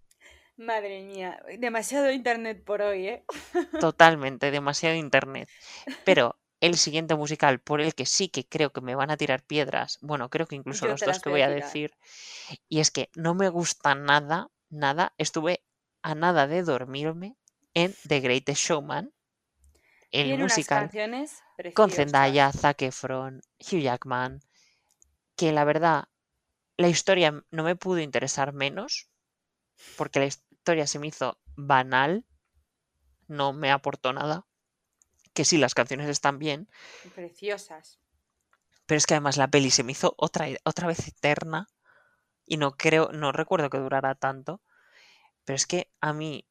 Madre 0.57 1.03
mía, 1.03 1.43
demasiado 1.59 2.11
internet 2.12 2.62
por 2.64 2.80
hoy, 2.82 3.09
¿eh? 3.09 3.24
Totalmente, 3.78 4.51
demasiado 4.51 4.97
internet. 4.97 5.49
Pero 6.05 6.39
el 6.61 6.76
siguiente 6.76 7.14
musical 7.16 7.61
por 7.61 7.80
el 7.80 7.95
que 7.95 8.07
sí 8.07 8.28
que 8.28 8.47
creo 8.49 8.72
que 8.72 8.80
me 8.80 8.95
van 8.95 9.11
a 9.11 9.16
tirar 9.16 9.45
piedras, 9.45 9.99
bueno, 10.01 10.30
creo 10.30 10.47
que 10.47 10.57
incluso 10.57 10.87
Yo 10.87 10.89
los 10.89 11.05
dos 11.05 11.20
que 11.20 11.28
voy 11.28 11.43
a 11.43 11.43
a 11.43 11.49
tirar. 11.49 11.53
decir, 11.53 11.93
y 12.68 12.80
es 12.80 12.91
que 12.91 13.11
no 13.14 13.35
me 13.35 13.49
gusta 13.51 13.95
nada, 13.95 14.51
nada, 14.70 15.14
estuve 15.18 15.64
a 16.03 16.14
nada 16.14 16.47
de 16.47 16.62
dormirme 16.62 17.37
en 17.74 17.95
The 18.09 18.20
Greatest 18.20 18.61
Showman, 18.62 19.12
el 20.15 20.29
Tiene 20.29 20.45
musical 20.45 20.91
con. 21.75 21.91
Zendaya, 21.91 22.53
Zac 22.53 22.83
Efron, 22.83 23.43
Hugh 23.59 23.81
Jackman, 23.81 24.41
que 25.37 25.53
la 25.53 25.65
verdad 25.65 26.05
la 26.77 26.89
historia 26.89 27.45
no 27.51 27.65
me 27.65 27.77
pudo 27.77 27.99
interesar 27.99 28.53
menos, 28.53 29.09
porque 29.97 30.21
la 30.21 30.27
historia 30.27 30.87
se 30.87 30.99
me 30.99 31.09
hizo 31.09 31.39
banal, 31.57 32.25
no 33.27 33.53
me 33.53 33.71
aportó 33.71 34.12
nada, 34.12 34.47
que 35.33 35.45
sí, 35.45 35.59
las 35.59 35.75
canciones 35.75 36.09
están 36.09 36.39
bien, 36.39 36.69
Preciosas. 37.15 37.99
pero 38.87 38.99
es 38.99 39.07
que 39.07 39.15
además 39.15 39.37
la 39.37 39.49
peli 39.49 39.71
se 39.71 39.83
me 39.83 39.93
hizo 39.93 40.15
otra, 40.17 40.47
otra 40.65 40.87
vez 40.87 41.07
eterna 41.09 41.69
y 42.47 42.57
no 42.57 42.77
creo, 42.77 43.11
no 43.12 43.33
recuerdo 43.33 43.71
que 43.71 43.79
durara 43.79 44.15
tanto, 44.15 44.62
pero 45.45 45.57
es 45.57 45.67
que 45.67 45.91
a 46.01 46.12
mí 46.12 46.47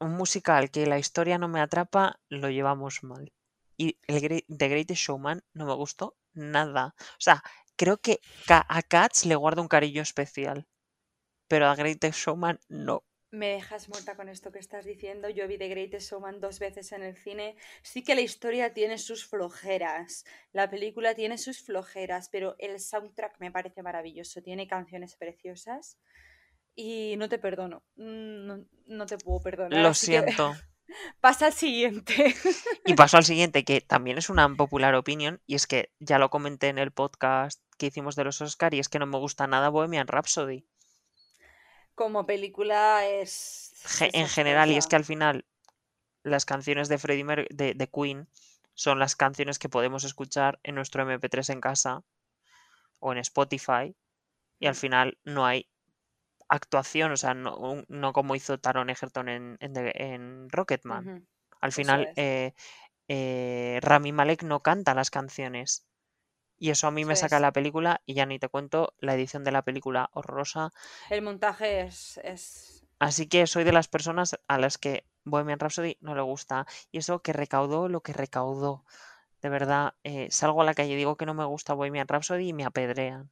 un 0.00 0.16
musical 0.16 0.70
que 0.70 0.86
la 0.86 0.98
historia 0.98 1.38
no 1.38 1.48
me 1.48 1.60
atrapa, 1.60 2.20
lo 2.28 2.50
llevamos 2.50 3.02
mal. 3.02 3.32
Y 3.76 3.98
el 4.06 4.44
The 4.48 4.68
Greatest 4.68 5.02
Showman 5.02 5.42
no 5.54 5.66
me 5.66 5.74
gustó 5.74 6.16
nada. 6.32 6.94
O 6.98 7.20
sea, 7.20 7.42
creo 7.76 7.98
que 7.98 8.20
a 8.48 8.82
Cats 8.82 9.26
le 9.26 9.36
guardo 9.36 9.62
un 9.62 9.68
cariño 9.68 10.02
especial, 10.02 10.66
pero 11.48 11.66
a 11.66 11.76
Greatest 11.76 12.18
Showman 12.18 12.60
no. 12.68 13.04
Me 13.32 13.50
dejas 13.50 13.88
muerta 13.88 14.16
con 14.16 14.28
esto 14.28 14.50
que 14.50 14.58
estás 14.58 14.84
diciendo. 14.84 15.28
Yo 15.28 15.46
vi 15.46 15.56
The 15.56 15.68
Greatest 15.68 16.10
Showman 16.10 16.40
dos 16.40 16.58
veces 16.58 16.90
en 16.90 17.04
el 17.04 17.16
cine. 17.16 17.56
Sí 17.82 18.02
que 18.02 18.16
la 18.16 18.22
historia 18.22 18.74
tiene 18.74 18.98
sus 18.98 19.24
flojeras. 19.24 20.24
La 20.52 20.68
película 20.68 21.14
tiene 21.14 21.38
sus 21.38 21.62
flojeras, 21.62 22.28
pero 22.28 22.56
el 22.58 22.80
soundtrack 22.80 23.38
me 23.38 23.52
parece 23.52 23.84
maravilloso. 23.84 24.42
Tiene 24.42 24.66
canciones 24.66 25.14
preciosas. 25.14 25.96
Y 26.74 27.16
no 27.18 27.28
te 27.28 27.38
perdono. 27.38 27.82
Mm, 27.96 28.46
No, 28.46 28.64
no 28.86 29.06
te 29.06 29.18
puedo 29.18 29.40
perdonar. 29.40 29.78
Lo 29.82 29.90
que 29.90 29.94
siento. 29.94 30.54
pasa 31.20 31.46
al 31.46 31.52
siguiente. 31.52 32.34
Y 32.86 32.94
paso 32.94 33.16
al 33.16 33.24
siguiente, 33.24 33.64
que 33.64 33.80
también 33.80 34.18
es 34.18 34.30
una 34.30 34.48
popular 34.54 34.94
opinión, 34.94 35.40
y 35.46 35.54
es 35.54 35.66
que 35.66 35.92
ya 35.98 36.18
lo 36.18 36.30
comenté 36.30 36.68
en 36.68 36.78
el 36.78 36.90
podcast 36.92 37.60
que 37.78 37.86
hicimos 37.86 38.16
de 38.16 38.24
los 38.24 38.40
Oscar, 38.40 38.74
y 38.74 38.78
es 38.78 38.88
que 38.88 38.98
no 38.98 39.06
me 39.06 39.18
gusta 39.18 39.46
nada 39.46 39.68
Bohemian 39.68 40.06
Rhapsody. 40.08 40.66
Como 41.94 42.26
película 42.26 43.06
es. 43.06 43.72
Ge- 43.84 44.10
en 44.12 44.28
general, 44.28 44.70
y 44.70 44.76
es 44.76 44.86
que 44.86 44.96
al 44.96 45.04
final 45.04 45.44
las 46.22 46.44
canciones 46.44 46.88
de 46.88 46.98
Freddie 46.98 47.24
Mer- 47.24 47.48
de, 47.50 47.74
de 47.74 47.88
Queen 47.88 48.28
son 48.74 48.98
las 48.98 49.16
canciones 49.16 49.58
que 49.58 49.68
podemos 49.68 50.04
escuchar 50.04 50.58
en 50.62 50.74
nuestro 50.74 51.04
MP3 51.04 51.52
en 51.52 51.60
casa 51.60 52.02
o 53.00 53.12
en 53.12 53.18
Spotify, 53.18 53.94
y 54.58 54.66
al 54.66 54.74
final 54.74 55.18
no 55.24 55.44
hay 55.46 55.68
actuación, 56.50 57.12
o 57.12 57.18
sea, 57.18 57.34
no, 57.34 57.56
un- 57.58 57.86
no 57.88 58.12
como 58.14 58.36
hizo 58.36 58.58
Taron 58.60 58.90
Egerton 58.90 59.28
en, 59.30 59.58
en, 59.60 59.74
The- 59.74 59.92
en 60.14 60.50
Rocketman. 60.50 61.10
Al 61.62 61.72
final, 61.72 62.10
es. 62.10 62.16
eh, 62.16 62.54
eh, 63.08 63.80
Rami 63.82 64.12
Malek 64.12 64.44
no 64.44 64.62
canta 64.62 64.94
las 64.94 65.10
canciones. 65.10 65.86
Y 66.58 66.70
eso 66.70 66.86
a 66.88 66.92
mí 66.92 67.04
me 67.04 67.16
saca 67.16 67.36
es. 67.36 67.42
la 67.42 67.52
película 67.52 68.02
y 68.06 68.14
ya 68.14 68.26
ni 68.26 68.38
te 68.38 68.48
cuento 68.48 68.94
la 69.00 69.14
edición 69.14 69.44
de 69.44 69.52
la 69.52 69.62
película 69.62 70.10
horrorosa. 70.14 70.72
El 71.10 71.20
montaje 71.20 71.82
es, 71.82 72.18
es 72.24 72.82
Así 73.00 73.26
que 73.28 73.46
soy 73.48 73.64
de 73.64 73.72
las 73.72 73.88
personas 73.88 74.38
a 74.46 74.56
las 74.58 74.78
que 74.78 75.04
Bohemian 75.24 75.58
Rhapsody 75.58 75.96
no 76.00 76.14
le 76.14 76.22
gusta. 76.22 76.66
Y 76.92 76.98
eso 76.98 77.20
que 77.20 77.32
recaudó 77.32 77.88
lo 77.88 78.00
que 78.02 78.12
recaudó. 78.12 78.84
De 79.42 79.48
verdad, 79.50 79.94
eh, 80.04 80.28
salgo 80.30 80.62
a 80.62 80.64
la 80.66 80.74
calle 80.74 80.92
y 80.94 80.96
digo 80.96 81.16
que 81.16 81.26
no 81.26 81.34
me 81.34 81.44
gusta 81.46 81.74
Bohemian 81.74 82.08
Rhapsody 82.08 82.48
y 82.50 82.52
me 82.54 82.64
apedrean. 82.64 83.30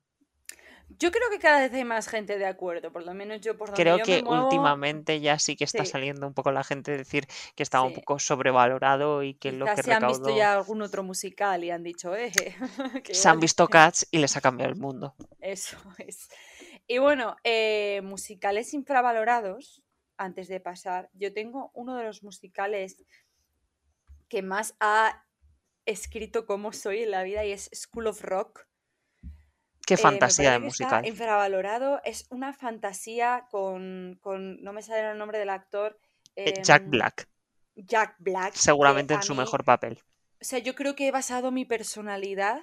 Yo 0.91 1.11
creo 1.11 1.29
que 1.31 1.39
cada 1.39 1.61
vez 1.61 1.73
hay 1.75 1.85
más 1.85 2.09
gente 2.09 2.39
de 2.39 2.47
acuerdo, 2.47 2.91
por 2.91 3.05
lo 3.05 3.13
menos 3.13 3.41
yo 3.41 3.57
por 3.59 3.69
donde 3.69 3.83
Creo 3.83 3.99
yo 3.99 4.05
me 4.05 4.05
que 4.05 4.23
muevo, 4.23 4.45
últimamente 4.45 5.21
ya 5.21 5.39
sí 5.39 5.55
que 5.55 5.65
está 5.65 5.85
sí, 5.85 5.91
saliendo 5.91 6.27
un 6.27 6.35
poco 6.35 6.51
la 6.51 6.65
gente 6.65 6.97
decir 6.97 7.27
que 7.55 7.63
estaba 7.63 7.85
un 7.85 7.93
poco 7.93 8.19
sobrevalorado 8.19 9.23
y 9.23 9.35
que 9.35 9.53
lo 9.53 9.67
que 9.67 9.83
se 9.83 9.93
han 9.93 10.07
visto 10.07 10.35
ya 10.35 10.55
algún 10.55 10.81
otro 10.81 11.03
musical 11.03 11.63
y 11.63 11.71
han 11.71 11.83
dicho, 11.83 12.17
eh, 12.17 12.33
que 13.05 13.15
Se 13.15 13.29
han 13.29 13.39
visto 13.39 13.69
Cats 13.69 14.09
y 14.11 14.19
les 14.19 14.37
ha 14.37 14.41
cambiado 14.41 14.73
el 14.73 14.79
mundo. 14.79 15.15
eso 15.41 15.77
es. 15.99 16.29
Y 16.87 16.99
bueno, 16.99 17.37
eh, 17.45 18.01
musicales 18.03 18.73
infravalorados, 18.73 19.83
antes 20.17 20.49
de 20.49 20.59
pasar, 20.59 21.11
yo 21.13 21.35
tengo 21.35 21.71
uno 21.75 21.97
de 21.97 22.05
los 22.05 22.23
musicales 22.23 23.05
que 24.29 24.43
más 24.43 24.75
ha 24.81 25.27
escrito 25.85 26.47
cómo 26.47 26.73
soy 26.73 27.03
en 27.03 27.11
la 27.11 27.23
vida 27.23 27.45
y 27.45 27.53
es 27.53 27.71
School 27.75 28.07
of 28.07 28.23
Rock. 28.23 28.68
Qué 29.89 29.95
Eh, 29.95 29.97
fantasía 29.97 30.51
de 30.51 30.57
está 30.57 30.65
musical. 30.67 31.07
infravalorado. 31.07 32.01
Es 32.05 32.27
una 32.31 32.53
fantasía 32.53 33.47
con, 33.51 34.19
con- 34.21 34.63
no 34.63 34.73
me 34.75 34.83
sale 34.83 35.11
el 35.13 35.17
nombre 35.19 35.39
del 35.39 35.49
actor, 35.49 35.99
Eh, 36.37 36.63
Jack 36.63 36.83
em, 36.85 36.91
Black, 36.91 37.29
Jack 37.75 38.15
Black, 38.19 38.55
seguramente 38.55 39.15
en 39.15 39.23
su 39.23 39.33
mí, 39.35 39.41
mejor 39.41 39.65
papel. 39.65 39.99
o 40.41 40.45
sea, 40.45 40.59
yo 40.59 40.75
creo 40.75 40.95
que 40.95 41.09
he 41.09 41.11
basado 41.11 41.51
mi 41.51 41.65
personalidad 41.65 42.63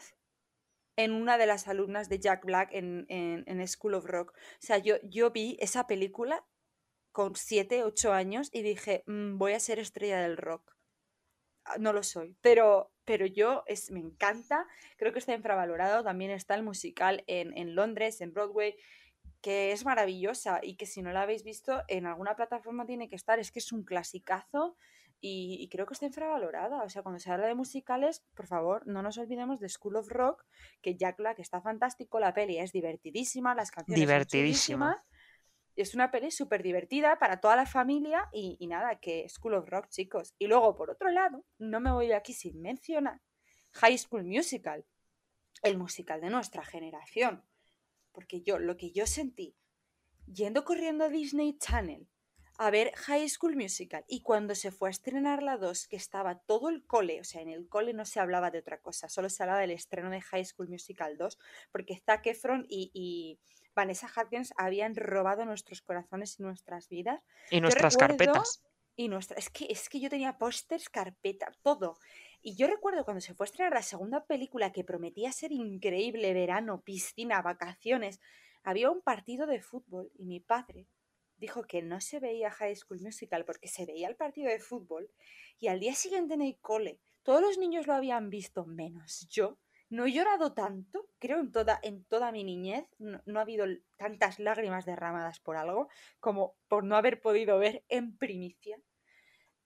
en 0.97 1.11
una 1.11 1.37
de 1.37 1.45
las 1.47 1.67
alumnas 1.67 2.07
de 2.07 2.19
Jack 2.19 2.45
Black 2.45 2.69
en, 2.71 3.05
en- 3.09 3.43
en 3.47 3.67
School 3.67 3.95
of 3.95 4.05
Rock. 4.05 4.33
O 4.37 4.41
sea, 4.59 4.77
yo, 4.77 4.95
yo 5.03 5.31
vi 5.31 5.57
esa 5.59 5.87
película 5.87 6.45
con 7.11 7.35
7, 7.35 7.83
8 7.83 8.13
años 8.13 8.49
y 8.53 8.61
dije, 8.61 9.03
"Mm, 9.07 9.37
voy 9.37 9.53
a 9.53 9.59
ser 9.59 9.79
estrella 9.79 10.19
del 10.21 10.37
rock. 10.37 10.74
Ah, 11.65 11.77
No 11.79 11.93
lo 11.93 12.03
soy, 12.03 12.35
pero, 12.41 12.91
pero 13.05 13.25
yo 13.25 13.63
es, 13.65 13.91
me 13.91 13.99
encanta, 13.99 14.67
creo 14.97 15.11
que 15.11 15.19
está 15.19 15.33
infravalorado. 15.33 16.03
También 16.03 16.31
está 16.31 16.55
el 16.55 16.63
musical 16.63 17.23
en, 17.27 17.57
en 17.57 17.75
Londres, 17.75 18.21
en 18.21 18.33
Broadway, 18.33 18.75
que 19.41 19.71
es 19.71 19.85
maravillosa 19.85 20.59
y 20.63 20.75
que 20.75 20.85
si 20.85 21.01
no 21.01 21.11
la 21.11 21.21
habéis 21.23 21.43
visto 21.43 21.83
en 21.87 22.05
alguna 22.05 22.35
plataforma 22.35 22.85
tiene 22.85 23.09
que 23.09 23.15
estar. 23.15 23.39
Es 23.39 23.51
que 23.51 23.59
es 23.59 23.71
un 23.71 23.83
clasicazo 23.83 24.75
y, 25.21 25.57
y 25.59 25.69
creo 25.69 25.85
que 25.85 25.93
está 25.93 26.05
infravalorada. 26.05 26.83
O 26.83 26.89
sea, 26.89 27.01
cuando 27.01 27.19
se 27.19 27.31
habla 27.31 27.47
de 27.47 27.55
musicales, 27.55 28.23
por 28.35 28.47
favor, 28.47 28.85
no 28.87 29.01
nos 29.01 29.17
olvidemos 29.17 29.59
de 29.59 29.69
School 29.69 29.95
of 29.95 30.09
Rock, 30.09 30.45
que 30.81 30.95
Jack 30.95 31.17
Black 31.17 31.39
está 31.39 31.61
fantástico, 31.61 32.19
la 32.19 32.33
peli 32.33 32.57
es 32.59 32.71
divertidísima, 32.71 33.55
las 33.55 33.71
canciones 33.71 33.99
son 33.99 34.07
Divertidísima. 34.07 35.03
Es 35.75 35.93
una 35.93 36.09
peli 36.09 36.31
súper 36.31 36.63
divertida 36.63 37.19
para 37.19 37.41
toda 37.41 37.55
la 37.55 37.65
familia 37.65 38.29
y, 38.31 38.65
nada, 38.67 38.99
que 38.99 39.27
School 39.27 39.55
of 39.55 39.67
Rock, 39.67 39.89
chicos. 39.89 40.33
Y 40.39 40.47
luego, 40.47 40.75
por 40.75 40.89
otro 40.89 41.09
lado, 41.09 41.43
no 41.57 41.79
me 41.79 41.91
voy 41.91 42.11
aquí 42.13 42.33
sin 42.33 42.61
mencionar 42.61 43.21
High 43.73 43.97
School 43.97 44.23
Musical, 44.23 44.85
el 45.63 45.77
musical 45.77 46.21
de 46.21 46.29
nuestra 46.29 46.63
generación. 46.63 47.43
Porque 48.13 48.41
yo, 48.41 48.57
lo 48.57 48.77
que 48.77 48.91
yo 48.91 49.05
sentí 49.05 49.57
yendo 50.25 50.63
corriendo 50.63 51.05
a 51.05 51.09
Disney 51.09 51.57
Channel 51.57 52.07
a 52.57 52.71
ver 52.71 52.93
High 52.95 53.27
School 53.27 53.57
Musical 53.57 54.05
y 54.07 54.21
cuando 54.21 54.55
se 54.55 54.71
fue 54.71 54.87
a 54.87 54.91
estrenar 54.91 55.43
la 55.43 55.57
2, 55.57 55.87
que 55.87 55.97
estaba 55.97 56.39
todo 56.39 56.69
el 56.69 56.85
cole, 56.85 57.19
o 57.19 57.23
sea, 57.25 57.41
en 57.41 57.49
el 57.49 57.67
cole 57.67 57.93
no 57.93 58.05
se 58.05 58.21
hablaba 58.21 58.49
de 58.49 58.59
otra 58.59 58.79
cosa, 58.79 59.09
solo 59.09 59.29
se 59.29 59.43
hablaba 59.43 59.59
del 59.59 59.71
estreno 59.71 60.09
de 60.09 60.21
High 60.21 60.45
School 60.45 60.69
Musical 60.69 61.17
2, 61.17 61.37
porque 61.71 62.01
Zac 62.05 62.25
Efron 62.27 62.65
y 62.69 63.39
Vanessa 63.75 64.07
Hudgens 64.07 64.53
habían 64.57 64.95
robado 64.95 65.45
nuestros 65.45 65.81
corazones 65.81 66.39
y 66.39 66.43
nuestras 66.43 66.89
vidas. 66.89 67.21
Y 67.51 67.61
nuestras 67.61 67.93
recuerdo 67.93 68.17
carpetas. 68.17 68.63
y 68.95 69.09
nuestra, 69.09 69.37
es 69.37 69.49
que, 69.49 69.67
es 69.69 69.89
que 69.89 69.99
yo 69.99 70.09
tenía 70.09 70.37
pósters, 70.37 70.89
carpeta, 70.89 71.51
todo. 71.61 71.97
Y 72.41 72.55
yo 72.55 72.67
recuerdo 72.67 73.03
cuando 73.03 73.21
se 73.21 73.33
fue 73.33 73.45
a 73.45 73.49
estrenar 73.49 73.73
la 73.73 73.81
segunda 73.81 74.25
película 74.25 74.71
que 74.71 74.83
prometía 74.83 75.31
ser 75.31 75.51
increíble, 75.51 76.33
verano, 76.33 76.81
piscina, 76.81 77.41
vacaciones, 77.41 78.19
había 78.63 78.89
un 78.89 79.01
partido 79.01 79.45
de 79.45 79.61
fútbol 79.61 80.11
y 80.15 80.25
mi 80.25 80.39
padre 80.39 80.87
dijo 81.37 81.63
que 81.63 81.81
no 81.81 82.01
se 82.01 82.19
veía 82.19 82.49
High 82.51 82.75
School 82.75 83.01
Musical 83.01 83.45
porque 83.45 83.67
se 83.67 83.85
veía 83.85 84.07
el 84.07 84.15
partido 84.15 84.49
de 84.49 84.59
fútbol 84.59 85.11
y 85.59 85.67
al 85.67 85.79
día 85.79 85.93
siguiente 85.93 86.33
en 86.33 86.41
el 86.41 86.57
cole 86.59 86.99
todos 87.23 87.41
los 87.41 87.57
niños 87.57 87.87
lo 87.87 87.93
habían 87.93 88.29
visto 88.29 88.65
menos 88.65 89.27
yo. 89.29 89.57
No 89.89 90.05
he 90.05 90.11
llorado 90.11 90.53
tanto, 90.53 91.07
creo 91.19 91.39
en 91.39 91.51
toda, 91.51 91.79
en 91.83 92.03
toda 92.05 92.31
mi 92.31 92.43
niñez, 92.43 92.85
no, 92.99 93.21
no 93.25 93.39
ha 93.39 93.43
habido 93.43 93.65
tantas 93.97 94.39
lágrimas 94.39 94.85
derramadas 94.85 95.39
por 95.39 95.57
algo 95.57 95.89
como 96.19 96.55
por 96.67 96.83
no 96.83 96.95
haber 96.97 97.21
podido 97.21 97.57
ver 97.59 97.83
en 97.89 98.17
primicia 98.17 98.77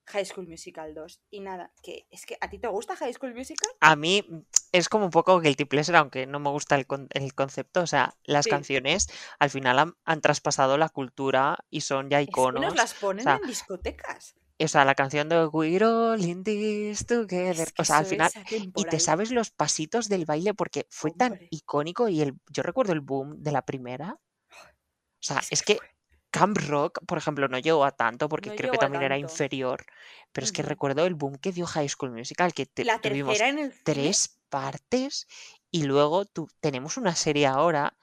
High 0.08 0.26
School 0.26 0.48
Musical 0.48 0.94
2. 0.94 1.22
Y 1.30 1.40
nada, 1.42 1.72
que 1.84 2.08
es 2.12 2.26
que 2.26 2.38
a 2.42 2.50
ti 2.50 2.60
te 2.60 2.68
gusta 2.68 2.96
High 2.96 3.14
School 3.14 3.34
Musical? 3.36 3.70
A 3.82 3.96
mí 3.96 4.24
mm, 4.28 4.40
es 4.72 4.90
como 4.90 5.06
un 5.06 5.12
poco 5.12 5.40
guilty 5.40 5.66
pleasure, 5.66 5.98
aunque 5.98 6.26
no 6.26 6.40
me 6.40 6.50
gusta 6.50 6.76
el, 6.76 6.86
con- 6.88 7.08
el 7.12 7.34
concepto. 7.34 7.82
O 7.82 7.88
sea, 7.88 8.16
las 8.24 8.46
Sí. 8.46 8.52
canciones 8.52 9.08
al 9.40 9.50
final 9.50 9.80
han, 9.80 9.94
han 10.06 10.22
traspasado 10.22 10.78
la 10.78 10.90
cultura 10.90 11.60
y 11.70 11.82
son 11.82 12.10
ya 12.10 12.22
Es 12.26 12.48
que 12.50 12.60
nos 12.60 12.76
iconos. 12.76 12.76
las 12.76 12.94
O 12.94 13.02
ponen 13.02 13.24
sea, 13.24 13.36
en 13.42 13.46
discotecas. 13.46 14.36
O 14.66 14.68
sea, 14.68 14.86
la 14.86 14.96
canción 14.96 15.30
de 15.30 15.46
We're 15.48 15.86
all 15.86 16.24
in 16.24 16.44
this 16.44 17.06
together. 17.06 17.60
Es 17.68 17.74
que 17.74 17.82
O 17.82 17.86
sea, 17.86 17.98
al 18.00 18.06
final. 18.06 18.32
Y 18.76 18.84
te 18.86 19.00
sabes 19.00 19.32
los 19.32 19.52
pasitos 19.52 20.10
del 20.10 20.26
baile 20.26 20.54
porque 20.54 20.86
fue 20.90 21.12
tan 21.12 21.40
icónico 21.52 22.10
y 22.10 22.22
el, 22.22 22.34
yo 22.50 22.64
recuerdo 22.64 22.94
el 22.94 23.02
boom 23.02 23.42
de 23.42 23.52
la 23.52 23.62
primera. 23.64 24.18
O 24.52 25.22
sea, 25.22 25.40
es 25.40 25.52
es 25.52 25.64
que 25.64 25.76
que. 25.78 25.80
Camp 26.32 26.58
Rock, 26.68 27.00
por 27.08 27.18
ejemplo, 27.18 27.48
no 27.48 27.58
llegó 27.58 27.84
a 27.84 27.92
tanto 27.92 28.30
porque 28.30 28.50
No 28.52 28.56
creo 28.56 28.72
que 28.72 28.78
también 28.78 29.02
era 29.04 29.18
inferior, 29.18 29.84
pero 30.32 30.46
es 30.46 30.52
que 30.52 30.62
recuerdo 30.62 31.06
el 31.08 31.16
boom 31.16 31.38
que 31.38 31.52
dio 31.52 31.66
High 31.66 31.90
School 31.90 32.12
Musical, 32.12 32.54
que 32.54 32.68
te- 32.68 32.86
La 32.86 33.02
tuvimos 33.02 33.40
en 33.40 33.58
el 33.58 33.74
tres 33.84 34.38
partes 34.48 35.26
y 35.72 35.84
luego 35.84 36.26
tu- 36.26 36.48
tenemos 36.60 36.98
una 36.98 37.16
serie 37.16 37.48
ahora 37.48 37.98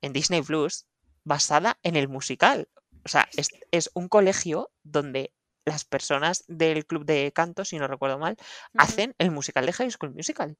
en 0.00 0.14
Disney 0.14 0.40
Plus 0.40 0.86
basada 1.24 1.78
en 1.82 1.96
el 1.96 2.08
musical. 2.08 2.70
O 3.04 3.08
sea, 3.10 3.28
Es 3.36 3.48
es 3.70 3.90
un 3.92 4.08
colegio 4.08 4.70
donde 4.82 5.34
las 5.68 5.84
personas 5.84 6.44
del 6.48 6.86
club 6.86 7.04
de 7.04 7.32
canto, 7.32 7.64
si 7.64 7.78
no 7.78 7.86
recuerdo 7.86 8.18
mal, 8.18 8.36
hacen 8.76 9.14
el 9.18 9.30
musical 9.30 9.66
de 9.66 9.72
High 9.72 9.90
School 9.90 10.14
Musical. 10.14 10.56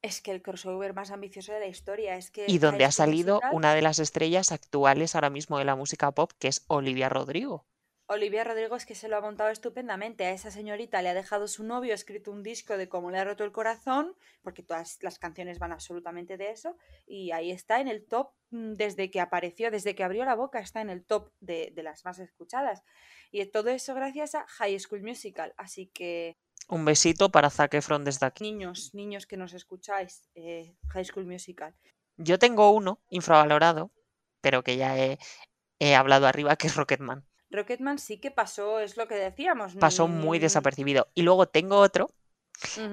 Es 0.00 0.20
que 0.22 0.30
el 0.30 0.42
crossover 0.42 0.94
más 0.94 1.10
ambicioso 1.10 1.52
de 1.52 1.60
la 1.60 1.66
historia 1.66 2.16
es 2.16 2.30
que 2.30 2.44
Y 2.46 2.58
donde 2.58 2.84
ha 2.84 2.92
salido 2.92 3.36
Musical. 3.36 3.54
una 3.54 3.74
de 3.74 3.82
las 3.82 3.98
estrellas 3.98 4.52
actuales 4.52 5.14
ahora 5.14 5.30
mismo 5.30 5.58
de 5.58 5.64
la 5.64 5.74
música 5.76 6.12
pop, 6.12 6.30
que 6.38 6.48
es 6.48 6.64
Olivia 6.68 7.08
Rodrigo. 7.08 7.66
Olivia 8.10 8.42
Rodrigo 8.42 8.74
es 8.74 8.86
que 8.86 8.94
se 8.94 9.06
lo 9.06 9.18
ha 9.18 9.20
montado 9.20 9.50
estupendamente. 9.50 10.24
A 10.24 10.30
esa 10.30 10.50
señorita 10.50 11.02
le 11.02 11.10
ha 11.10 11.14
dejado 11.14 11.46
su 11.46 11.62
novio, 11.62 11.92
ha 11.92 11.94
escrito 11.94 12.30
un 12.30 12.42
disco 12.42 12.78
de 12.78 12.88
cómo 12.88 13.10
le 13.10 13.18
ha 13.18 13.24
roto 13.24 13.44
el 13.44 13.52
corazón, 13.52 14.16
porque 14.40 14.62
todas 14.62 14.96
las 15.02 15.18
canciones 15.18 15.58
van 15.58 15.72
absolutamente 15.72 16.38
de 16.38 16.50
eso, 16.50 16.78
y 17.06 17.32
ahí 17.32 17.50
está 17.50 17.80
en 17.80 17.88
el 17.88 18.06
top 18.06 18.30
mm, 18.50 18.72
desde 18.74 19.10
que 19.10 19.20
apareció, 19.20 19.70
desde 19.70 19.94
que 19.94 20.04
abrió 20.04 20.24
la 20.24 20.36
boca, 20.36 20.58
está 20.58 20.80
en 20.80 20.88
el 20.88 21.04
top 21.04 21.30
de, 21.40 21.70
de 21.74 21.82
las 21.82 22.06
más 22.06 22.18
escuchadas. 22.18 22.82
Y 23.30 23.44
todo 23.44 23.68
eso 23.68 23.94
gracias 23.94 24.34
a 24.34 24.46
High 24.46 24.80
School 24.80 25.02
Musical. 25.02 25.52
Así 25.58 25.88
que 25.88 26.38
Un 26.66 26.86
besito 26.86 27.28
para 27.28 27.50
Zac 27.50 27.74
Efron 27.74 28.04
desde 28.04 28.24
aquí. 28.24 28.42
niños, 28.42 28.94
niños 28.94 29.26
que 29.26 29.36
nos 29.36 29.52
escucháis, 29.52 30.30
eh, 30.34 30.74
High 30.88 31.04
School 31.04 31.26
Musical. 31.26 31.74
Yo 32.16 32.38
tengo 32.38 32.70
uno 32.70 33.02
infravalorado, 33.10 33.92
pero 34.40 34.64
que 34.64 34.78
ya 34.78 34.96
he, 34.98 35.18
he 35.78 35.94
hablado 35.94 36.26
arriba, 36.26 36.56
que 36.56 36.68
es 36.68 36.74
Rocketman. 36.74 37.27
Rocketman 37.50 37.98
sí 37.98 38.18
que 38.18 38.30
pasó, 38.30 38.80
es 38.80 38.96
lo 38.96 39.06
que 39.08 39.14
decíamos. 39.16 39.74
Pasó 39.74 40.08
muy 40.08 40.38
mm, 40.38 40.42
desapercibido. 40.42 41.08
Y 41.14 41.22
luego 41.22 41.46
tengo 41.48 41.78
otro, 41.78 42.10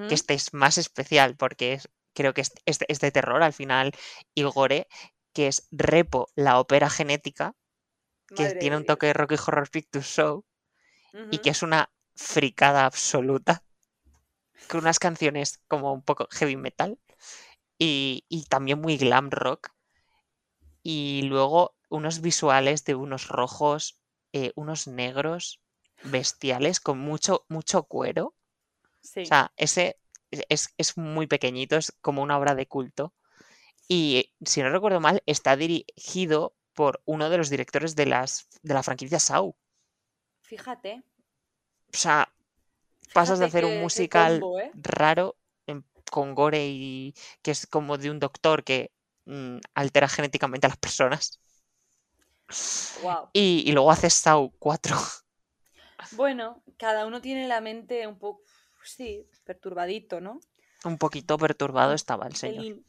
que 0.06 0.14
este 0.14 0.34
es 0.34 0.54
más 0.54 0.78
especial, 0.78 1.36
porque 1.36 1.74
es, 1.74 1.88
creo 2.14 2.34
que 2.34 2.42
es, 2.42 2.52
es- 2.66 2.80
es 2.88 3.00
de 3.00 3.12
terror 3.12 3.42
al 3.42 3.52
final 3.52 3.92
y 4.34 4.42
gore, 4.44 4.88
que 5.32 5.48
es 5.48 5.68
Repo, 5.70 6.28
la 6.34 6.58
ópera 6.60 6.90
genética, 6.90 7.54
que 8.34 8.44
Madre 8.44 8.58
tiene 8.58 8.76
un 8.78 8.84
toque 8.86 9.06
de 9.08 9.12
Rocky 9.14 9.36
Horror 9.36 9.70
Picture 9.70 10.04
Show 10.04 10.44
y 11.30 11.38
que 11.40 11.50
es 11.50 11.62
una 11.62 11.90
fricada 12.16 12.86
absoluta, 12.86 13.64
con 14.68 14.80
unas 14.80 14.98
canciones 15.00 15.60
como 15.68 15.92
un 15.92 16.02
poco 16.02 16.28
heavy 16.30 16.56
metal 16.56 16.98
y, 17.78 18.24
y 18.28 18.44
también 18.46 18.80
muy 18.80 18.96
glam 18.98 19.30
rock. 19.30 19.70
Y 20.82 21.22
luego 21.22 21.74
unos 21.90 22.20
visuales 22.22 22.84
de 22.84 22.94
unos 22.94 23.28
rojos, 23.28 23.98
eh, 24.36 24.52
unos 24.62 24.80
negros 25.00 25.60
bestiales 26.04 26.80
con 26.80 26.98
mucho, 26.98 27.44
mucho 27.48 27.84
cuero. 27.84 28.34
Sí. 29.00 29.22
O 29.22 29.26
sea, 29.26 29.52
ese 29.56 29.96
es, 30.30 30.62
es 30.76 30.96
muy 30.98 31.26
pequeñito, 31.26 31.76
es 31.76 31.92
como 32.00 32.22
una 32.22 32.38
obra 32.38 32.54
de 32.54 32.66
culto. 32.66 33.14
Y 33.88 34.32
si 34.44 34.62
no 34.62 34.70
recuerdo 34.70 35.00
mal, 35.00 35.22
está 35.26 35.56
dirigido 35.56 36.54
por 36.74 37.00
uno 37.06 37.30
de 37.30 37.38
los 37.38 37.50
directores 37.50 37.96
de, 37.96 38.06
las, 38.06 38.48
de 38.62 38.74
la 38.74 38.82
franquicia 38.82 39.18
Saw. 39.20 39.54
Fíjate. 40.42 41.02
O 41.94 41.96
sea, 41.96 42.28
pasas 43.14 43.38
de 43.38 43.46
hacer 43.46 43.64
un 43.64 43.80
musical 43.80 44.40
combo, 44.40 44.60
¿eh? 44.60 44.70
raro 44.74 45.36
en- 45.66 45.84
con 46.10 46.34
gore 46.34 46.66
y 46.68 47.14
que 47.42 47.52
es 47.52 47.66
como 47.66 47.96
de 47.98 48.10
un 48.10 48.18
doctor 48.18 48.64
que 48.64 48.92
mm, 49.24 49.58
altera 49.74 50.08
genéticamente 50.08 50.66
a 50.66 50.70
las 50.70 50.78
personas. 50.78 51.40
Y, 53.32 53.64
y 53.66 53.72
luego 53.72 53.90
haces 53.90 54.14
Saw 54.14 54.52
4. 54.58 54.96
Bueno, 56.12 56.62
cada 56.76 57.06
uno 57.06 57.20
tiene 57.20 57.48
la 57.48 57.60
mente 57.60 58.06
un 58.06 58.18
poco, 58.18 58.42
sí, 58.84 59.28
perturbadito, 59.44 60.20
¿no? 60.20 60.40
un 60.86 60.98
poquito 60.98 61.36
perturbado 61.38 61.92
estaba 61.94 62.26
el 62.26 62.36
señor. 62.36 62.62
pelín, 62.62 62.86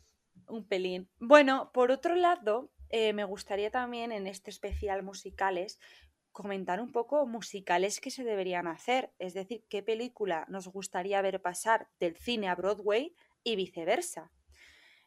un 0.48 0.68
pelín. 0.68 1.10
Bueno, 1.20 1.72
por 1.74 1.92
otro 1.92 2.16
lado, 2.16 2.72
eh, 2.90 3.14
me 3.14 3.24
gustaría 3.24 3.72
también 3.72 4.12
en 4.12 4.28
este 4.28 4.50
especial 4.50 5.04
musicales 5.04 5.80
comentar 6.32 6.80
un 6.80 6.92
poco 6.92 7.26
musicales 7.26 8.00
que 8.00 8.12
se 8.12 8.24
deberían 8.24 8.68
hacer, 8.68 9.12
es 9.18 9.34
decir, 9.34 9.66
qué 9.70 9.82
película 9.82 10.46
nos 10.50 10.68
gustaría 10.68 11.22
ver 11.22 11.42
pasar 11.42 11.90
del 12.00 12.16
cine 12.16 12.48
a 12.48 12.56
Broadway 12.56 13.16
y 13.44 13.56
viceversa. 13.56 14.32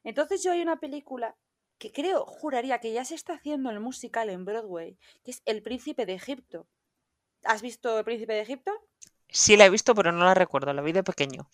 Entonces 0.03 0.43
yo 0.43 0.51
hay 0.51 0.61
una 0.61 0.81
película 0.81 1.37
que 1.81 1.91
creo, 1.91 2.27
juraría 2.27 2.79
que 2.79 2.93
ya 2.93 3.07
se 3.07 3.15
está 3.15 3.33
haciendo 3.33 3.71
el 3.71 3.81
musical 3.81 4.29
en 4.29 4.45
Broadway, 4.45 4.99
que 5.25 5.31
es 5.31 5.43
El 5.47 5.63
Príncipe 5.63 6.05
de 6.05 6.13
Egipto. 6.13 6.69
¿Has 7.43 7.63
visto 7.63 7.99
El 7.99 8.05
Príncipe 8.05 8.35
de 8.35 8.43
Egipto? 8.43 8.71
Sí 9.29 9.57
la 9.57 9.65
he 9.65 9.71
visto, 9.71 9.95
pero 9.95 10.13
no 10.13 10.23
la 10.23 10.35
recuerdo, 10.35 10.75
la 10.75 10.83
vi 10.83 10.93
de 10.93 11.03
pequeño. 11.03 11.49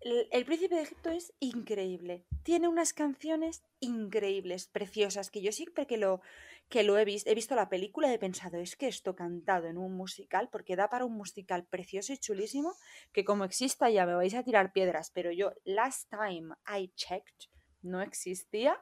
El, 0.00 0.28
El 0.30 0.44
Príncipe 0.44 0.74
de 0.74 0.82
Egipto 0.82 1.10
es 1.10 1.32
increíble. 1.40 2.26
Tiene 2.42 2.68
unas 2.68 2.92
canciones 2.92 3.62
increíbles, 3.80 4.66
preciosas, 4.66 5.30
que 5.30 5.40
yo 5.40 5.50
siempre 5.50 5.86
que 5.86 5.96
lo, 5.96 6.20
que 6.68 6.82
lo 6.82 6.98
he 6.98 7.06
visto, 7.06 7.30
he 7.30 7.34
visto 7.34 7.54
la 7.54 7.70
película 7.70 8.10
y 8.10 8.14
he 8.14 8.18
pensado, 8.18 8.58
es 8.58 8.76
que 8.76 8.88
esto 8.88 9.16
cantado 9.16 9.66
en 9.66 9.78
un 9.78 9.96
musical, 9.96 10.50
porque 10.52 10.76
da 10.76 10.90
para 10.90 11.06
un 11.06 11.16
musical 11.16 11.64
precioso 11.64 12.12
y 12.12 12.18
chulísimo, 12.18 12.74
que 13.14 13.24
como 13.24 13.44
exista 13.44 13.88
ya 13.88 14.04
me 14.04 14.14
vais 14.14 14.34
a 14.34 14.42
tirar 14.42 14.72
piedras, 14.72 15.10
pero 15.10 15.32
yo, 15.32 15.54
last 15.64 16.10
time 16.10 16.54
I 16.68 16.92
checked, 16.96 17.48
no 17.80 18.02
existía, 18.02 18.78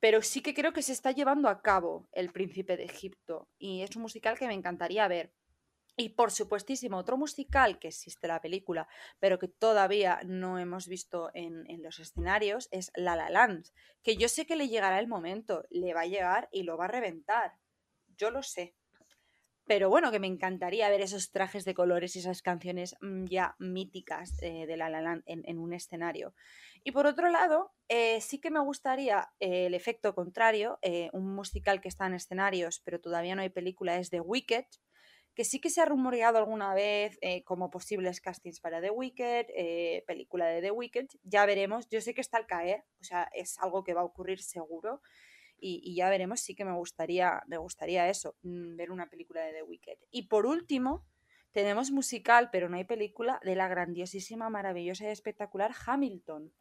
pero 0.00 0.22
sí 0.22 0.40
que 0.40 0.54
creo 0.54 0.72
que 0.72 0.82
se 0.82 0.92
está 0.92 1.12
llevando 1.12 1.48
a 1.48 1.62
cabo 1.62 2.08
El 2.12 2.32
Príncipe 2.32 2.76
de 2.76 2.84
Egipto, 2.84 3.48
y 3.58 3.82
es 3.82 3.94
un 3.96 4.02
musical 4.02 4.38
que 4.38 4.46
me 4.46 4.54
encantaría 4.54 5.06
ver. 5.08 5.32
Y 5.96 6.10
por 6.10 6.30
supuestísimo, 6.30 6.96
otro 6.96 7.18
musical 7.18 7.78
que 7.78 7.88
existe 7.88 8.26
la 8.26 8.40
película, 8.40 8.88
pero 9.18 9.38
que 9.38 9.48
todavía 9.48 10.20
no 10.24 10.58
hemos 10.58 10.88
visto 10.88 11.30
en, 11.34 11.68
en 11.70 11.82
los 11.82 11.98
escenarios, 11.98 12.68
es 12.70 12.90
La 12.94 13.16
La 13.16 13.28
Land, 13.28 13.66
que 14.02 14.16
yo 14.16 14.28
sé 14.28 14.46
que 14.46 14.56
le 14.56 14.68
llegará 14.68 14.98
el 14.98 15.08
momento, 15.08 15.66
le 15.68 15.92
va 15.92 16.02
a 16.02 16.06
llegar 16.06 16.48
y 16.52 16.62
lo 16.62 16.78
va 16.78 16.86
a 16.86 16.88
reventar. 16.88 17.52
Yo 18.16 18.30
lo 18.30 18.42
sé. 18.42 18.74
Pero 19.66 19.88
bueno, 19.88 20.10
que 20.10 20.18
me 20.18 20.26
encantaría 20.26 20.90
ver 20.90 21.00
esos 21.00 21.30
trajes 21.30 21.64
de 21.64 21.74
colores 21.74 22.16
y 22.16 22.18
esas 22.18 22.42
canciones 22.42 22.96
mm, 23.00 23.26
ya 23.26 23.54
míticas 23.58 24.36
eh, 24.42 24.66
de 24.66 24.76
La 24.76 24.90
La 24.90 25.00
Land 25.00 25.22
en, 25.26 25.42
en 25.44 25.58
un 25.58 25.72
escenario. 25.72 26.34
Y 26.82 26.92
por 26.92 27.06
otro 27.06 27.28
lado, 27.28 27.72
eh, 27.88 28.20
sí 28.20 28.40
que 28.40 28.50
me 28.50 28.60
gustaría 28.60 29.28
eh, 29.38 29.66
el 29.66 29.74
efecto 29.74 30.14
contrario, 30.14 30.78
un 31.12 31.34
musical 31.34 31.80
que 31.80 31.88
está 31.88 32.06
en 32.06 32.14
escenarios, 32.14 32.80
pero 32.84 33.00
todavía 33.00 33.34
no 33.34 33.42
hay 33.42 33.50
película, 33.50 33.96
es 33.96 34.10
The 34.10 34.20
Wicked, 34.20 34.64
que 35.34 35.44
sí 35.44 35.60
que 35.60 35.70
se 35.70 35.80
ha 35.80 35.84
rumoreado 35.84 36.38
alguna 36.38 36.74
vez 36.74 37.18
como 37.44 37.70
posibles 37.70 38.20
castings 38.20 38.60
para 38.60 38.80
The 38.80 38.90
Wicked, 38.90 39.46
película 40.06 40.46
de 40.46 40.62
The 40.62 40.70
Wicked, 40.70 41.06
ya 41.22 41.46
veremos, 41.46 41.88
yo 41.88 42.00
sé 42.00 42.14
que 42.14 42.20
está 42.20 42.38
al 42.38 42.46
caer, 42.46 42.84
o 43.00 43.04
sea, 43.04 43.28
es 43.34 43.58
algo 43.58 43.84
que 43.84 43.94
va 43.94 44.00
a 44.00 44.04
ocurrir 44.04 44.42
seguro 44.42 45.00
y, 45.60 45.94
ya 45.94 46.08
veremos, 46.08 46.40
sí 46.40 46.54
que 46.54 46.64
me 46.64 46.74
gustaría, 46.74 47.42
me 47.46 47.58
gustaría 47.58 48.08
eso, 48.08 48.36
mm, 48.42 48.76
ver 48.76 48.90
una 48.90 49.08
película 49.08 49.42
de 49.42 49.52
The 49.52 49.62
Wicked. 49.62 49.98
Y 50.10 50.28
por 50.28 50.46
último, 50.46 51.06
tenemos 51.52 51.90
musical, 51.90 52.50
pero 52.50 52.68
no 52.68 52.76
hay 52.76 52.84
película, 52.84 53.40
de 53.44 53.56
la 53.56 53.68
grandiosísima, 53.68 54.50
maravillosa 54.50 55.04
y 55.04 55.08
espectacular 55.08 55.72
Hamilton, 55.86 56.52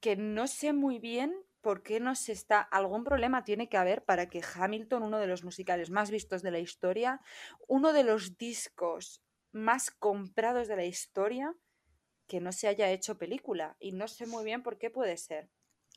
que 0.00 0.16
no 0.16 0.46
sé 0.46 0.72
muy 0.72 0.98
bien 0.98 1.34
por 1.60 1.82
qué 1.82 1.98
no 1.98 2.14
se 2.14 2.30
está, 2.32 2.60
algún 2.60 3.02
problema 3.02 3.42
tiene 3.42 3.68
que 3.68 3.76
haber 3.76 4.04
para 4.04 4.28
que 4.28 4.40
Hamilton, 4.54 5.02
uno 5.02 5.18
de 5.18 5.26
los 5.26 5.42
musicales 5.42 5.90
más 5.90 6.10
vistos 6.10 6.42
de 6.42 6.52
la 6.52 6.60
historia, 6.60 7.20
uno 7.66 7.92
de 7.92 8.04
los 8.04 8.38
discos 8.38 9.20
más 9.50 9.90
comprados 9.90 10.68
de 10.68 10.76
la 10.76 10.84
historia, 10.84 11.54
que 12.28 12.40
no 12.40 12.52
se 12.52 12.68
haya 12.68 12.90
hecho 12.90 13.18
película. 13.18 13.76
Y 13.80 13.92
no 13.92 14.06
sé 14.06 14.26
muy 14.26 14.44
bien 14.44 14.62
por 14.62 14.78
qué 14.78 14.90
puede 14.90 15.16
ser. 15.16 15.50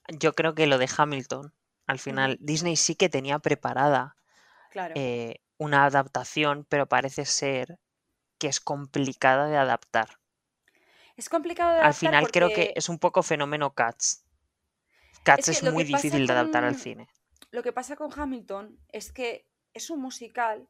Yo 0.07 0.33
creo 0.33 0.55
que 0.55 0.67
lo 0.67 0.77
de 0.77 0.89
Hamilton, 0.97 1.53
al 1.89 1.97
final, 1.97 2.37
Disney 2.39 2.75
sí 2.75 2.93
que 2.93 3.09
tenía 3.09 3.39
preparada 3.39 4.15
Claro. 4.69 4.93
eh, 4.95 5.41
una 5.57 5.85
adaptación, 5.85 6.67
pero 6.69 6.87
parece 6.87 7.25
ser 7.25 7.79
que 8.37 8.47
es 8.47 8.59
complicada 8.59 9.47
de 9.47 9.57
adaptar. 9.57 10.19
es 11.17 11.29
complicado 11.29 11.71
de 11.71 11.79
Al 11.79 11.85
adaptar 11.85 11.95
final 11.95 12.31
creo 12.31 12.49
que 12.49 12.55
porque 12.67 12.73
es 12.75 12.89
un 12.89 12.99
poco 12.99 13.23
fenómeno 13.23 13.73
Cats. 13.73 14.23
Cats 15.23 15.45
que 15.45 15.51
es, 15.51 15.63
muy 15.63 15.83
difícil 15.83 16.27
de 16.27 16.33
adaptar 16.33 16.63
al 16.63 16.75
cine. 16.75 17.07
lo 17.49 17.63
que 17.63 17.73
pasa 17.73 17.95
con 17.95 18.11
Hamilton 18.15 18.79
es 18.89 19.11
que 19.11 19.47
es 19.73 19.89
un 19.89 19.99
musical 19.99 20.69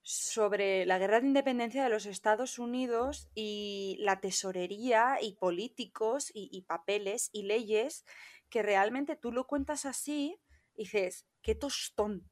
sobre 0.00 0.86
la 0.86 0.98
guerra 0.98 1.20
de 1.20 1.26
independencia 1.26 1.84
de 1.84 1.90
los 1.90 2.06
Estados 2.06 2.58
Unidos 2.58 3.28
y 3.34 3.98
la 4.00 4.20
tesorería 4.20 5.18
y 5.20 5.34
políticos 5.34 6.30
y, 6.32 6.48
y 6.50 6.62
papeles 6.62 7.28
y 7.32 7.42
leyes 7.42 8.06
que 8.48 8.62
realmente 8.62 9.16
tú 9.16 9.32
lo 9.32 9.46
cuentas 9.46 9.84
así 9.84 10.40
dices, 10.76 11.26
qué 11.42 11.54
tostón, 11.54 12.30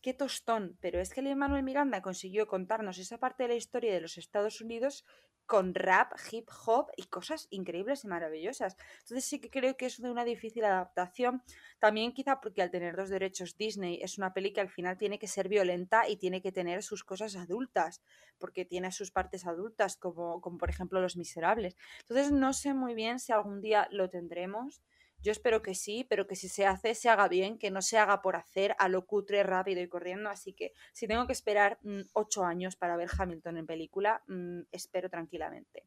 qué 0.00 0.14
tostón. 0.14 0.76
Pero 0.80 1.00
es 1.00 1.12
que 1.12 1.22
Lin 1.22 1.38
Manuel 1.38 1.62
Miranda 1.62 2.02
consiguió 2.02 2.46
contarnos 2.46 2.98
esa 2.98 3.18
parte 3.18 3.44
de 3.44 3.50
la 3.50 3.54
historia 3.54 3.92
de 3.92 4.00
los 4.00 4.18
Estados 4.18 4.60
Unidos 4.60 5.04
con 5.46 5.74
rap, 5.74 6.12
hip 6.30 6.48
hop 6.66 6.86
y 6.96 7.04
cosas 7.04 7.46
increíbles 7.50 8.04
y 8.04 8.08
maravillosas. 8.08 8.76
Entonces 9.00 9.24
sí 9.24 9.40
que 9.40 9.50
creo 9.50 9.76
que 9.76 9.86
es 9.86 10.00
de 10.00 10.10
una 10.10 10.24
difícil 10.24 10.64
adaptación 10.64 11.42
también 11.78 12.12
quizá 12.12 12.40
porque 12.40 12.62
al 12.62 12.70
tener 12.70 12.94
los 12.94 13.10
derechos 13.10 13.56
Disney 13.56 14.00
es 14.02 14.16
una 14.16 14.32
peli 14.32 14.52
que 14.52 14.60
al 14.60 14.70
final 14.70 14.96
tiene 14.96 15.18
que 15.18 15.26
ser 15.26 15.48
violenta 15.48 16.08
y 16.08 16.16
tiene 16.16 16.40
que 16.40 16.52
tener 16.52 16.82
sus 16.82 17.04
cosas 17.04 17.36
adultas, 17.36 18.02
porque 18.38 18.64
tiene 18.64 18.90
sus 18.90 19.10
partes 19.10 19.46
adultas, 19.46 19.96
como, 19.96 20.40
como 20.40 20.58
por 20.58 20.70
ejemplo 20.70 21.00
Los 21.00 21.16
Miserables. 21.16 21.76
Entonces 22.00 22.32
no 22.32 22.52
sé 22.52 22.72
muy 22.72 22.94
bien 22.94 23.18
si 23.18 23.32
algún 23.32 23.60
día 23.60 23.86
lo 23.90 24.08
tendremos. 24.08 24.82
Yo 25.24 25.32
espero 25.32 25.62
que 25.62 25.74
sí, 25.74 26.04
pero 26.06 26.26
que 26.26 26.36
si 26.36 26.50
se 26.50 26.66
hace, 26.66 26.94
se 26.94 27.08
haga 27.08 27.28
bien, 27.28 27.58
que 27.58 27.70
no 27.70 27.80
se 27.80 27.96
haga 27.96 28.20
por 28.20 28.36
hacer 28.36 28.76
a 28.78 28.90
lo 28.90 29.06
cutre, 29.06 29.42
rápido 29.42 29.80
y 29.80 29.88
corriendo. 29.88 30.28
Así 30.28 30.52
que 30.52 30.74
si 30.92 31.08
tengo 31.08 31.26
que 31.26 31.32
esperar 31.32 31.78
mm, 31.82 32.02
ocho 32.12 32.44
años 32.44 32.76
para 32.76 32.98
ver 32.98 33.08
Hamilton 33.16 33.56
en 33.56 33.66
película, 33.66 34.22
mm, 34.26 34.60
espero 34.70 35.08
tranquilamente. 35.08 35.86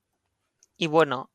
Y 0.75 0.87
bueno, 0.87 1.29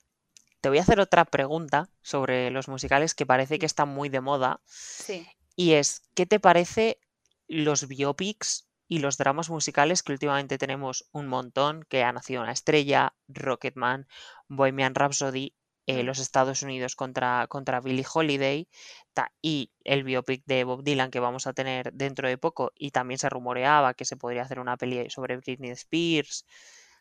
te 0.61 0.68
voy 0.68 0.78
a 0.78 0.82
hacer 0.82 0.98
otra 0.98 1.24
pregunta 1.24 1.90
sobre 2.00 2.50
los 2.50 2.66
musicales 2.66 3.14
que 3.14 3.24
parece 3.24 3.61
que 3.61 3.66
están 3.66 3.88
muy 3.88 4.09
de 4.09 4.20
moda. 4.20 4.61
Sí. 4.66 5.24
Y 5.55 5.74
es, 5.74 6.03
¿qué 6.16 6.26
te 6.26 6.40
parece 6.40 6.98
los 7.46 7.86
biopics 7.86 8.68
y 8.88 8.98
los 8.98 9.16
dramas 9.16 9.48
musicales 9.48 10.03
que 10.03 10.11
últimamente 10.11 10.59
tenemos 10.59 11.09
un 11.12 11.28
montón, 11.28 11.84
que 11.88 12.03
ha 12.03 12.11
nacido 12.11 12.42
una 12.42 12.50
estrella, 12.50 13.14
Rocketman, 13.28 14.09
Bohemian 14.48 14.96
Rhapsody, 14.96 15.55
eh, 15.87 16.03
los 16.03 16.18
Estados 16.18 16.62
Unidos 16.62 16.95
contra, 16.97 17.47
contra 17.49 17.80
Billie 17.80 18.07
Holiday 18.12 18.68
ta- 19.14 19.33
y 19.43 19.70
el 19.85 20.05
biopic 20.05 20.43
de 20.47 20.64
Bob 20.64 20.83
Dylan 20.85 21.11
que 21.11 21.20
vamos 21.20 21.47
a 21.47 21.53
tener 21.53 21.93
dentro 21.93 22.28
de 22.28 22.39
poco 22.39 22.72
y 22.76 22.91
también 22.93 23.18
se 23.18 23.28
rumoreaba 23.28 23.95
que 23.95 24.05
se 24.05 24.16
podría 24.16 24.43
hacer 24.43 24.59
una 24.61 24.76
peli 24.76 25.11
sobre 25.11 25.37
Britney 25.39 25.70
Spears. 25.72 26.47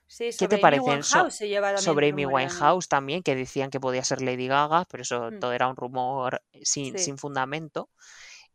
Sí, 0.07 0.25
¿Qué 0.25 0.31
sobre 0.33 0.47
te 0.49 0.55
Amy 0.55 0.61
parecen 0.61 1.03
so- 1.03 1.29
sobre 1.77 2.09
Amy. 2.09 2.25
Winehouse 2.25 2.87
también, 2.89 3.23
que 3.23 3.33
decían 3.35 3.69
que 3.69 3.79
podía 3.79 4.03
ser 4.03 4.21
Lady 4.21 4.47
Gaga, 4.47 4.85
pero 4.89 5.03
eso 5.03 5.31
Mm. 5.31 5.39
todo 5.39 5.53
era 5.53 5.67
un 5.69 5.75
rumor 5.77 6.41
sin, 6.61 6.97
Sí. 6.97 7.05
sin 7.05 7.17
fundamento. 7.17 7.89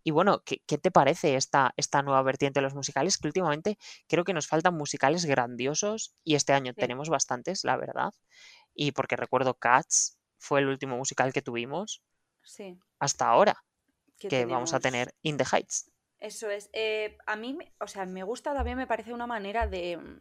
Y 0.06 0.12
bueno, 0.12 0.44
¿qué, 0.44 0.62
qué 0.68 0.78
te 0.78 0.92
parece 0.92 1.34
esta, 1.34 1.74
esta 1.76 2.00
nueva 2.00 2.22
vertiente 2.22 2.60
de 2.60 2.62
los 2.62 2.76
musicales? 2.76 3.18
Que 3.18 3.26
últimamente 3.26 3.76
creo 4.06 4.22
que 4.22 4.34
nos 4.34 4.46
faltan 4.46 4.76
musicales 4.76 5.24
grandiosos 5.24 6.14
y 6.22 6.36
este 6.36 6.52
año 6.52 6.74
Sí. 6.74 6.80
tenemos 6.80 7.08
bastantes, 7.08 7.64
la 7.64 7.76
verdad. 7.76 8.14
Y 8.72 8.92
porque 8.92 9.16
recuerdo 9.16 9.54
Cats 9.54 10.16
fue 10.38 10.60
el 10.60 10.68
último 10.68 10.96
musical 10.96 11.32
que 11.32 11.42
tuvimos 11.42 12.04
Sí, 12.44 12.78
hasta 13.00 13.26
ahora, 13.26 13.64
que 14.16 14.44
vamos 14.46 14.74
a 14.74 14.78
tener 14.78 15.12
In 15.22 15.38
the 15.38 15.44
Heights. 15.44 15.90
Eso 16.20 16.50
es. 16.50 16.70
Eh, 16.72 17.18
a 17.26 17.34
mí, 17.34 17.58
o 17.80 17.88
sea, 17.88 18.06
me 18.06 18.22
gusta 18.22 18.54
también, 18.54 18.78
me 18.78 18.86
parece 18.86 19.12
una 19.12 19.26
manera 19.26 19.66
de 19.66 19.96
mm, 19.96 20.20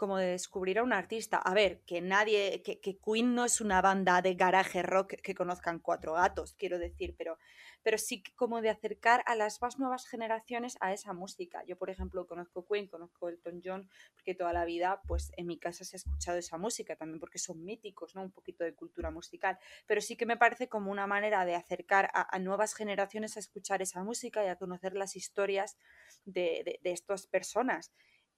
como 0.00 0.16
de 0.18 0.26
descubrir 0.28 0.78
a 0.78 0.82
un 0.82 0.92
artista. 0.92 1.36
A 1.38 1.52
ver, 1.54 1.82
que 1.84 2.00
nadie, 2.00 2.62
que, 2.64 2.80
que 2.80 2.98
Queen 2.98 3.34
no 3.34 3.44
es 3.44 3.60
una 3.60 3.82
banda 3.82 4.22
de 4.22 4.34
garaje 4.34 4.82
rock 4.82 5.14
que 5.22 5.34
conozcan 5.34 5.78
cuatro 5.78 6.14
gatos, 6.14 6.54
quiero 6.54 6.78
decir, 6.78 7.14
pero, 7.18 7.36
pero 7.82 7.98
sí 7.98 8.22
como 8.36 8.60
de 8.62 8.70
acercar 8.70 9.22
a 9.26 9.34
las 9.36 9.60
más 9.62 9.78
nuevas 9.78 10.06
generaciones 10.06 10.76
a 10.80 10.92
esa 10.92 11.12
música. 11.12 11.62
Yo, 11.66 11.76
por 11.76 11.90
ejemplo, 11.90 12.26
conozco 12.26 12.64
Queen, 12.66 12.88
conozco 12.88 13.28
Elton 13.28 13.60
John, 13.64 13.88
porque 14.14 14.34
toda 14.34 14.52
la 14.52 14.64
vida, 14.64 15.02
pues 15.06 15.32
en 15.36 15.46
mi 15.46 15.58
casa 15.58 15.84
se 15.84 15.96
ha 15.96 15.98
escuchado 15.98 16.38
esa 16.38 16.58
música, 16.58 16.96
también 16.96 17.20
porque 17.20 17.38
son 17.38 17.62
míticos, 17.64 18.14
¿no? 18.14 18.22
Un 18.22 18.32
poquito 18.32 18.64
de 18.64 18.74
cultura 18.74 19.10
musical. 19.10 19.58
Pero 19.86 20.00
sí 20.00 20.16
que 20.16 20.26
me 20.26 20.36
parece 20.38 20.68
como 20.68 20.90
una 20.90 21.06
manera 21.06 21.44
de 21.44 21.54
acercar 21.54 22.10
a, 22.14 22.34
a 22.34 22.38
nuevas 22.38 22.74
generaciones 22.74 23.36
a 23.36 23.40
escuchar 23.40 23.82
esa 23.82 24.02
música 24.02 24.44
y 24.44 24.48
a 24.48 24.56
conocer 24.56 24.94
las 24.94 25.16
historias 25.16 25.76
de, 26.24 26.62
de- 26.64 26.80
de 26.82 26.92
estas 26.92 27.26
personas. 27.26 27.92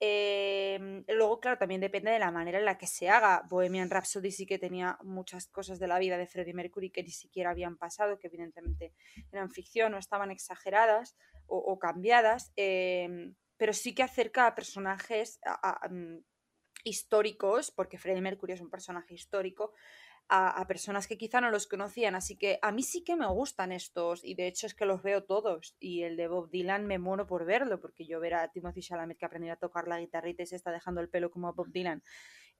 Em, 0.04 1.04
luego, 1.06 1.38
claro, 1.38 1.58
también 1.58 1.80
depende 1.80 2.10
de 2.10 2.18
la 2.18 2.32
manera 2.32 2.58
en 2.58 2.64
la 2.64 2.76
que 2.76 2.88
se 2.88 3.08
haga. 3.08 3.44
Bohemian 3.48 3.88
Rhapsody 3.88 4.32
sí 4.32 4.46
que 4.46 4.58
tenía 4.58 4.98
muchas 5.04 5.46
cosas 5.46 5.78
de 5.78 5.86
la 5.86 6.00
vida 6.00 6.18
de 6.18 6.26
Freddie 6.26 6.54
Mercury 6.54 6.90
que 6.90 7.04
ni 7.04 7.12
siquiera 7.12 7.50
habían 7.50 7.76
pasado, 7.76 8.18
que 8.18 8.26
evidentemente 8.26 8.94
eran 9.30 9.52
ficción 9.52 9.94
o 9.94 9.98
estaban 9.98 10.32
exageradas 10.32 11.16
o, 11.46 11.78
cambiadas, 11.78 12.50
em, 12.56 13.36
pero 13.56 13.72
sí 13.72 13.94
que 13.94 14.02
acerca 14.02 14.48
a 14.48 14.56
personajes 14.56 15.38
mm, 15.88 16.16
históricos, 16.82 17.70
porque 17.70 17.96
Freddie 17.96 18.22
Mercury 18.22 18.54
es 18.54 18.60
un 18.60 18.70
personaje 18.70 19.14
histórico, 19.14 19.72
a, 20.34 20.66
personas 20.66 21.06
que 21.06 21.18
quizá 21.18 21.42
no 21.42 21.50
los 21.50 21.66
conocían. 21.66 22.14
Así 22.14 22.36
que 22.36 22.58
a 22.62 22.72
mí 22.72 22.82
sí 22.82 23.04
que 23.04 23.16
me 23.16 23.28
gustan 23.28 23.70
estos, 23.70 24.24
y 24.24 24.34
de 24.34 24.46
hecho 24.46 24.66
es 24.66 24.74
que 24.74 24.86
los 24.86 25.02
veo 25.02 25.24
todos. 25.24 25.76
Y 25.78 26.04
el 26.04 26.16
de 26.16 26.28
Bob 26.28 26.50
Dylan 26.50 26.86
me 26.86 26.98
muero 26.98 27.26
por 27.26 27.44
verlo, 27.44 27.80
porque 27.80 28.06
yo 28.06 28.18
ver 28.18 28.34
a 28.34 28.48
Timothy 28.50 28.80
Chalamet 28.80 29.18
que 29.18 29.26
aprendió 29.26 29.52
a 29.52 29.56
tocar 29.56 29.86
la 29.88 30.00
guitarrita 30.00 30.42
y 30.42 30.46
se 30.46 30.56
está 30.56 30.72
dejando 30.72 31.02
el 31.02 31.10
pelo 31.10 31.30
como 31.30 31.48
a 31.48 31.52
Bob 31.52 31.70
Dylan, 31.70 32.02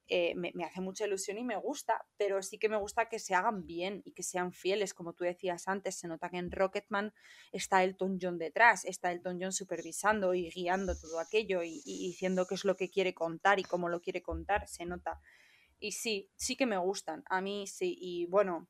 eh, 0.09 0.35
me, 0.35 0.51
me 0.55 0.65
hace 0.65 0.83
mucha 0.83 1.07
ilusión 1.07 1.39
y 1.39 1.45
me 1.45 1.57
gusta, 1.57 2.05
pero 2.19 2.43
sí 2.43 2.59
que 2.59 2.69
me 2.69 2.77
gusta 2.77 3.09
que 3.09 3.19
se 3.19 3.35
hagan 3.35 3.65
bien 3.65 4.03
y 4.05 4.13
que 4.13 4.23
sean 4.23 4.53
fieles, 4.53 4.93
como 4.93 5.15
tú 5.15 5.25
decías 5.25 5.69
antes, 5.69 5.99
se 5.99 6.09
nota 6.09 6.29
que 6.29 6.37
en 6.37 6.51
Rocketman 6.51 7.15
está 7.53 7.85
Elton 7.85 8.19
John 8.21 8.37
detrás, 8.37 8.85
está 8.85 9.13
Elton 9.13 9.39
John 9.41 9.53
supervisando 9.53 10.35
y 10.35 10.51
guiando 10.51 10.95
todo 10.99 11.21
aquello 11.21 11.63
y, 11.63 11.81
y 11.87 12.09
diciendo 12.09 12.47
qué 12.47 12.57
es 12.57 12.65
lo 12.65 12.77
que 12.77 12.91
quiere 12.91 13.15
contar 13.15 13.61
y 13.61 13.63
cómo 13.63 13.89
lo 13.89 14.03
quiere 14.03 14.21
contar, 14.21 14.69
se 14.69 14.85
nota. 14.85 15.21
Y 15.83 15.93
sí, 15.93 16.31
sí 16.37 16.57
que 16.57 16.65
me 16.65 16.79
gustan, 16.79 17.25
a 17.29 17.41
mí 17.41 17.67
sí, 17.67 17.97
y 18.01 18.27
bueno, 18.27 18.69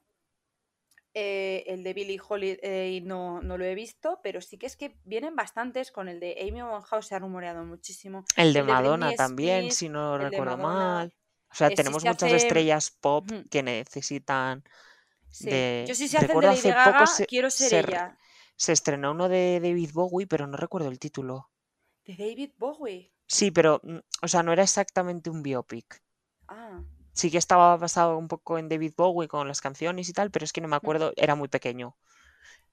eh, 1.12 1.64
el 1.66 1.84
de 1.84 1.92
Billie 1.92 2.18
Holiday 2.26 3.02
no, 3.02 3.42
no 3.42 3.58
lo 3.58 3.66
he 3.66 3.74
visto, 3.74 4.20
pero 4.22 4.40
sí 4.40 4.56
que 4.56 4.64
es 4.64 4.76
que 4.76 4.96
vienen 5.04 5.36
bastantes, 5.36 5.92
con 5.92 6.08
el 6.08 6.20
de 6.20 6.38
Amy 6.40 6.62
Winehouse 6.62 7.06
se 7.06 7.14
ha 7.14 7.18
rumoreado 7.18 7.64
muchísimo, 7.66 8.24
El 8.34 8.54
de 8.54 8.60
el 8.60 8.66
de 8.66 8.72
Madonna 8.72 9.12
también, 9.14 9.70
si 9.72 9.90
no 9.90 10.16
de 10.16 10.30
recuerdo 10.30 10.56
mal. 10.56 11.14
O 11.50 11.54
sea, 11.54 11.66
eh, 11.66 11.70
si 11.70 11.76
tenemos 11.76 12.02
se 12.02 12.08
muchas 12.08 12.32
hace... 12.32 12.36
estrellas 12.36 12.90
pop 12.90 13.28
que 13.50 13.62
necesitan 13.62 14.64
Sí, 15.28 15.46
yo 15.46 15.50
de... 15.50 15.94
si 15.94 16.08
se 16.08 16.18
de 16.18 16.26
Recuerdo 16.26 16.48
Lady 16.50 16.58
hace 16.60 16.70
Gaga, 16.70 17.06
se, 17.06 17.26
quiero 17.26 17.50
ser 17.50 17.68
se, 17.68 17.78
ella. 17.80 18.18
se 18.56 18.72
estrenó 18.72 19.12
uno 19.12 19.28
de 19.28 19.60
David 19.60 19.90
Bowie, 19.92 20.26
pero 20.26 20.46
no 20.46 20.56
recuerdo 20.56 20.88
el 20.88 20.98
título. 20.98 21.50
De 22.04 22.14
David 22.16 22.52
Bowie. 22.58 23.12
Sí, 23.26 23.50
pero, 23.50 23.80
mm, 23.82 23.98
o 24.22 24.28
sea, 24.28 24.42
no 24.42 24.52
era 24.52 24.62
exactamente 24.62 25.30
un 25.30 25.42
biopic. 25.42 26.02
Ah, 26.48 26.82
Sí 27.12 27.30
que 27.30 27.38
estaba 27.38 27.76
basado 27.76 28.16
un 28.18 28.28
poco 28.28 28.58
en 28.58 28.68
David 28.68 28.94
Bowie 28.96 29.28
con 29.28 29.48
las 29.48 29.60
canciones 29.60 30.08
y 30.08 30.12
tal, 30.12 30.30
pero 30.30 30.44
es 30.44 30.52
que 30.52 30.60
no 30.60 30.68
me 30.68 30.76
acuerdo, 30.76 31.12
era 31.16 31.34
muy 31.34 31.48
pequeño. 31.48 31.96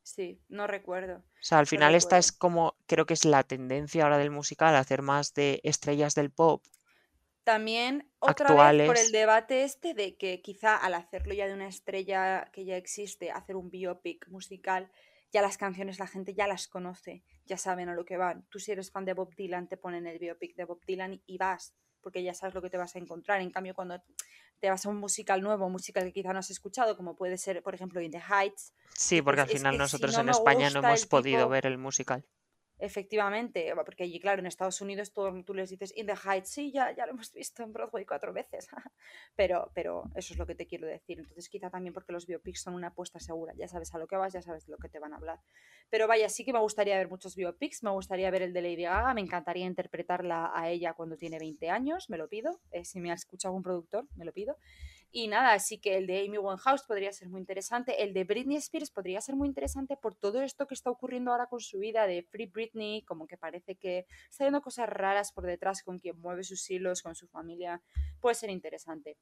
sí, 0.03 0.41
no 0.49 0.67
recuerdo, 0.67 1.23
O 1.41 1.43
sea, 1.43 1.59
al 1.59 1.65
no 1.67 1.67
final 1.67 1.95
esta 1.95 2.17
es 2.17 2.31
como, 2.31 2.77
creo 2.87 3.05
que 3.05 3.13
es 3.13 3.25
la 3.25 3.43
tendencia 3.43 4.03
ahora 4.03 4.17
del 4.17 4.31
musical, 4.31 4.75
hacer 4.75 5.01
más 5.01 5.33
de 5.33 5.59
estrellas 5.63 6.15
del 6.15 6.31
pop 6.31 6.63
También 7.43 8.09
otra 8.19 8.53
vez 8.53 8.77
por 8.83 8.97
el 8.97 9.11
debate 9.11 9.63
este 9.63 9.93
de 9.93 10.15
que 10.17 10.41
quizá 10.41 10.75
al 10.77 10.93
hacerlo 10.93 11.33
ya 11.33 11.47
de 11.47 11.53
una 11.53 11.67
estrella 11.67 12.49
que 12.53 12.63
ya 12.65 12.77
existe, 12.77 13.31
hacer 13.31 13.55
un 13.55 13.69
biopic 13.69 14.27
musical, 14.29 14.91
ya 15.31 15.41
las 15.41 15.57
canciones 15.57 15.99
la 15.99 16.07
gente 16.07 16.33
ya 16.33 16.47
las 16.47 16.67
conoce, 16.67 17.23
ya 17.45 17.57
saben 17.57 17.89
a 17.89 17.95
lo 17.95 18.05
que 18.05 18.17
van. 18.17 18.45
Tú 18.49 18.59
si 18.59 18.71
eres 18.71 18.91
fan 18.91 19.05
de 19.05 19.13
Bob 19.13 19.33
Dylan 19.35 19.67
te 19.67 19.77
ponen 19.77 20.05
el 20.07 20.19
biopic 20.19 20.55
de 20.55 20.65
Bob 20.65 20.79
Dylan 20.85 21.21
y 21.25 21.37
vas, 21.37 21.73
porque 22.01 22.23
ya 22.23 22.33
sabes 22.33 22.55
lo 22.55 22.61
que 22.61 22.69
te 22.69 22.77
vas 22.77 22.95
a 22.95 22.99
encontrar. 22.99 23.41
En 23.41 23.51
cambio, 23.51 23.73
cuando 23.73 24.01
te 24.59 24.69
vas 24.69 24.85
a 24.85 24.89
un 24.89 24.97
musical 24.97 25.41
nuevo, 25.41 25.65
un 25.65 25.71
musical 25.71 26.03
que 26.03 26.13
quizá 26.13 26.33
no 26.33 26.39
has 26.39 26.49
escuchado, 26.49 26.97
como 26.97 27.15
puede 27.15 27.37
ser, 27.37 27.63
por 27.63 27.75
ejemplo, 27.75 28.01
In 28.01 28.11
the 28.11 28.19
Heights, 28.19 28.73
Sí, 28.93 29.21
porque 29.21 29.41
al 29.41 29.47
es 29.47 29.53
final 29.53 29.73
si 29.73 29.77
nosotros 29.77 30.13
no 30.13 30.21
en 30.21 30.29
España 30.29 30.69
no 30.69 30.79
hemos 30.79 31.05
podido 31.05 31.43
tipo... 31.43 31.49
ver 31.49 31.65
el 31.65 31.77
musical. 31.77 32.25
Efectivamente, 32.81 33.73
va, 33.73 33.83
porque 33.83 34.03
allí, 34.03 34.21
claro, 34.21 34.39
en 34.39 34.45
Estados 34.45 34.79
Unidos 34.79 35.11
todo, 35.11 35.43
tú 35.43 35.53
les 35.53 35.69
dices 35.69 35.93
In 35.97 36.05
the 36.05 36.13
Heights, 36.13 36.49
sí, 36.49 36.71
ya, 36.71 36.95
ya 36.95 37.05
lo 37.05 37.11
hemos 37.11 37.33
visto 37.33 37.61
en 37.61 37.73
Broadway 37.73 38.05
cuatro 38.05 38.31
veces, 38.31 38.69
pero, 39.35 39.69
pero 39.75 40.05
eso 40.15 40.33
es 40.33 40.39
lo 40.39 40.45
que 40.45 40.55
te 40.55 40.65
quiero 40.65 40.87
decir. 40.87 41.19
Entonces, 41.19 41.49
quizá 41.49 41.69
también 41.69 41.93
porque 41.93 42.13
los 42.13 42.25
biopics 42.25 42.61
son 42.61 42.75
una 42.75 42.87
apuesta 42.87 43.19
segura, 43.19 43.53
ya 43.57 43.67
sabes 43.67 43.93
a 43.93 43.97
lo 43.97 44.07
que 44.07 44.15
vas, 44.15 44.31
ya 44.31 44.41
sabes 44.41 44.65
de 44.65 44.71
lo 44.71 44.77
que 44.77 44.87
te 44.87 44.99
van 44.99 45.11
a 45.11 45.17
hablar. 45.17 45.41
Pero 45.89 46.07
vaya, 46.07 46.29
sí 46.29 46.45
que 46.45 46.53
me 46.53 46.59
gustaría 46.59 46.97
ver 46.97 47.09
muchos 47.09 47.35
biopics, 47.35 47.83
me 47.83 47.91
gustaría 47.91 48.31
ver 48.31 48.43
el 48.43 48.53
de 48.53 48.61
Lady 48.61 48.83
Gaga, 48.83 49.13
me 49.13 49.21
encantaría 49.21 49.65
interpretarla 49.65 50.51
a 50.53 50.69
ella 50.69 50.93
cuando 50.93 51.17
tiene 51.17 51.37
20 51.37 51.69
años, 51.69 52.09
me 52.09 52.17
lo 52.17 52.29
pido, 52.29 52.61
eh, 52.71 52.85
si 52.85 53.01
me 53.01 53.11
ha 53.11 53.15
escuchado 53.15 53.51
algún 53.51 53.63
productor, 53.63 54.07
me 54.15 54.23
lo 54.23 54.31
pido. 54.31 54.55
Y 55.11 55.27
nada, 55.27 55.53
así 55.53 55.79
que 55.79 55.97
el 55.97 56.05
de 56.05 56.19
Amy 56.19 56.37
Winehouse 56.37 56.83
podría 56.83 57.11
ser 57.11 57.29
muy 57.29 57.39
interesante. 57.39 58.03
El 58.03 58.13
de 58.13 58.25
Britney 58.25 58.57
Spears 58.57 58.91
podría 58.91 59.21
ser 59.21 59.35
muy 59.35 59.47
interesante 59.47 59.97
por 59.97 60.13
todo 60.13 60.41
esto 60.43 60.67
que 60.67 60.75
está 60.75 60.91
ocurriendo 60.91 61.31
ahora 61.31 61.47
con 61.47 61.59
su 61.61 61.79
vida 61.79 62.05
de 62.05 62.21
Free 62.23 62.45
Britney, 62.45 63.01
como 63.03 63.25
que 63.25 63.35
parece 63.35 63.75
que 63.75 64.05
está 64.29 64.43
haciendo 64.43 64.61
cosas 64.61 64.87
raras 64.87 65.31
por 65.31 65.45
detrás 65.45 65.81
con 65.81 65.97
quien 65.97 66.19
mueve 66.19 66.43
sus 66.43 66.69
hilos, 66.69 67.01
con 67.01 67.15
su 67.15 67.27
familia. 67.27 67.81
Puede 68.19 68.35
ser 68.35 68.51
interesante. 68.51 69.17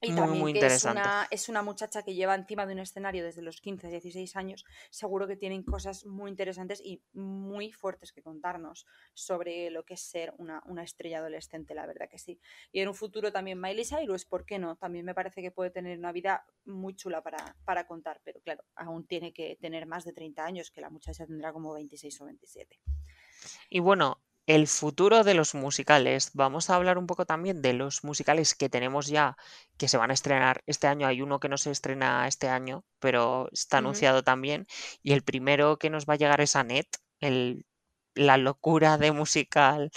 Y 0.00 0.12
Muy, 0.12 0.16
también 0.16 0.40
muy 0.40 0.52
que 0.52 0.64
es 0.64 0.84
una, 0.84 1.26
es 1.30 1.48
una 1.48 1.62
muchacha 1.62 2.02
que 2.04 2.14
lleva 2.14 2.34
encima 2.36 2.66
de 2.66 2.72
un 2.72 2.78
escenario 2.78 3.24
desde 3.24 3.42
los 3.42 3.60
15, 3.60 3.88
16 3.88 4.36
años, 4.36 4.64
seguro 4.90 5.26
que 5.26 5.36
tienen 5.36 5.64
cosas 5.64 6.06
muy 6.06 6.30
interesantes 6.30 6.80
y 6.84 7.02
muy 7.12 7.72
fuertes 7.72 8.12
que 8.12 8.22
contarnos 8.22 8.86
sobre 9.14 9.70
lo 9.70 9.84
que 9.84 9.94
es 9.94 10.00
ser 10.00 10.34
una, 10.38 10.62
una 10.66 10.84
estrella 10.84 11.18
adolescente, 11.18 11.74
la 11.74 11.86
verdad 11.86 12.08
que 12.08 12.18
sí. 12.18 12.40
Y 12.70 12.80
en 12.80 12.88
un 12.88 12.94
futuro 12.94 13.32
también 13.32 13.60
Miley 13.60 13.84
Cyrus, 13.84 14.24
¿por 14.24 14.44
qué 14.44 14.60
no? 14.60 14.76
También 14.76 15.04
me 15.04 15.14
parece 15.14 15.42
que 15.42 15.50
puede 15.50 15.70
tener 15.70 15.98
una 15.98 16.12
vida 16.12 16.46
muy 16.64 16.94
chula 16.94 17.20
para, 17.22 17.56
para 17.64 17.86
contar, 17.86 18.20
pero 18.22 18.40
claro, 18.40 18.62
aún 18.76 19.04
tiene 19.04 19.32
que 19.32 19.56
tener 19.56 19.86
más 19.86 20.04
de 20.04 20.12
30 20.12 20.44
años, 20.44 20.70
que 20.70 20.80
la 20.80 20.90
muchacha 20.90 21.26
tendrá 21.26 21.52
como 21.52 21.72
26 21.74 22.20
o 22.20 22.24
27. 22.26 22.80
Y 23.70 23.80
bueno, 23.80 24.20
el 24.48 24.66
futuro 24.66 25.24
de 25.24 25.34
los 25.34 25.54
musicales. 25.54 26.30
Vamos 26.32 26.70
a 26.70 26.76
hablar 26.76 26.96
un 26.96 27.06
poco 27.06 27.26
también 27.26 27.60
de 27.60 27.74
los 27.74 28.02
musicales 28.02 28.54
que 28.54 28.70
tenemos 28.70 29.06
ya, 29.06 29.36
que 29.76 29.88
se 29.88 29.98
van 29.98 30.10
a 30.10 30.14
estrenar 30.14 30.62
este 30.66 30.86
año. 30.86 31.06
Hay 31.06 31.20
uno 31.20 31.38
que 31.38 31.50
no 31.50 31.58
se 31.58 31.70
estrena 31.70 32.26
este 32.26 32.48
año, 32.48 32.82
pero 32.98 33.50
está 33.52 33.78
anunciado 33.78 34.24
también. 34.24 34.66
Y 35.02 35.12
el 35.12 35.22
primero 35.22 35.78
que 35.78 35.90
nos 35.90 36.06
va 36.06 36.14
a 36.14 36.16
llegar 36.16 36.40
es 36.40 36.56
Annette, 36.56 36.96
el, 37.20 37.66
la 38.14 38.38
locura 38.38 38.96
de 38.96 39.12
musical 39.12 39.90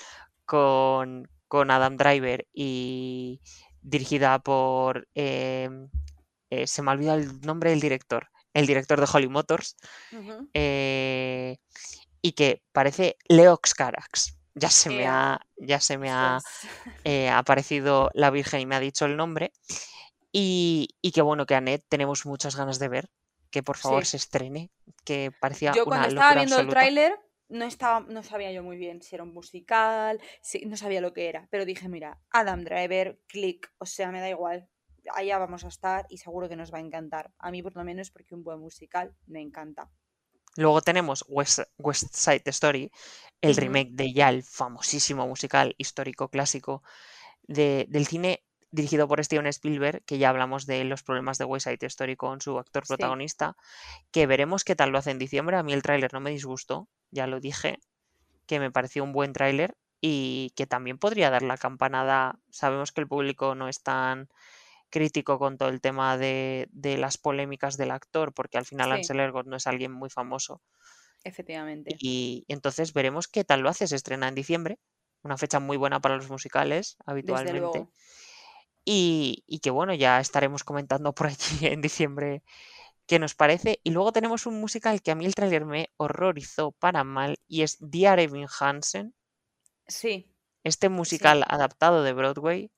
con, 0.46 1.30
con 1.48 1.72
Adam 1.72 1.96
Driver 1.96 2.46
y 2.54 3.42
dirigida 3.82 4.40
por... 4.40 5.08
em, 5.16 5.90
eh, 6.50 6.68
se 6.68 6.82
me 6.82 6.92
ha 6.92 6.96
olvidado 6.96 7.20
el 7.20 7.40
nombre 7.42 7.70
del 7.70 7.80
director, 7.80 8.28
el 8.54 8.68
director 8.68 9.00
de 9.00 9.08
Holly 9.12 9.30
Motors, 9.30 9.78
eh, 10.54 11.56
y 12.22 12.34
que 12.34 12.62
parece 12.74 13.16
Leox 13.30 13.74
Carax. 13.74 14.41
Ya 14.54 14.70
se 14.70 14.90
me 14.90 15.04
Ea, 15.04 15.34
ha, 15.34 15.42
ya 15.58 15.80
se 15.80 15.98
me 15.98 16.10
ha 16.12 16.40
es. 16.40 16.70
eh, 17.06 17.30
aparecido 17.30 18.12
la 18.14 18.30
Virgen 18.32 18.60
y 18.62 18.66
me 18.66 18.76
ha 18.76 18.80
dicho 18.80 19.06
el 19.06 19.18
nombre. 19.18 19.52
Y, 20.32 20.90
y 21.02 21.12
que 21.12 21.22
bueno, 21.22 21.46
que 21.46 21.56
Annette 21.56 21.86
tenemos 21.90 22.26
muchas 22.26 22.56
ganas 22.56 22.80
de 22.80 22.88
ver, 22.90 23.10
que 23.50 23.64
por 23.64 23.78
favor 23.78 24.06
Sí. 24.06 24.12
se 24.12 24.18
estrene, 24.18 24.72
que 25.04 25.32
parecía 25.40 25.74
Yo 25.74 25.86
cuando 25.86 26.08
una 26.08 26.08
estaba 26.08 26.36
viendo 26.36 26.60
el 26.60 26.68
tráiler 26.70 27.20
no 27.50 27.66
estaba, 27.66 28.00
no 28.00 28.24
sabía 28.24 28.52
yo 28.54 28.64
muy 28.64 28.78
bien 28.78 29.02
si 29.02 29.16
era 29.16 29.24
un 29.26 29.34
musical, 29.34 30.22
si, 30.42 30.66
no 30.66 30.78
sabía 30.78 31.02
lo 31.02 31.14
que 31.14 31.28
era, 31.28 31.48
pero 31.52 31.66
dije, 31.66 31.90
mira, 31.90 32.18
Adam 32.32 32.64
Driver, 32.64 33.20
click, 33.28 33.74
o 33.78 33.86
sea, 33.86 34.10
me 34.12 34.22
da 34.22 34.30
igual, 34.30 34.70
allá 35.14 35.38
vamos 35.38 35.66
a 35.66 35.68
estar 35.68 36.06
y 36.10 36.18
seguro 36.18 36.48
que 36.48 36.56
nos 36.56 36.74
va 36.74 36.78
a 36.78 36.82
encantar. 36.82 37.34
A 37.40 37.52
mí 37.52 37.62
por 37.62 37.76
lo 37.76 37.84
menos 37.84 38.10
porque 38.10 38.36
un 38.36 38.44
buen 38.44 38.60
musical 38.60 39.16
me 39.28 39.42
encanta. 39.42 39.92
Luego 40.58 40.82
tenemos 40.82 41.24
West, 41.28 41.60
West 41.78 42.14
Side 42.14 42.44
Story, 42.48 42.92
el 43.42 43.56
remake 43.56 43.92
de 43.94 44.14
ya 44.14 44.30
el 44.30 44.44
famosísimo 44.44 45.26
musical 45.28 45.74
histórico 45.78 46.30
clásico 46.30 46.84
de- 47.44 47.86
del 47.90 48.06
cine 48.06 48.44
dirigido 48.70 49.08
por 49.08 49.24
Steven 49.24 49.48
Spielberg, 49.48 50.04
que 50.06 50.18
ya 50.18 50.30
hablamos 50.30 50.66
de 50.66 50.84
los 50.86 51.04
problemas 51.04 51.38
de 51.38 51.46
West 51.46 51.68
Side 51.68 51.86
Story 51.88 52.16
con 52.16 52.40
su 52.40 52.58
actor 52.58 52.86
Sí. 52.86 52.90
protagonista, 52.90 53.58
que 54.12 54.28
veremos 54.28 54.64
qué 54.64 54.76
tal 54.76 54.92
lo 54.92 54.98
hace 55.00 55.12
en 55.12 55.20
diciembre. 55.20 55.58
A 55.58 55.64
mí 55.64 55.74
el 55.74 55.82
tráiler 55.82 56.14
no 56.14 56.20
me 56.22 56.30
disgustó, 56.32 56.88
ya 57.12 57.28
lo 57.28 57.40
dije, 57.42 57.80
que 58.46 58.60
me 58.60 58.72
pareció 58.72 59.04
un 59.04 59.12
buen 59.12 59.34
tráiler 59.34 59.76
y 60.00 60.52
que 60.56 60.68
también 60.68 60.98
podría 60.98 61.30
dar 61.30 61.42
la 61.44 61.58
campanada. 61.58 62.40
Sabemos 62.50 62.92
que 62.92 63.02
el 63.02 63.08
público 63.08 63.56
no 63.56 63.68
es 63.68 63.82
tan 63.84 64.30
crítico 64.92 65.40
con 65.40 65.58
todo 65.58 65.70
el 65.70 65.82
tema 65.82 66.18
de, 66.18 66.68
de 66.72 66.98
las 66.98 67.18
polémicas 67.18 67.78
del 67.78 67.92
actor, 67.92 68.34
porque 68.34 68.60
al 68.60 68.66
final 68.68 68.90
Sí. 68.90 68.96
Ansel 68.98 69.22
Elgort 69.22 69.48
no 69.48 69.58
es 69.58 69.68
alguien 69.68 69.92
muy 69.92 70.10
famoso. 70.12 70.62
Efectivamente. 71.24 71.96
Y 72.00 72.46
entonces 72.48 72.94
veremos 72.94 73.28
qué 73.28 73.44
tal 73.44 73.62
lo 73.62 73.70
hace. 73.70 73.88
Se 73.88 73.96
estrena 73.96 74.28
en 74.28 74.36
diciembre, 74.36 74.80
una 75.24 75.38
fecha 75.38 75.60
muy 75.60 75.78
buena 75.78 76.00
para 76.02 76.16
los 76.18 76.30
musicales 76.30 76.98
habitualmente. 77.06 77.88
Y, 78.86 79.44
y 79.48 79.60
que 79.60 79.70
bueno, 79.70 79.94
ya 79.94 80.20
estaremos 80.20 80.64
comentando 80.64 81.14
por 81.14 81.28
allí 81.28 81.38
en 81.68 81.82
diciembre 81.82 82.44
qué 83.08 83.20
nos 83.20 83.36
parece. 83.36 83.80
Y 83.84 83.92
luego 83.92 84.12
tenemos 84.14 84.46
un 84.46 84.60
musical 84.60 85.02
que 85.02 85.12
a 85.12 85.16
mí 85.16 85.26
el 85.26 85.36
tráiler 85.36 85.66
me 85.66 85.90
horrorizó 85.98 86.72
para 86.74 87.04
mal 87.04 87.38
y 87.48 87.64
es 87.64 87.78
Dear 87.80 88.20
Evan 88.20 88.48
Hansen, 88.60 89.14
Sí. 89.88 90.32
este 90.64 90.90
musical 90.90 91.44
adaptado 91.48 92.04
de 92.04 92.14
Broadway 92.14 92.72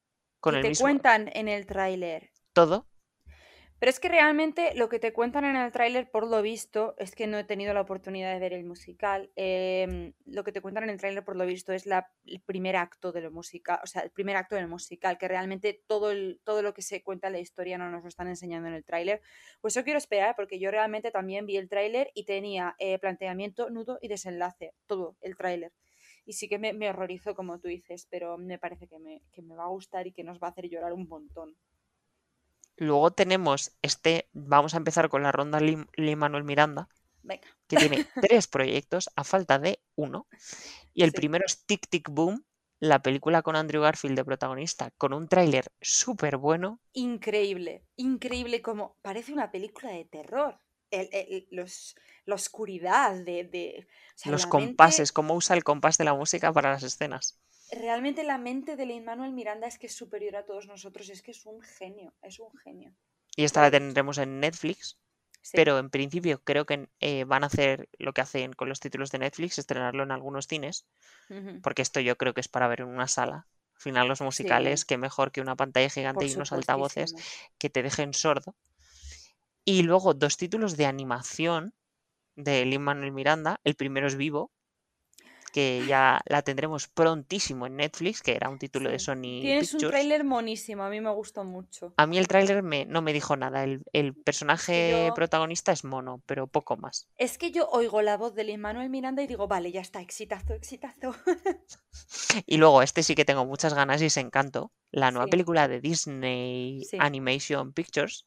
con 0.44 0.56
que 0.56 0.58
el 0.58 0.62
te 0.62 0.70
mismo 0.70 0.84
cuentan 0.84 1.30
en 1.34 1.48
el 1.48 1.66
tráiler. 1.66 2.30
todo. 2.52 2.86
Pero 3.80 3.90
es 3.90 4.00
que 4.02 4.10
realmente 4.10 4.74
lo 4.76 4.90
que 4.90 5.00
te 5.00 5.14
cuentan 5.14 5.46
en 5.46 5.56
el 5.56 5.72
tráiler, 5.72 6.12
por 6.12 6.28
lo 6.28 6.42
visto, 6.42 6.96
es 6.98 7.16
que 7.16 7.28
no 7.28 7.38
he 7.38 7.46
tenido 7.46 7.74
la 7.74 7.80
oportunidad 7.80 8.34
de 8.34 8.40
ver 8.40 8.52
el 8.54 8.66
musical. 8.66 9.32
em, 9.36 10.14
lo 10.26 10.44
que 10.44 10.52
te 10.52 10.62
cuentan 10.62 10.84
en 10.84 10.90
el 10.90 11.00
tráiler, 11.00 11.24
por 11.24 11.38
lo 11.38 11.46
visto, 11.46 11.72
es 11.72 11.86
la, 11.86 12.12
el 12.26 12.42
primer 12.42 12.76
acto 12.76 13.14
de 13.14 13.22
lo 13.22 13.32
musical, 13.32 13.80
o 13.84 13.88
sea, 13.88 14.02
el 14.02 14.12
primer 14.12 14.36
acto 14.36 14.56
del 14.56 14.68
musical, 14.68 15.18
que 15.18 15.30
realmente 15.30 15.82
todo, 15.88 16.12
el, 16.12 16.42
todo 16.44 16.62
lo 16.62 16.74
que 16.74 16.82
se 16.82 17.04
cuenta 17.04 17.28
en 17.28 17.34
la 17.34 17.40
historia 17.40 17.78
no 17.78 17.90
nos 17.90 18.04
lo 18.04 18.10
están 18.10 18.28
enseñando 18.28 18.68
en 18.68 18.76
el 18.76 18.84
tráiler. 18.84 19.22
Pues 19.62 19.74
yo 19.74 19.84
quiero 19.86 19.98
esperar, 19.98 20.36
porque 20.36 20.60
yo 20.60 20.72
realmente 20.72 21.12
también 21.12 21.46
vi 21.46 21.56
el 21.58 21.70
tráiler 21.70 22.12
y 22.14 22.26
tenía 22.26 22.76
eh, 22.80 23.00
planteamiento, 23.00 23.70
nudo 23.70 23.98
y 24.02 24.10
desenlace, 24.10 24.74
todo 24.88 25.16
el 25.22 25.38
tráiler. 25.38 25.72
Y 26.26 26.34
sí 26.34 26.50
que 26.50 26.60
me, 26.60 26.74
me 26.74 26.90
horrorizó, 26.90 27.36
como 27.36 27.60
tú 27.60 27.68
dices, 27.70 28.08
pero 28.12 28.38
me 28.38 28.60
parece 28.60 28.88
que 28.88 29.00
me, 29.00 29.22
que 29.32 29.42
me 29.42 29.56
va 29.56 29.66
a 29.66 29.70
gustar 29.70 30.08
y 30.08 30.14
que 30.14 30.24
nos 30.24 30.40
va 30.40 30.48
a 30.48 30.52
hacer 30.52 30.70
llorar 30.70 30.94
un 30.94 31.08
montón. 31.08 31.56
Luego 32.78 33.12
tenemos 33.12 33.76
este, 33.82 34.30
vamos 34.34 34.74
a 34.74 34.78
empezar 34.78 35.10
con 35.10 35.24
la 35.24 35.32
ronda 35.32 35.60
Lin 35.60 35.88
Manuel 36.18 36.44
Miranda, 36.44 36.88
Venga. 37.24 37.48
que 37.68 37.78
tiene 37.78 38.08
tres 38.20 38.48
proyectos 38.48 39.10
a 39.16 39.24
falta 39.26 39.60
de 39.60 39.82
uno. 39.96 40.28
Y 40.94 41.04
el 41.04 41.14
Sí. 41.14 41.14
primero 41.14 41.46
es 41.48 41.66
Tic 41.66 41.88
Tic 41.90 42.10
Boom, 42.10 42.46
la 42.80 43.02
película 43.02 43.42
con 43.44 43.56
Andrew 43.58 43.84
Garfield 43.84 44.18
de 44.18 44.26
protagonista, 44.26 44.92
con 44.98 45.14
un 45.14 45.28
tráiler 45.30 45.72
súper 45.82 46.38
bueno. 46.38 46.82
increíble, 46.94 47.86
increíble 47.98 48.64
como 48.64 48.98
parece 49.04 49.32
una 49.32 49.52
película 49.52 49.92
de 49.92 50.06
terror. 50.06 50.60
El- 51.00 51.10
el- 51.12 51.48
los, 51.52 51.96
la 52.26 52.36
oscuridad 52.36 53.16
de, 53.30 53.44
de- 53.46 53.88
o 54.16 54.18
sea, 54.18 54.32
Los 54.32 54.46
compases, 54.46 55.14
cómo 55.14 55.34
usa 55.34 55.56
el 55.56 55.64
compás 55.64 55.98
de 55.98 56.04
la 56.04 56.14
música 56.14 56.52
para 56.52 56.72
las 56.74 56.84
escenas. 56.84 57.38
realmente 57.86 58.24
la 58.24 58.38
mente 58.48 58.78
de 58.78 58.86
Lin 58.90 59.04
Manuel 59.10 59.34
Miranda 59.34 59.68
es 59.68 59.78
que 59.80 59.88
es 59.88 59.96
superior 60.02 60.34
a 60.38 60.46
todos 60.50 60.66
nosotros, 60.74 61.10
es 61.10 61.22
que 61.22 61.32
es 61.32 61.46
un 61.46 61.60
genio, 61.62 62.10
es 62.22 62.40
un 62.40 62.52
genio. 62.64 62.92
Y 63.36 63.44
esta 63.44 63.62
la 63.62 63.72
tendremos 63.72 64.18
en 64.18 64.40
Netflix, 64.40 64.98
Sí, 65.42 65.58
pero 65.58 65.78
en 65.80 65.90
principio 65.90 66.42
creo 66.44 66.66
que 66.66 66.90
eh, 67.00 67.24
van 67.26 67.44
a 67.44 67.48
hacer 67.48 67.90
lo 68.00 68.14
que 68.14 68.22
hacen 68.22 68.54
con 68.54 68.70
los 68.70 68.80
títulos 68.80 69.12
de 69.12 69.20
Netflix, 69.20 69.58
estrenarlo 69.60 70.04
en 70.04 70.12
algunos 70.12 70.48
cines, 70.48 70.86
porque 71.62 71.82
esto 71.84 72.00
yo 72.02 72.18
creo 72.18 72.34
que 72.34 72.42
es 72.42 72.50
para 72.50 72.68
ver 72.70 72.82
en 72.82 72.88
una 72.90 73.08
sala. 73.08 73.48
Al 73.76 73.82
final 73.82 74.08
los 74.10 74.22
musicales, 74.22 74.86
qué 74.86 74.98
mejor 74.98 75.32
que 75.32 75.42
una 75.42 75.56
pantalla 75.58 75.90
gigante 75.90 76.26
por 76.26 76.28
y 76.28 76.34
unos 76.34 76.54
altavoces 76.54 77.16
que 77.60 77.70
te 77.70 77.84
dejen 77.84 78.14
sordo. 78.14 78.56
Y 79.66 79.84
luego 79.84 80.14
dos 80.14 80.38
títulos 80.38 80.76
de 80.78 80.86
animación 80.86 81.74
de 82.36 82.66
Lin 82.66 82.82
Manuel 82.82 83.12
Miranda. 83.12 83.60
El 83.64 83.76
primero 83.76 84.08
es 84.08 84.16
Vivo, 84.16 84.52
que 85.54 85.86
ya 85.88 86.20
la 86.26 86.42
tendremos 86.42 86.88
prontísimo 86.88 87.68
en 87.68 87.76
Netflix, 87.76 88.24
que 88.24 88.36
era 88.36 88.50
un 88.50 88.58
título 88.58 88.90
de. 88.90 88.98
Sony 88.98 89.40
Tienes 89.42 89.72
un 89.76 89.82
tráiler 89.82 90.24
monísimo, 90.24 90.84
a 90.84 90.90
mí 90.90 91.00
me 91.00 91.12
gustó 91.12 91.44
mucho. 91.44 91.94
A 91.96 92.08
mí 92.08 92.18
el 92.18 92.28
tráiler 92.28 92.64
me, 92.64 92.86
no 92.86 93.04
me 93.04 93.14
dijo 93.14 93.36
nada. 93.38 93.64
El, 93.64 93.84
el 93.94 94.16
personaje 94.16 95.06
yo- 95.08 95.14
protagonista 95.14 95.72
es 95.72 95.84
mono, 95.84 96.22
pero 96.26 96.48
poco 96.48 96.76
más. 96.76 97.08
Es 97.18 97.38
que 97.38 97.52
yo 97.52 97.68
oigo 97.70 98.02
la 98.02 98.18
voz 98.18 98.34
de 98.34 98.44
Lin 98.46 98.60
Manuel 98.62 98.90
Miranda 98.90 99.22
y 99.22 99.28
digo, 99.28 99.48
vale, 99.48 99.72
ya 99.72 99.82
está, 99.82 100.02
exitazo, 100.02 100.54
exitazo. 100.54 101.14
Y 102.48 102.58
luego 102.58 102.82
este 102.82 103.04
sí 103.04 103.14
que 103.14 103.26
tengo 103.26 103.46
muchas 103.46 103.76
ganas 103.76 104.02
y 104.02 104.06
es 104.06 104.18
Encanto, 104.18 104.72
la 104.92 105.12
nueva 105.12 105.26
Sí. 105.26 105.32
película 105.32 105.68
de 105.68 105.80
Disney 105.80 106.82
Sí. 106.84 106.98
Animation 107.00 107.72
Pictures. 107.74 108.26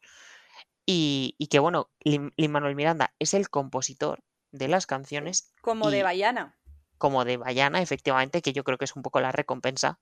Y, 0.86 1.34
y 1.38 1.48
que 1.48 1.58
bueno, 1.58 1.90
Lin 2.04 2.32
Manuel 2.50 2.76
Miranda 2.76 3.12
es 3.18 3.34
el 3.34 3.50
compositor 3.50 4.22
de 4.52 4.68
las 4.68 4.86
canciones 4.86 5.52
Como 5.60 5.90
de 5.90 6.02
Bayana. 6.04 6.56
como 6.98 7.24
de 7.24 7.36
Bayana, 7.36 7.82
efectivamente, 7.82 8.40
que 8.40 8.52
yo 8.52 8.62
creo 8.64 8.78
que 8.78 8.84
es 8.86 8.94
un 8.96 9.02
poco 9.02 9.20
la 9.20 9.32
recompensa 9.32 9.98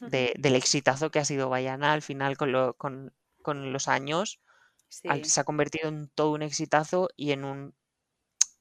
de- 0.00 0.34
del 0.38 0.56
exitazo 0.56 1.10
que 1.10 1.20
ha 1.20 1.24
sido 1.24 1.48
Bayana 1.48 1.92
al 1.92 2.02
final 2.02 2.36
con, 2.36 2.52
lo- 2.52 2.74
con, 2.74 3.14
con 3.42 3.72
los 3.72 3.88
años. 3.88 4.40
Sí. 4.88 5.08
se 5.24 5.40
ha 5.40 5.44
convertido 5.44 5.88
en 5.88 6.08
todo 6.08 6.32
un 6.32 6.42
exitazo 6.42 7.08
y 7.16 7.30
en, 7.30 7.44
un, 7.44 7.74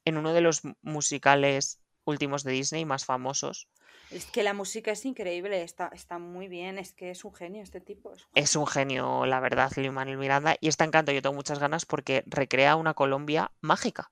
en 0.06 0.18
uno 0.18 0.32
de 0.32 0.42
los 0.42 0.64
mu- 0.64 0.76
musicales 0.84 1.80
últimos 2.06 2.44
de 2.44 2.52
Disney 2.52 2.86
más 2.86 3.04
famosos. 3.06 3.68
Es 4.12 4.28
que 4.28 4.44
la 4.44 4.54
música 4.54 4.92
es 4.92 5.04
increíble, 5.06 5.64
está, 5.64 5.88
está 5.94 6.20
muy 6.20 6.48
bien, 6.48 6.78
es 6.78 6.94
que 6.94 7.10
es 7.12 7.26
un 7.26 7.34
genio 7.34 7.64
este 7.64 7.82
tipo. 7.82 8.14
es 8.14 8.28
un 8.28 8.30
Es 8.34 8.56
un 8.56 8.66
genio, 8.66 9.28
la 9.28 9.40
verdad, 9.40 9.72
Lin 9.76 9.94
Manuel 9.94 10.18
Miranda. 10.18 10.56
Y 10.60 10.68
está 10.68 10.84
encanto, 10.84 11.12
yo 11.12 11.22
tengo 11.22 11.36
muchas 11.36 11.60
ganas 11.60 11.86
porque 11.86 12.24
recrea 12.26 12.76
una 12.76 12.96
Colombia 12.96 13.52
mágica. 13.62 14.12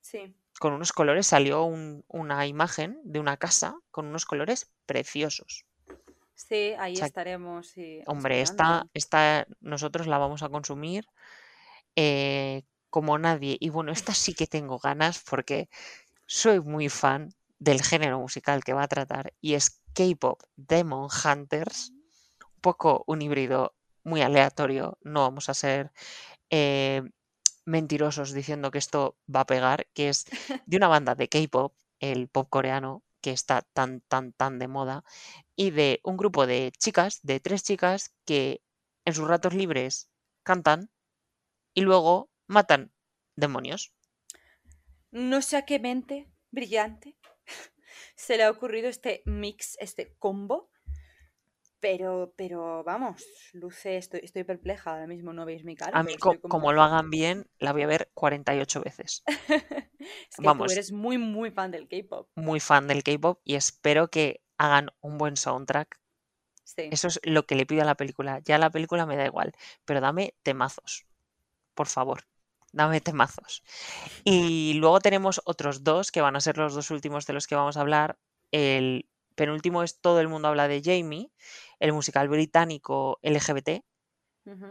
Sí, 0.00 0.34
Con 0.58 0.72
unos 0.72 0.92
colores, 0.92 1.28
salió 1.28 1.62
un- 1.62 2.04
una 2.08 2.44
imagen 2.48 3.00
de 3.04 3.20
una 3.20 3.36
casa 3.36 3.76
con 3.92 4.06
unos 4.06 4.24
colores 4.26 4.72
preciosos. 4.84 5.64
sí, 6.34 6.74
ahí 6.78 6.98
sea, 6.98 7.08
estaremos. 7.08 7.68
sí, 7.68 8.00
Hombre, 8.06 8.42
esta, 8.42 8.86
esta 8.94 9.46
nosotros 9.60 10.06
la 10.06 10.18
vamos 10.18 10.42
a 10.42 10.48
consumir 10.50 11.06
eh, 11.96 12.64
como 12.90 13.18
nadie. 13.18 13.56
Y 13.60 13.70
bueno, 13.70 13.92
esta 13.92 14.14
sí 14.14 14.34
que 14.34 14.46
tengo 14.48 14.78
ganas 14.78 15.22
porque 15.30 15.68
soy 16.26 16.60
muy 16.60 16.88
fan 16.90 17.30
del 17.64 17.82
género 17.82 18.20
musical 18.20 18.62
que 18.62 18.74
va 18.74 18.82
a 18.82 18.88
tratar 18.88 19.32
y 19.40 19.54
es 19.54 19.80
K-Pop 19.94 20.42
Demon 20.56 21.08
Hunters. 21.08 21.90
Un 21.90 22.60
poco 22.60 23.04
un 23.06 23.22
híbrido 23.22 23.74
muy 24.04 24.20
aleatorio. 24.20 24.98
No 25.02 25.22
vamos 25.22 25.48
a 25.48 25.54
ser 25.54 25.90
eh, 26.50 27.02
mentirosos 27.64 28.32
diciendo 28.34 28.70
que 28.70 28.78
esto 28.78 29.16
va 29.34 29.40
a 29.40 29.46
pegar, 29.46 29.86
que 29.94 30.10
es 30.10 30.26
de 30.66 30.76
una 30.76 30.88
banda 30.88 31.14
de 31.14 31.28
K-Pop, 31.28 31.74
el 32.00 32.28
pop 32.28 32.48
coreano, 32.50 33.02
que 33.22 33.30
está 33.30 33.62
tan, 33.62 34.02
tan, 34.02 34.34
tan 34.34 34.58
de 34.58 34.68
moda, 34.68 35.02
y 35.56 35.70
de 35.70 36.00
un 36.04 36.18
grupo 36.18 36.46
de 36.46 36.70
chicas, 36.76 37.20
de 37.22 37.40
tres 37.40 37.62
chicas, 37.62 38.14
que 38.26 38.62
en 39.06 39.14
sus 39.14 39.26
ratos 39.26 39.54
libres 39.54 40.10
cantan 40.42 40.90
y 41.72 41.80
luego 41.80 42.30
matan 42.46 42.92
demonios. 43.36 43.94
No 45.10 45.40
sé 45.40 45.56
a 45.56 45.64
qué 45.64 45.78
mente 45.78 46.28
brillante 46.50 47.16
se 48.16 48.36
le 48.36 48.44
ha 48.44 48.50
ocurrido 48.50 48.88
este 48.88 49.22
mix, 49.26 49.76
este 49.80 50.14
combo. 50.18 50.70
Pero, 51.80 52.32
pero 52.36 52.82
vamos, 52.82 53.22
luce, 53.52 53.96
estoy, 53.98 54.20
estoy 54.24 54.44
perpleja 54.44 54.90
ahora 54.92 55.06
mismo, 55.06 55.32
no 55.32 55.44
veis 55.44 55.64
mi 55.64 55.76
cara. 55.76 55.98
A 55.98 56.02
mí, 56.02 56.16
co- 56.18 56.40
como 56.42 56.72
lo 56.72 56.82
hagan 56.82 57.08
bien, 57.10 57.46
la 57.58 57.72
voy 57.72 57.82
a 57.82 57.86
ver 57.86 58.10
48 58.14 58.82
veces. 58.82 59.22
es 60.30 60.40
que 60.40 60.42
Vamos. 60.42 60.66
tú 60.66 60.70
eres 60.70 60.92
muy, 60.92 61.18
muy 61.18 61.50
fan 61.50 61.70
del 61.70 61.88
K-pop. 61.88 62.28
Muy 62.36 62.60
fan 62.60 62.86
del 62.86 63.02
K-pop 63.02 63.40
y 63.44 63.56
espero 63.56 64.08
que 64.08 64.40
hagan 64.56 64.90
un 65.00 65.18
buen 65.18 65.36
soundtrack. 65.36 65.98
Sí. 66.64 66.90
Eso 66.90 67.08
es 67.08 67.20
lo 67.24 67.46
que 67.46 67.56
le 67.56 67.66
pido 67.66 67.82
a 67.82 67.86
la 67.86 67.96
película. 67.96 68.40
Ya 68.44 68.58
la 68.58 68.70
película 68.70 69.06
me 69.06 69.16
da 69.16 69.26
igual, 69.26 69.52
pero 69.84 70.00
dame 70.00 70.34
temazos. 70.42 71.06
Por 71.74 71.88
favor, 71.88 72.24
dame 72.74 73.00
temazos. 73.00 73.62
Y 74.24 74.74
luego 74.74 75.00
tenemos 75.00 75.40
otros 75.44 75.84
dos 75.84 76.10
que 76.10 76.20
van 76.20 76.36
a 76.36 76.40
ser 76.40 76.58
los 76.58 76.74
dos 76.74 76.90
últimos 76.90 77.26
de 77.26 77.32
los 77.32 77.46
que 77.46 77.54
vamos 77.54 77.76
a 77.76 77.80
hablar. 77.80 78.18
El 78.50 79.08
penúltimo 79.34 79.82
es 79.82 80.00
Todo 80.00 80.20
el 80.20 80.28
mundo 80.28 80.48
habla 80.48 80.68
de 80.68 80.82
Jamie, 80.84 81.30
el 81.80 81.92
musical 81.92 82.28
británico 82.28 83.18
LGBT, 83.22 83.84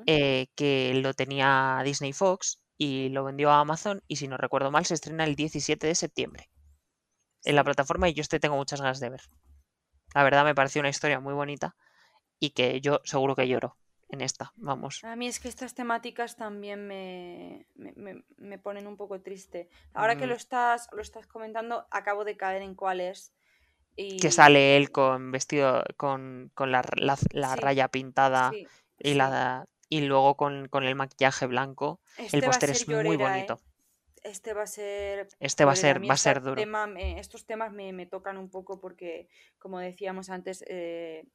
eh, 0.05 0.47
que 0.55 0.93
lo 0.95 1.13
tenía 1.13 1.81
Disney 1.83 2.13
Fox 2.13 2.61
y 2.77 3.09
lo 3.09 3.23
vendió 3.23 3.49
a 3.49 3.59
Amazon 3.59 4.03
y 4.07 4.17
si 4.17 4.27
no 4.27 4.37
recuerdo 4.37 4.69
mal 4.69 4.85
se 4.85 4.93
estrena 4.93 5.23
el 5.23 5.35
17 5.35 5.87
de 5.87 5.95
septiembre. 5.95 6.49
en 7.45 7.55
la 7.55 7.63
plataforma 7.63 8.07
y 8.07 8.13
yo 8.13 8.21
este 8.21 8.39
tengo 8.39 8.55
muchas 8.55 8.79
ganas 8.81 8.99
de 9.01 9.09
ver. 9.09 9.21
La 10.15 10.23
verdad 10.23 10.45
me 10.45 10.55
pareció 10.55 10.79
una 10.79 10.89
historia 10.89 11.19
muy 11.19 11.33
bonita 11.33 11.75
y 12.39 12.51
que 12.51 12.81
yo 12.81 13.01
seguro 13.03 13.35
que 13.35 13.47
lloro 13.47 13.77
en 14.13 14.21
esta, 14.21 14.53
vamos. 14.55 15.03
A 15.03 15.15
mí 15.15 15.27
es 15.27 15.39
que 15.39 15.49
estas 15.49 15.73
temáticas 15.75 16.35
también 16.37 16.87
me, 16.87 17.67
me, 17.75 17.91
me- 17.95 18.23
me 18.37 18.57
ponen 18.57 18.87
un 18.87 18.95
poco 18.97 19.21
triste. 19.21 19.69
Ahora 19.93 20.15
que 20.15 20.25
Mm. 20.25 20.29
lo 20.29 20.35
estás, 20.35 20.87
lo 20.93 21.01
estás 21.01 21.27
comentando, 21.27 21.87
acabo 21.91 22.23
de 22.23 22.37
caer 22.37 22.61
en 22.61 22.75
cuáles. 22.75 23.33
Que 23.95 24.29
Y 24.29 24.31
sale 24.31 24.77
él 24.77 24.91
con 24.91 25.31
vestido, 25.31 25.83
con, 25.97 26.51
con 26.55 26.71
la, 26.71 26.79
r- 26.79 27.01
la- 27.01 27.17
la 27.31 27.55
sí, 27.55 27.61
raya 27.61 27.87
pintada 27.89 28.51
sí, 28.51 28.67
y, 28.99 29.09
sí. 29.11 29.17
la, 29.17 29.65
y 29.89 30.01
luego 30.01 30.35
con, 30.35 30.67
con 30.69 30.83
el 30.83 30.95
maquillaje 30.95 31.45
blanco. 31.47 31.99
El 32.17 32.25
Este 32.25 32.41
póster 32.47 32.69
es 32.69 32.87
muy 32.87 33.15
¿eh? 33.15 33.17
bonito. 33.17 33.61
Este 34.23 34.53
va 34.53 34.63
a 34.63 34.67
ser 34.67 35.27
Este 35.39 35.65
va 35.65 35.73
a 35.73 35.75
ser, 35.75 35.99
mí 35.99 36.07
va 36.09 36.13
a 36.13 36.17
ser 36.17 36.41
duro. 36.41 36.61
tema 36.61 36.87
me- 36.87 37.19
estos 37.19 37.45
temas 37.45 37.71
me, 37.73 37.91
me 37.93 38.05
tocan 38.05 38.37
un 38.37 38.49
poco 38.49 38.79
porque, 38.79 39.27
como 39.59 39.79
decíamos 39.79 40.29
antes, 40.29 40.63
eh, 40.67 41.25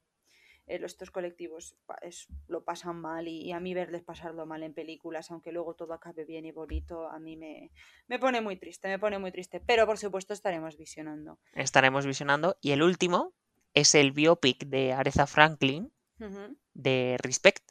eh, 0.69 0.79
estos 0.85 1.11
colectivos 1.11 1.75
es- 2.01 2.27
lo 2.47 2.63
pasan 2.63 2.97
mal 3.01 3.27
y, 3.27 3.41
y 3.41 3.51
a 3.51 3.59
mí 3.59 3.73
verles 3.73 4.03
pasarlo 4.03 4.45
mal 4.45 4.63
en 4.63 4.73
películas, 4.73 5.31
aunque 5.31 5.51
luego 5.51 5.73
todo 5.75 5.93
acabe 5.93 6.25
bien 6.25 6.45
y 6.45 6.51
bonito, 6.51 7.09
a 7.09 7.19
mí 7.19 7.35
me, 7.35 7.71
me 8.07 8.19
pone 8.19 8.39
muy 8.41 8.55
triste, 8.57 8.87
me 8.87 8.99
pone 8.99 9.19
muy 9.19 9.31
triste. 9.31 9.59
Pero 9.59 9.85
por 9.85 9.97
supuesto 9.97 10.33
estaremos 10.33 10.77
visionando. 10.77 11.39
Estaremos 11.53 12.05
visionando. 12.05 12.57
Y 12.61 12.71
el 12.71 12.81
último 12.83 13.33
es 13.73 13.95
el 13.95 14.11
biopic 14.11 14.65
de 14.65 14.93
Aretha 14.93 15.27
Franklin 15.27 15.91
de 16.73 17.17
Respect, 17.21 17.63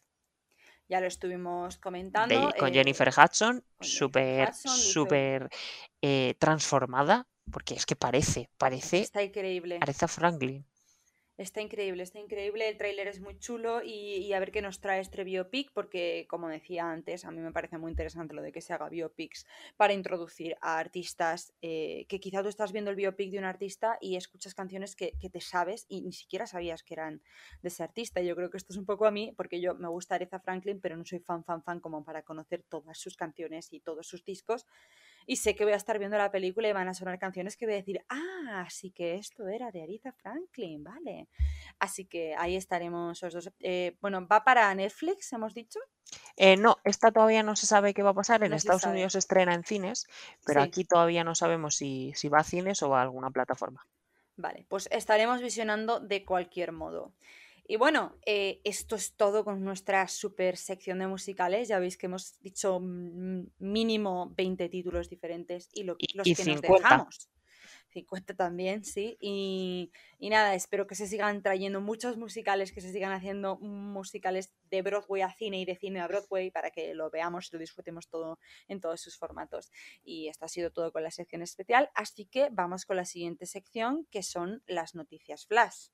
Ya 0.88 1.00
lo 1.00 1.06
estuvimos 1.06 1.74
de- 1.76 1.80
comentando. 1.80 2.34
con 2.58 2.68
eh, 2.70 2.72
Jennifer 2.72 3.08
Hudson, 3.08 3.60
con 3.76 3.86
Jennifer 3.86 3.98
súper, 3.98 4.48
Hudson, 4.48 4.72
luce- 4.72 4.92
súper 4.92 5.48
eh, 6.02 6.34
transformada, 6.38 7.26
porque 7.52 7.74
es 7.74 7.84
que 7.86 7.96
parece, 7.96 8.48
parece 8.58 9.00
Está 9.00 9.22
increíble. 9.22 9.78
Aretha 9.82 10.08
Franklin. 10.08 10.64
Está 11.38 11.60
increíble, 11.60 12.02
está 12.02 12.18
increíble. 12.18 12.68
El 12.68 12.76
tráiler 12.76 13.06
es 13.06 13.20
muy 13.20 13.38
chulo 13.38 13.80
y, 13.84 14.16
y 14.16 14.32
a 14.32 14.40
ver 14.40 14.50
qué 14.50 14.60
nos 14.60 14.80
trae 14.80 14.98
este 15.00 15.22
biopic, 15.22 15.70
porque 15.72 16.26
como 16.28 16.48
decía 16.48 16.90
antes, 16.90 17.24
a 17.24 17.30
mí 17.30 17.40
me 17.40 17.52
parece 17.52 17.78
muy 17.78 17.92
interesante 17.92 18.34
lo 18.34 18.42
de 18.42 18.50
que 18.50 18.60
se 18.60 18.72
haga 18.72 18.88
biopics 18.88 19.46
para 19.76 19.92
introducir 19.92 20.56
a 20.60 20.80
artistas 20.80 21.54
eh, 21.62 22.06
que 22.08 22.18
quizá 22.18 22.42
tú 22.42 22.48
estás 22.48 22.72
viendo 22.72 22.90
el 22.90 22.96
biopic 22.96 23.30
de 23.30 23.38
un 23.38 23.44
artista 23.44 23.98
y 24.00 24.16
escuchas 24.16 24.52
canciones 24.52 24.96
que, 24.96 25.12
que 25.20 25.30
te 25.30 25.40
sabes 25.40 25.86
y 25.88 26.00
ni 26.02 26.12
siquiera 26.12 26.44
sabías 26.48 26.82
que 26.82 26.94
eran 26.94 27.22
de 27.62 27.68
ese 27.68 27.84
artista. 27.84 28.20
Yo 28.20 28.34
creo 28.34 28.50
que 28.50 28.56
esto 28.56 28.72
es 28.72 28.76
un 28.76 28.84
poco 28.86 29.06
a 29.06 29.12
mí, 29.12 29.32
porque 29.36 29.60
yo 29.60 29.76
me 29.76 29.86
gusta 29.86 30.16
Aretha 30.16 30.40
Franklin, 30.40 30.80
pero 30.80 30.96
no 30.96 31.04
soy 31.04 31.20
fan, 31.20 31.44
fan, 31.44 31.62
fan 31.62 31.78
como 31.78 32.04
para 32.04 32.22
conocer 32.22 32.64
todas 32.68 32.98
sus 32.98 33.16
canciones 33.16 33.72
y 33.72 33.78
todos 33.78 34.08
sus 34.08 34.24
discos. 34.24 34.66
Y 35.30 35.36
sé 35.36 35.54
que 35.54 35.64
voy 35.64 35.74
a 35.74 35.76
estar 35.76 35.98
viendo 35.98 36.16
la 36.16 36.30
película 36.30 36.68
y 36.68 36.72
van 36.72 36.88
a 36.88 36.94
sonar 36.94 37.18
canciones 37.18 37.54
que 37.58 37.66
voy 37.66 37.74
a 37.74 37.76
decir, 37.76 38.00
ah, 38.08 38.66
sí 38.70 38.90
que 38.92 39.16
esto 39.16 39.46
era 39.46 39.70
de 39.70 39.82
Aretha 39.82 40.10
Franklin, 40.10 40.82
vale. 40.82 41.28
Así 41.78 42.06
que 42.06 42.34
ahí 42.34 42.56
estaremos 42.56 43.20
los 43.22 43.34
dos. 43.34 43.50
Eh, 43.60 43.94
bueno, 44.00 44.26
va 44.26 44.42
para 44.42 44.74
Netflix, 44.74 45.30
hemos 45.34 45.52
dicho. 45.52 45.80
Eh, 46.36 46.56
no, 46.56 46.78
esta 46.82 47.12
todavía 47.12 47.42
no 47.42 47.56
se 47.56 47.66
sabe 47.66 47.92
qué 47.92 48.02
va 48.02 48.10
a 48.10 48.14
pasar. 48.14 48.42
En 48.42 48.50
No 48.52 48.56
Estados 48.56 48.80
sabe. 48.82 48.94
Unidos 48.94 49.12
se 49.12 49.18
estrena 49.18 49.52
en 49.52 49.64
cines, 49.64 50.06
pero 50.46 50.62
Sí. 50.62 50.68
aquí 50.68 50.84
todavía 50.84 51.24
no 51.24 51.34
sabemos 51.34 51.76
si, 51.76 52.14
si 52.16 52.30
va 52.30 52.38
a 52.38 52.44
cines 52.44 52.82
o 52.82 52.96
a 52.96 53.02
alguna 53.02 53.30
plataforma. 53.30 53.86
Vale, 54.36 54.64
pues 54.68 54.88
estaremos 54.90 55.42
visionando 55.42 56.00
de 56.00 56.24
cualquier 56.24 56.72
modo. 56.72 57.12
Y 57.70 57.76
bueno, 57.76 58.16
eh, 58.24 58.60
esto 58.64 58.96
es 58.96 59.14
todo 59.14 59.44
con 59.44 59.62
nuestra 59.62 60.08
super 60.08 60.56
sección 60.56 60.98
de 61.00 61.06
musicales. 61.06 61.68
Ya 61.68 61.78
veis 61.78 61.98
que 61.98 62.06
hemos 62.06 62.40
dicho 62.40 62.80
mínimo 62.80 64.32
20 64.34 64.68
títulos 64.70 65.10
diferentes 65.10 65.68
y, 65.74 65.82
lo, 65.84 65.94
Y- 65.98 66.16
los 66.16 66.26
y 66.26 66.34
que 66.34 66.44
nos 66.44 66.60
50. 66.60 66.72
dejamos. 66.82 67.28
50 67.90 68.34
también, 68.34 68.84
sí. 68.84 69.18
Y, 69.20 69.92
y 70.18 70.30
nada, 70.30 70.54
espero 70.54 70.86
que 70.86 70.94
se 70.94 71.06
sigan 71.06 71.42
trayendo 71.42 71.82
muchos 71.82 72.16
musicales, 72.16 72.72
que 72.72 72.80
se 72.80 72.90
sigan 72.90 73.12
haciendo 73.12 73.58
musicales 73.58 74.50
de 74.70 74.80
Broadway 74.80 75.20
a 75.22 75.30
cine 75.32 75.60
y 75.60 75.64
de 75.66 75.76
cine 75.76 76.00
a 76.00 76.06
Broadway 76.08 76.50
para 76.50 76.70
que 76.70 76.94
lo 76.94 77.10
veamos 77.10 77.48
y 77.50 77.56
lo 77.56 77.60
disfrutemos 77.60 78.08
todo 78.08 78.38
en 78.68 78.80
todos 78.80 79.00
sus 79.02 79.18
formatos. 79.18 79.70
Y 80.02 80.28
esto 80.28 80.46
ha 80.46 80.48
sido 80.48 80.70
todo 80.70 80.90
con 80.90 81.02
la 81.02 81.10
sección 81.10 81.42
especial, 81.42 81.90
así 81.94 82.24
que 82.26 82.48
vamos 82.50 82.86
con 82.86 82.96
la 82.96 83.04
siguiente 83.04 83.44
sección, 83.44 84.06
que 84.10 84.22
son 84.22 84.62
las 84.66 84.94
noticias 84.94 85.46
flash. 85.46 85.88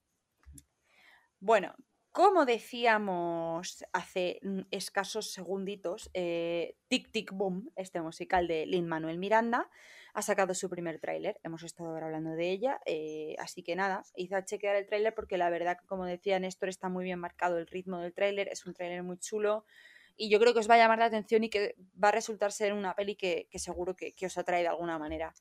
Bueno, 1.46 1.74
como 2.10 2.46
decíamos 2.46 3.84
hace 3.92 4.40
mm, 4.40 4.60
escasos 4.70 5.30
segunditos, 5.30 6.08
eh, 6.14 6.78
Tic 6.88 7.10
Tic 7.10 7.32
Boom, 7.32 7.70
este 7.76 8.00
musical 8.00 8.48
de 8.48 8.64
Lin 8.64 8.88
Manuel 8.88 9.18
Miranda, 9.18 9.68
ha 10.14 10.22
sacado 10.22 10.54
su 10.54 10.70
primer 10.70 11.00
tráiler. 11.00 11.38
Hemos 11.42 11.62
estado 11.62 11.90
ahora 11.90 12.06
hablando 12.06 12.30
de 12.30 12.50
ella, 12.50 12.80
eh, 12.86 13.36
así 13.38 13.62
que 13.62 13.76
nada, 13.76 14.04
hice 14.16 14.36
a 14.36 14.44
chequear 14.46 14.76
el 14.76 14.86
tráiler 14.86 15.14
porque 15.14 15.36
la 15.36 15.50
verdad 15.50 15.76
como 15.84 16.06
decía 16.06 16.38
Néstor 16.38 16.70
está 16.70 16.88
muy 16.88 17.04
bien 17.04 17.18
marcado 17.18 17.58
el 17.58 17.66
ritmo 17.66 17.98
del 17.98 18.14
tráiler, 18.14 18.48
es 18.48 18.64
un 18.64 18.72
tráiler 18.72 19.02
muy 19.02 19.18
chulo 19.18 19.66
y 20.16 20.30
yo 20.30 20.40
creo 20.40 20.54
que 20.54 20.60
os 20.60 20.70
va 20.70 20.76
a 20.76 20.78
llamar 20.78 21.00
la 21.00 21.04
atención 21.04 21.44
y 21.44 21.50
que 21.50 21.76
va 22.02 22.08
a 22.08 22.12
resultar 22.12 22.52
ser 22.52 22.72
una 22.72 22.94
peli 22.94 23.16
que, 23.16 23.48
que 23.50 23.58
seguro 23.58 23.94
que, 23.96 24.12
que 24.12 24.24
os 24.24 24.38
atrae 24.38 24.62
de 24.62 24.68
alguna 24.68 24.98
manera. 24.98 25.34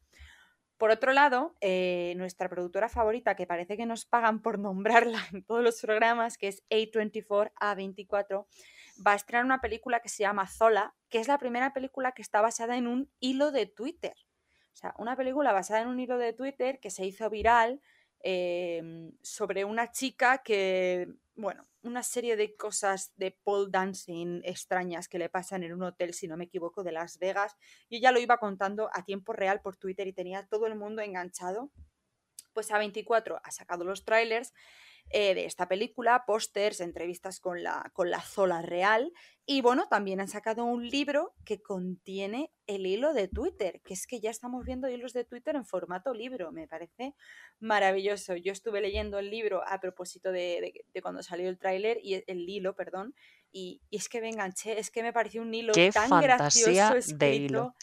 Por 0.83 0.91
otro 0.91 1.13
lado, 1.13 1.55
eh, 1.61 2.13
nuestra 2.17 2.49
productora 2.49 2.89
favorita, 2.89 3.37
que 3.37 3.47
parece 3.47 3.77
que 3.77 3.85
nos 3.85 4.03
pagan 4.03 4.41
por 4.41 4.59
nombrarla 4.59 5.17
en 5.31 5.41
todos 5.41 5.63
los 5.63 5.79
programas, 5.79 6.37
que 6.37 6.49
es 6.49 6.61
A24, 6.69 7.53
A24, 7.55 8.45
va 9.07 9.13
a 9.13 9.15
estrenar 9.15 9.45
una 9.45 9.61
película 9.61 10.01
que 10.01 10.09
se 10.09 10.23
llama 10.23 10.45
Zola, 10.45 10.93
que 11.07 11.19
es 11.19 11.29
la 11.29 11.37
primera 11.37 11.71
película 11.71 12.11
que 12.11 12.21
está 12.21 12.41
basada 12.41 12.75
en 12.75 12.87
un 12.87 13.09
hilo 13.21 13.53
de 13.53 13.65
Twitter. 13.65 14.13
O 14.73 14.75
sea, 14.75 14.93
una 14.97 15.15
película 15.15 15.53
basada 15.53 15.83
en 15.83 15.87
un 15.87 16.01
hilo 16.01 16.17
de 16.17 16.33
Twitter 16.33 16.81
que 16.81 16.89
se 16.89 17.05
hizo 17.05 17.29
viral 17.29 17.79
eh, 18.21 19.09
sobre 19.21 19.63
una 19.63 19.89
chica 19.89 20.39
que, 20.39 21.07
bueno, 21.35 21.67
una 21.81 22.03
serie 22.03 22.35
de 22.35 22.55
cosas 22.55 23.11
de 23.15 23.31
pole 23.43 23.69
dancing 23.69 24.41
extrañas 24.43 25.07
que 25.07 25.17
le 25.17 25.29
pasan 25.29 25.63
en 25.63 25.73
un 25.73 25.83
hotel, 25.83 26.13
si 26.13 26.27
no 26.27 26.37
me 26.37 26.45
equivoco, 26.45 26.83
de 26.83 26.91
Las 26.91 27.17
Vegas. 27.17 27.57
Y 27.89 27.97
ella 27.97 28.11
lo 28.11 28.19
iba 28.19 28.37
contando 28.37 28.89
a 28.93 29.03
tiempo 29.03 29.33
real 29.33 29.61
por 29.61 29.75
Twitter 29.75 30.07
y 30.07 30.13
tenía 30.13 30.47
todo 30.47 30.67
el 30.67 30.75
mundo 30.75 31.01
enganchado. 31.01 31.71
Pues 32.53 32.69
A24 32.69 33.41
ha 33.43 33.51
sacado 33.51 33.83
los 33.83 34.05
trailers 34.05 34.53
eh, 35.09 35.35
de 35.35 35.45
esta 35.45 35.67
película, 35.67 36.23
pósters, 36.25 36.79
entrevistas 36.81 37.39
con 37.39 37.61
la, 37.63 37.91
con 37.93 38.09
la 38.09 38.21
Zola 38.21 38.61
real. 38.61 39.11
Y 39.45 39.61
bueno, 39.61 39.87
también 39.89 40.19
han 40.21 40.27
sacado 40.27 40.63
un 40.63 40.89
libro 40.89 41.35
que 41.45 41.61
contiene 41.61 42.51
el 42.65 42.85
hilo 42.87 43.13
de 43.13 43.27
Twitter, 43.27 43.81
que 43.83 43.93
es 43.93 44.07
que 44.07 44.19
ya 44.21 44.31
estamos 44.31 44.65
viendo 44.65 44.87
hilos 44.89 45.13
de 45.13 45.25
Twitter 45.25 45.55
en 45.55 45.65
formato 45.65 46.13
libro. 46.13 46.51
Me 46.51 46.67
parece 46.67 47.13
maravilloso. 47.59 48.35
Yo 48.35 48.51
estuve 48.51 48.81
leyendo 48.81 49.19
el 49.19 49.29
libro 49.29 49.61
a 49.67 49.79
propósito 49.79 50.31
de, 50.31 50.59
de- 50.61 50.85
de 50.93 51.01
cuando 51.01 51.21
salió 51.23 51.49
el 51.49 51.57
tráiler 51.59 51.99
y 52.01 52.23
el 52.27 52.49
hilo, 52.49 52.75
perdón, 52.75 53.13
y, 53.51 53.81
y 53.89 53.97
es 53.97 54.09
que 54.09 54.21
me 54.21 54.29
enganché, 54.29 54.79
es 54.79 54.89
que 54.91 55.03
me 55.03 55.13
pareció 55.13 55.41
un 55.41 55.53
hilo 55.53 55.73
Qué 55.73 55.91
tan 55.91 56.09
fantasía 56.09 56.89
gracioso 56.89 56.93
de 56.93 56.99
escrito. 56.99 57.53
hilo. 57.53 57.75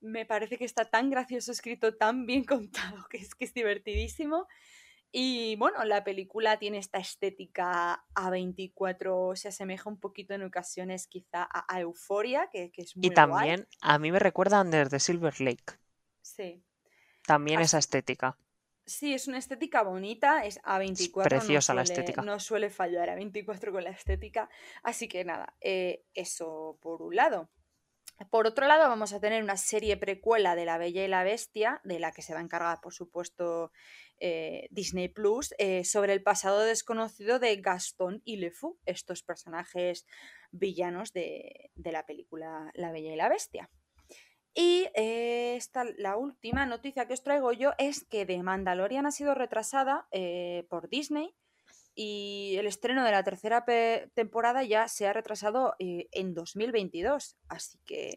Me 0.00 0.26
parece 0.26 0.58
que 0.58 0.64
está 0.64 0.84
tan 0.90 1.10
gracioso 1.10 1.52
escrito, 1.52 1.94
tan 1.96 2.26
bien 2.26 2.44
contado, 2.44 3.06
que 3.08 3.18
es 3.18 3.34
que 3.34 3.44
es 3.44 3.54
divertidísimo. 3.54 4.46
Y 5.14 5.56
bueno, 5.56 5.84
la 5.84 6.02
película 6.04 6.58
tiene 6.58 6.78
esta 6.78 6.98
estética 6.98 8.02
A24, 8.14 9.36
se 9.36 9.48
asemeja 9.48 9.90
un 9.90 10.00
poquito 10.00 10.32
en 10.32 10.42
ocasiones 10.42 11.06
quizá 11.06 11.46
a, 11.52 11.80
Euforia, 11.80 12.48
que, 12.50 12.70
que 12.72 12.82
es 12.82 12.96
muy 12.96 13.04
Y 13.06 13.08
guay. 13.10 13.14
también 13.14 13.68
a 13.82 13.98
mí 13.98 14.10
me 14.10 14.18
recuerda 14.18 14.58
a 14.58 14.62
Under 14.62 14.88
the 14.88 14.98
Silver 14.98 15.38
Lake. 15.40 15.74
Sí. 16.22 16.64
También 17.26 17.58
Así- 17.58 17.66
esa 17.66 17.78
estética. 17.78 18.38
Sí, 18.84 19.14
es 19.14 19.28
una 19.28 19.38
estética 19.38 19.82
bonita, 19.82 20.44
es 20.44 20.60
A24. 20.62 21.18
no 21.18 21.22
preciosa 21.24 21.72
la 21.74 21.82
suele- 21.84 21.92
estética. 22.00 22.22
No 22.22 22.40
suele 22.40 22.68
fallar 22.70 23.10
A24 23.10 23.70
con 23.70 23.84
la 23.84 23.90
estética. 23.90 24.48
Así 24.82 25.06
que 25.08 25.24
nada, 25.24 25.54
eh, 25.60 26.04
eso 26.14 26.78
por 26.80 27.00
un 27.02 27.14
lado. 27.14 27.48
Por 28.30 28.46
otro 28.46 28.66
lado, 28.66 28.88
vamos 28.88 29.12
a 29.12 29.20
tener 29.20 29.42
una 29.42 29.56
serie 29.56 29.96
precuela 29.96 30.54
de 30.56 30.64
La 30.64 30.78
Bella 30.78 31.04
y 31.04 31.08
la 31.08 31.22
Bestia, 31.24 31.80
de 31.84 31.98
la 31.98 32.12
que 32.12 32.22
se 32.22 32.34
va 32.34 32.40
a 32.40 32.42
encargar, 32.42 32.80
por 32.80 32.92
supuesto, 32.92 33.72
eh, 34.22 34.68
Disney 34.70 35.08
Plus, 35.08 35.52
eh, 35.58 35.84
sobre 35.84 36.12
el 36.14 36.22
pasado 36.22 36.60
desconocido 36.60 37.38
de 37.38 37.56
Gastón 37.56 38.22
y 38.24 38.36
Le 38.36 38.50
Fou, 38.52 38.78
estos 38.86 39.22
personajes 39.22 40.06
villanos 40.52 41.12
de, 41.12 41.70
de 41.74 41.92
la 41.92 42.06
película 42.06 42.70
La 42.74 42.92
Bella 42.92 43.12
y 43.12 43.16
la 43.16 43.28
Bestia. 43.28 43.68
Y 44.54 44.86
eh, 44.94 45.56
esta, 45.56 45.84
la 45.98 46.16
última 46.16 46.64
noticia 46.66 47.06
que 47.06 47.14
os 47.14 47.22
traigo 47.22 47.52
yo 47.52 47.72
es 47.78 48.04
que 48.04 48.24
The 48.24 48.42
Mandalorian 48.42 49.06
ha 49.06 49.10
sido 49.10 49.34
retrasada 49.34 50.06
por 50.68 50.88
Disney 50.88 51.34
y 51.94 52.54
el 52.58 52.66
estreno 52.66 53.04
de 53.04 53.10
la 53.12 53.24
tercera 53.24 53.64
temporada 54.14 54.62
ya 54.62 54.88
se 54.88 55.06
ha 55.06 55.12
retrasado 55.12 55.74
en 55.78 56.34
2022. 56.34 57.36
Así 57.48 57.78
que 57.84 58.12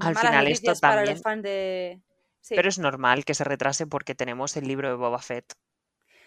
Al 0.00 0.14
malas 0.14 0.20
final 0.30 0.46
esto 0.48 0.66
noticias 0.70 0.80
para 0.80 1.00
los 1.04 1.20
también- 1.20 1.22
fans 1.22 1.42
de... 1.42 2.00
Sí, 2.42 2.56
Pero 2.56 2.68
es 2.68 2.78
normal 2.78 3.24
que 3.24 3.34
se 3.34 3.44
retrase 3.44 3.86
porque 3.86 4.14
tenemos 4.14 4.56
el 4.56 4.68
libro 4.68 4.88
de 4.88 4.94
Boba 4.96 5.20
Fett. 5.20 5.54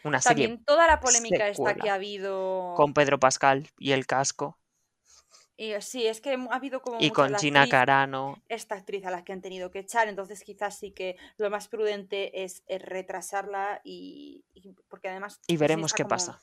Una 0.03 0.21
serie 0.21 0.47
también 0.47 0.63
toda 0.65 0.87
la 0.87 0.99
polémica 0.99 1.47
esta 1.47 1.75
que 1.75 1.89
ha 1.89 1.95
habido... 1.95 2.75
con 2.75 2.93
Pedro 2.93 3.19
Pascal 3.19 3.69
y 3.77 3.91
el 3.91 4.05
casco. 4.05 4.57
Y 5.57 5.71
eh, 5.71 5.81
sí, 5.81 6.05
es 6.07 6.21
que 6.21 6.33
ha 6.33 6.55
habido 6.55 6.81
como 6.81 6.97
Y 6.99 7.11
con 7.11 7.35
Gina 7.37 7.61
actriz, 7.61 7.69
Carano. 7.69 8.41
esta 8.49 8.75
actriz 8.75 9.05
a 9.05 9.11
la 9.11 9.23
que 9.23 9.33
han 9.33 9.41
tenido 9.41 9.71
que 9.71 9.79
echar, 9.79 10.07
entonces 10.07 10.43
quizás 10.43 10.77
sí 10.77 10.91
que 10.91 11.17
lo 11.37 11.49
más 11.49 11.67
prudente 11.67 12.43
es, 12.43 12.63
es 12.67 12.81
retrasarla 12.81 13.81
y, 13.83 14.43
y- 14.53 14.73
porque 14.89 15.09
además 15.09 15.39
Y 15.47 15.57
veremos 15.57 15.93
qué 15.93 16.03
como 16.03 16.15
pasa. 16.15 16.39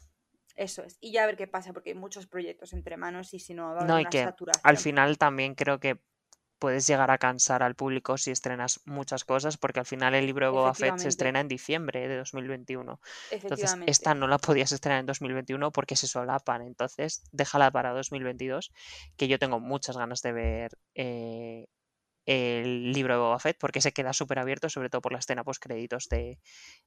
eso 0.56 0.82
es, 0.84 0.98
y 1.00 1.12
ya 1.12 1.26
ver 1.26 1.36
qué 1.36 1.46
pasa 1.46 1.72
porque 1.72 1.90
hay 1.90 1.96
muchos 1.96 2.26
proyectos 2.26 2.72
entre 2.72 2.96
manos 2.96 3.34
y 3.34 3.38
si 3.38 3.54
no 3.54 3.64
va 3.64 3.68
a 3.70 3.72
haber 3.84 3.86
No, 3.88 4.00
y 4.00 4.02
una 4.02 4.10
que 4.10 4.22
al 4.22 4.28
saturación. 4.28 4.78
final 4.78 5.18
también 5.18 5.54
creo 5.54 5.80
que 5.80 5.98
puedes 6.62 6.86
llegar 6.86 7.10
a 7.10 7.18
cansar 7.18 7.64
al 7.64 7.74
público 7.74 8.16
si 8.16 8.30
estrenas 8.30 8.82
muchas 8.84 9.24
cosas, 9.24 9.56
porque 9.56 9.80
al 9.80 9.84
final 9.84 10.14
el 10.14 10.26
libro 10.26 10.46
de 10.46 10.52
Boba 10.52 10.74
Fett 10.74 10.96
se 10.98 11.08
estrena 11.08 11.40
en 11.40 11.48
diciembre 11.48 12.06
de 12.06 12.18
2021. 12.18 13.00
Entonces, 13.32 13.74
esta 13.86 14.14
no 14.14 14.28
la 14.28 14.38
podías 14.38 14.70
estrenar 14.70 15.00
en 15.00 15.06
2021 15.06 15.72
porque 15.72 15.96
se 15.96 16.06
solapan. 16.06 16.62
Entonces, 16.62 17.24
déjala 17.32 17.72
para 17.72 17.90
2022, 17.90 18.72
que 19.16 19.26
yo 19.26 19.40
tengo 19.40 19.58
muchas 19.58 19.96
ganas 19.96 20.22
de 20.22 20.32
ver 20.32 20.78
eh, 20.94 21.66
el 22.26 22.92
libro 22.92 23.14
de 23.14 23.18
Boba 23.18 23.40
Fett, 23.40 23.58
porque 23.58 23.80
se 23.80 23.90
queda 23.90 24.12
súper 24.12 24.38
abierto, 24.38 24.68
sobre 24.68 24.88
todo 24.88 25.02
por 25.02 25.10
la 25.10 25.18
escena 25.18 25.42
post 25.42 25.60
créditos 25.60 26.08
de, 26.08 26.38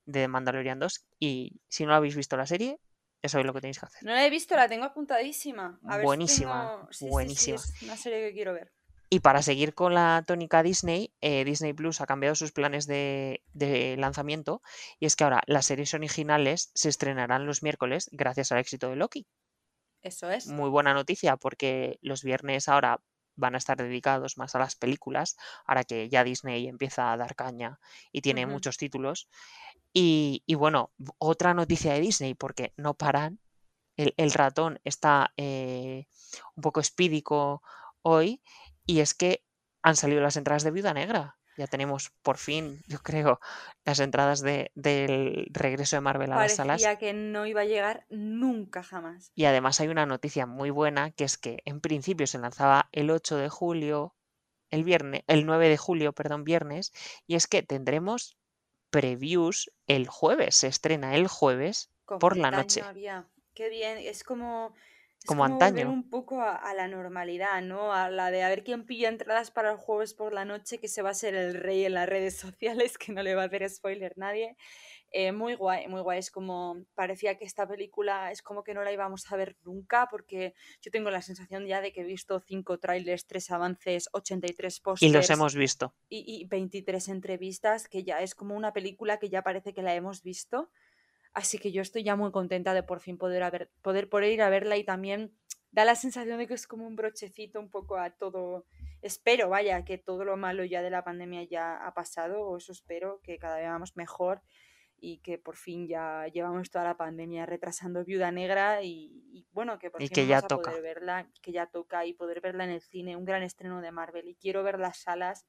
de 0.06 0.30
Mandalorian 0.30 0.80
2. 0.80 1.06
Y 1.20 1.60
si 1.68 1.86
no 1.86 1.94
habéis 1.94 2.16
visto 2.16 2.38
la 2.38 2.46
serie, 2.46 2.80
eso 3.22 3.40
es 3.40 3.46
lo 3.46 3.54
que 3.54 3.60
tenéis 3.60 3.80
que 3.80 3.88
hacer. 3.88 4.04
No 4.04 4.14
la 4.14 4.26
he 4.26 4.30
visto, 4.30 4.56
la 4.56 4.70
tengo 4.70 4.86
apuntadísima. 4.86 5.82
A 5.84 5.98
ver 5.98 6.04
si 6.04 6.06
Buenísima, 6.06 6.62
tengo... 6.62 6.88
Sí, 6.94 6.98
sí, 7.00 7.06
sí, 7.06 7.10
buenísima. 7.10 7.56
es 7.58 7.82
una 7.82 7.98
serie 7.98 8.30
que 8.30 8.34
quiero 8.34 8.54
ver. 8.54 8.72
Y 9.10 9.20
para 9.20 9.42
seguir 9.42 9.74
con 9.76 9.94
la 9.94 10.24
tónica 10.26 10.64
Disney, 10.64 11.14
eh, 11.22 11.46
Disney 11.46 11.74
Plus 11.74 12.02
ha 12.02 12.06
cambiado 12.06 12.36
sus 12.36 12.52
planes 12.52 12.88
de, 12.88 13.44
de 13.54 13.96
lanzamiento 13.98 14.62
y 15.00 15.06
es 15.06 15.16
que 15.16 15.24
ahora 15.24 15.42
las 15.46 15.68
series 15.68 15.94
originales 15.94 16.72
se 16.74 16.90
estrenarán 16.90 17.46
los 17.46 17.62
miércoles 17.62 18.10
gracias 18.12 18.52
al 18.52 18.60
éxito 18.60 18.90
de 18.90 18.96
Loki. 18.96 19.28
Eso 20.02 20.30
es. 20.30 20.48
Muy 20.48 20.70
buena 20.70 20.94
noticia 20.94 21.38
porque 21.38 21.98
los 22.02 22.24
viernes 22.24 22.68
ahora 22.68 23.00
van 23.36 23.56
a 23.56 23.58
estar 23.58 23.78
dedicados 23.78 24.38
más 24.38 24.56
a 24.56 24.60
las 24.60 24.76
películas, 24.76 25.36
ahora 25.66 25.84
que 25.84 26.10
ya 26.10 26.24
Disney 26.24 26.68
empieza 26.68 27.12
a 27.12 27.18
dar 27.18 27.36
caña 27.36 27.80
y 28.12 28.22
tiene 28.22 28.46
muchos 28.46 28.78
títulos. 28.78 29.30
Y, 29.94 30.44
y 30.46 30.56
bueno, 30.56 30.92
otra 31.18 31.54
noticia 31.54 31.94
de 31.94 32.02
Disney 32.02 32.34
porque 32.34 32.74
no 32.78 32.94
paran. 32.94 33.40
El, 33.98 34.14
el 34.18 34.32
ratón 34.34 34.80
está 34.84 35.34
eh, 35.38 36.08
un 36.56 36.62
poco 36.62 36.82
espídico 36.82 37.62
hoy 38.02 38.42
y 38.86 39.00
es 39.00 39.14
que 39.14 39.44
han 39.82 39.96
salido 39.96 40.22
las 40.22 40.38
entradas 40.38 40.64
de 40.64 40.72
Viuda 40.72 40.94
Negra. 40.94 41.38
Ya 41.58 41.68
tenemos 41.68 42.12
por 42.22 42.38
fin, 42.38 42.82
yo 42.88 43.00
creo, 43.00 43.40
las 43.86 44.00
entradas 44.00 44.42
de, 44.42 44.72
del 44.76 45.48
regreso 45.52 45.96
de 45.96 46.02
Marvel 46.02 46.34
a 46.34 46.36
las 46.36 46.56
salas. 46.56 46.84
Que 47.00 47.14
no 47.14 47.46
iba 47.46 47.62
a 47.62 47.66
llegar 47.66 48.06
nunca 48.10 48.84
jamás. 48.84 49.32
Y 49.36 49.46
además 49.46 49.80
hay 49.80 49.88
una 49.88 50.06
noticia 50.06 50.46
muy 50.46 50.70
buena, 50.70 51.12
que 51.12 51.24
es 51.24 51.38
que 51.38 51.60
en 51.64 51.80
principio 51.80 52.28
se 52.28 52.40
lanzaba 52.40 52.90
el 52.92 53.10
8 53.10 53.38
de 53.38 53.48
julio, 53.48 54.16
el 54.70 54.84
viernes, 54.84 55.24
el 55.28 55.46
9 55.46 55.70
de 55.70 55.78
julio, 55.78 56.12
perdón, 56.12 56.44
viernes, 56.44 56.92
y 57.26 57.36
es 57.36 57.48
que 57.48 57.64
tendremos 57.64 58.38
previews 58.90 59.72
el 59.88 60.08
jueves, 60.08 60.56
se 60.58 60.68
estrena 60.68 61.16
el 61.16 61.28
jueves 61.28 61.90
por 62.06 62.36
la 62.36 62.52
noche, 62.52 62.82
había. 62.82 63.30
Qué 63.54 63.70
bien, 63.70 63.98
es 63.98 64.26
como, 64.26 64.74
como 65.26 65.44
como 65.44 65.46
antaño. 65.46 65.90
un 65.90 66.10
poco 66.10 66.42
a, 66.42 66.56
a 66.56 66.74
la 66.74 66.88
normalidad, 66.88 67.62
¿no? 67.62 67.94
A 67.94 68.10
la 68.10 68.32
de 68.32 68.44
a 68.44 68.50
ver 68.50 68.64
quién 68.64 68.86
pilla 68.86 69.10
entradas 69.10 69.52
para 69.52 69.72
el 69.72 69.78
jueves 69.78 70.14
por 70.14 70.34
la 70.34 70.46
noche, 70.46 70.80
que 70.80 70.88
se 70.88 71.02
va 71.02 71.10
a 71.12 71.14
ser 71.14 71.36
el 71.36 71.56
rey 71.56 71.86
en 71.86 71.94
las 71.96 72.08
redes 72.10 72.38
sociales, 72.40 72.98
que 72.98 73.12
no 73.12 73.24
le 73.24 73.36
va 73.36 73.44
a 73.44 73.46
hacer 73.46 73.70
spoiler 73.70 74.14
nadie. 74.18 74.56
Eh, 75.12 75.32
muy 75.32 75.56
guay, 75.56 75.88
muy 75.88 76.02
guay. 76.02 76.20
Es 76.20 76.30
como, 76.32 76.86
parecía 76.94 77.38
que 77.38 77.46
esta 77.46 77.68
película 77.68 78.32
es 78.32 78.42
como 78.42 78.64
que 78.64 78.74
no 78.74 78.84
la 78.84 78.92
íbamos 78.92 79.32
a 79.32 79.38
ver 79.38 79.56
nunca, 79.64 80.08
porque 80.12 80.54
yo 80.82 80.92
tengo 80.92 81.10
la 81.10 81.22
sensación 81.22 81.66
ya 81.68 81.80
de 81.82 81.94
que 81.94 82.02
he 82.02 82.04
visto 82.04 82.40
cinco 82.42 82.80
trailers, 82.80 83.26
tres 83.26 83.50
avances, 83.52 84.10
83 84.12 84.82
Y 85.00 85.10
los 85.10 85.28
pósters 85.28 85.30
hemos 85.30 85.56
visto. 85.56 85.96
y, 86.10 86.24
y 86.42 86.46
23 86.48 87.08
entrevistas, 87.10 87.88
que 87.88 88.04
ya 88.04 88.22
es 88.22 88.36
como 88.36 88.56
una 88.56 88.74
película 88.74 89.18
que 89.20 89.30
ya 89.30 89.42
parece 89.42 89.74
que 89.74 89.82
la 89.84 89.96
hemos 89.96 90.22
visto. 90.22 90.70
Así 91.36 91.60
que 91.60 91.72
yo 91.72 91.82
estoy 91.82 92.04
ya 92.04 92.16
muy 92.16 92.32
contenta 92.32 92.74
de 92.74 92.82
por 92.82 93.02
fin 93.02 93.18
poder, 93.18 93.44
haber, 93.44 93.70
poder, 93.82 94.10
poder 94.10 94.32
ir 94.32 94.42
a 94.42 94.50
verla 94.50 94.78
y 94.78 94.84
también 94.86 95.38
da 95.72 95.84
la 95.86 95.96
sensación 95.96 96.38
de 96.40 96.48
que 96.48 96.54
es 96.54 96.66
como 96.66 96.88
un 96.88 96.96
brochecito 96.96 97.60
un 97.60 97.70
poco 97.70 97.98
a 97.98 98.10
todo. 98.10 98.66
Espero, 99.02 99.50
vaya, 99.50 99.84
que 99.84 99.98
todo 99.98 100.24
lo 100.24 100.38
malo 100.38 100.64
ya 100.64 100.82
de 100.82 100.90
la 100.90 101.04
pandemia 101.04 101.44
ya 101.44 101.86
ha 101.86 101.94
pasado, 101.94 102.42
o 102.42 102.58
eso 102.58 102.72
espero, 102.72 103.20
que 103.22 103.38
cada 103.38 103.58
vez 103.58 103.68
vamos 103.68 103.98
mejor 103.98 104.42
y 104.98 105.18
que 105.20 105.38
por 105.38 105.58
fin 105.58 105.88
ya 105.88 106.26
llevamos 106.34 106.72
toda 106.72 106.86
la 106.86 106.96
pandemia 106.98 107.46
retrasando 107.46 108.06
Viuda 108.06 108.32
Negra 108.32 108.82
y, 108.82 109.22
y 109.34 109.46
bueno, 109.52 109.78
que 109.78 109.92
por 109.92 110.02
Y 110.02 110.08
fin 110.08 110.16
que 110.16 110.22
vamos 110.22 110.30
ya 110.30 110.38
a 110.38 110.48
toca. 110.48 110.72
poder 110.72 110.82
verla, 110.84 111.30
que 111.42 111.52
ya 111.52 111.68
toca 111.68 112.06
y 112.06 112.14
poder 112.14 112.40
verla 112.40 112.64
en 112.64 112.70
el 112.72 112.82
cine, 112.82 113.18
un 113.18 113.26
gran 113.26 113.44
estreno 113.44 113.82
de 113.82 113.92
Marvel 113.92 114.30
y 114.30 114.36
quiero 114.36 114.64
ver 114.64 114.80
las 114.80 114.98
salas 115.00 115.46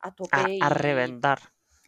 a 0.00 0.12
A, 0.30 0.46
tope 0.48 0.56
a 0.60 0.70
y, 0.70 0.70
reventar, 0.70 1.40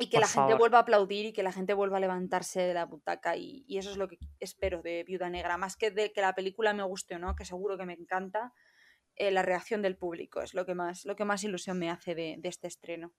y 0.02 0.08
que 0.08 0.18
por 0.18 0.20
la 0.22 0.28
gente 0.28 0.54
vuelva 0.54 0.78
a 0.78 0.82
aplaudir 0.82 1.26
y 1.26 1.32
que 1.32 1.42
la 1.42 1.52
gente 1.52 1.74
vuelva 1.74 1.96
a 1.96 2.00
levantarse 2.00 2.60
de 2.60 2.74
la 2.74 2.86
butaca 2.86 3.36
y, 3.36 3.64
y 3.66 3.78
eso 3.78 3.90
es 3.90 3.96
lo 3.96 4.08
que 4.08 4.18
espero 4.40 4.82
de 4.82 5.04
Viuda 5.04 5.30
Negra, 5.30 5.56
más 5.56 5.76
que 5.76 5.90
de 5.90 6.12
que 6.12 6.20
la 6.20 6.34
película 6.34 6.74
me 6.74 6.82
guste 6.82 7.14
o 7.14 7.18
no, 7.18 7.34
que 7.36 7.44
seguro 7.44 7.78
que 7.78 7.86
me 7.86 7.94
encanta, 7.94 8.52
eh, 9.16 9.30
la 9.30 9.42
reacción 9.42 9.82
del 9.82 9.96
público 9.96 10.40
es 10.40 10.54
lo 10.54 10.64
que 10.64 10.74
más, 10.74 11.04
lo 11.04 11.16
que 11.16 11.24
más 11.24 11.44
ilusión 11.44 11.78
me 11.78 11.90
hace 11.90 12.14
de, 12.14 12.36
de 12.38 12.48
este 12.48 12.66
estreno. 12.66 13.12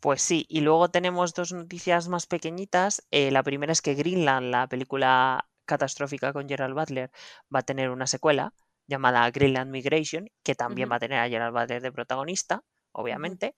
Pues 0.00 0.22
sí, 0.22 0.46
y 0.48 0.62
luego 0.62 0.90
tenemos 0.90 1.34
dos 1.34 1.52
noticias 1.52 2.08
más 2.08 2.26
pequeñitas. 2.26 3.06
Eh, 3.10 3.30
la 3.30 3.42
primera 3.42 3.72
es 3.72 3.82
que 3.82 3.94
Greenland, 3.94 4.50
la 4.50 4.66
película 4.66 5.46
catastrófica 5.66 6.32
con 6.32 6.48
Gerald 6.48 6.74
Butler, 6.74 7.10
va 7.54 7.60
a 7.60 7.62
tener 7.62 7.90
una 7.90 8.06
secuela 8.06 8.54
llamada 8.86 9.30
Greenland 9.30 9.70
Migration, 9.70 10.30
que 10.42 10.54
también 10.54 10.90
va 10.90 10.96
a 10.96 11.00
tener 11.00 11.18
a 11.18 11.28
Gerald 11.28 11.54
Butler 11.54 11.82
de 11.82 11.92
protagonista, 11.92 12.64
obviamente. 12.92 13.54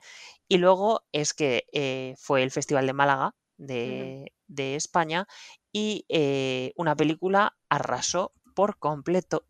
Y 0.48 0.58
luego 0.58 1.02
es 1.12 1.34
que 1.34 1.64
eh, 1.72 2.14
fue 2.18 2.42
el 2.42 2.50
Festival 2.50 2.86
de 2.86 2.92
Málaga 2.92 3.34
ujú. 3.58 3.66
de, 3.66 4.32
de 4.46 4.76
España 4.76 5.26
y 5.72 6.04
eh, 6.08 6.72
una 6.76 6.94
película 6.94 7.56
arrasó 7.68 8.32
por 8.54 8.78
completo 8.78 9.46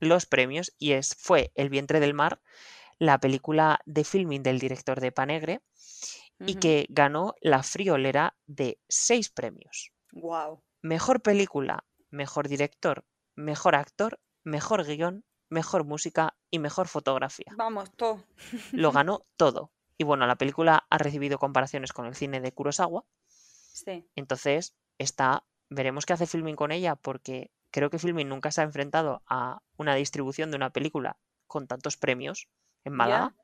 los 0.00 0.26
premios 0.26 0.72
y 0.78 0.92
es, 0.92 1.14
fue 1.14 1.52
El 1.54 1.70
vientre 1.70 2.00
del 2.00 2.14
mar, 2.14 2.40
la 2.98 3.18
película 3.18 3.80
de 3.86 4.04
filming 4.04 4.42
del 4.42 4.58
director 4.58 5.00
de 5.00 5.12
Panegre 5.12 5.62
y 6.38 6.56
que 6.56 6.86
ganó 6.90 7.34
la 7.40 7.62
friolera 7.62 8.36
de 8.46 8.78
seis 8.88 9.30
premios. 9.30 9.92
Guau. 10.12 10.62
Mejor 10.82 11.22
película, 11.22 11.84
mejor 12.10 12.48
director, 12.48 13.04
mejor 13.34 13.74
actor, 13.74 14.20
mejor 14.44 14.84
guion, 14.84 15.24
mejor 15.48 15.84
música 15.84 16.36
y 16.56 16.58
mejor 16.58 16.88
fotografía. 16.88 17.52
Vamos, 17.56 17.92
todo. 17.96 18.24
Lo 18.72 18.90
ganó 18.92 19.24
todo. 19.36 19.70
Y 19.98 20.04
bueno, 20.04 20.26
la 20.26 20.36
película 20.36 20.86
ha 20.90 20.98
recibido 20.98 21.38
comparaciones 21.38 21.92
con 21.92 22.06
el 22.06 22.14
cine 22.14 22.40
de 22.40 22.52
Kurosawa, 22.52 23.04
Sí. 23.72 24.08
entonces 24.16 24.74
está, 24.98 25.44
veremos 25.68 26.06
qué 26.06 26.14
hace 26.14 26.26
Filmin 26.26 26.56
con 26.56 26.72
ella, 26.72 26.96
porque 26.96 27.50
creo 27.70 27.90
que 27.90 27.98
Filmin 27.98 28.28
nunca 28.28 28.50
se 28.50 28.62
ha 28.62 28.64
enfrentado 28.64 29.22
a 29.26 29.60
una 29.76 29.94
distribución 29.94 30.50
de 30.50 30.56
una 30.56 30.70
película 30.70 31.18
con 31.46 31.66
tantos 31.66 31.96
premios 31.96 32.48
en 32.84 32.94
Málaga. 32.94 33.34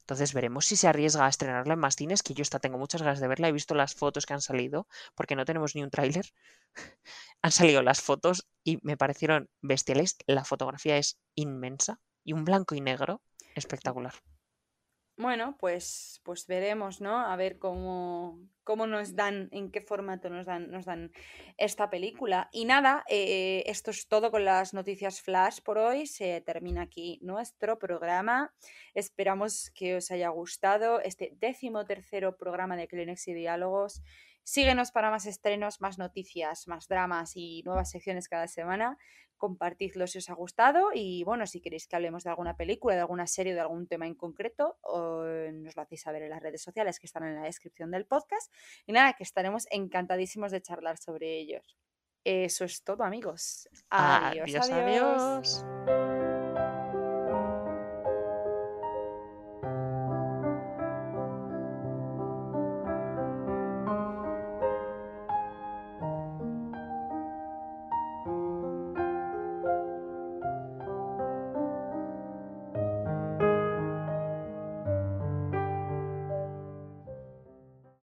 Entonces 0.00 0.34
veremos 0.34 0.66
si 0.66 0.74
se 0.76 0.88
arriesga 0.88 1.26
a 1.26 1.28
estrenarla 1.28 1.74
en 1.74 1.80
más 1.80 1.94
cines, 1.96 2.22
que 2.24 2.34
yo 2.34 2.42
esta 2.42 2.58
tengo 2.58 2.76
muchas 2.78 3.02
ganas 3.02 3.20
de 3.20 3.28
verla. 3.28 3.48
He 3.48 3.52
visto 3.52 3.74
las 3.74 3.94
fotos 3.94 4.26
que 4.26 4.34
han 4.34 4.40
salido, 4.40 4.88
porque 5.14 5.36
no 5.36 5.44
tenemos 5.44 5.74
ni 5.76 5.82
un 5.82 5.90
tráiler. 5.90 6.32
han 7.42 7.52
salido 7.52 7.82
las 7.82 8.00
fotos 8.00 8.46
y 8.64 8.78
me 8.82 8.96
parecieron 8.96 9.48
bestiales. 9.60 10.16
La 10.26 10.44
fotografía 10.44 10.96
es 10.96 11.20
inmensa 11.36 12.00
y 12.24 12.32
un 12.32 12.44
blanco 12.44 12.74
y 12.74 12.80
negro 12.80 13.20
espectacular. 13.54 14.14
Bueno, 15.18 15.56
pues, 15.58 16.22
pues 16.24 16.46
veremos, 16.46 17.02
¿no? 17.02 17.18
A 17.18 17.36
ver 17.36 17.58
cómo, 17.58 18.40
cómo 18.64 18.86
nos 18.86 19.14
dan, 19.14 19.48
en 19.52 19.70
qué 19.70 19.82
formato 19.82 20.30
nos 20.30 20.46
dan, 20.46 20.70
nos 20.70 20.86
dan 20.86 21.12
esta 21.58 21.90
película. 21.90 22.48
Y 22.50 22.64
nada, 22.64 23.04
eh, 23.08 23.62
esto 23.66 23.90
es 23.90 24.08
todo 24.08 24.30
con 24.30 24.46
las 24.46 24.72
noticias 24.72 25.20
flash 25.20 25.60
por 25.60 25.76
hoy. 25.76 26.06
Se 26.06 26.40
termina 26.40 26.82
aquí 26.82 27.18
nuestro 27.22 27.78
programa. 27.78 28.54
Esperamos 28.94 29.70
que 29.74 29.96
os 29.96 30.10
haya 30.10 30.30
gustado 30.30 31.00
este 31.00 31.36
décimo 31.38 31.84
tercero 31.84 32.38
programa 32.38 32.74
de 32.76 32.88
Kleenex 32.88 33.28
y 33.28 33.34
Diálogos. 33.34 34.02
Síguenos 34.44 34.92
para 34.92 35.10
más 35.10 35.26
estrenos, 35.26 35.80
más 35.80 35.98
noticias, 35.98 36.66
más 36.66 36.88
dramas 36.88 37.32
y 37.36 37.62
nuevas 37.64 37.90
secciones 37.90 38.28
cada 38.28 38.48
semana. 38.48 38.98
Compartidlo 39.42 40.06
si 40.06 40.18
os 40.18 40.30
ha 40.30 40.34
gustado 40.34 40.90
y 40.94 41.24
bueno, 41.24 41.48
si 41.48 41.60
queréis 41.60 41.88
que 41.88 41.96
hablemos 41.96 42.22
de 42.22 42.30
alguna 42.30 42.56
película, 42.56 42.94
de 42.94 43.00
alguna 43.00 43.26
serie, 43.26 43.54
de 43.54 43.60
algún 43.60 43.88
tema 43.88 44.06
en 44.06 44.14
concreto, 44.14 44.78
o 44.82 45.24
nos 45.52 45.74
lo 45.74 45.82
hacéis 45.82 46.02
saber 46.02 46.22
en 46.22 46.30
las 46.30 46.40
redes 46.40 46.62
sociales 46.62 47.00
que 47.00 47.08
están 47.08 47.24
en 47.24 47.34
la 47.34 47.42
descripción 47.42 47.90
del 47.90 48.06
podcast. 48.06 48.54
Y 48.86 48.92
nada, 48.92 49.14
que 49.14 49.24
estaremos 49.24 49.66
encantadísimos 49.72 50.52
de 50.52 50.62
charlar 50.62 50.96
sobre 50.96 51.40
ellos. 51.40 51.76
Eso 52.22 52.64
es 52.64 52.84
todo, 52.84 53.02
amigos. 53.02 53.68
Adiós, 53.90 54.48
Adiós, 54.48 54.70
adiós. 54.70 55.64
adiós. 55.88 56.01